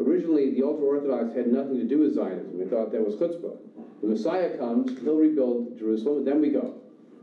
Originally, 0.00 0.50
the 0.54 0.62
ultra 0.62 0.86
Orthodox 0.86 1.34
had 1.34 1.48
nothing 1.48 1.76
to 1.76 1.84
do 1.84 1.98
with 1.98 2.14
Zionism. 2.14 2.58
They 2.58 2.64
thought 2.64 2.90
that 2.92 3.04
was 3.04 3.16
chutzpah. 3.16 3.56
The 4.00 4.08
Messiah 4.08 4.56
comes, 4.56 4.98
he'll 5.00 5.16
rebuild 5.16 5.78
Jerusalem, 5.78 6.18
and 6.18 6.26
then 6.26 6.40
we 6.40 6.48
go, 6.48 6.74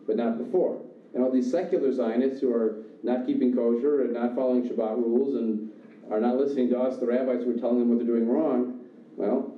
but 0.06 0.16
not 0.16 0.38
before. 0.38 0.80
And 1.14 1.24
all 1.24 1.32
these 1.32 1.50
secular 1.50 1.92
Zionists 1.92 2.40
who 2.40 2.54
are 2.54 2.84
not 3.02 3.26
keeping 3.26 3.56
kosher 3.56 4.02
and 4.02 4.14
not 4.14 4.36
following 4.36 4.68
Shabbat 4.68 4.98
rules 4.98 5.36
and 5.36 5.72
are 6.12 6.20
not 6.20 6.38
listening 6.38 6.70
to 6.70 6.80
us, 6.80 6.98
the 6.98 7.08
rabbis 7.08 7.44
who 7.44 7.56
are 7.56 7.60
telling 7.60 7.80
them 7.80 7.90
what 7.90 7.98
they're 7.98 8.08
doing 8.08 8.30
wrong, 8.30 8.80
well, 9.16 9.56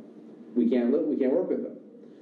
we 0.55 0.69
can't 0.69 0.91
live, 0.91 1.03
we 1.03 1.17
can't 1.17 1.33
work 1.33 1.49
with 1.49 1.63
them. 1.63 1.75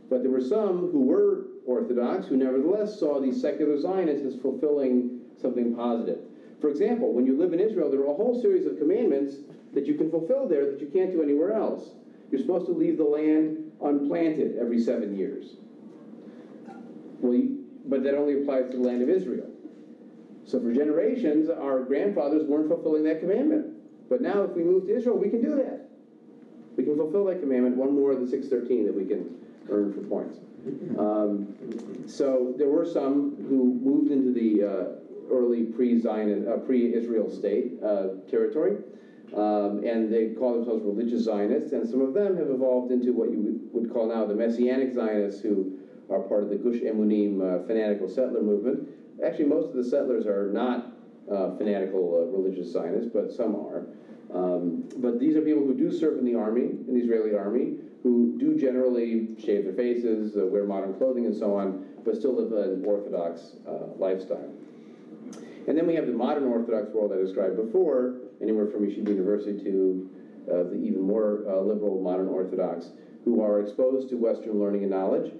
But 0.09 0.23
there 0.23 0.31
were 0.31 0.41
some 0.41 0.89
who 0.91 1.01
were 1.01 1.45
Orthodox 1.65 2.27
who 2.27 2.37
nevertheless 2.37 2.99
saw 2.99 3.19
these 3.19 3.39
secular 3.39 3.77
Zionists 3.79 4.25
as 4.25 4.35
fulfilling 4.41 5.21
something 5.39 5.75
positive. 5.75 6.19
For 6.59 6.69
example, 6.69 7.13
when 7.13 7.25
you 7.25 7.37
live 7.37 7.53
in 7.53 7.59
Israel, 7.59 7.91
there 7.91 8.01
are 8.01 8.11
a 8.11 8.15
whole 8.15 8.41
series 8.41 8.65
of 8.65 8.77
commandments 8.77 9.35
that 9.73 9.85
you 9.85 9.95
can 9.95 10.09
fulfill 10.09 10.47
there 10.47 10.65
that 10.71 10.81
you 10.81 10.87
can't 10.87 11.11
do 11.11 11.21
anywhere 11.21 11.53
else. 11.53 11.91
You're 12.31 12.41
supposed 12.41 12.65
to 12.65 12.73
leave 12.73 12.97
the 12.97 13.03
land 13.03 13.71
unplanted 13.81 14.57
every 14.57 14.79
seven 14.81 15.15
years. 15.15 15.57
Well, 17.19 17.33
you, 17.33 17.65
but 17.85 18.03
that 18.03 18.15
only 18.15 18.41
applies 18.41 18.71
to 18.71 18.77
the 18.77 18.83
land 18.83 19.01
of 19.01 19.09
Israel. 19.09 19.49
So 20.45 20.59
for 20.59 20.73
generations, 20.73 21.49
our 21.49 21.83
grandfathers 21.83 22.43
weren't 22.47 22.69
fulfilling 22.69 23.03
that 23.03 23.19
commandment. 23.19 23.77
But 24.09 24.21
now 24.21 24.41
if 24.43 24.51
we 24.51 24.63
move 24.63 24.87
to 24.87 24.95
Israel, 24.95 25.17
we 25.17 25.29
can 25.29 25.41
do 25.41 25.55
that. 25.55 25.89
We 26.75 26.83
can 26.83 26.95
fulfill 26.95 27.25
that 27.25 27.39
commandment, 27.41 27.75
one 27.75 27.93
more 27.93 28.11
of 28.11 28.21
the 28.21 28.27
six 28.27 28.47
thirteen 28.47 28.85
that 28.85 28.95
we 28.95 29.05
can 29.05 29.35
earn 29.69 29.93
for 29.93 30.01
points. 30.01 30.39
Um, 30.97 31.55
so 32.07 32.53
there 32.57 32.69
were 32.69 32.85
some 32.85 33.35
who 33.49 33.79
moved 33.83 34.11
into 34.11 34.31
the 34.31 34.63
uh, 34.63 34.85
early 35.29 35.63
pre-Zion, 35.63 36.47
uh, 36.47 36.57
pre-Israel 36.57 37.29
state 37.29 37.81
uh, 37.83 38.07
territory, 38.27 38.75
um, 39.33 39.83
and 39.83 40.11
they 40.11 40.27
call 40.27 40.53
themselves 40.53 40.83
religious 40.83 41.23
Zionists, 41.23 41.71
and 41.73 41.87
some 41.87 42.01
of 42.01 42.13
them 42.13 42.35
have 42.37 42.49
evolved 42.49 42.91
into 42.91 43.13
what 43.13 43.29
you 43.31 43.59
would- 43.71 43.89
call 43.89 44.07
now 44.07 44.25
the 44.25 44.35
Messianic 44.35 44.91
Zionists, 44.91 45.41
who 45.41 45.71
are 46.09 46.19
part 46.19 46.43
of 46.43 46.49
the 46.49 46.55
Gush 46.55 46.81
Emunim 46.81 47.41
uh, 47.41 47.59
fanatical 47.65 48.07
settler 48.07 48.41
movement. 48.41 48.87
Actually, 49.23 49.45
most 49.45 49.67
of 49.69 49.73
the 49.73 49.83
settlers 49.83 50.25
are 50.25 50.47
not 50.47 50.93
uh, 51.29 51.49
fanatical 51.57 52.25
religious 52.27 52.71
Zionists, 52.71 53.09
but 53.11 53.31
some 53.31 53.55
are. 53.55 53.83
Um, 54.29 54.83
but 54.97 55.19
these 55.19 55.35
are 55.35 55.41
people 55.41 55.63
who 55.63 55.73
do 55.73 55.91
serve 55.91 56.17
in 56.17 56.25
the 56.25 56.35
army, 56.35 56.75
in 56.87 56.93
the 56.93 56.99
Israeli 56.99 57.33
army, 57.33 57.73
who 58.03 58.35
do 58.37 58.53
generally 58.53 59.27
shave 59.37 59.63
their 59.63 59.73
faces, 59.73 60.35
uh, 60.37 60.45
wear 60.45 60.63
modern 60.63 60.93
clothing, 60.93 61.25
and 61.25 61.35
so 61.35 61.53
on, 61.53 61.73
but 62.03 62.15
still 62.15 62.33
live 62.35 62.51
an 62.51 62.83
Orthodox 62.85 63.55
uh, 63.65 63.87
lifestyle. 63.97 64.51
And 65.67 65.77
then 65.77 65.85
we 65.85 65.95
have 65.95 66.07
the 66.07 66.13
modern 66.13 66.45
Orthodox 66.45 66.93
world 66.93 67.11
I 67.13 67.17
described 67.17 67.57
before, 67.57 68.15
anywhere 68.41 68.67
from 68.67 68.87
Yeshiva 68.87 69.09
University 69.09 69.61
to 69.63 70.09
uh, 70.49 70.63
the 70.63 70.75
even 70.75 71.01
more 71.01 71.43
uh, 71.47 71.59
liberal 71.59 72.01
modern 72.01 72.29
Orthodox, 72.29 72.91
who 73.25 73.41
are 73.43 73.59
exposed 73.59 74.07
to 74.09 74.15
Western 74.15 74.59
learning 74.59 74.83
and 74.83 74.91
knowledge. 74.91 75.33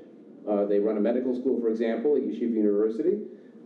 Uh, 0.47 0.65
they 0.65 0.79
run 0.79 0.97
a 0.97 0.99
medical 0.99 1.33
school, 1.33 1.61
for 1.61 1.69
example, 1.69 2.17
at 2.17 2.23
Yeshiva 2.23 2.53
University, 2.53 3.19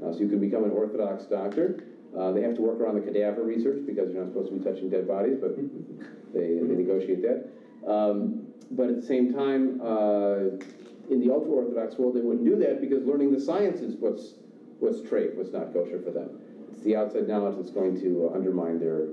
uh, 0.06 0.14
so 0.14 0.20
you 0.20 0.30
can 0.30 0.40
become 0.40 0.64
an 0.64 0.72
Orthodox 0.72 1.26
doctor. 1.26 1.84
Uh, 2.16 2.32
they 2.32 2.42
have 2.42 2.56
to 2.56 2.62
work 2.62 2.80
around 2.80 2.96
the 2.96 3.02
cadaver 3.02 3.42
research 3.42 3.84
because 3.88 4.12
you're 4.12 4.24
not 4.24 4.32
supposed 4.32 4.52
to 4.52 4.58
be 4.58 4.64
touching 4.64 4.90
dead 4.90 5.08
bodies, 5.08 5.38
but 5.42 5.56
they, 6.34 6.60
they 6.62 6.76
negotiate 6.76 7.24
that. 7.24 7.50
Um, 7.90 8.46
but 8.72 8.90
at 8.90 8.96
the 8.98 9.02
same 9.02 9.34
time, 9.34 9.82
uh, 9.82 10.62
in 11.10 11.20
the 11.20 11.34
ultra 11.34 11.50
Orthodox 11.50 11.96
world, 11.98 12.16
they 12.16 12.22
wouldn't 12.22 12.46
do 12.46 12.56
that 12.58 12.82
because 12.82 13.04
learning 13.04 13.34
the 13.34 13.40
science 13.40 13.82
is 13.82 13.96
what's, 13.96 14.36
what's 14.80 15.00
treif, 15.00 15.36
what's 15.36 15.52
not 15.52 15.74
kosher 15.74 16.00
for 16.02 16.12
them. 16.12 16.41
It's 16.72 16.84
the 16.84 16.96
outside 16.96 17.28
knowledge 17.28 17.58
that's 17.58 17.72
going 17.72 18.00
to 18.02 18.32
undermine 18.34 18.80
their, 18.80 19.10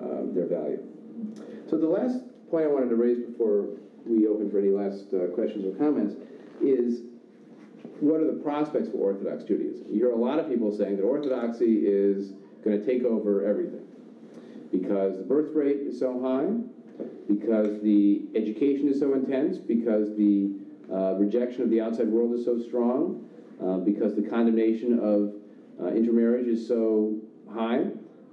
um, 0.00 0.32
their 0.34 0.46
value. 0.46 0.82
So 1.68 1.76
the 1.78 1.86
last 1.86 2.18
point 2.50 2.64
I 2.64 2.68
wanted 2.68 2.88
to 2.90 2.96
raise 2.96 3.18
before 3.18 3.68
we 4.06 4.26
open 4.26 4.50
for 4.50 4.58
any 4.58 4.70
last 4.70 5.12
uh, 5.12 5.26
questions 5.34 5.64
or 5.64 5.76
comments 5.78 6.14
is 6.62 7.02
what 8.00 8.20
are 8.20 8.26
the 8.26 8.40
prospects 8.42 8.88
for 8.88 8.96
Orthodox 8.96 9.44
Judaism? 9.44 9.86
You 9.90 9.96
hear 9.96 10.12
a 10.12 10.16
lot 10.16 10.38
of 10.38 10.48
people 10.48 10.76
saying 10.76 10.96
that 10.96 11.02
Orthodoxy 11.02 11.82
is 11.84 12.32
going 12.64 12.78
to 12.78 12.84
take 12.84 13.04
over 13.04 13.46
everything 13.46 13.86
because 14.72 15.16
the 15.16 15.24
birth 15.24 15.54
rate 15.54 15.78
is 15.78 15.98
so 15.98 16.20
high, 16.20 16.46
because 17.28 17.80
the 17.82 18.22
education 18.34 18.88
is 18.88 19.00
so 19.00 19.14
intense, 19.14 19.58
because 19.58 20.16
the 20.16 20.52
uh, 20.92 21.14
rejection 21.14 21.62
of 21.62 21.70
the 21.70 21.80
outside 21.80 22.08
world 22.08 22.34
is 22.34 22.44
so 22.44 22.58
strong, 22.58 23.26
uh, 23.62 23.78
because 23.78 24.14
the 24.14 24.22
condemnation 24.22 24.98
of 24.98 25.34
uh, 25.34 25.39
intermarriage 25.88 26.46
is 26.46 26.66
so 26.66 27.18
high. 27.52 27.86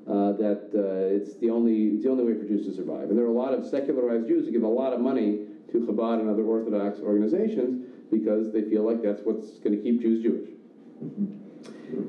Uh, 0.07 0.31
that 0.37 0.71
uh, 0.73 1.13
it's 1.13 1.35
the 1.39 1.49
only 1.49 1.87
it's 1.87 2.03
the 2.05 2.09
only 2.09 2.23
way 2.23 2.33
for 2.33 2.47
Jews 2.47 2.65
to 2.65 2.73
survive, 2.73 3.09
and 3.09 3.17
there 3.17 3.25
are 3.25 3.29
a 3.29 3.39
lot 3.45 3.53
of 3.53 3.65
secularized 3.65 4.25
Jews 4.25 4.45
who 4.45 4.53
give 4.53 4.63
a 4.63 4.67
lot 4.67 4.93
of 4.93 5.01
money 5.01 5.47
to 5.69 5.79
Chabad 5.79 6.21
and 6.21 6.29
other 6.29 6.43
Orthodox 6.43 6.99
organizations 7.01 7.85
because 8.09 8.53
they 8.53 8.61
feel 8.61 8.83
like 8.83 9.03
that's 9.03 9.19
what's 9.25 9.59
going 9.59 9.75
to 9.75 9.83
keep 9.83 10.01
Jews 10.01 10.23
Jewish. 10.23 10.49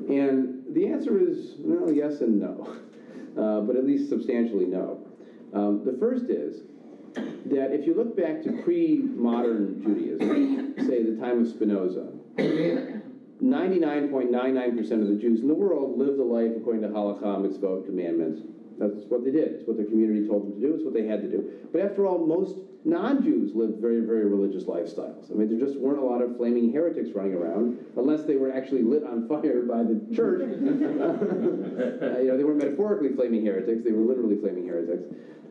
And 0.07 0.63
the 0.73 0.87
answer 0.87 1.19
is 1.19 1.55
well, 1.59 1.91
yes 1.91 2.21
and 2.21 2.39
no, 2.39 2.77
uh, 3.37 3.61
but 3.61 3.75
at 3.75 3.85
least 3.85 4.07
substantially 4.07 4.65
no. 4.65 5.05
Um, 5.53 5.83
the 5.83 5.97
first 5.99 6.29
is 6.29 6.61
that 7.15 7.73
if 7.73 7.85
you 7.85 7.95
look 7.95 8.15
back 8.15 8.41
to 8.43 8.61
pre-modern 8.63 9.81
Judaism, 9.83 10.75
say 10.87 11.03
the 11.03 11.17
time 11.19 11.41
of 11.41 11.47
Spinoza, 11.47 12.07
99.99% 13.43 14.91
of 15.01 15.07
the 15.07 15.15
Jews 15.15 15.41
in 15.41 15.47
the 15.47 15.53
world 15.53 15.97
lived 15.97 16.19
a 16.19 16.23
life 16.23 16.51
according 16.57 16.81
to 16.81 16.89
halakha, 16.89 17.39
mitzvot, 17.39 17.85
commandments. 17.85 18.41
That's 18.77 19.05
what 19.09 19.25
they 19.25 19.31
did. 19.31 19.59
It's 19.59 19.67
what 19.67 19.75
their 19.77 19.85
community 19.85 20.27
told 20.27 20.43
them 20.43 20.61
to 20.61 20.67
do. 20.67 20.73
It's 20.75 20.83
what 20.83 20.93
they 20.93 21.05
had 21.05 21.21
to 21.21 21.29
do. 21.29 21.51
But 21.71 21.81
after 21.81 22.05
all, 22.05 22.25
most 22.25 22.55
non-Jews 22.85 23.53
lived 23.53 23.79
very, 23.81 23.99
very 24.01 24.25
religious 24.25 24.63
lifestyles. 24.63 25.29
I 25.29 25.35
mean, 25.35 25.49
there 25.49 25.59
just 25.59 25.77
weren't 25.79 25.99
a 25.99 26.03
lot 26.03 26.21
of 26.21 26.37
flaming 26.37 26.71
heretics 26.71 27.09
running 27.13 27.33
around, 27.33 27.77
unless 27.97 28.23
they 28.23 28.37
were 28.37 28.53
actually 28.53 28.83
lit 28.83 29.03
on 29.03 29.27
fire 29.27 29.63
by 29.63 29.83
the 29.83 29.99
church. 30.15 30.41
Uh, 31.79 32.19
you 32.19 32.27
know, 32.27 32.35
they 32.35 32.43
weren't 32.43 32.57
metaphorically 32.57 33.13
flaming 33.15 33.45
heretics; 33.45 33.83
they 33.85 33.91
were 33.93 34.03
literally 34.03 34.35
flaming 34.35 34.67
heretics. 34.67 35.03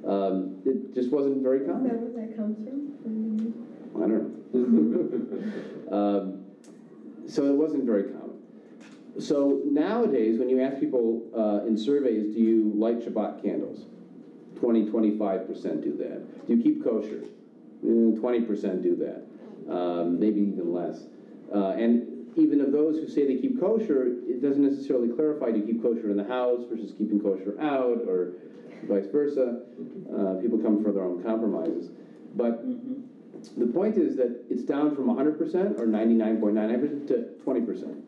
Um, 0.04 0.60
it 0.66 0.94
just 0.94 1.10
wasn't 1.10 1.42
very 1.42 1.60
Is 1.60 1.66
common. 1.66 1.84
that 1.84 1.98
where 1.98 2.26
that 2.26 2.36
comes 2.36 2.56
from? 2.58 2.92
From- 3.02 3.54
I 3.96 4.00
don't 4.00 5.88
know. 5.90 5.96
um, 5.96 6.44
so 7.28 7.44
it 7.44 7.54
wasn't 7.54 7.84
very 7.84 8.04
common. 8.04 8.38
So 9.20 9.62
nowadays, 9.64 10.38
when 10.38 10.48
you 10.48 10.62
ask 10.62 10.80
people 10.80 11.22
uh, 11.36 11.66
in 11.66 11.76
surveys, 11.76 12.34
do 12.34 12.40
you 12.40 12.72
light 12.74 13.00
Shabbat 13.00 13.42
candles? 13.42 13.86
20, 14.60 14.86
25% 14.86 15.82
do 15.82 15.96
that. 15.98 16.46
Do 16.46 16.56
you 16.56 16.62
keep 16.62 16.82
kosher? 16.82 17.22
Eh, 17.84 18.18
20% 18.18 18.82
do 18.82 18.96
that. 18.96 19.72
Um, 19.72 20.18
maybe 20.18 20.40
even 20.40 20.72
less. 20.72 21.06
Uh, 21.54 21.70
and 21.70 22.18
even 22.36 22.60
of 22.60 22.72
those 22.72 22.96
who 22.96 23.08
say 23.08 23.26
they 23.26 23.40
keep 23.40 23.60
kosher, 23.60 24.16
it 24.26 24.40
doesn't 24.40 24.62
necessarily 24.62 25.08
clarify 25.08 25.50
do 25.50 25.58
you 25.58 25.66
keep 25.66 25.82
kosher 25.82 26.10
in 26.10 26.16
the 26.16 26.24
house 26.24 26.64
versus 26.70 26.92
keeping 26.96 27.20
kosher 27.20 27.60
out 27.60 28.02
or 28.06 28.34
vice 28.84 29.06
versa. 29.10 29.62
Uh, 30.08 30.34
people 30.40 30.58
come 30.58 30.82
for 30.82 30.92
their 30.92 31.04
own 31.04 31.22
compromises. 31.22 31.90
But 32.34 32.62
the 33.56 33.66
point 33.66 33.96
is 33.96 34.16
that 34.16 34.44
it's 34.50 34.64
down 34.64 34.94
from 34.94 35.06
100% 35.06 35.78
or 35.78 35.86
99.99% 35.86 37.06
to 37.08 37.28
20%. 37.44 38.02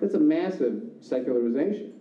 That's 0.00 0.14
a 0.14 0.18
massive 0.18 0.82
secularization. 1.00 1.92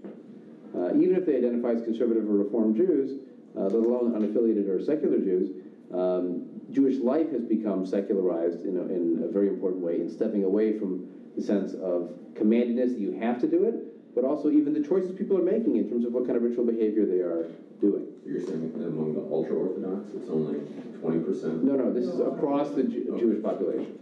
Uh, 0.76 0.96
even 0.96 1.16
if 1.16 1.26
they 1.26 1.38
identify 1.38 1.72
as 1.72 1.84
conservative 1.84 2.30
or 2.30 2.34
reform 2.34 2.76
Jews, 2.76 3.20
uh, 3.56 3.62
let 3.64 3.74
alone 3.74 4.14
unaffiliated 4.14 4.68
or 4.68 4.84
secular 4.84 5.20
Jews, 5.20 5.52
um, 5.94 6.50
Jewish 6.72 6.98
life 6.98 7.30
has 7.32 7.44
become 7.44 7.86
secularized 7.86 8.66
in 8.66 8.78
a, 8.78 8.82
in 8.82 9.22
a 9.24 9.28
very 9.28 9.48
important 9.48 9.84
way 9.84 10.02
in 10.02 10.10
stepping 10.10 10.44
away 10.44 10.78
from 10.80 11.08
the 11.36 11.42
sense 11.42 11.74
of 11.74 12.18
commandedness 12.34 12.94
that 12.94 13.00
you 13.00 13.12
have 13.12 13.40
to 13.42 13.48
do 13.48 13.66
it, 13.66 13.93
but 14.16 14.24
also 14.24 14.50
even 14.52 14.74
the 14.74 14.82
choices 14.82 15.12
people 15.12 15.38
are 15.38 15.44
making 15.44 15.76
in 15.78 15.90
terms 15.90 16.06
of 16.06 16.14
what 16.14 16.26
kind 16.26 16.38
of 16.38 16.44
ritual 16.44 16.66
behavior 16.66 17.06
they 17.06 17.20
are 17.20 17.48
doing. 17.82 18.08
You're 18.26 18.42
saying 18.42 18.72
among 18.76 19.16
the 19.16 19.22
ultra 19.22 19.56
Orthodox, 19.56 20.14
it's 20.16 20.30
only 20.30 20.60
twenty 21.00 21.20
percent? 21.20 21.64
No, 21.64 21.76
no, 21.76 21.92
this 21.92 22.06
is 22.06 22.20
across 22.20 22.72
the 22.72 22.84
Ju- 22.84 23.18
Jewish 23.20 23.44
population. 23.44 23.98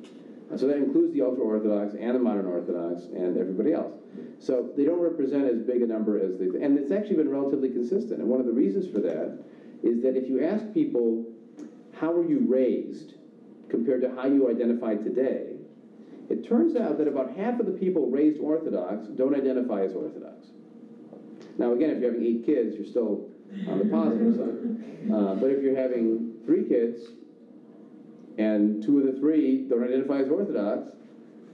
And 0.49 0.59
so 0.59 0.67
that 0.67 0.75
includes 0.75 1.13
the 1.13 1.21
ultra-Orthodox 1.21 1.93
and 1.95 2.13
the 2.13 2.19
modern 2.19 2.45
Orthodox 2.45 3.05
and 3.05 3.37
everybody 3.37 3.71
else. 3.71 3.93
So 4.39 4.69
they 4.75 4.83
don't 4.83 4.99
represent 4.99 5.45
as 5.45 5.61
big 5.61 5.81
a 5.81 5.87
number 5.87 6.19
as 6.19 6.37
they, 6.37 6.47
and 6.61 6.77
it's 6.77 6.91
actually 6.91 7.15
been 7.15 7.29
relatively 7.29 7.69
consistent. 7.69 8.19
And 8.19 8.27
one 8.27 8.41
of 8.41 8.45
the 8.45 8.51
reasons 8.51 8.85
for 8.85 8.99
that 8.99 9.39
is 9.81 10.01
that 10.03 10.17
if 10.17 10.27
you 10.27 10.43
ask 10.43 10.73
people, 10.73 11.25
how 11.93 12.11
were 12.11 12.27
you 12.27 12.39
raised 12.39 13.13
compared 13.69 14.01
to 14.01 14.13
how 14.13 14.27
you 14.27 14.49
identify 14.49 14.95
today, 14.95 15.50
it 16.31 16.47
turns 16.47 16.75
out 16.75 16.97
that 16.97 17.07
about 17.07 17.35
half 17.35 17.59
of 17.59 17.65
the 17.65 17.73
people 17.73 18.09
raised 18.09 18.39
Orthodox 18.39 19.07
don't 19.07 19.35
identify 19.35 19.83
as 19.83 19.93
Orthodox. 19.93 20.47
Now, 21.57 21.73
again, 21.73 21.89
if 21.91 22.01
you're 22.01 22.11
having 22.11 22.25
eight 22.25 22.45
kids, 22.45 22.75
you're 22.75 22.85
still 22.85 23.29
on 23.67 23.79
the 23.79 23.85
positive 23.85 24.35
side. 24.35 25.13
Uh, 25.13 25.35
but 25.35 25.51
if 25.51 25.61
you're 25.61 25.75
having 25.75 26.35
three 26.45 26.63
kids, 26.63 27.01
and 28.37 28.83
two 28.83 28.99
of 28.99 29.13
the 29.13 29.19
three 29.19 29.67
don't 29.67 29.83
identify 29.83 30.19
as 30.19 30.29
Orthodox, 30.29 30.87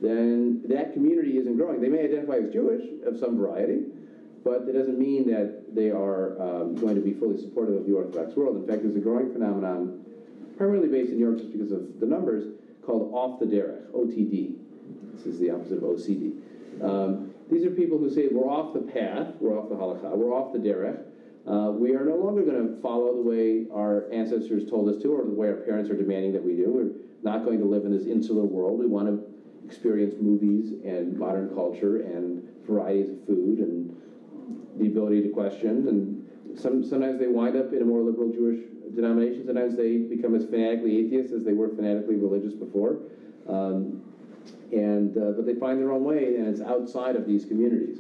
then 0.02 0.62
that 0.70 0.94
community 0.94 1.38
isn't 1.38 1.58
growing. 1.58 1.82
They 1.82 1.90
may 1.90 2.04
identify 2.04 2.38
as 2.38 2.54
Jewish 2.54 2.84
of 3.06 3.18
some 3.18 3.38
variety, 3.38 3.86
but 4.44 4.66
that 4.66 4.74
doesn't 4.74 5.00
mean 5.00 5.28
that 5.32 5.74
they 5.74 5.90
are 5.90 6.40
um, 6.40 6.76
going 6.76 6.96
to 6.96 7.02
be 7.02 7.14
fully 7.14 7.42
supportive 7.42 7.76
of 7.76 7.86
the 7.88 7.94
Orthodox 7.94 8.36
world. 8.36 8.58
In 8.58 8.68
fact, 8.68 8.84
there's 8.84 8.96
a 8.96 9.00
growing 9.00 9.34
phenomenon, 9.34 10.06
primarily 10.56 10.88
based 10.88 11.12
in 11.12 11.18
New 11.18 11.26
York 11.26 11.40
just 11.40 11.52
because 11.52 11.72
of 11.72 12.00
the 12.00 12.06
numbers, 12.06 12.54
called 12.86 13.12
off 13.14 13.40
the 13.40 13.46
derech, 13.46 13.90
OTD. 13.92 14.56
This 15.14 15.26
is 15.26 15.40
the 15.40 15.50
opposite 15.52 15.78
of 15.78 15.84
OCD. 15.84 16.42
Um, 16.82 17.34
these 17.50 17.66
are 17.66 17.72
people 17.72 17.98
who 17.98 18.10
say 18.10 18.28
we're 18.32 18.50
off 18.50 18.74
the 18.74 18.82
path, 18.82 19.34
we're 19.40 19.58
off 19.58 19.70
the 19.70 19.76
halakha, 19.76 20.16
we're 20.16 20.34
off 20.34 20.54
the 20.54 20.60
derech. 20.60 21.02
Uh, 21.48 21.72
we 21.72 21.96
are 21.96 22.04
no 22.04 22.16
longer 22.18 22.44
going 22.44 22.68
to 22.68 22.82
follow 22.82 23.16
the 23.16 23.22
way 23.22 23.66
our 23.74 24.12
ancestors 24.12 24.70
told 24.70 24.90
us 24.94 25.02
to, 25.02 25.14
or 25.14 25.24
the 25.24 25.32
way 25.32 25.48
our 25.48 25.56
parents 25.56 25.90
are 25.90 25.96
demanding 25.96 26.34
that 26.34 26.44
we 26.44 26.56
do. 26.56 26.70
We're 26.70 26.92
not 27.24 27.46
going 27.46 27.60
to 27.60 27.66
live 27.66 27.86
in 27.86 27.98
this 27.98 28.06
insular 28.06 28.44
world. 28.44 28.80
We 28.80 28.86
want 28.86 29.08
to 29.08 29.24
experience 29.66 30.16
movies 30.20 30.74
and 30.84 31.18
modern 31.18 31.50
culture 31.56 32.02
and 32.02 32.44
varieties 32.66 33.12
of 33.12 33.26
food 33.26 33.60
and 33.60 33.96
the 34.78 34.88
ability 34.88 35.24
to 35.24 35.30
question. 35.30 35.88
And 35.88 36.60
some, 36.60 36.84
sometimes 36.84 37.20
they 37.20 37.28
wind 37.28 37.56
up 37.56 37.72
in 37.72 37.82
a 37.82 37.86
more 37.86 38.02
liberal 38.02 38.30
Jewish 38.32 38.60
denomination. 38.94 39.46
Sometimes 39.46 39.78
they 39.78 39.98
become 39.98 40.36
as 40.36 40.46
fanatically 40.46 40.98
atheist 40.98 41.34
as 41.34 41.44
they 41.44 41.54
were 41.54 41.70
fanatically 41.70 42.16
religious 42.16 42.54
before. 42.54 43.00
Um, 43.48 44.02
And, 44.72 45.18
uh, 45.18 45.32
but 45.32 45.46
they 45.46 45.56
find 45.56 45.80
their 45.80 45.92
own 45.92 46.04
way, 46.04 46.36
and 46.38 46.48
it's 46.48 46.62
outside 46.62 47.16
of 47.16 47.26
these 47.26 47.46
communities. 47.46 48.00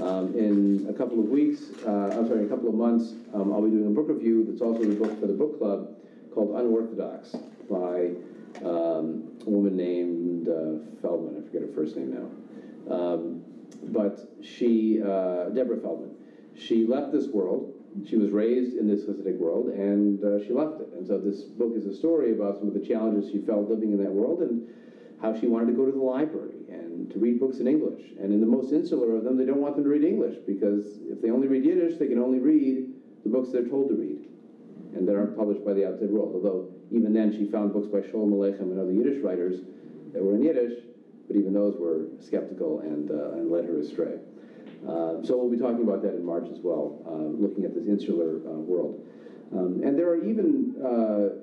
Um, 0.00 0.34
In 0.34 0.86
a 0.88 0.92
couple 0.92 1.18
of 1.18 1.28
weeks, 1.28 1.70
uh, 1.86 2.14
I'm 2.16 2.26
sorry, 2.26 2.40
in 2.40 2.46
a 2.46 2.48
couple 2.48 2.68
of 2.68 2.74
months, 2.74 3.14
um, 3.32 3.52
I'll 3.52 3.62
be 3.62 3.70
doing 3.70 3.86
a 3.86 3.90
book 3.90 4.08
review 4.08 4.44
that's 4.44 4.60
also 4.60 4.84
the 4.84 4.94
book 4.94 5.18
for 5.20 5.26
the 5.26 5.32
book 5.34 5.58
club 5.58 5.96
called 6.32 6.56
Unorthodox 6.56 7.36
by 7.68 8.10
um, 8.64 9.24
a 9.46 9.50
woman 9.50 9.76
named 9.76 10.48
uh, 10.48 10.78
Feldman, 11.00 11.42
I 11.42 11.46
forget 11.46 11.62
her 11.62 11.74
first 11.74 11.96
name 11.96 12.14
now. 12.14 12.94
Um, 12.94 13.42
But 13.92 14.16
she, 14.40 15.02
uh, 15.02 15.50
Deborah 15.50 15.78
Feldman, 15.78 16.14
she 16.54 16.86
left 16.86 17.12
this 17.12 17.28
world. 17.28 17.74
She 18.06 18.16
was 18.16 18.30
raised 18.30 18.76
in 18.76 18.88
this 18.88 19.04
Hasidic 19.04 19.38
world, 19.38 19.68
and 19.68 20.22
uh, 20.24 20.44
she 20.44 20.52
left 20.52 20.80
it. 20.80 20.88
And 20.96 21.06
so 21.06 21.18
this 21.18 21.42
book 21.42 21.74
is 21.76 21.86
a 21.86 21.94
story 21.94 22.32
about 22.32 22.58
some 22.58 22.68
of 22.68 22.74
the 22.74 22.80
challenges 22.80 23.30
she 23.30 23.38
felt 23.38 23.68
living 23.68 23.92
in 23.92 23.98
that 24.02 24.12
world 24.12 24.42
and 24.42 24.66
how 25.24 25.32
she 25.40 25.46
wanted 25.46 25.66
to 25.66 25.72
go 25.72 25.86
to 25.86 25.92
the 25.92 26.04
library 26.04 26.68
and 26.68 27.10
to 27.10 27.18
read 27.18 27.40
books 27.40 27.58
in 27.58 27.66
English. 27.66 28.12
And 28.20 28.30
in 28.30 28.40
the 28.40 28.46
most 28.46 28.72
insular 28.72 29.16
of 29.16 29.24
them, 29.24 29.38
they 29.38 29.46
don't 29.46 29.60
want 29.60 29.74
them 29.74 29.84
to 29.84 29.90
read 29.90 30.04
English 30.04 30.36
because 30.46 31.00
if 31.08 31.22
they 31.22 31.30
only 31.30 31.48
read 31.48 31.64
Yiddish, 31.64 31.98
they 31.98 32.08
can 32.08 32.18
only 32.18 32.40
read 32.40 32.92
the 33.24 33.30
books 33.30 33.48
they're 33.50 33.66
told 33.66 33.88
to 33.88 33.94
read 33.94 34.28
and 34.94 35.08
that 35.08 35.16
aren't 35.16 35.34
published 35.36 35.64
by 35.64 35.72
the 35.72 35.88
outside 35.88 36.10
world. 36.10 36.32
Although 36.34 36.68
even 36.92 37.14
then, 37.14 37.32
she 37.32 37.50
found 37.50 37.72
books 37.72 37.88
by 37.88 38.00
Sholem 38.00 38.36
Aleichem 38.36 38.68
and 38.68 38.78
other 38.78 38.92
Yiddish 38.92 39.24
writers 39.24 39.60
that 40.12 40.22
were 40.22 40.34
in 40.34 40.42
Yiddish, 40.42 40.84
but 41.26 41.36
even 41.36 41.54
those 41.54 41.74
were 41.80 42.04
skeptical 42.20 42.80
and, 42.80 43.10
uh, 43.10 43.40
and 43.40 43.50
led 43.50 43.64
her 43.64 43.80
astray. 43.80 44.20
Uh, 44.86 45.24
so 45.24 45.38
we'll 45.40 45.50
be 45.50 45.56
talking 45.56 45.82
about 45.82 46.02
that 46.02 46.14
in 46.14 46.22
March 46.24 46.46
as 46.52 46.60
well, 46.62 47.00
uh, 47.08 47.32
looking 47.40 47.64
at 47.64 47.74
this 47.74 47.88
insular 47.88 48.36
uh, 48.46 48.60
world. 48.60 49.00
Um, 49.56 49.80
and 49.82 49.98
there 49.98 50.08
are 50.10 50.22
even 50.22 50.76
uh, 50.84 51.40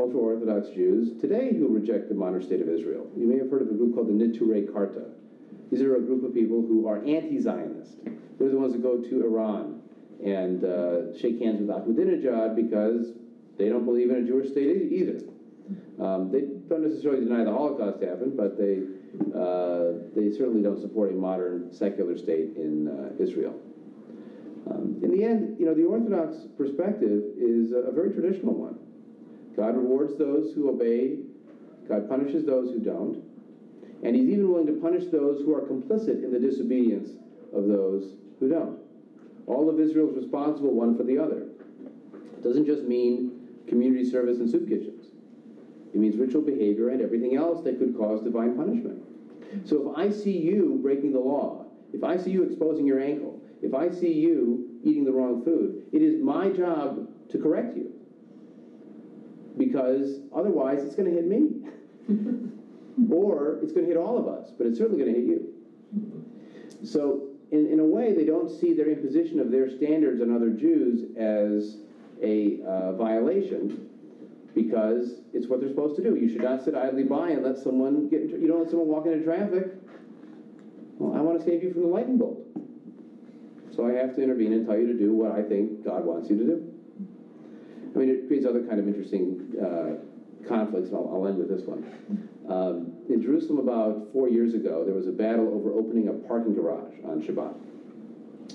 ultra-Orthodox 0.00 0.68
Jews 0.70 1.20
today 1.20 1.52
who 1.52 1.68
reject 1.68 2.08
the 2.08 2.14
modern 2.14 2.42
state 2.42 2.60
of 2.60 2.68
Israel. 2.68 3.06
You 3.16 3.26
may 3.26 3.38
have 3.38 3.50
heard 3.50 3.62
of 3.62 3.68
a 3.68 3.74
group 3.74 3.94
called 3.94 4.08
the 4.08 4.12
Neturei 4.12 4.72
Karta. 4.72 5.06
These 5.70 5.82
are 5.82 5.96
a 5.96 6.00
group 6.00 6.24
of 6.24 6.34
people 6.34 6.62
who 6.62 6.88
are 6.88 6.98
anti-Zionist. 7.04 7.96
They're 8.38 8.48
the 8.48 8.58
ones 8.58 8.72
that 8.72 8.82
go 8.82 8.98
to 8.98 9.24
Iran 9.24 9.82
and 10.24 10.64
uh, 10.64 11.16
shake 11.18 11.40
hands 11.40 11.60
with 11.60 11.68
Ahmadinejad 11.70 12.56
because 12.56 13.12
they 13.58 13.68
don't 13.68 13.84
believe 13.84 14.10
in 14.10 14.16
a 14.16 14.26
Jewish 14.26 14.50
state 14.50 14.90
either. 14.90 15.20
Um, 16.00 16.32
they 16.32 16.40
don't 16.68 16.82
necessarily 16.82 17.24
deny 17.24 17.44
the 17.44 17.52
Holocaust 17.52 18.02
happened, 18.02 18.36
but 18.36 18.58
they 18.58 18.82
uh, 19.36 20.08
they 20.14 20.30
certainly 20.30 20.62
don't 20.62 20.80
support 20.80 21.10
a 21.10 21.14
modern 21.14 21.72
secular 21.72 22.16
state 22.16 22.56
in 22.56 22.88
uh, 22.88 23.22
Israel. 23.22 23.54
Um, 24.70 24.98
in 25.02 25.10
the 25.10 25.24
end, 25.24 25.56
you 25.58 25.66
know, 25.66 25.74
the 25.74 25.84
Orthodox 25.84 26.36
perspective 26.56 27.22
is 27.38 27.72
a 27.72 27.90
very 27.92 28.12
traditional 28.12 28.54
one. 28.54 28.78
God 29.56 29.76
rewards 29.76 30.16
those 30.18 30.54
who 30.54 30.70
obey. 30.70 31.18
God 31.88 32.08
punishes 32.08 32.44
those 32.44 32.70
who 32.70 32.80
don't. 32.80 33.22
And 34.02 34.16
he's 34.16 34.28
even 34.28 34.50
willing 34.50 34.66
to 34.66 34.80
punish 34.80 35.04
those 35.10 35.40
who 35.44 35.54
are 35.54 35.62
complicit 35.62 36.24
in 36.24 36.32
the 36.32 36.38
disobedience 36.38 37.10
of 37.52 37.66
those 37.68 38.14
who 38.38 38.48
don't. 38.48 38.78
All 39.46 39.68
of 39.68 39.80
Israel 39.80 40.08
is 40.10 40.16
responsible 40.16 40.72
one 40.72 40.96
for 40.96 41.02
the 41.02 41.18
other. 41.18 41.48
It 42.14 42.42
doesn't 42.42 42.66
just 42.66 42.84
mean 42.84 43.48
community 43.66 44.08
service 44.08 44.38
and 44.38 44.48
soup 44.48 44.68
kitchens. 44.68 45.06
It 45.92 45.98
means 45.98 46.16
ritual 46.16 46.42
behavior 46.42 46.90
and 46.90 47.02
everything 47.02 47.36
else 47.36 47.62
that 47.64 47.78
could 47.78 47.96
cause 47.96 48.22
divine 48.22 48.56
punishment. 48.56 49.02
So 49.64 49.90
if 49.90 49.98
I 49.98 50.10
see 50.10 50.36
you 50.36 50.78
breaking 50.82 51.12
the 51.12 51.18
law, 51.18 51.66
if 51.92 52.04
I 52.04 52.16
see 52.16 52.30
you 52.30 52.44
exposing 52.44 52.86
your 52.86 53.00
ankle, 53.00 53.40
if 53.62 53.74
I 53.74 53.90
see 53.90 54.12
you 54.12 54.78
eating 54.84 55.04
the 55.04 55.12
wrong 55.12 55.44
food, 55.44 55.82
it 55.92 56.00
is 56.00 56.22
my 56.22 56.50
job 56.50 57.08
to 57.30 57.38
correct 57.38 57.76
you. 57.76 57.89
Because 59.56 60.20
otherwise 60.34 60.82
it's 60.82 60.94
going 60.94 61.10
to 61.10 61.14
hit 61.14 61.26
me. 61.26 61.50
or 63.10 63.58
it's 63.62 63.72
going 63.72 63.86
to 63.86 63.92
hit 63.92 63.96
all 63.96 64.18
of 64.18 64.28
us, 64.28 64.50
but 64.56 64.66
it's 64.66 64.78
certainly 64.78 65.02
going 65.02 65.14
to 65.14 65.20
hit 65.20 65.28
you. 65.28 66.84
So, 66.84 67.28
in, 67.50 67.66
in 67.66 67.80
a 67.80 67.84
way, 67.84 68.14
they 68.14 68.24
don't 68.24 68.48
see 68.48 68.74
their 68.74 68.88
imposition 68.88 69.40
of 69.40 69.50
their 69.50 69.68
standards 69.68 70.20
on 70.20 70.34
other 70.34 70.50
Jews 70.50 71.16
as 71.16 71.78
a 72.22 72.62
uh, 72.62 72.92
violation 72.92 73.88
because 74.54 75.20
it's 75.32 75.46
what 75.46 75.60
they're 75.60 75.68
supposed 75.68 75.96
to 75.96 76.02
do. 76.02 76.16
You 76.16 76.28
should 76.28 76.42
not 76.42 76.64
sit 76.64 76.74
idly 76.74 77.04
by 77.04 77.30
and 77.30 77.42
let 77.42 77.58
someone 77.58 78.08
get, 78.08 78.22
into, 78.22 78.38
you 78.38 78.48
don't 78.48 78.60
let 78.60 78.70
someone 78.70 78.88
walk 78.88 79.06
into 79.06 79.24
traffic. 79.24 79.68
Well, 80.98 81.16
I 81.16 81.20
want 81.22 81.40
to 81.40 81.44
save 81.44 81.62
you 81.62 81.72
from 81.72 81.82
the 81.82 81.88
lightning 81.88 82.18
bolt. 82.18 82.38
So 83.74 83.86
I 83.86 83.92
have 83.92 84.14
to 84.16 84.22
intervene 84.22 84.52
and 84.52 84.66
tell 84.66 84.76
you 84.76 84.86
to 84.86 84.98
do 84.98 85.12
what 85.14 85.32
I 85.32 85.42
think 85.42 85.84
God 85.84 86.04
wants 86.04 86.28
you 86.28 86.36
to 86.38 86.44
do. 86.44 86.69
Mean, 88.00 88.08
it 88.08 88.28
creates 88.28 88.46
other 88.46 88.62
kind 88.62 88.80
of 88.80 88.88
interesting 88.88 89.52
uh, 89.60 90.48
conflicts, 90.48 90.88
I'll, 90.90 91.06
I'll 91.12 91.28
end 91.28 91.36
with 91.36 91.50
this 91.50 91.66
one. 91.66 91.84
Um, 92.48 92.96
in 93.10 93.20
Jerusalem, 93.20 93.58
about 93.58 94.08
four 94.10 94.26
years 94.26 94.54
ago, 94.54 94.86
there 94.86 94.94
was 94.94 95.06
a 95.06 95.12
battle 95.12 95.52
over 95.52 95.74
opening 95.74 96.08
a 96.08 96.14
parking 96.26 96.54
garage 96.54 96.94
on 97.04 97.20
Shabbat 97.20 97.52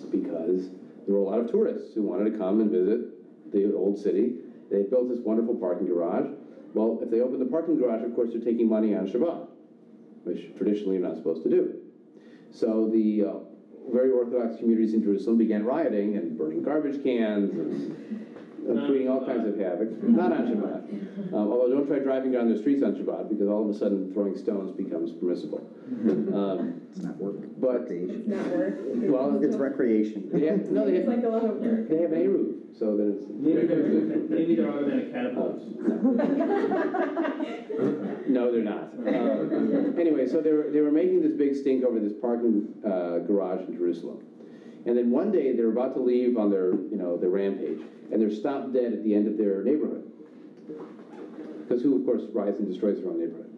because 0.09 0.69
there 1.05 1.13
were 1.13 1.19
a 1.19 1.29
lot 1.29 1.39
of 1.39 1.51
tourists 1.51 1.93
who 1.93 2.01
wanted 2.01 2.31
to 2.31 2.39
come 2.39 2.59
and 2.59 2.71
visit 2.71 3.51
the 3.51 3.71
old 3.75 3.99
city. 3.99 4.33
They 4.71 4.81
built 4.81 5.09
this 5.09 5.19
wonderful 5.19 5.53
parking 5.53 5.85
garage. 5.85 6.25
Well, 6.73 6.97
if 7.03 7.11
they 7.11 7.21
open 7.21 7.37
the 7.37 7.45
parking 7.45 7.77
garage, 7.77 8.01
of 8.03 8.15
course, 8.15 8.31
they're 8.33 8.41
taking 8.41 8.67
money 8.67 8.95
on 8.95 9.07
Shabbat, 9.07 9.45
which 10.23 10.57
traditionally 10.57 10.97
you're 10.97 11.07
not 11.07 11.17
supposed 11.17 11.43
to 11.43 11.49
do. 11.51 11.81
So 12.49 12.89
the 12.91 13.25
uh, 13.25 13.33
very 13.93 14.09
Orthodox 14.09 14.57
communities 14.57 14.95
in 14.95 15.03
Jerusalem 15.03 15.37
began 15.37 15.63
rioting 15.63 16.17
and 16.17 16.35
burning 16.35 16.63
garbage 16.63 17.03
cans 17.03 17.53
and 17.53 18.24
uh, 18.69 18.85
creating 18.87 19.09
all 19.09 19.25
kinds 19.25 19.47
of 19.47 19.57
havoc. 19.57 19.89
Not 20.03 20.31
on 20.31 20.47
Shabbat. 20.47 21.33
Um, 21.33 21.51
although 21.51 21.69
don't 21.69 21.87
try 21.87 21.99
driving 21.99 22.31
down 22.31 22.51
the 22.51 22.57
streets 22.57 22.83
on 22.83 22.95
Shabbat 22.95 23.29
because 23.29 23.47
all 23.47 23.63
of 23.67 23.75
a 23.75 23.77
sudden 23.77 24.11
throwing 24.13 24.35
stones 24.37 24.71
becomes 24.75 25.11
permissible. 25.13 25.61
Um, 26.33 26.81
It's 26.91 27.01
not 27.03 27.17
work. 27.17 27.35
But- 27.57 27.81
Recreation. 27.81 28.23
Not 28.27 28.47
work. 28.55 28.75
Well, 28.83 29.43
It's 29.43 29.55
recreation. 29.55 30.29
they 30.31 30.45
have, 30.47 30.69
no, 30.71 30.85
they 30.85 30.97
It's 30.97 31.07
have, 31.07 31.15
like 31.17 31.25
a 31.25 31.29
lot 31.29 31.45
of 31.45 31.57
work. 31.57 31.89
they 31.89 31.97
have 32.01 32.11
A-roof, 32.13 32.55
so 32.77 32.95
then 32.97 33.17
it's. 33.17 33.25
Maybe 33.29 33.67
they're, 33.67 33.85
maybe 34.29 34.55
they're 34.55 34.69
automatic 34.71 35.11
catapults. 35.13 35.63
No, 38.27 38.51
they're 38.51 38.63
not. 38.63 38.91
Um, 39.07 39.95
Anyway, 39.99 40.27
so 40.27 40.41
they 40.41 40.51
were, 40.51 40.69
they 40.71 40.81
were 40.81 40.91
making 40.91 41.21
this 41.21 41.33
big 41.33 41.55
stink 41.55 41.83
over 41.83 41.99
this 41.99 42.13
parking 42.21 42.67
uh, 42.85 43.19
garage 43.19 43.61
in 43.67 43.75
Jerusalem. 43.77 44.19
And 44.85 44.97
then 44.97 45.09
one 45.11 45.31
day, 45.31 45.55
they're 45.55 45.69
about 45.69 45.95
to 45.95 46.01
leave 46.01 46.37
on 46.37 46.51
their, 46.51 46.71
you 46.71 46.97
know, 46.97 47.17
their 47.17 47.29
rampage, 47.29 47.81
and 48.11 48.21
they're 48.21 48.31
stopped 48.31 48.73
dead 48.73 48.93
at 48.93 49.03
the 49.03 49.15
end 49.15 49.27
of 49.27 49.37
their 49.37 49.63
neighborhood. 49.63 50.11
Because 51.59 51.81
who, 51.81 51.99
of 51.99 52.05
course, 52.05 52.21
riots 52.31 52.59
and 52.59 52.67
destroys 52.67 52.99
their 53.01 53.09
own 53.09 53.19
neighborhood. 53.19 53.51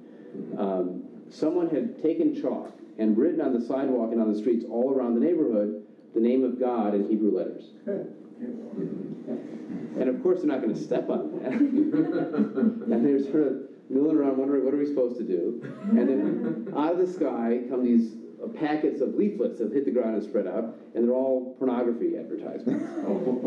Um, 0.57 1.03
Someone 1.29 1.69
had 1.69 2.01
taken 2.01 2.39
chalk 2.39 2.71
and 2.97 3.17
written 3.17 3.41
on 3.41 3.53
the 3.53 3.61
sidewalk 3.65 4.11
and 4.11 4.21
on 4.21 4.31
the 4.31 4.37
streets 4.39 4.65
all 4.69 4.93
around 4.93 5.15
the 5.15 5.19
neighborhood 5.19 5.83
the 6.13 6.21
name 6.21 6.43
of 6.43 6.59
God 6.59 6.95
in 6.95 7.07
Hebrew 7.07 7.37
letters. 7.37 7.71
And 9.99 10.09
of 10.09 10.23
course, 10.23 10.39
they're 10.39 10.47
not 10.47 10.61
going 10.61 10.73
to 10.73 10.81
step 10.81 11.09
on 11.09 11.39
that. 11.39 11.51
and 11.53 13.05
they're 13.05 13.21
sort 13.31 13.47
of 13.47 13.57
milling 13.89 14.15
around 14.15 14.37
wondering, 14.37 14.63
what 14.65 14.73
are 14.73 14.77
we 14.77 14.85
supposed 14.85 15.17
to 15.17 15.23
do? 15.23 15.61
And 15.89 16.07
then 16.07 16.73
out 16.75 16.93
of 16.93 16.99
the 16.99 17.07
sky 17.07 17.61
come 17.69 17.83
these 17.83 18.13
packets 18.55 19.01
of 19.01 19.15
leaflets 19.15 19.59
that 19.59 19.71
hit 19.71 19.85
the 19.85 19.91
ground 19.91 20.15
and 20.15 20.23
spread 20.23 20.47
out, 20.47 20.75
and 20.95 21.03
they're 21.03 21.15
all 21.15 21.55
pornography 21.59 22.17
advertisements. 22.17 22.85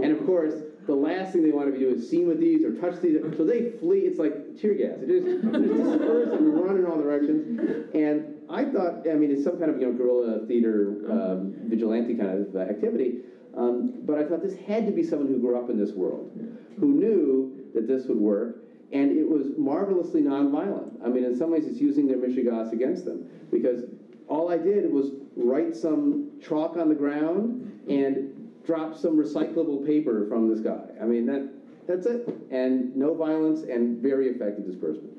and 0.03 0.13
of 0.13 0.25
course, 0.27 0.55
the 0.87 0.95
last 0.95 1.33
thing 1.33 1.43
they 1.43 1.51
want 1.51 1.67
to 1.67 1.73
be 1.73 1.79
doing 1.79 1.97
is 1.97 2.09
seen 2.09 2.27
with 2.27 2.41
these 2.41 2.65
or 2.65 2.75
touch 2.81 3.01
these. 3.01 3.21
So 3.37 3.45
they 3.45 3.71
flee. 3.79 4.01
It's 4.01 4.19
like 4.19 4.61
tear 4.61 4.75
gas. 4.75 4.99
It 5.03 5.09
just 5.09 5.53
disperse 5.53 6.33
and 6.33 6.55
run 6.55 6.77
in 6.77 6.87
all 6.87 7.01
directions. 7.01 7.61
And 7.95 8.41
I 8.51 8.65
thought, 8.65 9.09
I 9.09 9.15
mean, 9.15 9.31
it's 9.31 9.45
some 9.45 9.59
kind 9.59 9.71
of 9.71 9.81
you 9.81 9.87
know 9.87 9.93
guerrilla 9.93 10.47
theater 10.47 10.97
um, 11.11 11.55
vigilante 11.67 12.15
kind 12.15 12.31
of 12.31 12.57
activity. 12.57 13.21
Um, 13.57 14.03
but 14.03 14.19
I 14.19 14.25
thought 14.25 14.43
this 14.43 14.57
had 14.67 14.87
to 14.87 14.93
be 14.93 15.03
someone 15.03 15.29
who 15.29 15.39
grew 15.39 15.59
up 15.59 15.71
in 15.71 15.79
this 15.79 15.93
world, 15.93 16.31
who 16.79 16.95
knew 16.95 17.71
that 17.75 17.87
this 17.87 18.07
would 18.07 18.19
work, 18.19 18.63
and 18.93 19.17
it 19.17 19.29
was 19.29 19.47
marvelously 19.57 20.23
nonviolent. 20.23 21.05
I 21.05 21.09
mean, 21.09 21.25
in 21.25 21.37
some 21.37 21.51
ways, 21.51 21.67
it's 21.67 21.81
using 21.81 22.07
their 22.07 22.17
mishigas 22.17 22.73
against 22.73 23.05
them 23.05 23.29
because 23.51 23.83
all 24.31 24.51
I 24.51 24.57
did 24.57 24.91
was 24.91 25.11
write 25.37 25.77
some 25.77 26.31
chalk 26.41 26.77
on 26.77 26.89
the 26.89 26.95
ground 26.95 27.83
and 27.89 28.51
drop 28.65 28.97
some 28.97 29.17
recyclable 29.17 29.85
paper 29.85 30.27
from 30.29 30.49
the 30.49 30.57
sky. 30.63 30.81
I 31.03 31.05
mean, 31.05 31.27
that 31.27 31.51
that's 31.87 32.07
it, 32.07 32.29
and 32.51 32.95
no 32.95 33.15
violence 33.15 33.63
and 33.63 34.01
very 34.01 34.29
effective 34.29 34.65
disbursement. 34.65 35.11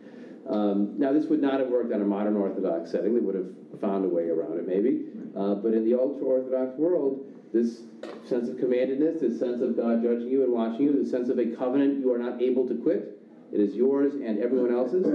Um, 0.50 0.96
now, 0.98 1.12
this 1.12 1.26
would 1.26 1.42
not 1.42 1.60
have 1.60 1.70
worked 1.70 1.94
on 1.94 2.02
a 2.02 2.06
modern 2.06 2.38
Orthodox 2.38 2.92
setting. 2.92 3.14
They 3.14 3.20
would 3.20 3.36
have 3.36 3.52
found 3.82 4.06
a 4.06 4.08
way 4.08 4.30
around 4.30 4.58
it, 4.58 4.68
maybe. 4.68 5.06
Uh, 5.36 5.56
but 5.56 5.74
in 5.74 5.84
the 5.84 6.00
ultra-Orthodox 6.00 6.78
world, 6.78 7.26
this 7.54 7.84
sense 8.26 8.48
of 8.48 8.56
commandedness, 8.56 9.20
this 9.20 9.38
sense 9.38 9.62
of 9.62 9.76
God 9.76 10.02
judging 10.02 10.30
you 10.30 10.44
and 10.44 10.54
watching 10.54 10.84
you, 10.84 10.94
this 10.94 11.12
sense 11.12 11.30
of 11.30 11.38
a 11.38 11.46
covenant 11.46 12.00
you 12.00 12.12
are 12.14 12.18
not 12.18 12.42
able 12.42 12.68
to 12.68 12.76
quit, 12.76 13.20
it 13.52 13.60
is 13.60 13.76
yours 13.76 14.14
and 14.16 14.42
everyone 14.42 14.74
else's, 14.74 15.06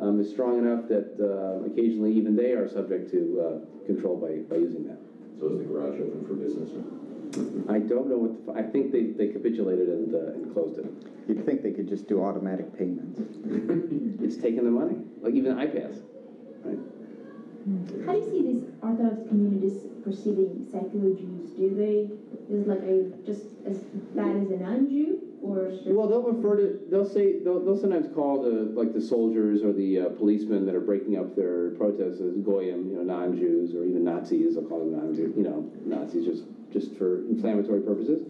um, 0.00 0.20
is 0.20 0.30
strong 0.30 0.58
enough 0.58 0.88
that 0.88 1.16
uh, 1.20 1.64
occasionally 1.66 2.12
even 2.12 2.36
they 2.36 2.52
are 2.52 2.68
subject 2.68 3.10
to 3.10 3.20
uh, 3.40 3.86
control 3.86 4.16
by, 4.16 4.42
by 4.48 4.60
using 4.60 4.86
that. 4.86 4.98
So 5.38 5.48
is 5.48 5.58
the 5.58 5.64
garage 5.64 6.00
open 6.00 6.24
for 6.26 6.34
business? 6.34 6.70
I 7.68 7.78
don't 7.80 8.08
know 8.08 8.16
what, 8.16 8.46
the, 8.46 8.52
I 8.52 8.62
think 8.62 8.92
they, 8.92 9.12
they 9.12 9.28
capitulated 9.28 9.88
and, 9.88 10.14
uh, 10.14 10.32
and 10.32 10.52
closed 10.52 10.78
it. 10.78 10.86
You'd 11.28 11.44
think 11.44 11.62
they 11.62 11.72
could 11.72 11.88
just 11.88 12.08
do 12.08 12.22
automatic 12.22 12.76
payments. 12.78 13.20
It's 14.22 14.36
taking 14.36 14.64
the 14.64 14.70
money, 14.70 14.96
like 15.20 15.34
even 15.34 15.54
iPads, 15.54 16.02
right? 16.64 16.78
How 18.06 18.12
do 18.12 18.18
you 18.18 18.30
see 18.30 18.42
these 18.42 18.64
Orthodox 18.82 19.28
communities 19.28 19.82
perceiving 20.06 20.64
secular 20.70 21.10
Jews? 21.10 21.50
Do 21.50 21.74
they, 21.74 22.54
is 22.54 22.66
like 22.66 22.78
a, 22.82 23.10
just 23.26 23.46
as 23.66 23.78
bad 24.14 24.36
as 24.36 24.50
a 24.50 24.56
non-Jew, 24.56 25.18
or? 25.42 25.72
Well, 25.86 26.06
they'll 26.06 26.22
refer 26.22 26.56
to, 26.56 26.80
they'll 26.88 27.04
say, 27.04 27.40
they'll, 27.40 27.58
they'll 27.64 27.76
sometimes 27.76 28.06
call 28.14 28.40
the, 28.40 28.70
like 28.80 28.94
the 28.94 29.00
soldiers 29.00 29.62
or 29.62 29.72
the 29.72 29.98
uh, 29.98 30.08
policemen 30.10 30.64
that 30.66 30.76
are 30.76 30.80
breaking 30.80 31.18
up 31.18 31.34
their 31.34 31.70
protests 31.70 32.20
as 32.20 32.36
goyim, 32.36 32.88
you 32.88 32.96
know, 32.96 33.02
non-Jews, 33.02 33.74
or 33.74 33.84
even 33.84 34.04
Nazis, 34.04 34.54
they'll 34.54 34.64
call 34.64 34.78
them 34.78 34.92
non-Jew, 34.92 35.34
you 35.36 35.42
know, 35.42 35.68
Nazis 35.84 36.24
just, 36.24 36.44
just 36.72 36.94
for 36.94 37.26
inflammatory 37.26 37.80
purposes. 37.80 38.28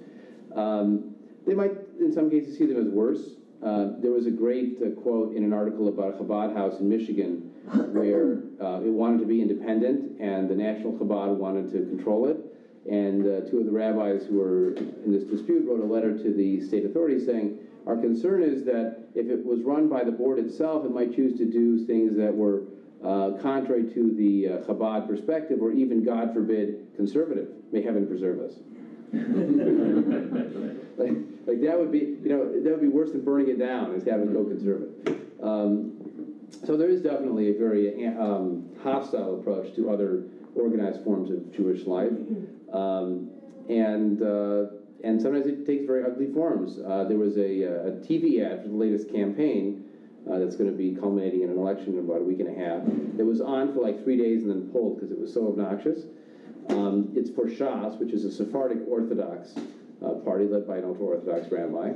Um, 0.55 1.15
they 1.47 1.53
might, 1.55 1.73
in 2.01 2.11
some 2.11 2.31
cases, 2.31 2.57
see 2.57 2.65
them 2.65 2.81
as 2.81 2.89
worse. 2.89 3.36
Uh, 3.62 3.93
there 4.01 4.12
was 4.12 4.27
a 4.27 4.31
great 4.31 4.78
uh, 4.82 4.90
quote 5.01 5.36
in 5.36 5.44
an 5.44 5.53
article 5.53 5.89
about 5.89 6.15
a 6.15 6.24
Chabad 6.24 6.57
house 6.57 6.81
in 6.81 6.89
Michigan 6.89 7.45
where 7.74 8.43
uh, 8.60 8.80
it 8.80 8.90
wanted 8.90 9.18
to 9.20 9.26
be 9.26 9.43
independent 9.43 10.20
and 10.20 10.48
the 10.48 10.55
National 10.55 10.93
Chabad 10.93 11.36
wanted 11.36 11.72
to 11.72 11.78
control 11.86 12.28
it. 12.28 12.38
And 12.88 13.26
uh, 13.26 13.51
two 13.51 13.59
of 13.59 13.66
the 13.66 13.72
rabbis 13.72 14.26
who 14.26 14.38
were 14.38 14.74
in 14.76 15.12
this 15.12 15.24
dispute 15.24 15.66
wrote 15.68 15.80
a 15.80 15.86
letter 15.86 16.16
to 16.16 16.32
the 16.32 16.60
state 16.60 16.84
authorities 16.84 17.26
saying, 17.26 17.59
Our 17.86 17.97
concern 17.97 18.43
is 18.44 18.64
that 18.64 19.09
if 19.14 19.28
it 19.28 19.44
was 19.44 19.62
run 19.62 19.88
by 19.88 20.05
the 20.05 20.12
board 20.12 20.38
itself, 20.38 20.84
it 20.84 20.93
might 20.93 21.14
choose 21.14 21.36
to 21.38 21.44
do 21.44 21.84
things 21.84 22.16
that 22.16 22.32
were 22.32 22.62
uh, 23.05 23.32
contrary 23.43 23.93
to 23.93 24.14
the 24.14 24.48
uh, 24.48 24.59
Chabad 24.66 25.09
perspective 25.09 25.60
or 25.60 25.72
even, 25.72 26.05
God 26.05 26.32
forbid, 26.32 26.86
conservative. 26.94 27.48
May 27.72 27.82
heaven 27.82 28.06
preserve 28.06 28.38
us. 28.38 28.52
like, 30.97 31.16
like 31.47 31.60
that 31.62 31.78
would 31.78 31.90
be, 31.90 31.98
you 31.98 32.28
know, 32.28 32.60
that 32.62 32.70
would 32.70 32.80
be 32.80 32.88
worse 32.88 33.10
than 33.12 33.22
burning 33.24 33.48
it 33.48 33.59
down, 33.59 33.94
is 33.94 34.05
having 34.05 34.32
go 34.32 34.44
conservative. 34.44 35.18
Um, 35.43 35.95
so 36.64 36.77
there 36.77 36.89
is 36.89 37.02
definitely 37.02 37.51
a 37.51 37.55
very 37.55 38.06
um, 38.06 38.68
hostile 38.82 39.40
approach 39.40 39.74
to 39.77 39.90
other 39.90 40.24
organized 40.55 41.02
forms 41.05 41.31
of 41.31 41.55
Jewish 41.55 41.86
life, 41.86 42.12
um, 42.73 43.31
and 43.68 44.23
uh, 44.23 44.66
and 45.05 45.20
sometimes 45.20 45.47
it 45.47 45.66
takes 45.66 45.86
very 45.86 46.05
ugly 46.05 46.32
forms. 46.32 46.78
Uh, 46.78 47.05
there 47.05 47.18
was 47.18 47.36
a, 47.36 47.62
a, 47.62 47.90
TV 48.02 48.44
ad 48.44 48.62
for 48.62 48.68
the 48.68 48.74
latest 48.74 49.12
campaign 49.12 49.85
uh, 50.31 50.39
that's 50.39 50.56
going 50.56 50.70
to 50.70 50.77
be 50.77 50.94
culminating 50.94 51.43
in 51.43 51.51
an 51.51 51.59
election 51.59 51.93
in 51.93 51.98
about 52.01 52.20
a 52.20 52.24
week 52.24 52.40
and 52.40 52.48
a 52.48 52.59
half. 52.59 52.82
It 53.18 53.24
was 53.24 53.40
on 53.40 53.74
for 53.74 53.81
like 53.81 54.02
three 54.02 54.16
days 54.16 54.43
and 54.43 54.51
then 54.51 54.70
pulled 54.70 54.97
because 54.97 55.12
it 55.12 55.18
was 55.18 55.32
so 55.32 55.48
obnoxious. 55.48 56.05
Um, 56.70 57.12
it's 57.14 57.31
for 57.31 57.44
Shas, 57.44 57.98
which 58.01 58.12
is 58.12 58.24
a 58.24 58.32
Sephardic 58.32 58.78
Orthodox 58.89 59.55
uh, 60.05 60.14
party 60.24 60.47
led 60.47 60.66
by 60.66 60.78
an 60.78 60.85
ultra-Orthodox 60.85 61.52
rabbi. 61.52 61.93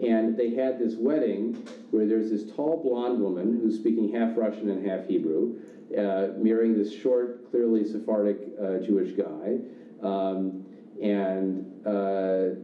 And 0.00 0.36
they 0.36 0.50
had 0.54 0.78
this 0.78 0.94
wedding 0.96 1.54
where 1.90 2.06
there's 2.06 2.30
this 2.30 2.54
tall 2.54 2.82
blonde 2.82 3.20
woman 3.20 3.60
who's 3.60 3.76
speaking 3.78 4.12
half 4.12 4.36
Russian 4.36 4.70
and 4.70 4.86
half 4.86 5.06
Hebrew, 5.06 5.58
uh, 5.96 6.28
marrying 6.38 6.76
this 6.76 6.92
short, 6.92 7.50
clearly 7.50 7.84
Sephardic 7.84 8.38
uh, 8.60 8.78
Jewish 8.78 9.12
guy. 9.12 9.58
Um, 10.02 10.64
and 11.02 11.86
uh, 11.86 12.56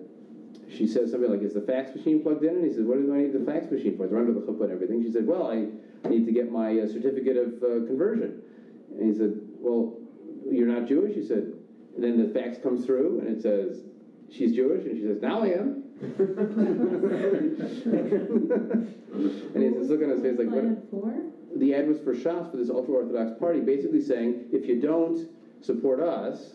she 0.70 0.86
says 0.86 1.10
something 1.10 1.30
like, 1.30 1.42
Is 1.42 1.54
the 1.54 1.60
fax 1.60 1.94
machine 1.94 2.22
plugged 2.22 2.44
in? 2.44 2.56
And 2.56 2.64
he 2.64 2.72
says, 2.72 2.84
What 2.84 2.98
do 2.98 3.14
I 3.14 3.18
need 3.18 3.32
the 3.32 3.44
fax 3.44 3.70
machine 3.70 3.96
for? 3.96 4.06
They're 4.06 4.18
under 4.18 4.32
the 4.32 4.40
chuppah 4.40 4.64
and 4.64 4.72
everything. 4.72 5.02
She 5.02 5.12
said, 5.12 5.26
Well, 5.26 5.50
I 5.50 6.08
need 6.08 6.26
to 6.26 6.32
get 6.32 6.50
my 6.50 6.78
uh, 6.78 6.86
certificate 6.86 7.36
of 7.36 7.62
uh, 7.62 7.86
conversion. 7.86 8.42
And 8.96 9.12
he 9.12 9.16
said, 9.16 9.38
Well, 9.58 9.98
you're 10.50 10.68
not 10.68 10.88
Jewish? 10.88 11.14
He 11.14 11.24
said, 11.24 11.52
and 11.94 12.04
then 12.04 12.26
the 12.26 12.32
fax 12.32 12.58
comes 12.58 12.86
through 12.86 13.20
and 13.20 13.28
it 13.28 13.42
says, 13.42 13.80
She's 14.30 14.54
Jewish? 14.54 14.84
And 14.84 14.96
she 14.96 15.02
says, 15.02 15.20
Now 15.20 15.42
I 15.42 15.48
am. 15.48 15.77
And 16.00 16.12
he's 19.54 19.72
says, 19.74 19.90
look 19.90 20.02
on 20.02 20.10
his 20.10 20.22
face 20.22 20.38
like, 20.38 20.48
what? 20.48 21.58
The 21.58 21.74
ad 21.74 21.88
was 21.88 21.98
for 22.00 22.14
Shas 22.14 22.50
for 22.50 22.56
this 22.56 22.70
ultra 22.70 22.94
Orthodox 22.94 23.38
party, 23.38 23.60
basically 23.60 24.00
saying, 24.00 24.44
if 24.52 24.66
you 24.66 24.80
don't 24.80 25.28
support 25.60 26.00
us, 26.00 26.54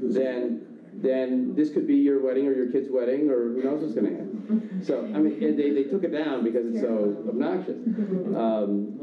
then 0.00 0.66
then 0.96 1.54
this 1.56 1.70
could 1.70 1.86
be 1.88 1.96
your 1.96 2.22
wedding 2.22 2.46
or 2.46 2.52
your 2.52 2.70
kid's 2.70 2.88
wedding 2.88 3.28
or 3.28 3.52
who 3.52 3.62
knows 3.64 3.82
what's 3.82 3.94
going 3.94 4.06
to 4.06 4.12
happen. 4.12 4.80
So 4.84 5.00
I 5.00 5.18
mean, 5.18 5.40
they, 5.56 5.70
they 5.70 5.84
took 5.84 6.04
it 6.04 6.12
down 6.12 6.44
because 6.44 6.66
it's 6.66 6.80
so 6.80 7.16
obnoxious. 7.28 7.78
Um, 8.36 8.98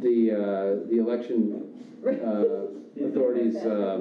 the 0.00 0.30
uh, 0.32 0.88
the 0.88 0.98
election 0.98 1.72
uh, 2.06 2.66
authorities 3.02 3.56
uh, 3.56 3.98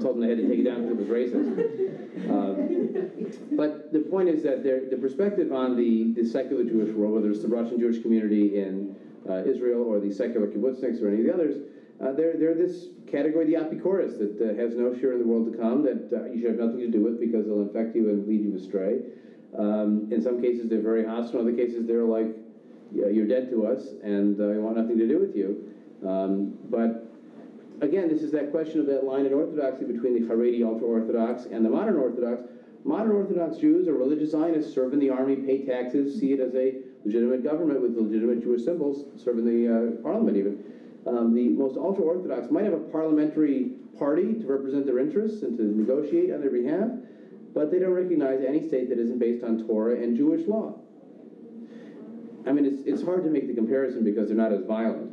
told 0.00 0.16
them 0.16 0.20
they 0.20 0.28
had 0.28 0.38
to 0.38 0.48
take 0.48 0.60
it 0.60 0.64
down 0.64 0.86
because 0.86 0.98
it 0.98 1.08
was 1.08 1.08
racist. 1.08 1.94
Um, 2.18 3.30
but 3.52 3.92
the 3.92 4.00
point 4.00 4.28
is 4.28 4.42
that 4.42 4.64
the 4.64 4.96
perspective 4.96 5.52
on 5.52 5.76
the, 5.76 6.12
the 6.14 6.28
secular 6.28 6.64
Jewish 6.64 6.92
world, 6.94 7.14
whether 7.14 7.30
it's 7.30 7.42
the 7.42 7.48
Russian 7.48 7.78
Jewish 7.78 8.02
community 8.02 8.60
in 8.60 8.96
uh, 9.28 9.44
Israel 9.44 9.84
or 9.84 10.00
the 10.00 10.12
secular 10.12 10.48
kibbutzniks 10.48 11.00
or 11.00 11.08
any 11.08 11.20
of 11.20 11.26
the 11.26 11.32
others, 11.32 11.62
uh, 12.00 12.12
they're, 12.12 12.36
they're 12.36 12.54
this 12.54 12.86
category, 13.06 13.46
the 13.46 13.54
apikoros, 13.54 14.18
that 14.18 14.38
uh, 14.42 14.60
has 14.60 14.74
no 14.74 14.98
share 14.98 15.12
in 15.12 15.20
the 15.20 15.26
world 15.26 15.50
to 15.50 15.58
come, 15.58 15.82
that 15.84 16.10
uh, 16.12 16.26
you 16.26 16.40
should 16.40 16.50
have 16.50 16.60
nothing 16.60 16.80
to 16.80 16.90
do 16.90 17.02
with 17.02 17.18
because 17.20 17.46
they'll 17.46 17.62
infect 17.62 17.94
you 17.96 18.10
and 18.10 18.26
lead 18.26 18.42
you 18.42 18.56
astray. 18.56 19.00
Um, 19.56 20.08
in 20.10 20.20
some 20.20 20.42
cases, 20.42 20.68
they're 20.68 20.82
very 20.82 21.04
hostile. 21.04 21.40
In 21.40 21.48
other 21.48 21.56
cases, 21.56 21.86
they're 21.86 22.04
like, 22.04 22.36
you're 22.92 23.26
dead 23.26 23.50
to 23.50 23.66
us, 23.66 23.86
and 24.02 24.40
uh, 24.40 24.44
we 24.44 24.58
want 24.58 24.76
nothing 24.76 24.98
to 24.98 25.06
do 25.06 25.18
with 25.18 25.36
you. 25.36 25.72
Um, 26.06 26.54
but 26.70 27.07
again, 27.80 28.08
this 28.08 28.22
is 28.22 28.32
that 28.32 28.50
question 28.50 28.80
of 28.80 28.86
that 28.86 29.04
line 29.04 29.26
in 29.26 29.32
orthodoxy 29.32 29.84
between 29.84 30.14
the 30.14 30.28
Haredi 30.28 30.64
ultra-Orthodox 30.64 31.46
and 31.46 31.64
the 31.64 31.70
modern 31.70 31.96
Orthodox. 31.96 32.42
Modern 32.84 33.12
Orthodox 33.12 33.58
Jews 33.58 33.88
or 33.88 33.94
religious 33.94 34.30
Zionists 34.30 34.72
serve 34.72 34.92
in 34.92 34.98
the 34.98 35.10
army, 35.10 35.36
pay 35.36 35.64
taxes, 35.64 36.18
see 36.18 36.32
it 36.32 36.40
as 36.40 36.54
a 36.54 36.76
legitimate 37.04 37.42
government 37.42 37.82
with 37.82 37.96
legitimate 37.96 38.42
Jewish 38.42 38.64
symbols, 38.64 39.04
serve 39.22 39.38
in 39.38 39.44
the 39.44 39.68
uh, 39.68 40.02
parliament 40.02 40.36
even. 40.36 40.64
Um, 41.06 41.34
the 41.34 41.48
most 41.48 41.76
ultra-Orthodox 41.76 42.50
might 42.50 42.64
have 42.64 42.72
a 42.72 42.78
parliamentary 42.78 43.72
party 43.98 44.34
to 44.34 44.46
represent 44.46 44.86
their 44.86 44.98
interests 44.98 45.42
and 45.42 45.56
to 45.58 45.64
negotiate 45.64 46.32
on 46.32 46.40
their 46.40 46.50
behalf, 46.50 46.88
but 47.54 47.70
they 47.70 47.78
don't 47.78 47.92
recognize 47.92 48.44
any 48.46 48.66
state 48.66 48.88
that 48.88 48.98
isn't 48.98 49.18
based 49.18 49.44
on 49.44 49.66
Torah 49.66 49.96
and 49.96 50.16
Jewish 50.16 50.46
law. 50.46 50.78
I 52.46 52.52
mean, 52.52 52.64
it's, 52.64 52.82
it's 52.86 53.02
hard 53.02 53.24
to 53.24 53.30
make 53.30 53.46
the 53.48 53.54
comparison 53.54 54.04
because 54.04 54.28
they're 54.28 54.36
not 54.36 54.52
as 54.52 54.64
violent, 54.64 55.12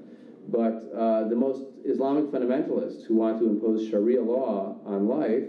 but 0.52 0.90
uh, 0.96 1.28
the 1.28 1.36
most 1.36 1.64
Islamic 1.86 2.26
fundamentalists 2.26 3.06
who 3.06 3.16
want 3.16 3.40
to 3.40 3.48
impose 3.48 3.88
Sharia 3.88 4.22
law 4.22 4.78
on 4.86 5.07
life 5.07 5.44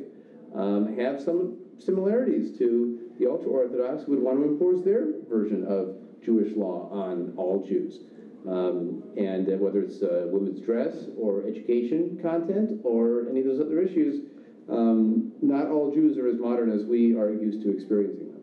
um, 0.54 0.96
have 0.98 1.20
some 1.20 1.56
similarities 1.78 2.56
to 2.58 3.10
the 3.18 3.26
ultra-Orthodox 3.26 4.04
who 4.04 4.12
would 4.12 4.22
want 4.22 4.38
to 4.38 4.44
impose 4.44 4.84
their 4.84 5.06
version 5.28 5.64
of 5.66 5.96
Jewish 6.24 6.54
law 6.56 6.88
on 6.90 7.32
all 7.36 7.64
Jews. 7.66 8.00
Um, 8.46 9.02
and 9.16 9.48
uh, 9.48 9.56
whether 9.56 9.80
it's 9.80 10.02
uh, 10.02 10.26
women's 10.26 10.60
dress 10.60 10.94
or 11.18 11.46
education 11.46 12.18
content 12.22 12.80
or 12.84 13.28
any 13.28 13.40
of 13.40 13.46
those 13.46 13.60
other 13.60 13.80
issues, 13.80 14.22
um, 14.68 15.32
not 15.42 15.68
all 15.68 15.92
Jews 15.92 16.16
are 16.18 16.28
as 16.28 16.38
modern 16.38 16.70
as 16.70 16.84
we 16.84 17.16
are 17.16 17.30
used 17.30 17.62
to 17.62 17.70
experiencing 17.70 18.28
them. 18.28 18.36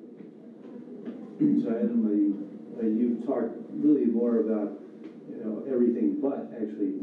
So 1.64 1.70
Adam, 1.70 2.04
you've 2.82 3.26
talked 3.26 3.56
really 3.72 4.06
more 4.06 4.40
about 4.40 4.83
know 5.44 5.64
everything 5.68 6.20
but 6.22 6.52
actually 6.56 6.94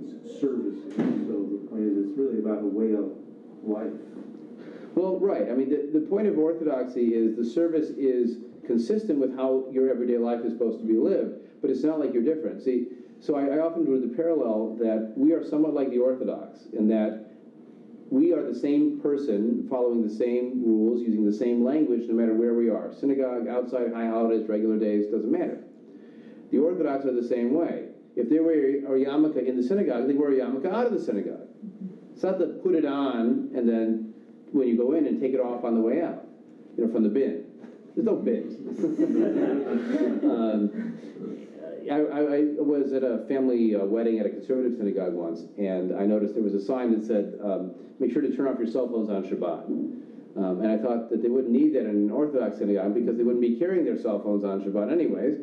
service. 0.41 0.79
So 0.97 1.03
the 1.51 1.67
point 1.69 1.85
is, 1.85 2.09
it's 2.09 2.19
really 2.19 2.39
about 2.39 2.63
a 2.63 2.67
way 2.67 2.93
of 2.93 3.13
life. 3.63 3.93
Well, 4.95 5.19
right. 5.21 5.51
I 5.51 5.55
mean, 5.55 5.71
the, 5.71 6.01
the 6.01 6.07
point 6.07 6.27
of 6.27 6.39
orthodoxy 6.39 7.15
is 7.15 7.37
the 7.37 7.45
service 7.45 7.91
is 7.91 8.39
consistent 8.67 9.19
with 9.19 9.37
how 9.37 9.67
your 9.71 9.91
everyday 9.91 10.19
life 10.19 10.41
is 10.45 10.53
supposed 10.53 10.81
to 10.81 10.87
be 10.87 10.97
lived 10.97 11.41
but 11.61 11.71
it's 11.71 11.85
not 11.85 12.01
like 12.01 12.13
you're 12.15 12.23
different. 12.23 12.63
See, 12.63 12.87
so 13.21 13.37
I, 13.37 13.57
I 13.57 13.59
often 13.61 13.85
do 13.85 14.01
the 14.01 14.15
parallel 14.15 14.77
that 14.81 15.13
we 15.17 15.33
are 15.33 15.45
somewhat 15.45 15.75
like 15.75 15.91
the 15.91 15.99
Orthodox 15.99 16.67
in 16.73 16.89
that 16.89 17.27
we 18.11 18.33
are 18.33 18.43
the 18.43 18.59
same 18.59 19.01
person 19.01 19.67
following 19.69 20.03
the 20.03 20.13
same 20.13 20.65
rules, 20.65 21.01
using 21.01 21.25
the 21.25 21.33
same 21.33 21.65
language 21.65 22.09
no 22.09 22.15
matter 22.15 22.35
where 22.35 22.55
we 22.55 22.69
are. 22.69 22.93
Synagogue, 22.93 23.47
outside, 23.47 23.93
high 23.93 24.09
holidays, 24.09 24.49
regular 24.49 24.79
days, 24.79 25.07
doesn't 25.07 25.31
matter. 25.31 25.63
The 26.51 26.59
Orthodox 26.59 27.05
are 27.05 27.13
the 27.13 27.29
same 27.29 27.55
way. 27.55 27.90
If 28.17 28.29
they 28.29 28.41
wear 28.41 28.55
a 28.55 28.99
yarmulke 28.99 29.47
in 29.47 29.57
the 29.57 29.63
synagogue, 29.63 30.07
they 30.07 30.15
wear 30.15 30.33
a 30.33 30.37
yarmulke 30.37 30.67
out 30.67 30.87
of 30.87 30.93
the 30.93 31.01
synagogue. 31.01 31.49
It's 32.13 32.23
not 32.23 32.39
to 32.39 32.47
put 32.63 32.75
it 32.75 32.85
on 32.85 33.51
and 33.55 33.69
then 33.69 34.15
when 34.53 34.69
you 34.69 34.77
go 34.77 34.93
in 34.93 35.07
and 35.07 35.21
take 35.21 35.33
it 35.33 35.41
off 35.41 35.65
on 35.65 35.75
the 35.75 35.81
way 35.81 36.03
out, 36.03 36.27
you 36.77 36.87
know, 36.87 36.93
from 36.93 37.05
the 37.05 37.09
bin. 37.09 37.45
There's 37.95 38.07
no 38.07 38.17
bins. 38.17 38.57
um, 40.25 40.99
I, 41.91 41.97
I, 41.97 42.41
was 42.59 42.93
at 42.93 43.03
a 43.03 43.27
family 43.27 43.75
uh, 43.75 43.85
wedding 43.85 44.21
at 44.21 44.27
a 44.27 44.31
conservative 44.31 44.79
synagogue 44.79 45.15
once, 45.15 45.43
and 45.59 45.97
I 45.97 46.07
noticed 46.07 46.35
there 46.35 46.43
was 46.43 46.55
a 46.55 46.61
sign 46.61 46.93
that 46.93 47.05
said, 47.05 47.39
um, 47.43 47.73
"Make 47.99 48.13
sure 48.13 48.23
to 48.23 48.35
turn 48.37 48.47
off 48.47 48.59
your 48.59 48.69
cell 48.69 48.87
phones 48.89 49.11
on 49.11 49.25
Shabbat." 49.25 49.67
Um, 50.37 50.61
and 50.63 50.71
I 50.71 50.79
thought 50.79 51.11
that 51.11 51.23
they 51.23 51.29
wouldn't 51.29 51.53
need 51.53 51.75
that 51.75 51.81
in 51.81 51.91
an 51.91 52.11
Orthodox 52.11 52.59
synagogue 52.59 52.95
because 52.95 53.17
they 53.17 53.25
wouldn't 53.25 53.43
be 53.43 53.59
carrying 53.59 53.85
their 53.85 53.99
cell 53.99 54.23
phones 54.23 54.45
on 54.45 54.63
Shabbat 54.63 54.93
anyways, 54.93 55.39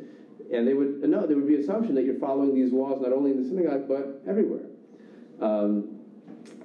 and 0.54 0.68
they 0.68 0.74
would 0.74 1.02
no, 1.10 1.26
there 1.26 1.36
would 1.36 1.48
be 1.48 1.56
assumption 1.56 1.96
that 1.96 2.06
you're 2.06 2.20
following 2.20 2.56
these 2.56 2.72
laws 2.72 3.02
not 3.02 3.12
only 3.12 3.32
in 3.32 3.42
the 3.42 3.48
synagogue 3.48 3.88
but 3.88 4.22
everywhere. 4.28 4.66
Um, 5.42 5.98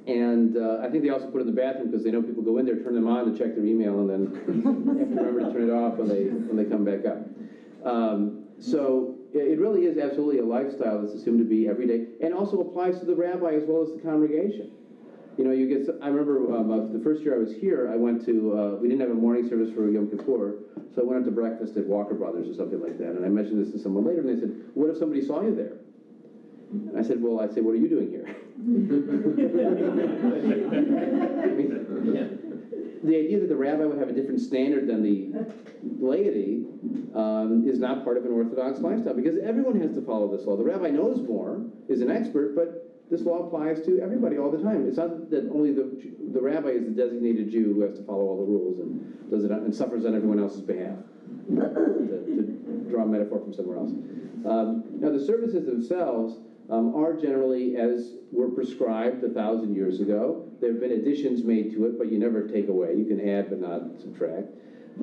and 0.07 0.57
uh, 0.57 0.81
I 0.83 0.91
think 0.91 1.05
they 1.05 1.11
also 1.11 1.31
put 1.31 1.39
it 1.39 1.47
in 1.47 1.55
the 1.55 1.61
bathroom 1.61 1.91
because 1.91 2.03
they 2.03 2.11
know 2.11 2.23
people 2.23 2.43
go 2.43 2.59
in 2.59 2.67
there, 2.67 2.83
turn 2.83 2.95
them 2.95 3.07
on 3.07 3.31
to 3.31 3.39
check 3.39 3.55
their 3.55 3.65
email, 3.65 4.01
and 4.01 4.11
then 4.11 4.27
have 4.99 5.09
to 5.09 5.15
remember 5.15 5.41
to 5.41 5.53
turn 5.53 5.69
it 5.69 5.73
off 5.73 5.97
when 5.97 6.09
they 6.09 6.25
when 6.25 6.57
they 6.57 6.65
come 6.65 6.85
back 6.85 7.07
up. 7.07 7.27
Um, 7.85 8.45
so 8.59 9.17
it 9.33 9.59
really 9.59 9.87
is 9.87 9.99
absolutely 9.99 10.41
a 10.41 10.45
lifestyle 10.45 11.01
that's 11.03 11.15
assumed 11.15 11.39
to 11.39 11.45
be 11.45 11.69
every 11.69 11.87
day, 11.87 12.07
and 12.21 12.35
also 12.35 12.61
applies 12.61 12.99
to 13.01 13.07
the 13.07 13.15
rabbi 13.15 13.53
as 13.53 13.65
well 13.65 13.83
as 13.83 13.93
the 13.93 14.01
congregation. 14.01 14.71
You 15.39 15.45
know, 15.45 15.51
you 15.51 15.67
get, 15.67 15.89
I 16.03 16.09
remember, 16.09 16.55
um, 16.55 16.93
the 16.93 16.99
first 16.99 17.23
year 17.23 17.35
I 17.35 17.39
was 17.39 17.55
here, 17.55 17.91
I 17.91 17.97
went 17.97 18.23
to, 18.27 18.59
uh, 18.59 18.75
we 18.77 18.89
didn't 18.89 19.01
have 19.01 19.11
a 19.11 19.15
morning 19.15 19.49
service 19.49 19.73
for 19.73 19.91
Yom 19.91 20.11
Kippur, 20.11 20.57
so 20.95 21.01
I 21.01 21.05
went 21.05 21.21
out 21.21 21.25
to 21.25 21.31
breakfast 21.31 21.75
at 21.79 21.87
Walker 21.87 22.15
Brothers 22.15 22.49
or 22.49 22.55
something 22.55 22.81
like 22.81 22.99
that, 22.99 23.13
and 23.13 23.25
I 23.25 23.29
mentioned 23.29 23.65
this 23.65 23.73
to 23.73 23.79
someone 23.79 24.05
later, 24.05 24.21
and 24.21 24.29
they 24.29 24.39
said, 24.39 24.55
what 24.75 24.91
if 24.91 24.99
somebody 24.99 25.23
saw 25.23 25.41
you 25.41 25.55
there? 25.55 25.79
And 26.71 26.99
I 26.99 27.03
said, 27.03 27.23
well, 27.23 27.41
I 27.41 27.49
said, 27.49 27.65
what 27.65 27.73
are 27.73 27.79
you 27.79 27.89
doing 27.89 28.11
here? 28.11 28.27
I 28.29 28.33
mean, 31.57 31.73
The 33.03 33.17
idea 33.17 33.41
that 33.41 33.49
the 33.49 33.57
rabbi 33.57 33.85
would 33.85 33.99
have 33.99 34.11
a 34.11 34.13
different 34.13 34.41
standard 34.41 34.87
than 34.87 35.03
the 35.03 35.33
laity 35.99 36.67
um, 37.15 37.65
is 37.67 37.79
not 37.79 38.05
part 38.05 38.19
of 38.19 38.27
an 38.27 38.33
Orthodox 38.33 38.81
lifestyle, 38.81 39.15
because 39.15 39.39
everyone 39.39 39.81
has 39.81 39.95
to 39.95 40.03
follow 40.03 40.31
this 40.35 40.45
law. 40.47 40.57
The 40.57 40.65
rabbi 40.65 40.91
knows 40.91 41.27
more, 41.27 41.65
is 41.89 42.03
an 42.03 42.11
expert, 42.11 42.55
but 42.55 42.92
this 43.13 43.21
law 43.27 43.47
applies 43.47 43.85
to 43.85 44.01
everybody 44.01 44.39
all 44.39 44.51
the 44.51 44.63
time. 44.63 44.89
It's 44.89 44.97
not 44.97 45.29
that 45.29 45.51
only 45.53 45.71
the, 45.75 45.93
the 46.33 46.41
rabbi 46.41 46.71
is 46.71 46.85
the 46.87 46.93
designated 46.93 47.51
Jew 47.51 47.75
who 47.75 47.83
has 47.83 47.99
to 47.99 48.05
follow 48.05 48.23
all 48.23 48.39
the 48.39 48.51
rules 48.51 48.81
and 48.81 49.31
does 49.31 49.45
it, 49.45 49.51
and 49.51 49.75
suffers 49.75 50.07
on 50.07 50.17
everyone 50.17 50.41
else's 50.41 50.63
behalf, 50.63 50.97
to, 51.49 51.55
to 51.55 52.87
draw 52.89 53.03
a 53.03 53.07
metaphor 53.07 53.41
from 53.41 53.53
somewhere 53.53 53.77
else. 53.77 53.93
Um, 54.49 54.85
Now, 54.99 55.11
the 55.13 55.23
services 55.23 55.67
themselves 55.67 56.39
um, 56.71 56.95
are 56.97 57.13
generally 57.13 57.77
as 57.77 58.15
were 58.33 58.49
prescribed 58.49 59.23
a 59.25 59.29
thousand 59.29 59.75
years 59.75 60.01
ago. 60.01 60.49
There 60.61 60.71
have 60.73 60.81
been 60.81 60.93
additions 60.93 61.45
made 61.45 61.73
to 61.73 61.85
it, 61.85 61.99
but 61.99 62.11
you 62.11 62.19
never 62.19 62.49
take 62.49 62.69
away. 62.69 62.95
You 62.95 63.05
can 63.05 63.21
add 63.29 63.51
but 63.51 63.61
not 63.61 64.01
subtract. 64.01 64.49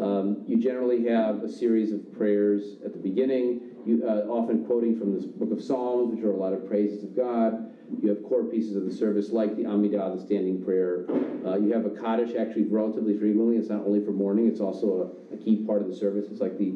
Um, 0.02 0.44
you 0.48 0.57
generally 0.57 1.07
have 1.07 1.44
a 1.44 1.49
series 1.49 1.91
of 1.91 2.11
prayers 2.14 2.77
at 2.84 2.91
the 2.91 2.99
beginning, 2.99 3.69
you, 3.85 4.03
uh, 4.06 4.26
often 4.30 4.65
quoting 4.65 4.97
from 4.97 5.19
the 5.19 5.27
book 5.27 5.51
of 5.51 5.64
Psalms, 5.64 6.14
which 6.14 6.23
are 6.23 6.31
a 6.31 6.35
lot 6.35 6.53
of 6.53 6.68
praises 6.68 7.03
of 7.03 7.15
God. 7.15 7.72
You 8.01 8.10
have 8.10 8.23
core 8.23 8.43
pieces 8.43 8.76
of 8.76 8.85
the 8.85 8.93
service 8.93 9.31
like 9.31 9.56
the 9.56 9.64
Amidah, 9.64 10.15
the 10.15 10.22
standing 10.22 10.64
prayer. 10.64 11.06
Uh, 11.45 11.57
you 11.57 11.73
have 11.73 11.85
a 11.85 11.89
Kaddish 11.89 12.35
actually 12.35 12.65
relatively 12.65 13.18
frequently. 13.18 13.57
It's 13.57 13.69
not 13.69 13.85
only 13.85 14.03
for 14.03 14.11
morning, 14.11 14.47
it's 14.47 14.60
also 14.60 15.14
a, 15.31 15.34
a 15.34 15.38
key 15.38 15.57
part 15.65 15.81
of 15.81 15.88
the 15.88 15.95
service. 15.95 16.27
It's 16.30 16.41
like 16.41 16.57
the 16.57 16.76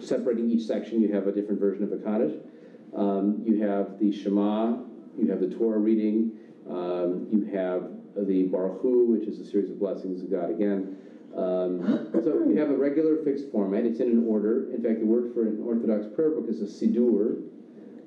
separating 0.00 0.50
each 0.50 0.62
section, 0.62 1.00
you 1.00 1.12
have 1.12 1.26
a 1.26 1.32
different 1.32 1.60
version 1.60 1.84
of 1.84 1.92
a 1.92 1.96
Kaddish. 1.98 2.38
Um, 2.94 3.42
you 3.44 3.62
have 3.62 3.98
the 3.98 4.10
Shema, 4.10 4.78
you 5.18 5.28
have 5.28 5.40
the 5.40 5.48
Torah 5.48 5.78
reading, 5.78 6.32
um, 6.68 7.28
you 7.30 7.44
have 7.52 7.90
the 8.16 8.44
Baruch 8.44 8.80
Hu, 8.80 9.06
which 9.06 9.28
is 9.28 9.38
a 9.40 9.44
series 9.44 9.70
of 9.70 9.78
blessings 9.78 10.22
of 10.22 10.30
God 10.30 10.50
again. 10.50 10.96
Um, 11.36 12.10
so 12.24 12.44
you 12.48 12.56
have 12.58 12.70
a 12.70 12.76
regular 12.76 13.22
fixed 13.24 13.50
format. 13.52 13.84
It's 13.84 14.00
in 14.00 14.08
an 14.08 14.26
order. 14.26 14.72
In 14.74 14.82
fact, 14.82 15.00
the 15.00 15.06
word 15.06 15.32
for 15.32 15.46
an 15.46 15.62
Orthodox 15.64 16.06
prayer 16.14 16.30
book 16.30 16.46
is 16.48 16.60
a 16.60 16.64
siddur, 16.64 17.42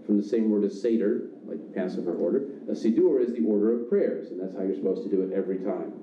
from 0.06 0.18
the 0.18 0.24
same 0.24 0.50
word 0.50 0.66
as 0.66 0.82
Seder, 0.82 1.30
like 1.46 1.74
Passover 1.74 2.14
order. 2.16 2.50
A 2.68 2.74
siddur 2.74 3.24
is 3.24 3.34
the 3.34 3.46
order 3.48 3.80
of 3.80 3.90
prayers, 3.90 4.32
and 4.32 4.40
that's 4.42 4.54
how 4.54 4.64
you're 4.64 4.76
supposed 4.76 5.04
to 5.04 5.10
do 5.10 5.22
it 5.24 5.32
every 5.32 5.60
time. 5.60 5.94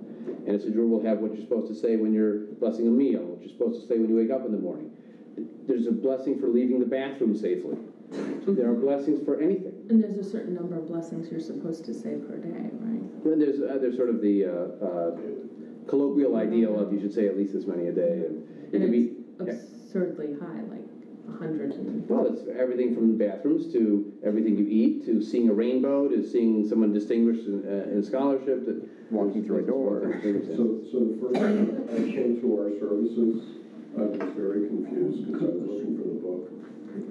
And 0.47 0.57
a 0.57 0.59
siddur 0.59 0.89
will 0.89 1.03
have 1.05 1.19
what 1.19 1.33
you're 1.33 1.43
supposed 1.43 1.69
to 1.69 1.75
say 1.75 1.97
when 1.97 2.13
you're 2.13 2.47
blessing 2.57 2.89
a 2.89 2.91
meal, 2.91 3.21
what 3.21 3.41
you're 3.41 3.51
supposed 3.51 3.81
to 3.83 3.87
say 3.87 3.99
when 3.99 4.09
you 4.09 4.17
wake 4.17 4.31
up 4.31 4.47
in 4.47 4.53
the 4.53 4.59
morning. 4.59 4.91
There's 5.67 5.87
a 5.87 5.93
blessing 5.93 6.41
for 6.41 6.49
leaving 6.49 6.81
the 6.81 6.87
bathroom 6.87 7.37
safely. 7.37 7.77
There 8.47 8.69
are 8.69 8.75
blessings 8.75 9.25
for 9.25 9.41
anything. 9.41 9.73
And 9.89 10.03
there's 10.03 10.17
a 10.17 10.29
certain 10.29 10.55
number 10.55 10.77
of 10.79 10.89
blessings 10.89 11.31
you're 11.31 11.41
supposed 11.41 11.85
to 11.85 11.95
say 11.95 12.17
per 12.17 12.39
day, 12.39 12.71
right? 12.81 13.03
And 13.25 13.41
there's, 13.41 13.61
uh, 13.61 13.79
there's 13.81 13.97
sort 13.97 14.09
of 14.09 14.21
the 14.21 14.47
uh, 14.47 14.85
uh, 14.85 15.17
colloquial 15.91 16.37
ideal 16.37 16.79
of 16.79 16.93
you 16.93 17.01
should 17.01 17.13
say 17.13 17.27
at 17.27 17.37
least 17.37 17.53
this 17.53 17.67
many 17.67 17.89
a 17.89 17.93
day, 17.93 18.25
and 18.27 18.47
it 18.73 18.75
And 18.75 18.83
can 18.83 18.91
be, 18.91 19.13
it's 19.41 19.65
absurdly 19.65 20.35
high, 20.41 20.63
like 20.71 20.87
a 21.29 21.33
hundred 21.33 21.73
and. 21.73 22.09
well, 22.09 22.27
it's 22.27 22.43
everything 22.57 22.95
from 22.95 23.17
bathrooms 23.19 23.71
to 23.73 24.13
everything 24.23 24.57
you 24.57 24.67
eat, 24.69 25.05
to 25.07 25.21
seeing 25.21 25.49
a 25.49 25.53
rainbow, 25.53 26.09
to 26.09 26.23
seeing 26.25 26.67
someone 26.67 26.93
distinguished 26.93 27.47
in, 27.47 27.67
uh, 27.67 27.91
in 27.91 28.03
scholarship, 28.03 28.65
to. 28.67 28.89
Walking 29.11 29.45
through 29.45 29.59
a 29.59 29.63
door. 29.67 30.21
So, 30.23 30.79
so 30.89 30.97
the 31.11 31.19
first 31.21 31.35
time 31.35 31.83
I 31.91 31.97
came 32.15 32.41
to 32.41 32.47
our 32.61 32.71
services, 32.79 33.43
I 33.99 34.03
was 34.03 34.19
very 34.39 34.69
confused 34.69 35.27
because 35.27 35.51
I 35.51 35.59
was 35.59 35.67
looking 35.83 35.97
for 35.99 36.07
the 36.15 36.21
book, 36.23 36.43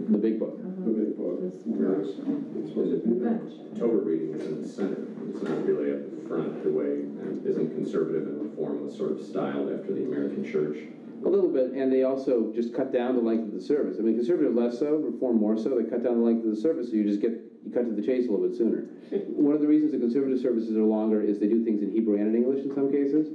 The 0.10 0.18
big 0.18 0.40
book. 0.40 0.56
the 0.86 0.92
big 0.96 1.18
book, 1.18 1.40
where 1.66 2.00
it's, 2.00 2.16
it's 2.56 2.70
supposed 2.72 3.04
to 3.04 3.10
be. 3.12 3.78
Torah 3.78 4.00
reading 4.08 4.32
is 4.34 4.48
in 4.48 4.62
the 4.62 4.68
center, 4.70 5.04
it's 5.28 5.44
not 5.44 5.66
really 5.68 5.92
at 5.92 6.02
the 6.10 6.28
front 6.30 6.64
the 6.64 6.72
way, 6.72 7.04
and 7.20 7.46
isn't 7.46 7.59
conservative 7.90 8.28
and 8.28 8.42
reform 8.42 8.86
was 8.86 8.96
sort 8.96 9.12
of 9.12 9.22
styled 9.26 9.72
after 9.74 9.94
the 9.94 10.04
American 10.06 10.46
church. 10.46 10.78
A 11.26 11.28
little 11.28 11.50
bit, 11.50 11.72
and 11.72 11.92
they 11.92 12.04
also 12.04 12.54
just 12.54 12.74
cut 12.74 12.94
down 12.94 13.16
the 13.16 13.22
length 13.22 13.48
of 13.48 13.54
the 13.54 13.62
service. 13.62 13.98
I 14.00 14.04
mean, 14.04 14.16
conservative 14.16 14.54
less 14.54 14.80
so, 14.80 14.96
reform 14.96 15.38
more 15.38 15.58
so. 15.58 15.76
They 15.76 15.90
cut 15.90 16.04
down 16.04 16.20
the 16.20 16.26
length 16.26 16.46
of 16.46 16.52
the 16.56 16.62
service, 16.62 16.90
so 16.90 16.94
you 16.96 17.04
just 17.04 17.20
get 17.20 17.32
you 17.66 17.72
cut 17.74 17.90
to 17.90 17.92
the 17.94 18.06
chase 18.06 18.28
a 18.28 18.32
little 18.32 18.48
bit 18.48 18.56
sooner. 18.56 18.88
One 19.36 19.54
of 19.54 19.60
the 19.60 19.68
reasons 19.68 19.92
the 19.92 19.98
conservative 20.00 20.40
services 20.40 20.78
are 20.78 20.84
longer 20.86 21.22
is 21.22 21.40
they 21.40 21.48
do 21.50 21.66
things 21.66 21.82
in 21.82 21.92
Hebrew 21.92 22.16
and 22.16 22.28
in 22.30 22.36
English 22.36 22.64
in 22.64 22.74
some 22.74 22.90
cases, 22.92 23.28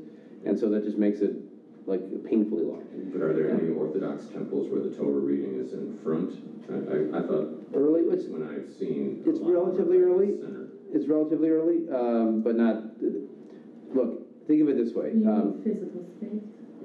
and 0.46 0.58
so 0.58 0.70
that 0.70 0.84
just 0.84 0.96
makes 0.96 1.20
it 1.20 1.34
like 1.84 2.00
painfully 2.24 2.64
long. 2.64 2.86
But 3.12 3.20
are 3.20 3.34
there 3.34 3.50
any 3.50 3.68
Orthodox 3.68 4.26
temples 4.32 4.70
where 4.72 4.80
the 4.80 4.96
Torah 4.96 5.20
reading 5.20 5.60
is 5.60 5.74
in 5.74 5.98
front? 6.00 6.32
I, 6.70 7.18
I, 7.18 7.20
I 7.20 7.26
thought 7.26 7.52
Early, 7.74 8.00
it's 8.08 8.24
when 8.32 8.48
I've 8.48 8.72
seen. 8.78 9.20
It's 9.26 9.40
relatively 9.40 9.98
early. 9.98 10.40
center. 10.40 10.68
it's 10.94 11.06
relatively 11.06 11.50
early, 11.50 11.84
um, 11.92 12.40
but 12.40 12.56
not. 12.56 12.84
Look, 13.92 14.23
think 14.46 14.62
of 14.62 14.68
it 14.68 14.76
this 14.76 14.94
way. 14.94 15.12
You 15.14 15.28
Um, 15.28 15.54
need 15.64 15.64
physical 15.64 16.02
space. 16.02 16.30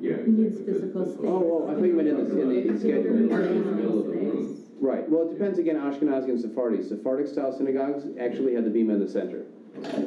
Yeah. 0.01 0.11
It 0.13 0.27
needs 0.27 0.59
exactly. 0.59 0.73
physical 0.73 1.05
space. 1.05 1.25
Oh, 1.25 1.63
oh, 1.65 1.67
I 1.67 1.75
thought 1.75 1.83
you 1.83 1.93
meant 1.93 2.07
in 2.07 2.15
the- 2.17 2.41
in 2.41 2.73
the 2.73 2.79
schedule. 2.79 3.15
In 3.15 3.29
the 3.29 3.71
middle 3.75 3.99
of 3.99 4.05
the 4.07 4.11
room. 4.13 4.55
Right, 4.81 5.09
well, 5.09 5.23
it 5.29 5.31
depends 5.33 5.59
again, 5.59 5.75
Ashkenazi 5.75 6.29
and 6.29 6.39
Sephardi. 6.39 6.81
Sephardic 6.81 7.27
style 7.27 7.51
synagogues 7.51 8.05
actually 8.17 8.53
had 8.53 8.63
the 8.63 8.69
bima 8.71 8.93
in 8.93 8.99
the 9.01 9.07
center. 9.07 9.43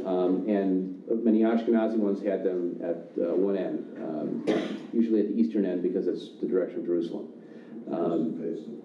Um, 0.06 0.48
and 0.48 1.02
many 1.22 1.40
Ashkenazi 1.40 1.96
ones 1.98 2.22
had 2.22 2.42
them 2.42 2.76
at 2.82 3.10
uh, 3.20 3.34
one 3.34 3.56
end, 3.56 3.84
um, 4.02 4.44
usually 4.92 5.20
at 5.20 5.28
the 5.28 5.38
eastern 5.38 5.64
end 5.66 5.82
because 5.82 6.06
it's 6.06 6.30
the 6.40 6.46
direction 6.46 6.80
of 6.80 6.86
Jerusalem. 6.86 7.26
Um, 7.90 8.34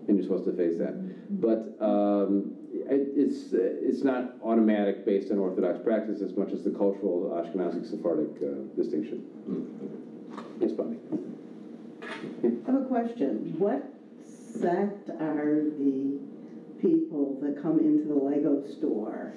and 0.07 0.18
you're 0.18 0.23
supposed 0.23 0.45
to 0.45 0.52
face 0.53 0.77
that. 0.77 0.94
But 1.41 1.76
um, 1.80 2.52
it, 2.86 3.10
it's, 3.16 3.54
uh, 3.54 3.58
it's 3.60 4.04
not 4.04 4.36
automatic 4.44 5.06
based 5.06 5.32
on 5.32 5.40
Orthodox 5.40 5.80
practice 5.84 6.22
as 6.22 6.36
much 6.36 6.52
as 6.52 6.64
the 6.64 6.72
cultural 6.72 7.32
Ashkenazi 7.36 7.86
Sephardic 7.90 8.30
uh, 8.41 8.48
distinction. 8.76 9.24
Yes, 10.60 10.72
Bobby? 10.72 10.98
I 12.44 12.48
have 12.72 12.82
a 12.82 12.86
question. 12.86 13.56
What 13.58 13.84
sect 14.60 15.10
are 15.10 15.64
the 15.78 16.20
people 16.82 17.38
that 17.41 17.62
come 17.62 17.80
into 17.80 18.08
the 18.08 18.16
Lego 18.16 18.64
store 18.78 19.34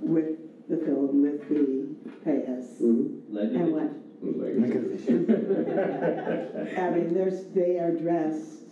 with 0.00 0.38
the 0.68 0.76
film, 0.78 1.22
with 1.22 1.48
the 1.48 1.86
pass? 2.24 2.78
Mm-hmm. 2.80 3.36
And 3.36 3.72
what, 3.72 3.90
I 6.78 6.90
mean, 6.90 7.14
they 7.54 7.78
are 7.78 7.90
dressed 7.90 8.62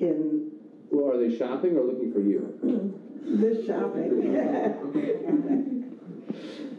in 0.00 0.50
Well, 0.90 1.14
are 1.14 1.18
they 1.18 1.36
shopping 1.36 1.76
or 1.76 1.84
looking 1.84 2.12
for 2.12 2.20
you? 2.20 2.58
the 3.24 3.64
shopping. 3.66 5.80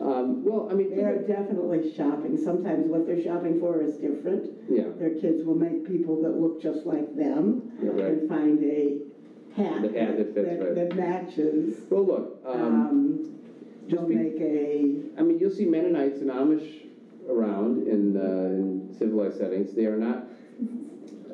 Um, 0.02 0.44
well, 0.44 0.68
I 0.69 0.73
mean, 0.73 0.94
They 0.95 1.03
are 1.03 1.18
definitely 1.19 1.94
shopping. 1.95 2.38
Sometimes 2.38 2.86
what 2.88 3.07
they're 3.07 3.23
shopping 3.23 3.60
for 3.60 3.82
is 3.82 3.95
different. 3.95 4.52
yeah, 4.69 4.84
Their 4.99 5.11
kids 5.15 5.45
will 5.45 5.56
make 5.56 5.88
people 5.88 6.22
that 6.23 6.38
look 6.38 6.61
just 6.61 6.86
like 6.86 7.15
them 7.15 7.72
yeah, 7.82 7.90
right. 7.91 8.06
and 8.06 8.30
find 8.30 8.61
a 8.64 8.98
hat 9.56 9.82
The 9.82 9.99
hat 9.99 10.18
that 10.18 10.34
fits, 10.36 10.61
right. 10.61 10.76
that 10.76 10.95
matches. 10.95 11.77
Well, 11.90 12.06
look, 12.06 12.41
um, 12.45 12.61
Um, 12.61 13.19
just 13.88 13.91
they'll 14.02 14.07
be- 14.07 14.15
make 14.15 14.36
a, 14.41 14.95
I 15.18 15.23
mean, 15.23 15.40
you'll 15.40 15.49
see 15.49 15.65
Mennonites 15.65 16.19
and 16.19 16.30
Amish 16.30 16.69
around 17.30 17.88
in, 17.88 18.18
uh, 18.18 18.53
in 18.53 18.94
civilized 18.99 19.38
settings. 19.38 19.73
They 19.73 19.86
are 19.86 19.98
not, 19.98 20.27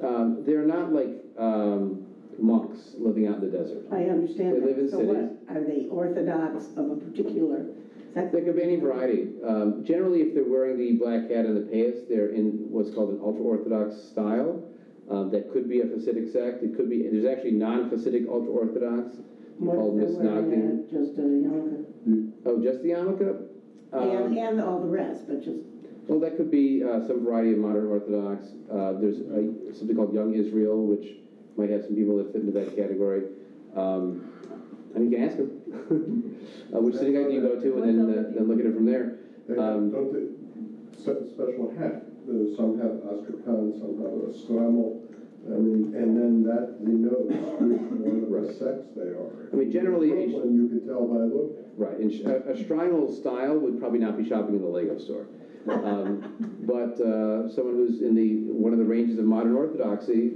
um, 0.03 0.43
they're 0.45 0.65
not 0.67 0.93
like 0.93 1.17
um, 1.37 2.00
monks 2.39 2.95
living 2.97 3.27
out 3.27 3.41
in 3.43 3.51
the 3.51 3.57
desert. 3.57 3.85
I 3.91 4.05
understand 4.05 4.55
They 4.55 4.59
live 4.65 4.77
in 4.79 4.85
that. 4.85 4.91
So 4.91 4.99
what, 4.99 5.15
cities. 5.17 5.37
are 5.49 5.63
they 5.63 5.87
orthodox 5.89 6.65
of 6.77 6.91
a 6.91 6.95
particular 6.95 7.65
sect? 8.13 8.31
There 8.31 8.41
could 8.43 8.55
be 8.55 8.63
any 8.63 8.77
variety. 8.77 9.29
Um, 9.45 9.83
generally, 9.85 10.21
if 10.21 10.33
they're 10.33 10.43
wearing 10.43 10.77
the 10.77 10.93
black 10.93 11.29
hat 11.29 11.45
and 11.45 11.55
the 11.57 11.61
payas, 11.71 12.07
they're 12.09 12.29
in 12.29 12.67
what's 12.69 12.93
called 12.93 13.09
an 13.11 13.19
ultra-Orthodox 13.23 13.95
style. 14.11 14.63
Um, 15.09 15.29
that 15.31 15.51
could 15.51 15.67
be 15.69 15.81
a 15.81 15.85
Hasidic 15.85 16.31
sect. 16.31 16.63
It 16.63 16.75
could 16.77 16.89
be, 16.89 17.03
there's 17.03 17.25
actually 17.25 17.51
non-Hasidic 17.51 18.27
ultra-Orthodox. 18.29 19.17
What 19.59 19.75
called 19.75 19.99
if 20.01 20.07
they're 20.17 20.31
wearing 20.41 20.87
Misnagdim. 20.87 20.89
Just 20.91 21.17
a 21.19 21.21
yarmulke? 21.21 22.31
Oh, 22.45 22.61
just 22.63 22.81
the 22.81 22.89
yarmulke? 22.89 23.47
And, 23.93 24.11
Um, 24.23 24.37
and 24.37 24.61
all 24.61 24.79
the 24.79 24.87
rest, 24.87 25.27
but 25.27 25.43
just, 25.43 25.59
Well, 26.07 26.19
that 26.21 26.37
could 26.37 26.49
be 26.49 26.81
uh, 26.83 27.05
some 27.05 27.23
variety 27.25 27.51
of 27.53 27.59
modern 27.59 27.87
Orthodox. 27.87 28.45
Uh, 28.71 28.93
There's 28.93 29.19
a- 29.19 29.73
something 29.75 29.95
called 29.95 30.13
Young 30.13 30.33
Israel, 30.33 30.85
which 30.87 31.17
might 31.57 31.69
have 31.69 31.83
some 31.83 31.95
people 31.95 32.17
that 32.17 32.31
fit 32.31 32.41
into 32.41 32.51
that 32.53 32.75
category. 32.75 33.23
Um, 33.75 34.27
And 34.93 35.09
you 35.09 35.17
can 35.17 35.23
ask 35.27 35.37
them, 35.37 35.51
uh, 36.75 36.79
which 36.83 36.95
synagogue 36.95 37.29
do 37.29 37.33
you 37.35 37.41
go 37.41 37.55
to, 37.59 37.83
and 37.83 37.83
then, 37.87 37.97
uh, 38.11 38.31
then 38.35 38.47
look 38.49 38.59
at 38.59 38.65
it 38.65 38.73
from 38.75 38.85
there. 38.85 39.19
Um, 39.57 39.91
don't 39.91 40.11
they, 40.11 40.27
set 41.01 41.15
a 41.17 41.27
special 41.31 41.71
hat, 41.79 42.03
Uh, 42.27 42.55
some 42.55 42.77
have 42.77 42.99
astrakhan, 43.11 43.73
some 43.79 43.97
have 44.03 44.13
a 44.13 44.31
shtreimel, 44.35 44.99
I 45.47 45.57
mean, 45.57 45.95
and 45.95 46.09
then 46.19 46.43
that 46.43 46.83
denotes 46.85 47.23
which 47.25 47.81
one 47.89 48.35
of 48.35 48.47
the 48.47 48.53
sects 48.53 48.87
they 48.95 49.09
are. 49.15 49.31
I 49.51 49.55
mean, 49.55 49.71
generally, 49.71 50.11
a- 50.11 50.27
Brooklyn, 50.27 50.55
you 50.59 50.67
can 50.69 50.85
tell 50.87 51.07
by 51.07 51.23
look. 51.23 51.57
Right, 51.77 51.97
and 51.97 52.11
a, 52.27 52.51
a 52.51 52.53
shtreimel 52.53 53.09
style 53.19 53.57
would 53.57 53.79
probably 53.79 53.99
not 53.99 54.17
be 54.17 54.27
shopping 54.27 54.55
in 54.55 54.61
the 54.61 54.67
Lego 54.67 54.97
store. 54.99 55.25
Um, 55.69 56.11
But 56.65 56.99
uh, 56.99 57.47
someone 57.53 57.75
who's 57.75 58.01
in 58.01 58.13
the, 58.15 58.29
one 58.65 58.73
of 58.73 58.79
the 58.79 58.85
ranges 58.95 59.17
of 59.19 59.25
modern 59.25 59.53
orthodoxy 59.55 60.33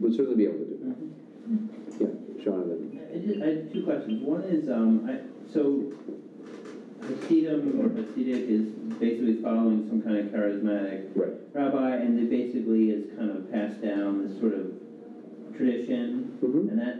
would 0.00 0.14
certainly 0.14 0.36
be 0.36 0.44
able 0.44 0.58
to 0.58 0.64
do 0.64 0.78
that. 0.84 2.00
Yeah, 2.00 2.42
Sean, 2.44 2.62
and 2.62 2.70
then. 2.70 3.02
I 3.12 3.18
just, 3.26 3.42
I 3.42 3.46
have 3.46 3.72
two 3.72 3.84
questions. 3.84 4.22
One 4.22 4.42
is, 4.42 4.68
um, 4.68 5.08
I, 5.08 5.20
so 5.52 5.92
Hasidim 7.08 7.80
or 7.80 7.88
Hasidic 7.90 8.48
is 8.48 8.66
basically 8.98 9.34
following 9.42 9.86
some 9.88 10.02
kind 10.02 10.18
of 10.18 10.26
charismatic 10.26 11.06
Right. 11.14 11.32
rabbi, 11.52 11.96
and 11.96 12.18
it 12.18 12.30
basically 12.30 12.90
is 12.90 13.06
kind 13.16 13.30
of 13.30 13.50
passed 13.50 13.80
down 13.80 14.26
this 14.26 14.38
sort 14.38 14.54
of 14.54 14.72
tradition, 15.56 16.32
Mhm. 16.42 16.70
and 16.70 16.78
that, 16.78 16.98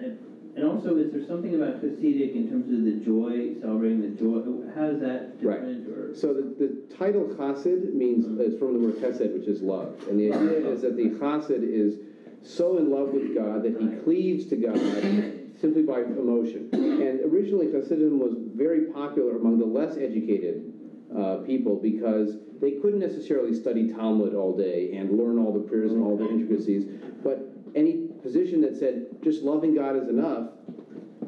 and 0.55 0.65
also, 0.65 0.97
is 0.97 1.13
there 1.13 1.23
something 1.23 1.55
about 1.55 1.83
Hasidic 1.83 2.35
in 2.35 2.49
terms 2.49 2.73
of 2.73 2.85
the 2.85 2.93
joy, 3.05 3.55
celebrating 3.61 4.01
the 4.01 4.09
joy? 4.09 4.41
How 4.75 4.87
is 4.87 5.01
that 5.01 5.33
Right. 5.43 5.57
different, 5.61 5.89
or? 5.89 6.15
So 6.15 6.33
the, 6.33 6.43
the 6.43 6.69
title 6.97 7.25
chassid 7.37 7.93
means, 7.93 8.25
it's 8.41 8.57
from 8.57 8.73
the 8.73 8.79
word 8.79 8.95
chesed, 8.97 9.35
which 9.35 9.49
is 9.49 9.61
love. 9.61 9.93
And 10.09 10.19
the 10.19 10.33
idea 10.33 10.67
is 10.71 10.81
that 10.83 10.97
the 10.97 11.11
chassid 11.11 11.63
is 11.63 11.99
so 12.43 12.79
in 12.79 12.91
love 12.91 13.11
with 13.11 13.35
God 13.35 13.63
that 13.63 13.77
he 13.81 13.89
cleaves 14.05 14.47
to 14.47 14.57
God 14.57 14.77
simply 15.61 15.83
by 15.83 16.01
emotion. 16.01 16.69
And 16.73 17.21
originally 17.33 17.71
Chassidim 17.71 18.19
was 18.19 18.35
very 18.55 18.87
popular 18.93 19.37
among 19.37 19.59
the 19.59 19.67
less 19.67 19.97
educated 19.97 20.73
uh, 21.17 21.39
people 21.47 21.77
because 21.77 22.37
they 22.61 22.73
couldn't 22.73 23.01
necessarily 23.01 23.55
study 23.55 23.93
Talmud 23.93 24.35
all 24.35 24.57
day 24.57 24.93
and 24.97 25.17
learn 25.19 25.39
all 25.39 25.53
the 25.53 25.67
prayers 25.69 25.93
and 25.93 26.03
all 26.03 26.17
the 26.17 26.29
intricacies. 26.29 26.85
But 27.23 27.53
any 27.75 28.09
position 28.23 28.61
that 28.63 28.77
said 28.77 29.07
just 29.23 29.43
loving 29.43 29.75
God 29.75 29.97
is 29.97 30.09
enough, 30.09 30.51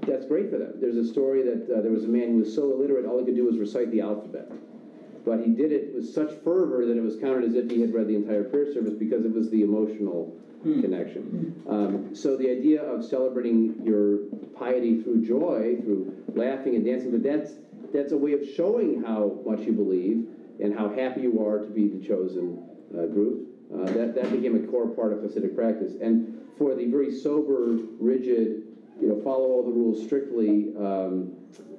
that's 0.06 0.26
great 0.26 0.50
for 0.50 0.58
them. 0.58 0.74
There's 0.80 0.96
a 0.96 1.06
story 1.06 1.42
that 1.42 1.70
uh, 1.70 1.82
there 1.82 1.92
was 1.92 2.04
a 2.04 2.08
man 2.08 2.32
who 2.32 2.38
was 2.38 2.54
so 2.54 2.72
illiterate, 2.72 3.04
all 3.04 3.18
he 3.18 3.24
could 3.24 3.36
do 3.36 3.44
was 3.44 3.58
recite 3.58 3.90
the 3.90 4.00
alphabet. 4.00 4.50
But 5.24 5.40
he 5.44 5.52
did 5.52 5.72
it 5.72 5.94
with 5.94 6.08
such 6.08 6.32
fervor 6.42 6.86
that 6.86 6.96
it 6.96 7.02
was 7.02 7.16
counted 7.16 7.44
as 7.44 7.54
if 7.54 7.70
he 7.70 7.82
had 7.82 7.92
read 7.92 8.08
the 8.08 8.14
entire 8.14 8.44
prayer 8.44 8.72
service 8.72 8.94
because 8.94 9.24
it 9.26 9.32
was 9.34 9.50
the 9.50 9.62
emotional 9.62 10.34
connection. 10.62 11.62
Um, 11.68 12.14
so 12.14 12.36
the 12.36 12.50
idea 12.50 12.82
of 12.82 13.04
celebrating 13.04 13.80
your 13.84 14.18
piety 14.58 15.02
through 15.02 15.24
joy, 15.24 15.76
through 15.82 16.14
laughing 16.34 16.74
and 16.76 16.84
dancing, 16.84 17.10
but 17.10 17.22
that's 17.22 17.52
that's 17.92 18.12
a 18.12 18.16
way 18.16 18.32
of 18.32 18.46
showing 18.56 19.02
how 19.02 19.40
much 19.46 19.60
you 19.60 19.72
believe 19.72 20.26
and 20.60 20.76
how 20.76 20.88
happy 20.90 21.22
you 21.22 21.44
are 21.44 21.58
to 21.60 21.70
be 21.70 21.88
the 21.88 22.06
chosen 22.06 22.62
uh, 22.92 23.06
group. 23.06 23.48
Uh, 23.72 23.84
that 23.92 24.14
that 24.14 24.30
became 24.32 24.56
a 24.56 24.66
core 24.70 24.88
part 24.88 25.12
of 25.12 25.18
Hasidic 25.18 25.54
practice. 25.54 25.94
And 26.00 26.38
for 26.56 26.74
the 26.74 26.86
very 26.86 27.12
sober, 27.12 27.78
rigid, 28.00 28.62
you 29.00 29.08
know, 29.08 29.20
follow 29.22 29.44
all 29.44 29.62
the 29.62 29.70
rules 29.70 30.04
strictly 30.04 30.72
um, 30.78 31.32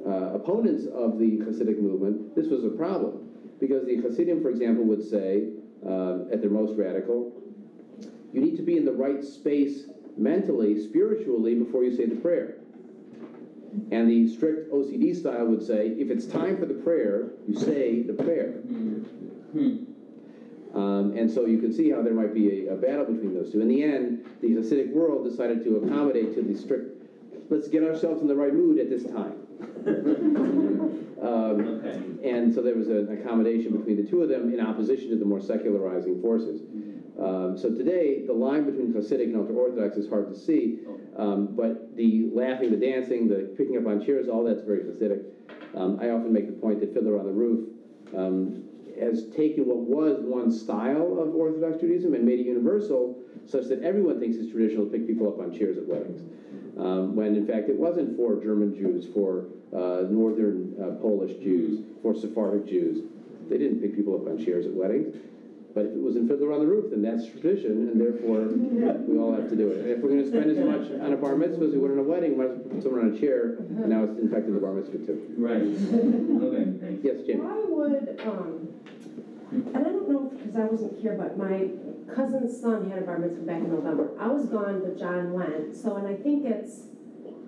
uh, 0.06 0.34
opponents 0.34 0.85
of 0.85 1.19
the 1.19 1.39
Hasidic 1.39 1.80
movement, 1.80 2.35
this 2.35 2.47
was 2.47 2.64
a 2.64 2.69
problem 2.69 3.27
because 3.60 3.85
the 3.85 3.97
Hasidim, 3.97 4.41
for 4.41 4.49
example, 4.49 4.85
would 4.85 5.03
say 5.03 5.49
uh, 5.85 6.31
at 6.31 6.41
their 6.41 6.49
most 6.49 6.77
radical, 6.77 7.34
you 8.34 8.41
need 8.41 8.56
to 8.57 8.64
be 8.64 8.77
in 8.77 8.85
the 8.85 8.91
right 8.91 9.23
space 9.23 9.84
mentally, 10.18 10.81
spiritually, 10.88 11.56
before 11.56 11.84
you 11.84 11.95
say 11.95 12.06
the 12.06 12.15
prayer. 12.15 12.56
And 13.91 14.10
the 14.10 14.27
strict 14.35 14.72
OCD 14.72 15.15
style 15.15 15.45
would 15.47 15.65
say, 15.65 15.89
if 15.89 16.10
it's 16.10 16.26
time 16.26 16.57
for 16.57 16.65
the 16.65 16.73
prayer, 16.73 17.30
you 17.47 17.56
say 17.56 18.01
the 18.01 18.14
prayer. 18.14 18.61
Um, 20.73 21.18
and 21.18 21.30
so 21.30 21.45
you 21.45 21.57
can 21.60 21.73
see 21.73 21.89
how 21.89 22.01
there 22.03 22.14
might 22.14 22.34
be 22.34 22.68
a, 22.68 22.73
a 22.73 22.76
battle 22.76 23.06
between 23.06 23.34
those 23.34 23.51
two. 23.51 23.61
In 23.61 23.68
the 23.68 23.84
end, 23.84 24.26
the 24.41 24.49
Hasidic 24.49 24.91
world 24.91 25.27
decided 25.27 25.64
to 25.64 25.77
accommodate 25.77 26.35
to 26.35 26.43
the 26.43 26.56
strict, 26.56 27.03
let's 27.49 27.68
get 27.68 27.84
ourselves 27.84 28.22
in 28.22 28.27
the 28.27 28.35
right 28.35 28.53
mood 28.53 28.77
at 28.80 28.89
this 28.89 29.03
time. 29.06 29.34
um, 31.22 31.80
Okay. 31.80 32.30
and 32.30 32.53
so 32.53 32.61
there 32.61 32.76
was 32.76 32.88
an 32.88 33.11
accommodation 33.11 33.76
between 33.76 33.97
the 34.03 34.10
two 34.10 34.22
of 34.22 34.30
them 34.30 34.53
in 34.53 34.60
opposition 34.60 35.10
to 35.10 35.15
the 35.18 35.26
more 35.26 35.41
secularizing 35.41 36.22
forces. 36.22 36.61
Um, 37.22 37.58
so 37.58 37.70
today, 37.70 38.26
the 38.26 38.34
line 38.34 38.64
between 38.66 38.94
Hasidic 38.94 39.24
and 39.24 39.36
ultra-Orthodox 39.36 39.98
is 39.98 40.10
hard 40.10 40.30
to 40.34 40.40
see, 40.40 40.80
um, 41.18 41.50
but 41.56 41.96
the 41.98 42.30
laughing, 42.34 42.72
the 42.72 42.78
dancing, 42.78 43.28
the 43.28 43.54
picking 43.58 43.78
up 43.78 43.88
on 43.88 44.06
chairs, 44.06 44.30
all 44.30 44.44
that's 44.44 44.62
very 44.62 44.84
Hasidic. 44.84 45.24
Um, 45.76 46.00
I 46.02 46.10
often 46.10 46.32
make 46.32 46.48
the 46.48 46.54
point 46.54 46.80
that 46.80 46.94
Fiddler 46.94 47.20
on 47.20 47.26
the 47.26 47.32
Roof 47.32 47.68
um, 48.16 48.64
has 49.00 49.28
taken 49.36 49.66
what 49.66 49.80
was 49.80 50.20
one 50.22 50.52
style 50.52 51.20
of 51.20 51.36
Orthodox 51.36 51.82
Judaism 51.82 52.14
and 52.14 52.26
made 52.26 52.40
it 52.40 52.46
universal, 52.46 53.18
such 53.46 53.66
that 53.66 53.84
everyone 53.84 54.20
thinks 54.20 54.38
it's 54.38 54.52
traditional 54.52 54.86
to 54.86 54.91
pick 54.91 55.06
people 55.06 55.28
up 55.28 55.40
on 55.40 55.58
chairs 55.58 55.78
at 55.78 55.86
weddings. 55.88 56.22
Um, 56.78 57.16
when 57.16 57.36
in 57.36 57.46
fact 57.46 57.68
it 57.68 57.76
wasn't 57.76 58.16
for 58.16 58.41
German 58.41 58.74
Jews, 58.74 59.06
for 59.14 59.48
uh, 59.76 60.08
Northern 60.10 60.74
uh, 60.82 61.02
Polish 61.02 61.38
Jews, 61.44 61.82
for 62.02 62.16
Sephardic 62.16 62.66
Jews. 62.68 63.04
They 63.50 63.58
didn't 63.58 63.82
pick 63.82 63.96
people 63.96 64.16
up 64.16 64.28
on 64.28 64.44
chairs 64.44 64.66
at 64.66 64.74
weddings. 64.74 65.16
But 65.74 65.86
if 65.86 65.91
it 65.94 66.02
was 66.02 66.16
in 66.16 66.28
Fiddler 66.28 66.52
on 66.52 66.60
the 66.62 66.66
Roof, 66.66 66.90
then 66.90 67.02
that's 67.04 67.28
tradition, 67.30 67.90
and 67.94 68.02
therefore 68.02 68.41
we 68.50 69.18
all 69.20 69.34
have 69.36 69.50
to 69.50 69.56
do 69.56 69.70
it. 69.70 69.82
And 69.82 69.90
if 69.91 70.00
we're 70.00 70.10
going 70.10 70.24
to 70.24 70.28
spend 70.28 70.50
as 70.50 70.58
much 70.58 70.90
on 71.00 71.14
a 71.14 71.18
bar 71.18 71.36
mitzvah 71.36 71.66
as 71.66 71.72
we 71.74 71.78
would 71.78 71.91
on 71.91 72.00
a 72.00 72.04
wedding, 72.04 72.32
we 72.38 72.38
might 72.44 72.52
as 72.52 72.58
well 72.58 72.70
put 72.74 72.84
someone 72.84 73.02
on 73.06 73.14
a 73.16 73.20
chair, 73.20 73.56
and 73.60 73.88
now 73.88 74.04
it's 74.04 74.18
infected 74.20 74.56
the 74.56 74.60
bar 74.60 74.74
mitzvah 74.74 74.98
too. 75.06 75.22
Right. 75.38 75.62
Okay, 75.62 76.66
thanks. 76.82 77.04
Yes, 77.06 77.18
Jamie? 77.28 77.41
Why 77.46 77.62
would, 77.70 78.20
um, 78.26 78.68
and 79.52 79.78
I 79.78 79.82
don't 79.84 80.10
know, 80.10 80.34
because 80.36 80.56
I 80.56 80.66
wasn't 80.66 81.00
here, 81.00 81.14
but 81.14 81.38
my 81.38 81.70
cousin's 82.16 82.60
son 82.60 82.90
had 82.90 83.04
a 83.04 83.06
bar 83.06 83.20
mitzvah 83.20 83.46
back 83.46 83.62
in 83.62 83.70
November. 83.70 84.10
I 84.20 84.28
was 84.28 84.46
gone, 84.48 84.82
but 84.82 84.98
John 84.98 85.34
went, 85.34 85.76
so, 85.76 85.98
and 85.98 86.08
I 86.08 86.16
think 86.16 86.46
it's 86.46 86.88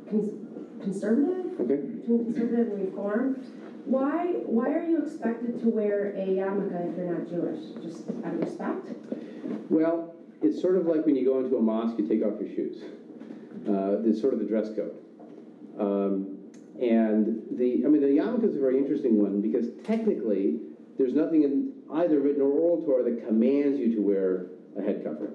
cons- 0.08 0.46
conservative, 0.80 1.60
Okay. 1.60 1.76
between 1.78 2.26
conservative 2.26 2.68
and 2.70 2.86
reform. 2.86 3.42
Why, 3.86 4.28
why 4.46 4.70
are 4.70 4.84
you 4.84 5.04
expected 5.04 5.60
to 5.62 5.70
wear 5.70 6.12
a 6.16 6.26
yarmulke 6.26 6.92
if 6.92 6.98
you're 6.98 7.18
not 7.18 7.30
Jewish? 7.30 7.84
Just 7.84 8.08
out 8.24 8.34
of 8.34 8.40
respect? 8.40 8.88
Well, 9.70 10.14
it's 10.42 10.62
sort 10.62 10.78
of 10.78 10.86
like 10.86 11.06
when 11.06 11.16
you 11.16 11.26
go 11.26 11.40
into 11.40 11.58
a 11.58 11.62
mosque, 11.62 11.98
you 11.98 12.08
take 12.08 12.24
off 12.24 12.40
your 12.40 12.50
shoes. 12.50 12.84
Uh, 13.68 14.02
it's 14.08 14.22
sort 14.22 14.34
of 14.34 14.40
the 14.40 14.46
dress 14.46 14.70
code. 14.76 14.96
Um, 15.80 16.38
and 16.82 17.42
the, 17.52 17.84
I 17.86 17.90
mean, 17.90 18.02
the 18.02 18.08
yarmulke 18.08 18.50
is 18.50 18.56
a 18.56 18.60
very 18.60 18.78
interesting 18.78 19.22
one 19.22 19.42
because 19.42 19.68
technically, 19.84 20.60
there's 20.98 21.14
nothing 21.14 21.44
in 21.44 21.74
either 21.94 22.20
written 22.20 22.42
or 22.42 22.50
oral 22.52 22.86
Torah 22.86 23.04
that 23.04 23.26
commands 23.26 23.80
you 23.80 23.96
to 23.96 24.02
wear 24.02 24.48
a 24.78 24.82
head 24.82 25.04
covering. 25.04 25.34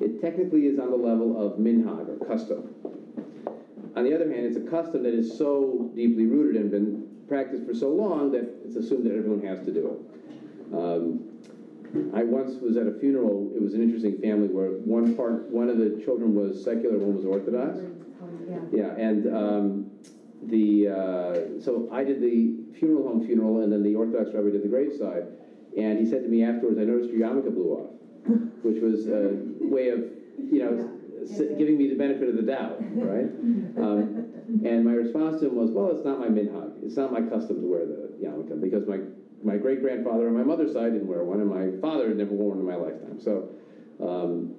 It 0.00 0.20
technically 0.20 0.66
is 0.66 0.78
on 0.78 0.90
the 0.90 0.96
level 0.96 1.40
of 1.40 1.58
minhag 1.58 2.08
or 2.08 2.24
custom. 2.26 2.74
On 3.96 4.04
the 4.04 4.14
other 4.14 4.32
hand, 4.32 4.46
it's 4.46 4.56
a 4.56 4.70
custom 4.70 5.02
that 5.02 5.14
is 5.14 5.36
so 5.36 5.90
deeply 5.94 6.26
rooted 6.26 6.60
and 6.60 6.70
been 6.70 7.07
practiced 7.28 7.66
for 7.66 7.74
so 7.74 7.88
long 7.90 8.32
that 8.32 8.48
it's 8.64 8.76
assumed 8.76 9.04
that 9.06 9.14
everyone 9.14 9.46
has 9.46 9.64
to 9.66 9.72
do 9.72 9.92
it. 9.92 10.74
Um, 10.74 11.24
I 12.14 12.22
once 12.22 12.60
was 12.60 12.76
at 12.76 12.86
a 12.86 12.98
funeral. 12.98 13.50
It 13.54 13.62
was 13.62 13.74
an 13.74 13.82
interesting 13.82 14.18
family 14.18 14.48
where 14.48 14.70
one 14.70 15.14
part, 15.14 15.48
one 15.50 15.68
of 15.68 15.78
the 15.78 16.00
children 16.04 16.34
was 16.34 16.62
secular, 16.62 16.98
one 16.98 17.16
was 17.16 17.24
Orthodox. 17.24 17.78
Yeah. 18.46 18.58
Yeah, 18.72 18.94
and 18.96 19.34
um, 19.34 19.90
the 20.44 20.88
uh, 20.88 21.62
so 21.62 21.88
I 21.92 22.04
did 22.04 22.20
the 22.20 22.56
funeral 22.78 23.08
home 23.08 23.26
funeral, 23.26 23.62
and 23.62 23.72
then 23.72 23.82
the 23.82 23.94
Orthodox 23.94 24.30
rabbi 24.34 24.50
did 24.50 24.62
the 24.62 24.68
graveside. 24.68 25.24
And 25.76 25.98
he 25.98 26.06
said 26.08 26.22
to 26.22 26.28
me 26.28 26.44
afterwards, 26.44 26.78
"I 26.78 26.84
noticed 26.84 27.10
your 27.10 27.28
yarmulke 27.28 27.54
blew 27.54 27.72
off," 27.72 27.90
which 28.62 28.82
was 28.82 29.06
a 29.08 29.36
way 29.60 29.88
of, 29.90 30.00
you 30.38 30.60
know, 30.64 30.90
giving 31.58 31.76
me 31.78 31.88
the 31.88 31.94
benefit 31.96 32.28
of 32.28 32.36
the 32.36 32.42
doubt, 32.42 32.78
right? 32.96 33.26
Um, 33.78 34.24
and 34.64 34.84
my 34.84 34.92
response 34.92 35.40
to 35.40 35.46
him 35.46 35.54
was, 35.54 35.70
"Well, 35.70 35.90
it's 35.94 36.04
not 36.04 36.18
my 36.18 36.26
minhag. 36.26 36.82
It's 36.82 36.96
not 36.96 37.12
my 37.12 37.22
custom 37.22 37.60
to 37.60 37.66
wear 37.66 37.86
the 37.86 38.10
yarmulke 38.20 38.60
because 38.60 38.88
my 38.88 38.98
my 39.44 39.56
great 39.56 39.80
grandfather 39.82 40.26
on 40.26 40.34
my 40.34 40.42
mother's 40.42 40.72
side 40.72 40.94
didn't 40.94 41.06
wear 41.06 41.22
one, 41.22 41.40
and 41.40 41.48
my 41.48 41.78
father 41.80 42.08
had 42.08 42.16
never 42.16 42.32
worn 42.32 42.58
one 42.58 42.58
in 42.58 42.66
my 42.66 42.74
lifetime. 42.74 43.20
So." 43.20 43.50
Um, 44.00 44.54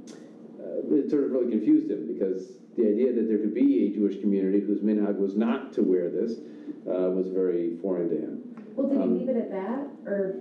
uh, 0.60 0.94
it 0.96 1.10
sort 1.10 1.24
of 1.24 1.32
really 1.32 1.50
confused 1.52 1.90
him 1.90 2.06
because 2.08 2.58
the 2.78 2.86
idea 2.88 3.14
that 3.14 3.28
there 3.30 3.38
could 3.40 3.54
be 3.54 3.88
a 3.88 3.90
Jewish 3.96 4.20
community 4.20 4.60
whose 4.60 4.82
minhag 4.82 5.18
was 5.18 5.36
not 5.36 5.72
to 5.74 5.82
wear 5.82 6.10
this 6.10 6.40
uh, 6.88 7.10
was 7.12 7.28
very 7.30 7.78
foreign 7.82 8.10
to 8.10 8.16
him. 8.18 8.44
Well, 8.76 8.88
did 8.88 8.98
he 8.98 9.04
Um, 9.04 9.18
leave 9.20 9.30
it 9.30 9.38
at 9.38 9.50
that, 9.52 9.88
or? 10.06 10.36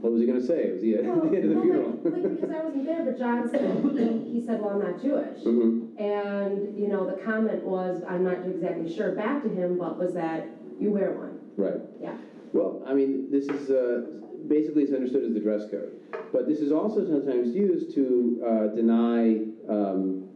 What 0.00 0.12
was 0.12 0.20
he 0.20 0.26
going 0.26 0.40
to 0.40 0.46
say? 0.46 0.70
Was 0.72 0.82
he 0.82 0.94
at 0.94 1.04
Well, 1.04 1.28
the 1.28 1.36
end 1.36 1.44
of 1.44 1.50
the 1.50 1.54
well, 1.56 1.62
funeral? 1.64 1.90
like, 2.04 2.14
like, 2.14 2.40
because 2.40 2.50
I 2.50 2.64
wasn't 2.64 2.84
there, 2.86 3.04
but 3.04 3.18
John 3.18 3.50
said, 3.50 4.24
he 4.32 4.42
said, 4.46 4.60
well, 4.60 4.70
I'm 4.70 4.80
not 4.80 5.02
Jewish. 5.02 5.42
Mhm. 5.44 6.00
And, 6.00 6.78
you 6.78 6.88
know, 6.88 7.06
the 7.10 7.20
comment 7.22 7.64
was, 7.64 8.02
I'm 8.08 8.22
not 8.22 8.46
exactly 8.46 8.92
sure 8.94 9.12
back 9.12 9.42
to 9.42 9.48
him, 9.48 9.76
but 9.78 9.98
was 9.98 10.14
that 10.14 10.46
you 10.78 10.92
wear 10.92 11.12
one. 11.12 11.40
Right. 11.56 11.80
Yeah. 12.00 12.16
Well, 12.52 12.82
I 12.86 12.94
mean, 12.94 13.28
this 13.30 13.48
is 13.48 13.70
uh, 13.70 14.06
basically 14.46 14.84
it's 14.84 14.92
understood 14.92 15.24
as 15.24 15.34
the 15.34 15.40
dress 15.40 15.68
code, 15.70 15.92
but 16.32 16.46
this 16.46 16.60
is 16.60 16.70
also 16.70 17.04
sometimes 17.04 17.54
used 17.54 17.94
to 17.96 18.40
uh, 18.46 18.66
deny 18.76 19.40
um, 19.68 20.28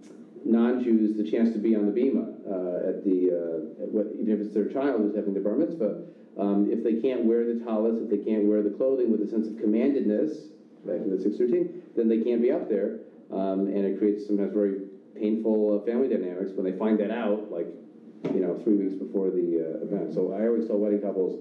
non-Jews 0.44 1.16
the 1.16 1.30
chance 1.30 1.52
to 1.52 1.58
be 1.58 1.76
on 1.76 1.86
the 1.86 1.92
bima 1.92 2.26
uh, 2.50 2.88
at 2.88 3.04
the 3.04 3.30
uh, 3.30 3.82
at 3.84 3.92
what, 3.92 4.08
even 4.18 4.34
if 4.34 4.40
it's 4.40 4.52
their 4.52 4.66
child 4.68 5.00
who's 5.00 5.14
having 5.14 5.32
the 5.34 5.40
bar 5.40 5.54
mitzvah. 5.54 6.02
Um, 6.36 6.70
if 6.70 6.82
they 6.82 6.94
can't 6.94 7.24
wear 7.24 7.44
the 7.52 7.62
talis, 7.62 7.98
if 8.00 8.08
they 8.08 8.18
can't 8.18 8.44
wear 8.46 8.62
the 8.62 8.70
clothing 8.70 9.10
with 9.10 9.22
a 9.22 9.26
sense 9.26 9.46
of 9.48 9.54
commandedness, 9.54 10.48
back 10.84 11.00
in 11.00 11.10
the 11.10 11.18
613, 11.20 11.82
then 11.94 12.08
they 12.08 12.18
can't 12.18 12.42
be 12.42 12.50
up 12.50 12.68
there. 12.68 13.00
Um, 13.30 13.66
and 13.68 13.78
it 13.84 13.98
creates 13.98 14.26
sometimes 14.26 14.52
very 14.52 14.80
painful 15.14 15.78
uh, 15.80 15.84
family 15.84 16.08
dynamics 16.08 16.52
when 16.54 16.64
they 16.64 16.76
find 16.76 16.98
that 17.00 17.10
out, 17.10 17.50
like, 17.50 17.68
you 18.34 18.40
know, 18.40 18.58
three 18.64 18.74
weeks 18.76 18.94
before 18.94 19.30
the 19.30 19.78
uh, 19.80 19.84
event. 19.84 20.12
So 20.12 20.32
I 20.32 20.46
always 20.46 20.66
tell 20.66 20.78
wedding 20.78 21.00
couples, 21.00 21.38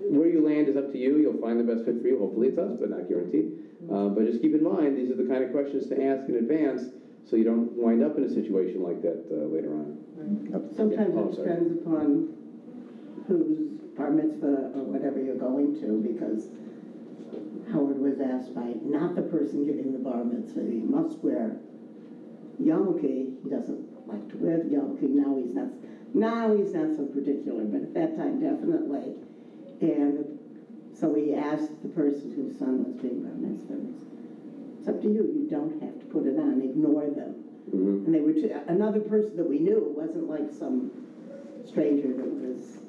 where 0.00 0.28
you 0.28 0.40
land 0.40 0.68
is 0.68 0.76
up 0.76 0.90
to 0.92 0.98
you. 0.98 1.18
You'll 1.18 1.40
find 1.40 1.58
the 1.58 1.64
best 1.64 1.84
fit 1.84 2.00
for 2.00 2.08
you. 2.08 2.18
Hopefully 2.18 2.48
it's 2.48 2.58
us, 2.58 2.76
but 2.78 2.90
not 2.90 3.08
guaranteed. 3.08 3.58
Uh, 3.90 4.08
but 4.08 4.24
just 4.24 4.40
keep 4.40 4.54
in 4.54 4.62
mind, 4.62 4.96
these 4.96 5.10
are 5.10 5.16
the 5.16 5.24
kind 5.24 5.42
of 5.42 5.50
questions 5.50 5.86
to 5.88 6.02
ask 6.02 6.28
in 6.28 6.36
advance 6.36 6.90
so 7.24 7.36
you 7.36 7.44
don't 7.44 7.76
wind 7.76 8.02
up 8.02 8.16
in 8.16 8.24
a 8.24 8.28
situation 8.28 8.82
like 8.82 9.00
that 9.02 9.26
uh, 9.30 9.46
later 9.46 9.72
on. 9.72 9.96
Sometimes 10.74 11.14
Oh, 11.16 11.28
it 11.28 11.34
sorry. 11.34 11.48
depends 11.48 11.72
upon 11.80 12.28
whose 13.26 13.80
bar 13.96 14.10
mitzvah 14.10 14.72
or 14.74 14.84
whatever 14.84 15.20
you're 15.20 15.36
going 15.36 15.78
to, 15.80 16.00
because 16.00 16.48
Howard 17.72 17.98
was 17.98 18.20
asked 18.20 18.54
by 18.54 18.74
not 18.82 19.14
the 19.14 19.22
person 19.22 19.64
giving 19.64 19.92
the 19.92 19.98
bar 19.98 20.24
mitzvah, 20.24 20.62
he 20.62 20.80
must 20.80 21.18
wear 21.18 21.56
yarmulke, 22.60 23.42
he 23.42 23.50
doesn't 23.50 24.08
like 24.08 24.28
to 24.30 24.36
wear 24.38 24.58
the 24.58 24.70
yarmulke, 24.76 25.08
now 25.08 25.36
he's 25.36 25.54
not, 25.54 25.68
now 26.14 26.54
he's 26.56 26.74
not 26.74 26.94
so 26.96 27.06
particular, 27.06 27.64
but 27.64 27.82
at 27.82 27.94
that 27.94 28.16
time, 28.16 28.40
definitely. 28.40 29.14
And 29.80 30.38
so 30.92 31.14
he 31.14 31.34
asked 31.34 31.82
the 31.82 31.88
person 31.88 32.32
whose 32.34 32.58
son 32.58 32.84
was 32.84 32.94
being 33.00 33.22
bar 33.22 33.32
mitzvah, 33.34 33.80
it's 34.78 34.88
up 34.88 35.00
to 35.02 35.08
you, 35.08 35.22
you 35.22 35.46
don't 35.48 35.80
have 35.80 35.98
to 36.00 36.06
put 36.06 36.26
it 36.26 36.38
on, 36.38 36.60
ignore 36.60 37.08
them. 37.08 37.34
Mhm. 37.70 38.06
And 38.06 38.14
they 38.14 38.20
were, 38.20 38.34
another 38.66 39.00
person 39.00 39.36
that 39.36 39.48
we 39.48 39.60
knew, 39.60 39.78
it 39.78 39.96
wasn't 39.96 40.28
like 40.28 40.50
some 40.50 40.90
stranger 41.64 42.08
that 42.08 42.26
was 42.26 42.81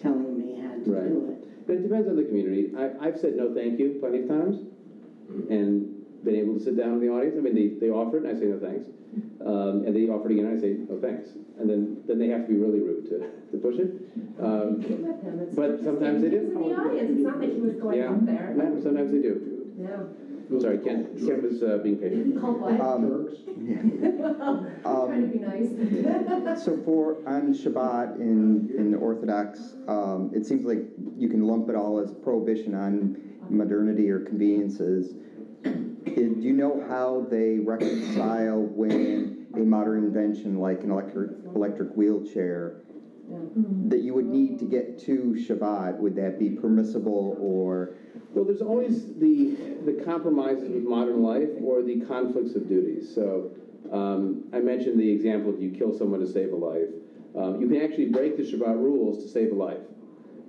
telling 0.00 0.38
me 0.38 0.60
how 0.60 0.74
to 0.74 0.90
Right. 0.90 1.08
do 1.08 1.30
it. 1.30 1.66
But 1.66 1.76
it 1.76 1.82
depends 1.82 2.08
on 2.08 2.16
the 2.16 2.24
community. 2.24 2.72
I, 2.76 2.90
I've 3.06 3.18
said 3.18 3.36
no 3.36 3.54
thank 3.54 3.78
you 3.78 3.96
plenty 4.00 4.20
of 4.22 4.28
times 4.28 4.56
and 5.48 5.96
been 6.24 6.34
able 6.36 6.54
to 6.54 6.60
sit 6.60 6.76
down 6.76 6.94
in 6.94 7.00
the 7.00 7.08
audience. 7.08 7.36
I 7.38 7.40
mean, 7.40 7.54
they, 7.54 7.68
they 7.78 7.90
offer 7.92 8.16
it 8.18 8.24
and 8.24 8.36
I 8.36 8.40
say 8.40 8.46
no 8.46 8.58
thanks. 8.58 8.88
Um, 9.44 9.84
and 9.86 9.94
they 9.96 10.08
offer 10.08 10.28
it 10.30 10.32
again 10.34 10.46
and 10.46 10.58
I 10.58 10.60
say 10.60 10.76
no 10.88 10.98
thanks. 11.00 11.30
And 11.58 11.68
then, 11.68 12.02
then 12.06 12.18
they 12.18 12.28
have 12.28 12.46
to 12.46 12.48
be 12.48 12.58
really 12.58 12.80
rude 12.80 13.08
to, 13.10 13.18
to 13.52 13.58
push 13.58 13.76
it. 13.78 13.90
Um, 14.40 14.82
Keep 14.82 14.98
with 15.00 15.22
him. 15.22 15.40
It's 15.40 15.54
but 15.54 15.70
just- 15.72 15.84
sometimes 15.84 16.22
they 16.22 16.30
he 16.30 16.36
do. 16.36 16.42
was 16.42 16.50
in 16.50 16.68
the 16.70 16.76
audience, 16.76 17.10
it's 17.12 17.20
not 17.26 17.38
like 17.40 17.52
he 17.54 17.60
was 17.60 17.74
going 17.76 17.98
yeah, 17.98 18.10
up 18.10 18.26
there. 18.26 18.54
yeah, 18.56 18.82
sometimes 18.82 19.10
they 19.12 19.20
do. 19.22 19.34
Yeah. 20.50 20.58
Sorry, 20.60 20.78
Ken, 20.78 21.08
Ken 21.14 21.42
was 21.42 21.62
uh, 21.62 21.78
being 21.78 21.96
patient. 21.96 22.40
Call 22.40 22.54
what? 22.54 22.80
Um, 22.80 23.28
um, 24.84 25.06
Trying 25.06 25.22
to 25.22 25.26
be 25.28 25.38
nice. 25.38 26.64
So 26.64 26.76
for, 26.84 27.16
on 27.26 27.54
Shabbat 27.54 28.16
in, 28.16 28.70
in 28.76 28.94
Orthodox, 28.96 29.76
um, 29.86 30.30
it 30.34 30.44
seems 30.44 30.64
like 30.64 30.84
you 31.16 31.28
can 31.28 31.46
lump 31.46 31.68
it 31.68 31.76
all 31.76 32.00
as 32.00 32.10
prohibition 32.12 32.74
on 32.74 33.20
modernity 33.48 34.10
or 34.10 34.20
conveniences. 34.20 35.14
Do 35.62 36.36
you 36.38 36.52
know 36.52 36.84
how 36.88 37.26
they 37.30 37.58
reconcile 37.58 38.62
when 38.62 39.46
a 39.54 39.60
modern 39.60 40.04
invention 40.04 40.58
like 40.58 40.82
an 40.82 40.90
electric, 40.90 41.30
electric 41.54 41.94
wheelchair 41.94 42.82
that 43.88 44.00
you 44.00 44.14
would 44.14 44.26
need 44.26 44.58
to 44.58 44.64
get 44.64 44.98
to 45.00 45.34
Shabbat, 45.38 45.98
would 45.98 46.16
that 46.16 46.38
be 46.38 46.50
permissible 46.50 47.36
or? 47.40 47.94
Well, 48.34 48.44
there's 48.44 48.62
always 48.62 49.14
the, 49.14 49.56
the 49.84 50.02
compromises 50.04 50.68
with 50.70 50.84
modern 50.84 51.22
life 51.22 51.48
or 51.62 51.82
the 51.82 52.00
conflicts 52.00 52.54
of 52.54 52.68
duties. 52.68 53.12
So 53.12 53.50
um, 53.90 54.44
I 54.52 54.60
mentioned 54.60 55.00
the 55.00 55.10
example 55.10 55.52
of 55.52 55.60
you 55.60 55.70
kill 55.70 55.96
someone 55.96 56.20
to 56.20 56.26
save 56.26 56.52
a 56.52 56.56
life. 56.56 56.88
Um, 57.36 57.60
you 57.60 57.68
can 57.68 57.80
actually 57.80 58.10
break 58.10 58.36
the 58.36 58.42
Shabbat 58.42 58.76
rules 58.76 59.22
to 59.24 59.28
save 59.28 59.52
a 59.52 59.54
life. 59.54 59.80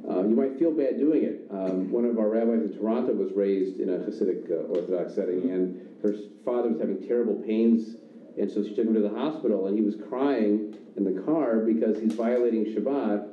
Uh, 0.08 0.22
you 0.22 0.36
might 0.36 0.58
feel 0.58 0.72
bad 0.72 0.98
doing 0.98 1.24
it. 1.24 1.48
Um, 1.52 1.92
one 1.92 2.06
of 2.06 2.18
our 2.18 2.30
rabbis 2.30 2.62
in 2.62 2.74
Toronto 2.74 3.14
was 3.14 3.32
raised 3.34 3.80
in 3.80 3.90
a 3.90 4.00
Hasidic 4.00 4.50
uh, 4.50 4.74
Orthodox 4.74 5.14
setting, 5.14 5.52
and 5.52 5.80
her 6.02 6.14
father 6.44 6.70
was 6.70 6.80
having 6.80 7.08
terrible 7.08 7.36
pains, 7.36 7.98
and 8.38 8.50
so 8.50 8.64
she 8.64 8.74
took 8.74 8.88
him 8.88 8.96
to 8.96 9.02
the 9.02 9.10
hospital, 9.10 9.68
and 9.68 9.78
he 9.78 9.84
was 9.84 9.96
crying 9.96 10.76
in 10.98 11.04
the 11.04 11.22
car 11.22 11.60
because 11.60 12.00
he's 12.00 12.14
violating 12.14 12.66
Shabbat, 12.66 13.28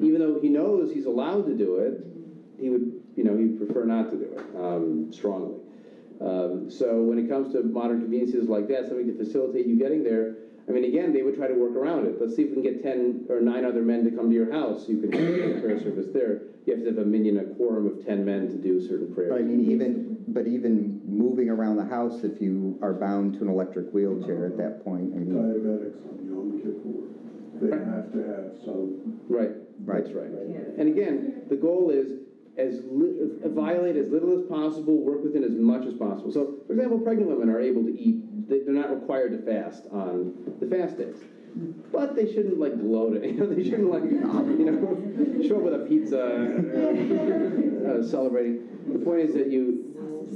even 0.00 0.20
though 0.20 0.40
he 0.40 0.48
knows 0.48 0.92
he's 0.92 1.06
allowed 1.06 1.46
to 1.46 1.54
do 1.54 1.76
it. 1.76 2.06
He 2.60 2.68
would, 2.70 2.92
you 3.16 3.24
know, 3.24 3.36
he'd 3.36 3.58
prefer 3.58 3.84
not 3.84 4.10
to 4.10 4.16
do 4.16 4.24
it 4.24 4.56
um, 4.56 5.12
strongly. 5.12 5.56
Um, 6.20 6.70
so 6.70 7.02
when 7.02 7.18
it 7.18 7.28
comes 7.28 7.52
to 7.54 7.62
modern 7.62 8.00
conveniences 8.00 8.48
like 8.48 8.68
that, 8.68 8.86
something 8.86 9.06
to 9.06 9.24
facilitate 9.24 9.66
you 9.66 9.76
getting 9.76 10.04
there, 10.04 10.36
I 10.68 10.70
mean, 10.70 10.84
again, 10.84 11.12
they 11.12 11.22
would 11.22 11.36
try 11.36 11.48
to 11.48 11.54
work 11.54 11.74
around 11.74 12.06
it. 12.06 12.20
Let's 12.20 12.36
see 12.36 12.42
if 12.42 12.50
we 12.50 12.54
can 12.54 12.62
get 12.62 12.82
10 12.82 13.26
or 13.28 13.40
9 13.40 13.64
other 13.64 13.82
men 13.82 14.04
to 14.04 14.10
come 14.12 14.30
to 14.30 14.34
your 14.34 14.52
house. 14.52 14.88
You 14.88 15.00
can 15.00 15.12
have 15.12 15.56
a 15.56 15.60
prayer 15.60 15.80
service 15.80 16.06
there. 16.14 16.42
You 16.66 16.74
have 16.74 16.84
to 16.84 16.90
have 16.90 16.98
a 16.98 17.04
minyan, 17.04 17.38
a 17.38 17.44
quorum 17.54 17.86
of 17.86 18.06
10 18.06 18.24
men 18.24 18.48
to 18.48 18.54
do 18.54 18.80
certain 18.80 19.12
prayers. 19.12 19.32
But 19.32 19.40
I 19.40 19.42
mean, 19.42 19.68
even, 19.72 20.24
but 20.28 20.46
even 20.46 21.00
moving 21.04 21.50
around 21.50 21.76
the 21.76 21.84
house, 21.84 22.22
if 22.22 22.40
you 22.40 22.78
are 22.80 22.94
bound 22.94 23.34
to 23.34 23.40
an 23.40 23.48
electric 23.48 23.90
wheelchair 23.92 24.46
at 24.46 24.56
that 24.58 24.84
point, 24.84 25.12
I 25.14 25.18
mean, 25.18 25.34
Diabetics 25.34 25.98
on 26.08 26.21
Yom 26.21 26.21
Kippur, 26.21 26.21
they 27.62 27.70
have 27.70 28.12
to 28.12 28.18
have 28.18 28.52
some, 28.64 29.18
Right, 29.28 29.50
Right. 29.84 30.04
that's 30.04 30.14
right. 30.14 30.30
And 30.78 30.88
again, 30.88 31.42
the 31.48 31.56
goal 31.56 31.90
is 31.90 32.12
as 32.58 32.82
li- 32.90 33.30
uh, 33.44 33.48
violate 33.48 33.96
as 33.96 34.10
little 34.10 34.32
as 34.38 34.42
possible, 34.46 34.98
work 35.02 35.22
within 35.24 35.42
as 35.42 35.52
much 35.52 35.86
as 35.86 35.94
possible. 35.94 36.30
So, 36.30 36.56
for 36.66 36.74
example, 36.74 36.98
pregnant 36.98 37.30
women 37.30 37.48
are 37.48 37.60
able 37.60 37.82
to 37.84 37.98
eat, 37.98 38.48
they- 38.48 38.60
they're 38.60 38.74
not 38.74 38.90
required 38.90 39.32
to 39.32 39.38
fast 39.38 39.86
on 39.90 40.34
the 40.60 40.66
fast 40.66 40.98
days. 40.98 41.16
But 41.92 42.14
they 42.16 42.30
shouldn't 42.32 42.58
like 42.58 42.78
gloat 42.80 43.16
it, 43.16 43.24
you 43.30 43.36
know, 43.38 43.46
they 43.46 43.62
shouldn't 43.62 43.90
like, 43.90 44.04
you 44.04 44.20
know, 44.20 45.42
show 45.42 45.56
up 45.58 45.62
with 45.64 45.74
a 45.74 45.84
pizza, 45.86 46.22
uh, 47.86 48.02
celebrating. 48.02 48.60
The 48.92 48.98
point 48.98 49.20
is 49.20 49.34
that 49.34 49.48
you, 49.48 49.84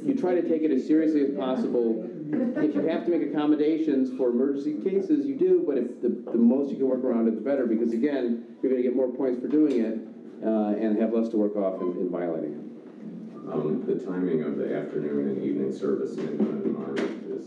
you 0.05 0.15
try 0.15 0.35
to 0.35 0.47
take 0.47 0.63
it 0.63 0.71
as 0.71 0.87
seriously 0.87 1.23
as 1.23 1.31
possible. 1.31 2.09
If 2.33 2.75
you 2.75 2.81
have 2.89 3.05
to 3.05 3.11
make 3.11 3.23
accommodations 3.23 4.17
for 4.17 4.31
emergency 4.31 4.75
cases, 4.83 5.27
you 5.27 5.37
do, 5.37 5.63
but 5.67 5.79
if 5.79 6.01
the, 6.03 6.09
the 6.33 6.39
most 6.39 6.71
you 6.71 6.77
can 6.77 6.89
work 6.89 7.05
around 7.05 7.29
it, 7.29 7.35
the 7.37 7.41
better, 7.41 7.67
because 7.67 7.93
again, 7.93 8.57
you're 8.63 8.71
gonna 8.73 8.83
get 8.83 8.97
more 8.97 9.09
points 9.09 9.41
for 9.41 9.47
doing 9.49 9.81
it, 9.85 9.99
uh, 10.45 10.75
and 10.75 10.99
have 10.99 11.13
less 11.13 11.29
to 11.31 11.37
work 11.37 11.55
off 11.57 11.81
in, 11.81 11.89
in 11.99 12.11
violating 12.11 12.53
it. 12.55 13.53
Um, 13.53 13.85
the 13.87 13.95
timing 14.05 14.43
of 14.43 14.57
the 14.57 14.75
afternoon 14.77 15.29
and 15.29 15.43
evening 15.45 15.73
service 15.73 16.17
in 16.19 16.37
Dunmar 16.39 16.99
is, 17.31 17.47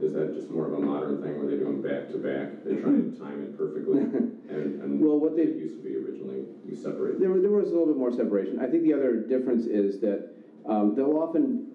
is 0.00 0.12
that 0.14 0.32
just 0.34 0.48
more 0.50 0.66
of 0.66 0.74
a 0.74 0.78
modern 0.78 1.20
thing 1.22 1.36
where 1.38 1.48
they're 1.48 1.58
doing 1.58 1.82
back 1.82 2.08
to 2.12 2.18
back? 2.18 2.62
They're 2.64 2.80
trying 2.80 3.10
to 3.12 3.18
time 3.18 3.42
it 3.42 3.58
perfectly? 3.58 4.00
And, 4.50 4.82
and 4.82 5.00
Well, 5.00 5.20
what 5.20 5.36
they- 5.36 5.44
used 5.44 5.76
to 5.76 5.82
be 5.88 5.94
originally, 5.94 6.42
you 6.68 6.74
separate. 6.74 7.20
There, 7.20 7.30
was- 7.30 7.40
there 7.42 7.52
was 7.52 7.68
a 7.68 7.70
little 7.70 7.86
bit 7.86 7.96
more 7.96 8.10
separation. 8.10 8.58
I 8.58 8.66
think 8.66 8.82
the 8.82 8.92
other 8.92 9.14
difference 9.16 9.66
is 9.66 10.00
that 10.00 10.28
um, 10.66 10.94
they'll 10.96 11.16
often 11.18 11.69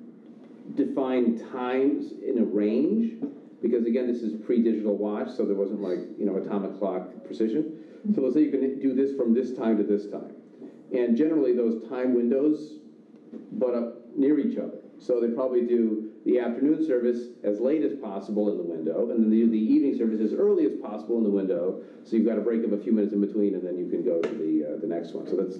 define 0.73 1.37
times 1.51 2.13
in 2.25 2.39
a 2.39 2.43
range, 2.43 3.21
because 3.61 3.85
again, 3.85 4.07
this 4.11 4.21
is 4.21 4.33
pre-digital 4.45 4.97
watch, 4.97 5.29
so 5.29 5.45
there 5.45 5.55
wasn't 5.55 5.81
like, 5.81 5.99
you 6.17 6.25
know, 6.25 6.37
atomic 6.37 6.77
clock 6.79 7.07
precision. 7.25 7.79
So 8.13 8.21
let's 8.21 8.35
say 8.35 8.41
you 8.41 8.51
can 8.51 8.79
do 8.79 8.93
this 8.93 9.15
from 9.15 9.33
this 9.33 9.55
time 9.55 9.77
to 9.77 9.83
this 9.83 10.07
time. 10.07 10.35
And 10.93 11.17
generally, 11.17 11.55
those 11.55 11.87
time 11.89 12.13
windows 12.15 12.79
butt 13.53 13.73
up 13.73 14.15
near 14.15 14.39
each 14.39 14.57
other. 14.57 14.79
So 14.99 15.19
they 15.19 15.29
probably 15.29 15.65
do 15.65 16.11
the 16.25 16.39
afternoon 16.39 16.85
service 16.85 17.27
as 17.43 17.59
late 17.59 17.83
as 17.83 17.93
possible 17.99 18.49
in 18.51 18.57
the 18.57 18.63
window, 18.63 19.11
and 19.11 19.23
then 19.23 19.29
they 19.29 19.37
do 19.37 19.49
the 19.49 19.57
evening 19.57 19.97
service 19.97 20.21
as 20.21 20.33
early 20.33 20.65
as 20.65 20.73
possible 20.81 21.17
in 21.17 21.23
the 21.23 21.29
window. 21.29 21.81
So 22.03 22.15
you've 22.15 22.25
got 22.25 22.37
a 22.37 22.41
break 22.41 22.63
of 22.63 22.73
a 22.73 22.77
few 22.77 22.91
minutes 22.91 23.13
in 23.13 23.21
between, 23.21 23.55
and 23.55 23.65
then 23.65 23.77
you 23.77 23.89
can 23.89 24.03
go 24.03 24.21
to 24.21 24.29
the 24.29 24.75
uh, 24.75 24.79
the 24.79 24.87
next 24.87 25.13
one. 25.13 25.27
So 25.27 25.35
that's 25.35 25.57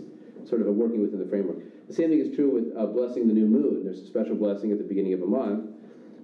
sort 0.48 0.62
of 0.62 0.68
a 0.68 0.72
working 0.72 1.02
within 1.02 1.20
the 1.20 1.26
framework. 1.26 1.58
The 1.88 1.94
same 1.94 2.10
thing 2.10 2.20
is 2.20 2.36
true 2.36 2.50
with 2.50 2.78
uh, 2.78 2.86
blessing 2.88 3.28
the 3.28 3.34
new 3.34 3.46
moon. 3.46 3.84
There's 3.84 4.00
a 4.00 4.06
special 4.06 4.36
blessing 4.36 4.72
at 4.72 4.78
the 4.78 4.84
beginning 4.84 5.14
of 5.14 5.22
a 5.22 5.28
month. 5.28 5.72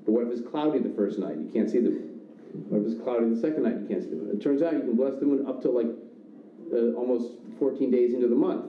But 0.05 0.13
what 0.13 0.25
if 0.25 0.31
it's 0.31 0.41
cloudy 0.41 0.79
the 0.79 0.93
first 0.95 1.19
night? 1.19 1.37
You 1.37 1.49
can't 1.53 1.69
see 1.69 1.79
the 1.79 1.91
moon. 1.91 2.19
What 2.69 2.81
if 2.81 2.93
it's 2.93 3.03
cloudy 3.03 3.29
the 3.29 3.39
second 3.39 3.63
night? 3.63 3.79
You 3.81 3.87
can't 3.87 4.03
see 4.03 4.09
the 4.09 4.15
moon. 4.15 4.35
It 4.35 4.41
turns 4.41 4.61
out 4.61 4.73
you 4.73 4.81
can 4.81 4.95
bless 4.95 5.15
the 5.19 5.25
moon 5.25 5.45
up 5.47 5.61
to 5.61 5.69
like 5.69 5.87
uh, 6.73 6.97
almost 6.97 7.33
14 7.59 7.91
days 7.91 8.13
into 8.13 8.27
the 8.27 8.35
month. 8.35 8.65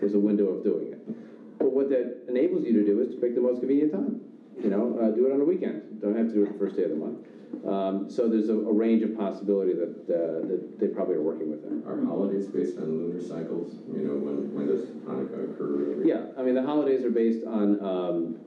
There's 0.00 0.14
a 0.14 0.18
window 0.18 0.48
of 0.48 0.64
doing 0.64 0.92
it. 0.92 1.58
But 1.58 1.72
what 1.72 1.88
that 1.90 2.24
enables 2.28 2.64
you 2.64 2.72
to 2.72 2.84
do 2.84 3.00
is 3.00 3.14
to 3.14 3.20
pick 3.20 3.34
the 3.34 3.40
most 3.40 3.60
convenient 3.60 3.92
time. 3.92 4.20
You 4.62 4.70
know, 4.70 4.98
uh, 4.98 5.10
do 5.10 5.26
it 5.26 5.32
on 5.32 5.40
a 5.40 5.44
weekend. 5.44 6.00
Don't 6.00 6.16
have 6.16 6.28
to 6.28 6.34
do 6.34 6.42
it 6.44 6.52
the 6.52 6.58
first 6.58 6.76
day 6.76 6.84
of 6.84 6.90
the 6.90 6.96
month. 6.96 7.18
Um, 7.64 8.10
so 8.10 8.28
there's 8.28 8.48
a, 8.48 8.54
a 8.54 8.72
range 8.72 9.02
of 9.02 9.16
possibility 9.16 9.72
that, 9.74 9.90
uh, 10.08 10.46
that 10.46 10.78
they 10.78 10.88
probably 10.88 11.16
are 11.16 11.22
working 11.22 11.50
within. 11.50 11.82
Are 11.86 12.04
holidays 12.04 12.46
based 12.46 12.78
on 12.78 12.84
lunar 12.84 13.20
cycles? 13.20 13.76
You 13.92 14.02
know, 14.02 14.14
when, 14.14 14.54
when 14.54 14.66
does 14.66 14.86
Hanukkah 15.06 15.54
occur? 15.54 16.04
Yeah, 16.04 16.26
I 16.38 16.42
mean, 16.42 16.54
the 16.54 16.62
holidays 16.62 17.04
are 17.04 17.10
based 17.10 17.44
on, 17.46 17.80
um, 17.84 18.38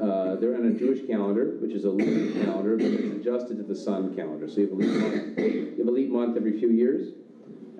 uh, 0.00 0.36
they're 0.36 0.56
on 0.56 0.66
a 0.66 0.72
Jewish 0.72 1.06
calendar, 1.06 1.56
which 1.60 1.72
is 1.72 1.84
a 1.84 1.90
lunar 1.90 2.44
calendar, 2.44 2.76
but 2.76 2.86
it's 2.86 3.16
adjusted 3.16 3.56
to 3.58 3.62
the 3.62 3.76
sun 3.76 4.14
calendar. 4.14 4.48
So 4.48 4.60
you 4.60 4.68
have 4.68 4.72
a 4.72 4.76
leap 4.76 5.00
month, 5.00 5.38
you 5.38 5.76
have 5.78 5.88
a 5.88 5.90
leap 5.90 6.10
month 6.10 6.36
every 6.36 6.58
few 6.58 6.70
years. 6.70 7.12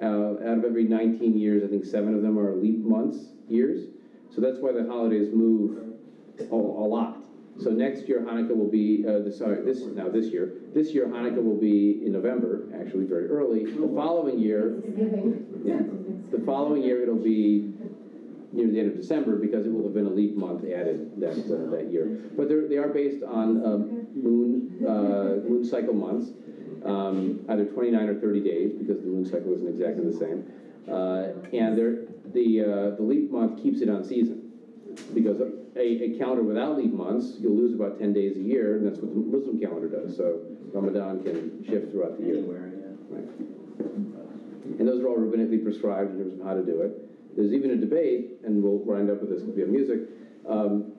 Uh, 0.02 0.34
out 0.44 0.58
of 0.58 0.64
every 0.64 0.84
19 0.84 1.38
years, 1.38 1.62
I 1.62 1.68
think 1.68 1.84
seven 1.84 2.14
of 2.14 2.22
them 2.22 2.38
are 2.38 2.54
leap 2.54 2.78
months, 2.84 3.28
years. 3.48 3.88
So 4.28 4.40
that's 4.40 4.58
why 4.58 4.72
the 4.72 4.86
holidays 4.86 5.32
move 5.32 5.94
a, 6.38 6.54
a 6.54 6.56
lot. 6.56 7.23
So 7.60 7.70
next 7.70 8.08
year 8.08 8.20
Hanukkah 8.20 8.56
will 8.56 8.70
be, 8.70 9.04
uh, 9.06 9.20
the, 9.20 9.32
sorry, 9.32 9.64
this, 9.64 9.82
now 9.82 10.08
this 10.08 10.26
year, 10.26 10.54
this 10.74 10.92
year 10.92 11.06
Hanukkah 11.06 11.42
will 11.42 11.56
be 11.56 12.04
in 12.04 12.12
November, 12.12 12.66
actually 12.74 13.04
very 13.04 13.28
early. 13.28 13.64
The 13.64 13.92
following 13.94 14.38
year, 14.38 14.82
yeah. 15.64 15.82
The 16.30 16.40
following 16.44 16.82
year, 16.82 17.02
it'll 17.02 17.14
be 17.14 17.72
near 18.52 18.68
the 18.68 18.80
end 18.80 18.90
of 18.90 18.96
December 18.96 19.36
because 19.36 19.66
it 19.66 19.72
will 19.72 19.84
have 19.84 19.94
been 19.94 20.06
a 20.06 20.10
leap 20.10 20.36
month 20.36 20.64
added 20.64 21.12
that, 21.20 21.32
uh, 21.32 21.70
that 21.70 21.92
year. 21.92 22.20
But 22.36 22.48
they're, 22.48 22.88
based 22.88 23.22
on 23.22 23.64
um, 23.64 24.06
moon, 24.14 24.84
uh, 24.86 25.48
moon 25.48 25.64
cycle 25.64 25.94
months, 25.94 26.32
um, 26.84 27.44
either 27.48 27.64
29 27.66 28.08
or 28.08 28.20
30 28.20 28.40
days 28.40 28.72
because 28.72 29.00
the 29.00 29.06
moon 29.06 29.24
cycle 29.24 29.54
isn't 29.54 29.68
exactly 29.68 30.04
the 30.04 30.16
same. 30.16 30.44
Uh, 30.88 31.28
and 31.56 31.78
the, 32.32 32.60
uh, 32.60 32.96
the 32.96 33.02
leap 33.02 33.30
month 33.30 33.62
keeps 33.62 33.80
it 33.80 33.88
on 33.88 34.04
season 34.04 34.52
because 35.14 35.40
a, 35.76 36.04
a 36.04 36.18
calendar 36.18 36.42
without 36.42 36.78
leap 36.78 36.92
months, 36.92 37.36
you'll 37.40 37.56
lose 37.56 37.74
about 37.74 37.98
10 37.98 38.12
days 38.12 38.36
a 38.36 38.40
year, 38.40 38.76
and 38.76 38.86
that's 38.86 38.98
what 39.00 39.12
the 39.12 39.20
Muslim 39.20 39.58
calendar 39.58 39.88
does. 39.88 40.16
So 40.16 40.40
Ramadan 40.72 41.22
can 41.22 41.64
shift 41.64 41.90
throughout 41.90 42.18
the 42.18 42.26
year. 42.26 42.38
Anywhere, 42.38 42.72
yeah. 42.78 43.18
Right. 43.18 43.28
And 44.78 44.88
those 44.88 45.02
are 45.02 45.08
all 45.08 45.18
rabbinically 45.18 45.62
prescribed 45.62 46.12
in 46.12 46.18
terms 46.18 46.40
of 46.40 46.46
how 46.46 46.54
to 46.54 46.64
do 46.64 46.82
it. 46.82 47.36
There's 47.36 47.52
even 47.52 47.70
a 47.72 47.76
debate, 47.76 48.38
and 48.44 48.62
we'll 48.62 48.78
wind 48.78 49.10
up 49.10 49.20
with 49.20 49.30
this 49.30 49.40
because 49.40 49.56
we 49.56 49.62
have 49.62 49.70
music. 49.70 50.00
Um, 50.48 50.92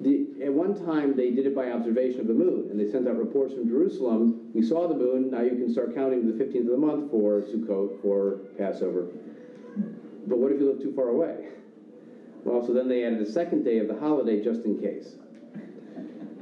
the, 0.00 0.44
at 0.44 0.52
one 0.52 0.74
time, 0.86 1.16
they 1.16 1.30
did 1.30 1.46
it 1.46 1.54
by 1.54 1.70
observation 1.72 2.20
of 2.20 2.26
the 2.26 2.34
moon, 2.34 2.68
and 2.70 2.80
they 2.80 2.90
sent 2.90 3.08
out 3.08 3.18
reports 3.18 3.54
from 3.54 3.68
Jerusalem. 3.68 4.50
We 4.54 4.62
saw 4.62 4.88
the 4.88 4.94
moon. 4.94 5.30
Now 5.30 5.42
you 5.42 5.50
can 5.50 5.70
start 5.70 5.94
counting 5.94 6.26
the 6.26 6.42
15th 6.42 6.60
of 6.60 6.72
the 6.72 6.76
month 6.76 7.10
for 7.10 7.42
Sukkot, 7.42 8.00
for 8.00 8.40
Passover. 8.56 9.08
But 10.26 10.38
what 10.38 10.52
if 10.52 10.60
you 10.60 10.70
live 10.70 10.82
too 10.82 10.92
far 10.94 11.08
away? 11.08 11.48
Well, 12.44 12.66
so 12.66 12.72
then 12.72 12.88
they 12.88 13.04
added 13.04 13.20
a 13.20 13.30
second 13.30 13.64
day 13.64 13.78
of 13.78 13.88
the 13.88 13.98
holiday 13.98 14.42
just 14.42 14.64
in 14.64 14.80
case. 14.80 15.14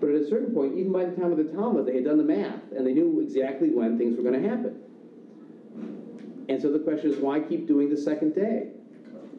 But 0.01 0.11
at 0.11 0.17
a 0.17 0.29
certain 0.29 0.55
point, 0.55 0.79
even 0.79 0.93
by 0.93 1.05
the 1.07 1.17
time 1.17 1.33
of 1.33 1.39
the 1.39 1.53
Talmud, 1.53 1.87
they 1.87 1.97
had 1.97 2.05
done 2.05 2.19
the 2.19 2.25
math, 2.25 2.71
and 2.77 2.87
they 2.87 2.93
knew 2.93 3.21
exactly 3.21 3.71
when 3.71 3.99
things 3.99 4.17
were 4.17 4.23
going 4.23 4.41
to 4.41 4.49
happen. 4.49 4.81
And 6.49 6.63
so 6.63 6.73
the 6.73 6.79
question 6.79 7.11
is, 7.11 7.19
why 7.19 7.41
keep 7.41 7.67
doing 7.67 7.91
the 7.91 7.97
second 7.97 8.35
day? 8.35 8.69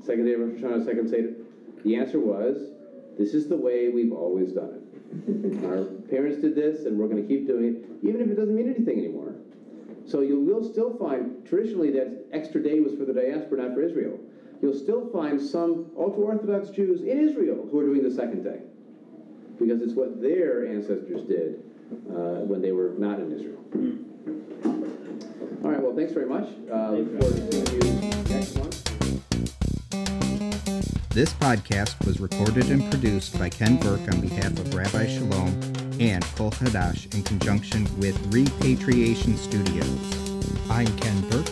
Second 0.03 0.26
day 0.26 0.34
of 0.34 0.41
Rosh 0.41 0.60
Hashanah, 0.60 0.86
second 0.86 1.10
Seder. 1.10 1.34
The 1.84 1.95
answer 1.95 2.19
was, 2.19 2.72
this 3.18 3.34
is 3.34 3.48
the 3.48 3.56
way 3.56 3.90
we've 3.90 4.11
always 4.11 4.52
done 4.52 4.76
it. 4.76 5.65
Our 5.65 5.86
parents 6.10 6.41
did 6.41 6.56
this, 6.56 6.86
and 6.86 6.99
we're 6.99 7.07
going 7.07 7.22
to 7.22 7.27
keep 7.27 7.48
doing 7.48 7.65
it, 7.65 8.07
even 8.07 8.22
if 8.22 8.27
it 8.27 8.36
doesn't 8.36 8.56
mean 8.56 8.69
anything 8.69 8.99
anymore. 8.99 9.34
So 10.06 10.22
you 10.22 10.40
will 10.40 10.64
still 10.64 10.98
find, 10.98 11.45
traditionally, 11.48 11.91
that 11.91 12.26
extra 12.31 12.61
day 12.61 12.80
was 12.80 12.94
for 12.95 13.06
the 13.06 13.14
diaspora, 13.14 13.64
not 13.64 13.73
for 13.73 13.81
Israel. 13.81 14.19
You'll 14.61 14.77
still 14.77 15.07
find 15.10 15.41
some 15.41 15.91
ultra 15.98 16.23
Orthodox 16.23 16.69
Jews 16.69 17.02
in 17.02 17.18
Israel 17.18 17.68
who 17.72 17.80
are 17.80 17.86
doing 17.86 18.03
the 18.03 18.11
second 18.11 18.44
day, 18.44 18.60
because 19.57 19.81
it's 19.81 19.94
what 19.94 20.22
their 20.22 20.68
ancestors 20.68 21.22
did 21.27 21.64
uh, 22.10 22.44
when 22.44 22.61
they 22.61 22.73
were 22.73 22.94
not 22.98 23.19
in 23.19 23.31
Israel. 23.31 23.57
All 25.64 25.72
right, 25.72 25.81
well, 25.81 25.95
thanks 25.95 26.11
very 26.11 26.26
much. 26.26 26.49
Uh, 26.72 26.91
look 26.91 27.22
forward 27.22 27.52
to 27.52 27.68
seeing 27.68 27.84
you 27.84 28.11
next 28.30 28.56
month. 28.57 28.76
This 31.10 31.34
podcast 31.34 32.06
was 32.06 32.19
recorded 32.19 32.69
and 32.69 32.90
produced 32.91 33.40
by 33.40 33.49
Ken 33.49 33.77
Burke 33.77 34.07
on 34.14 34.22
behalf 34.22 34.52
of 34.52 34.73
Rabbi 34.73 35.06
Chalom 35.06 35.52
and 35.99 36.23
Kol 36.36 36.52
Hadash 36.52 37.14
in 37.14 37.23
conjunction 37.23 37.88
with 37.98 38.15
Repatriation 38.34 39.36
Studios. 39.36 39.99
I'm 40.69 40.88
Ken 40.98 41.30
Burke, 41.30 41.49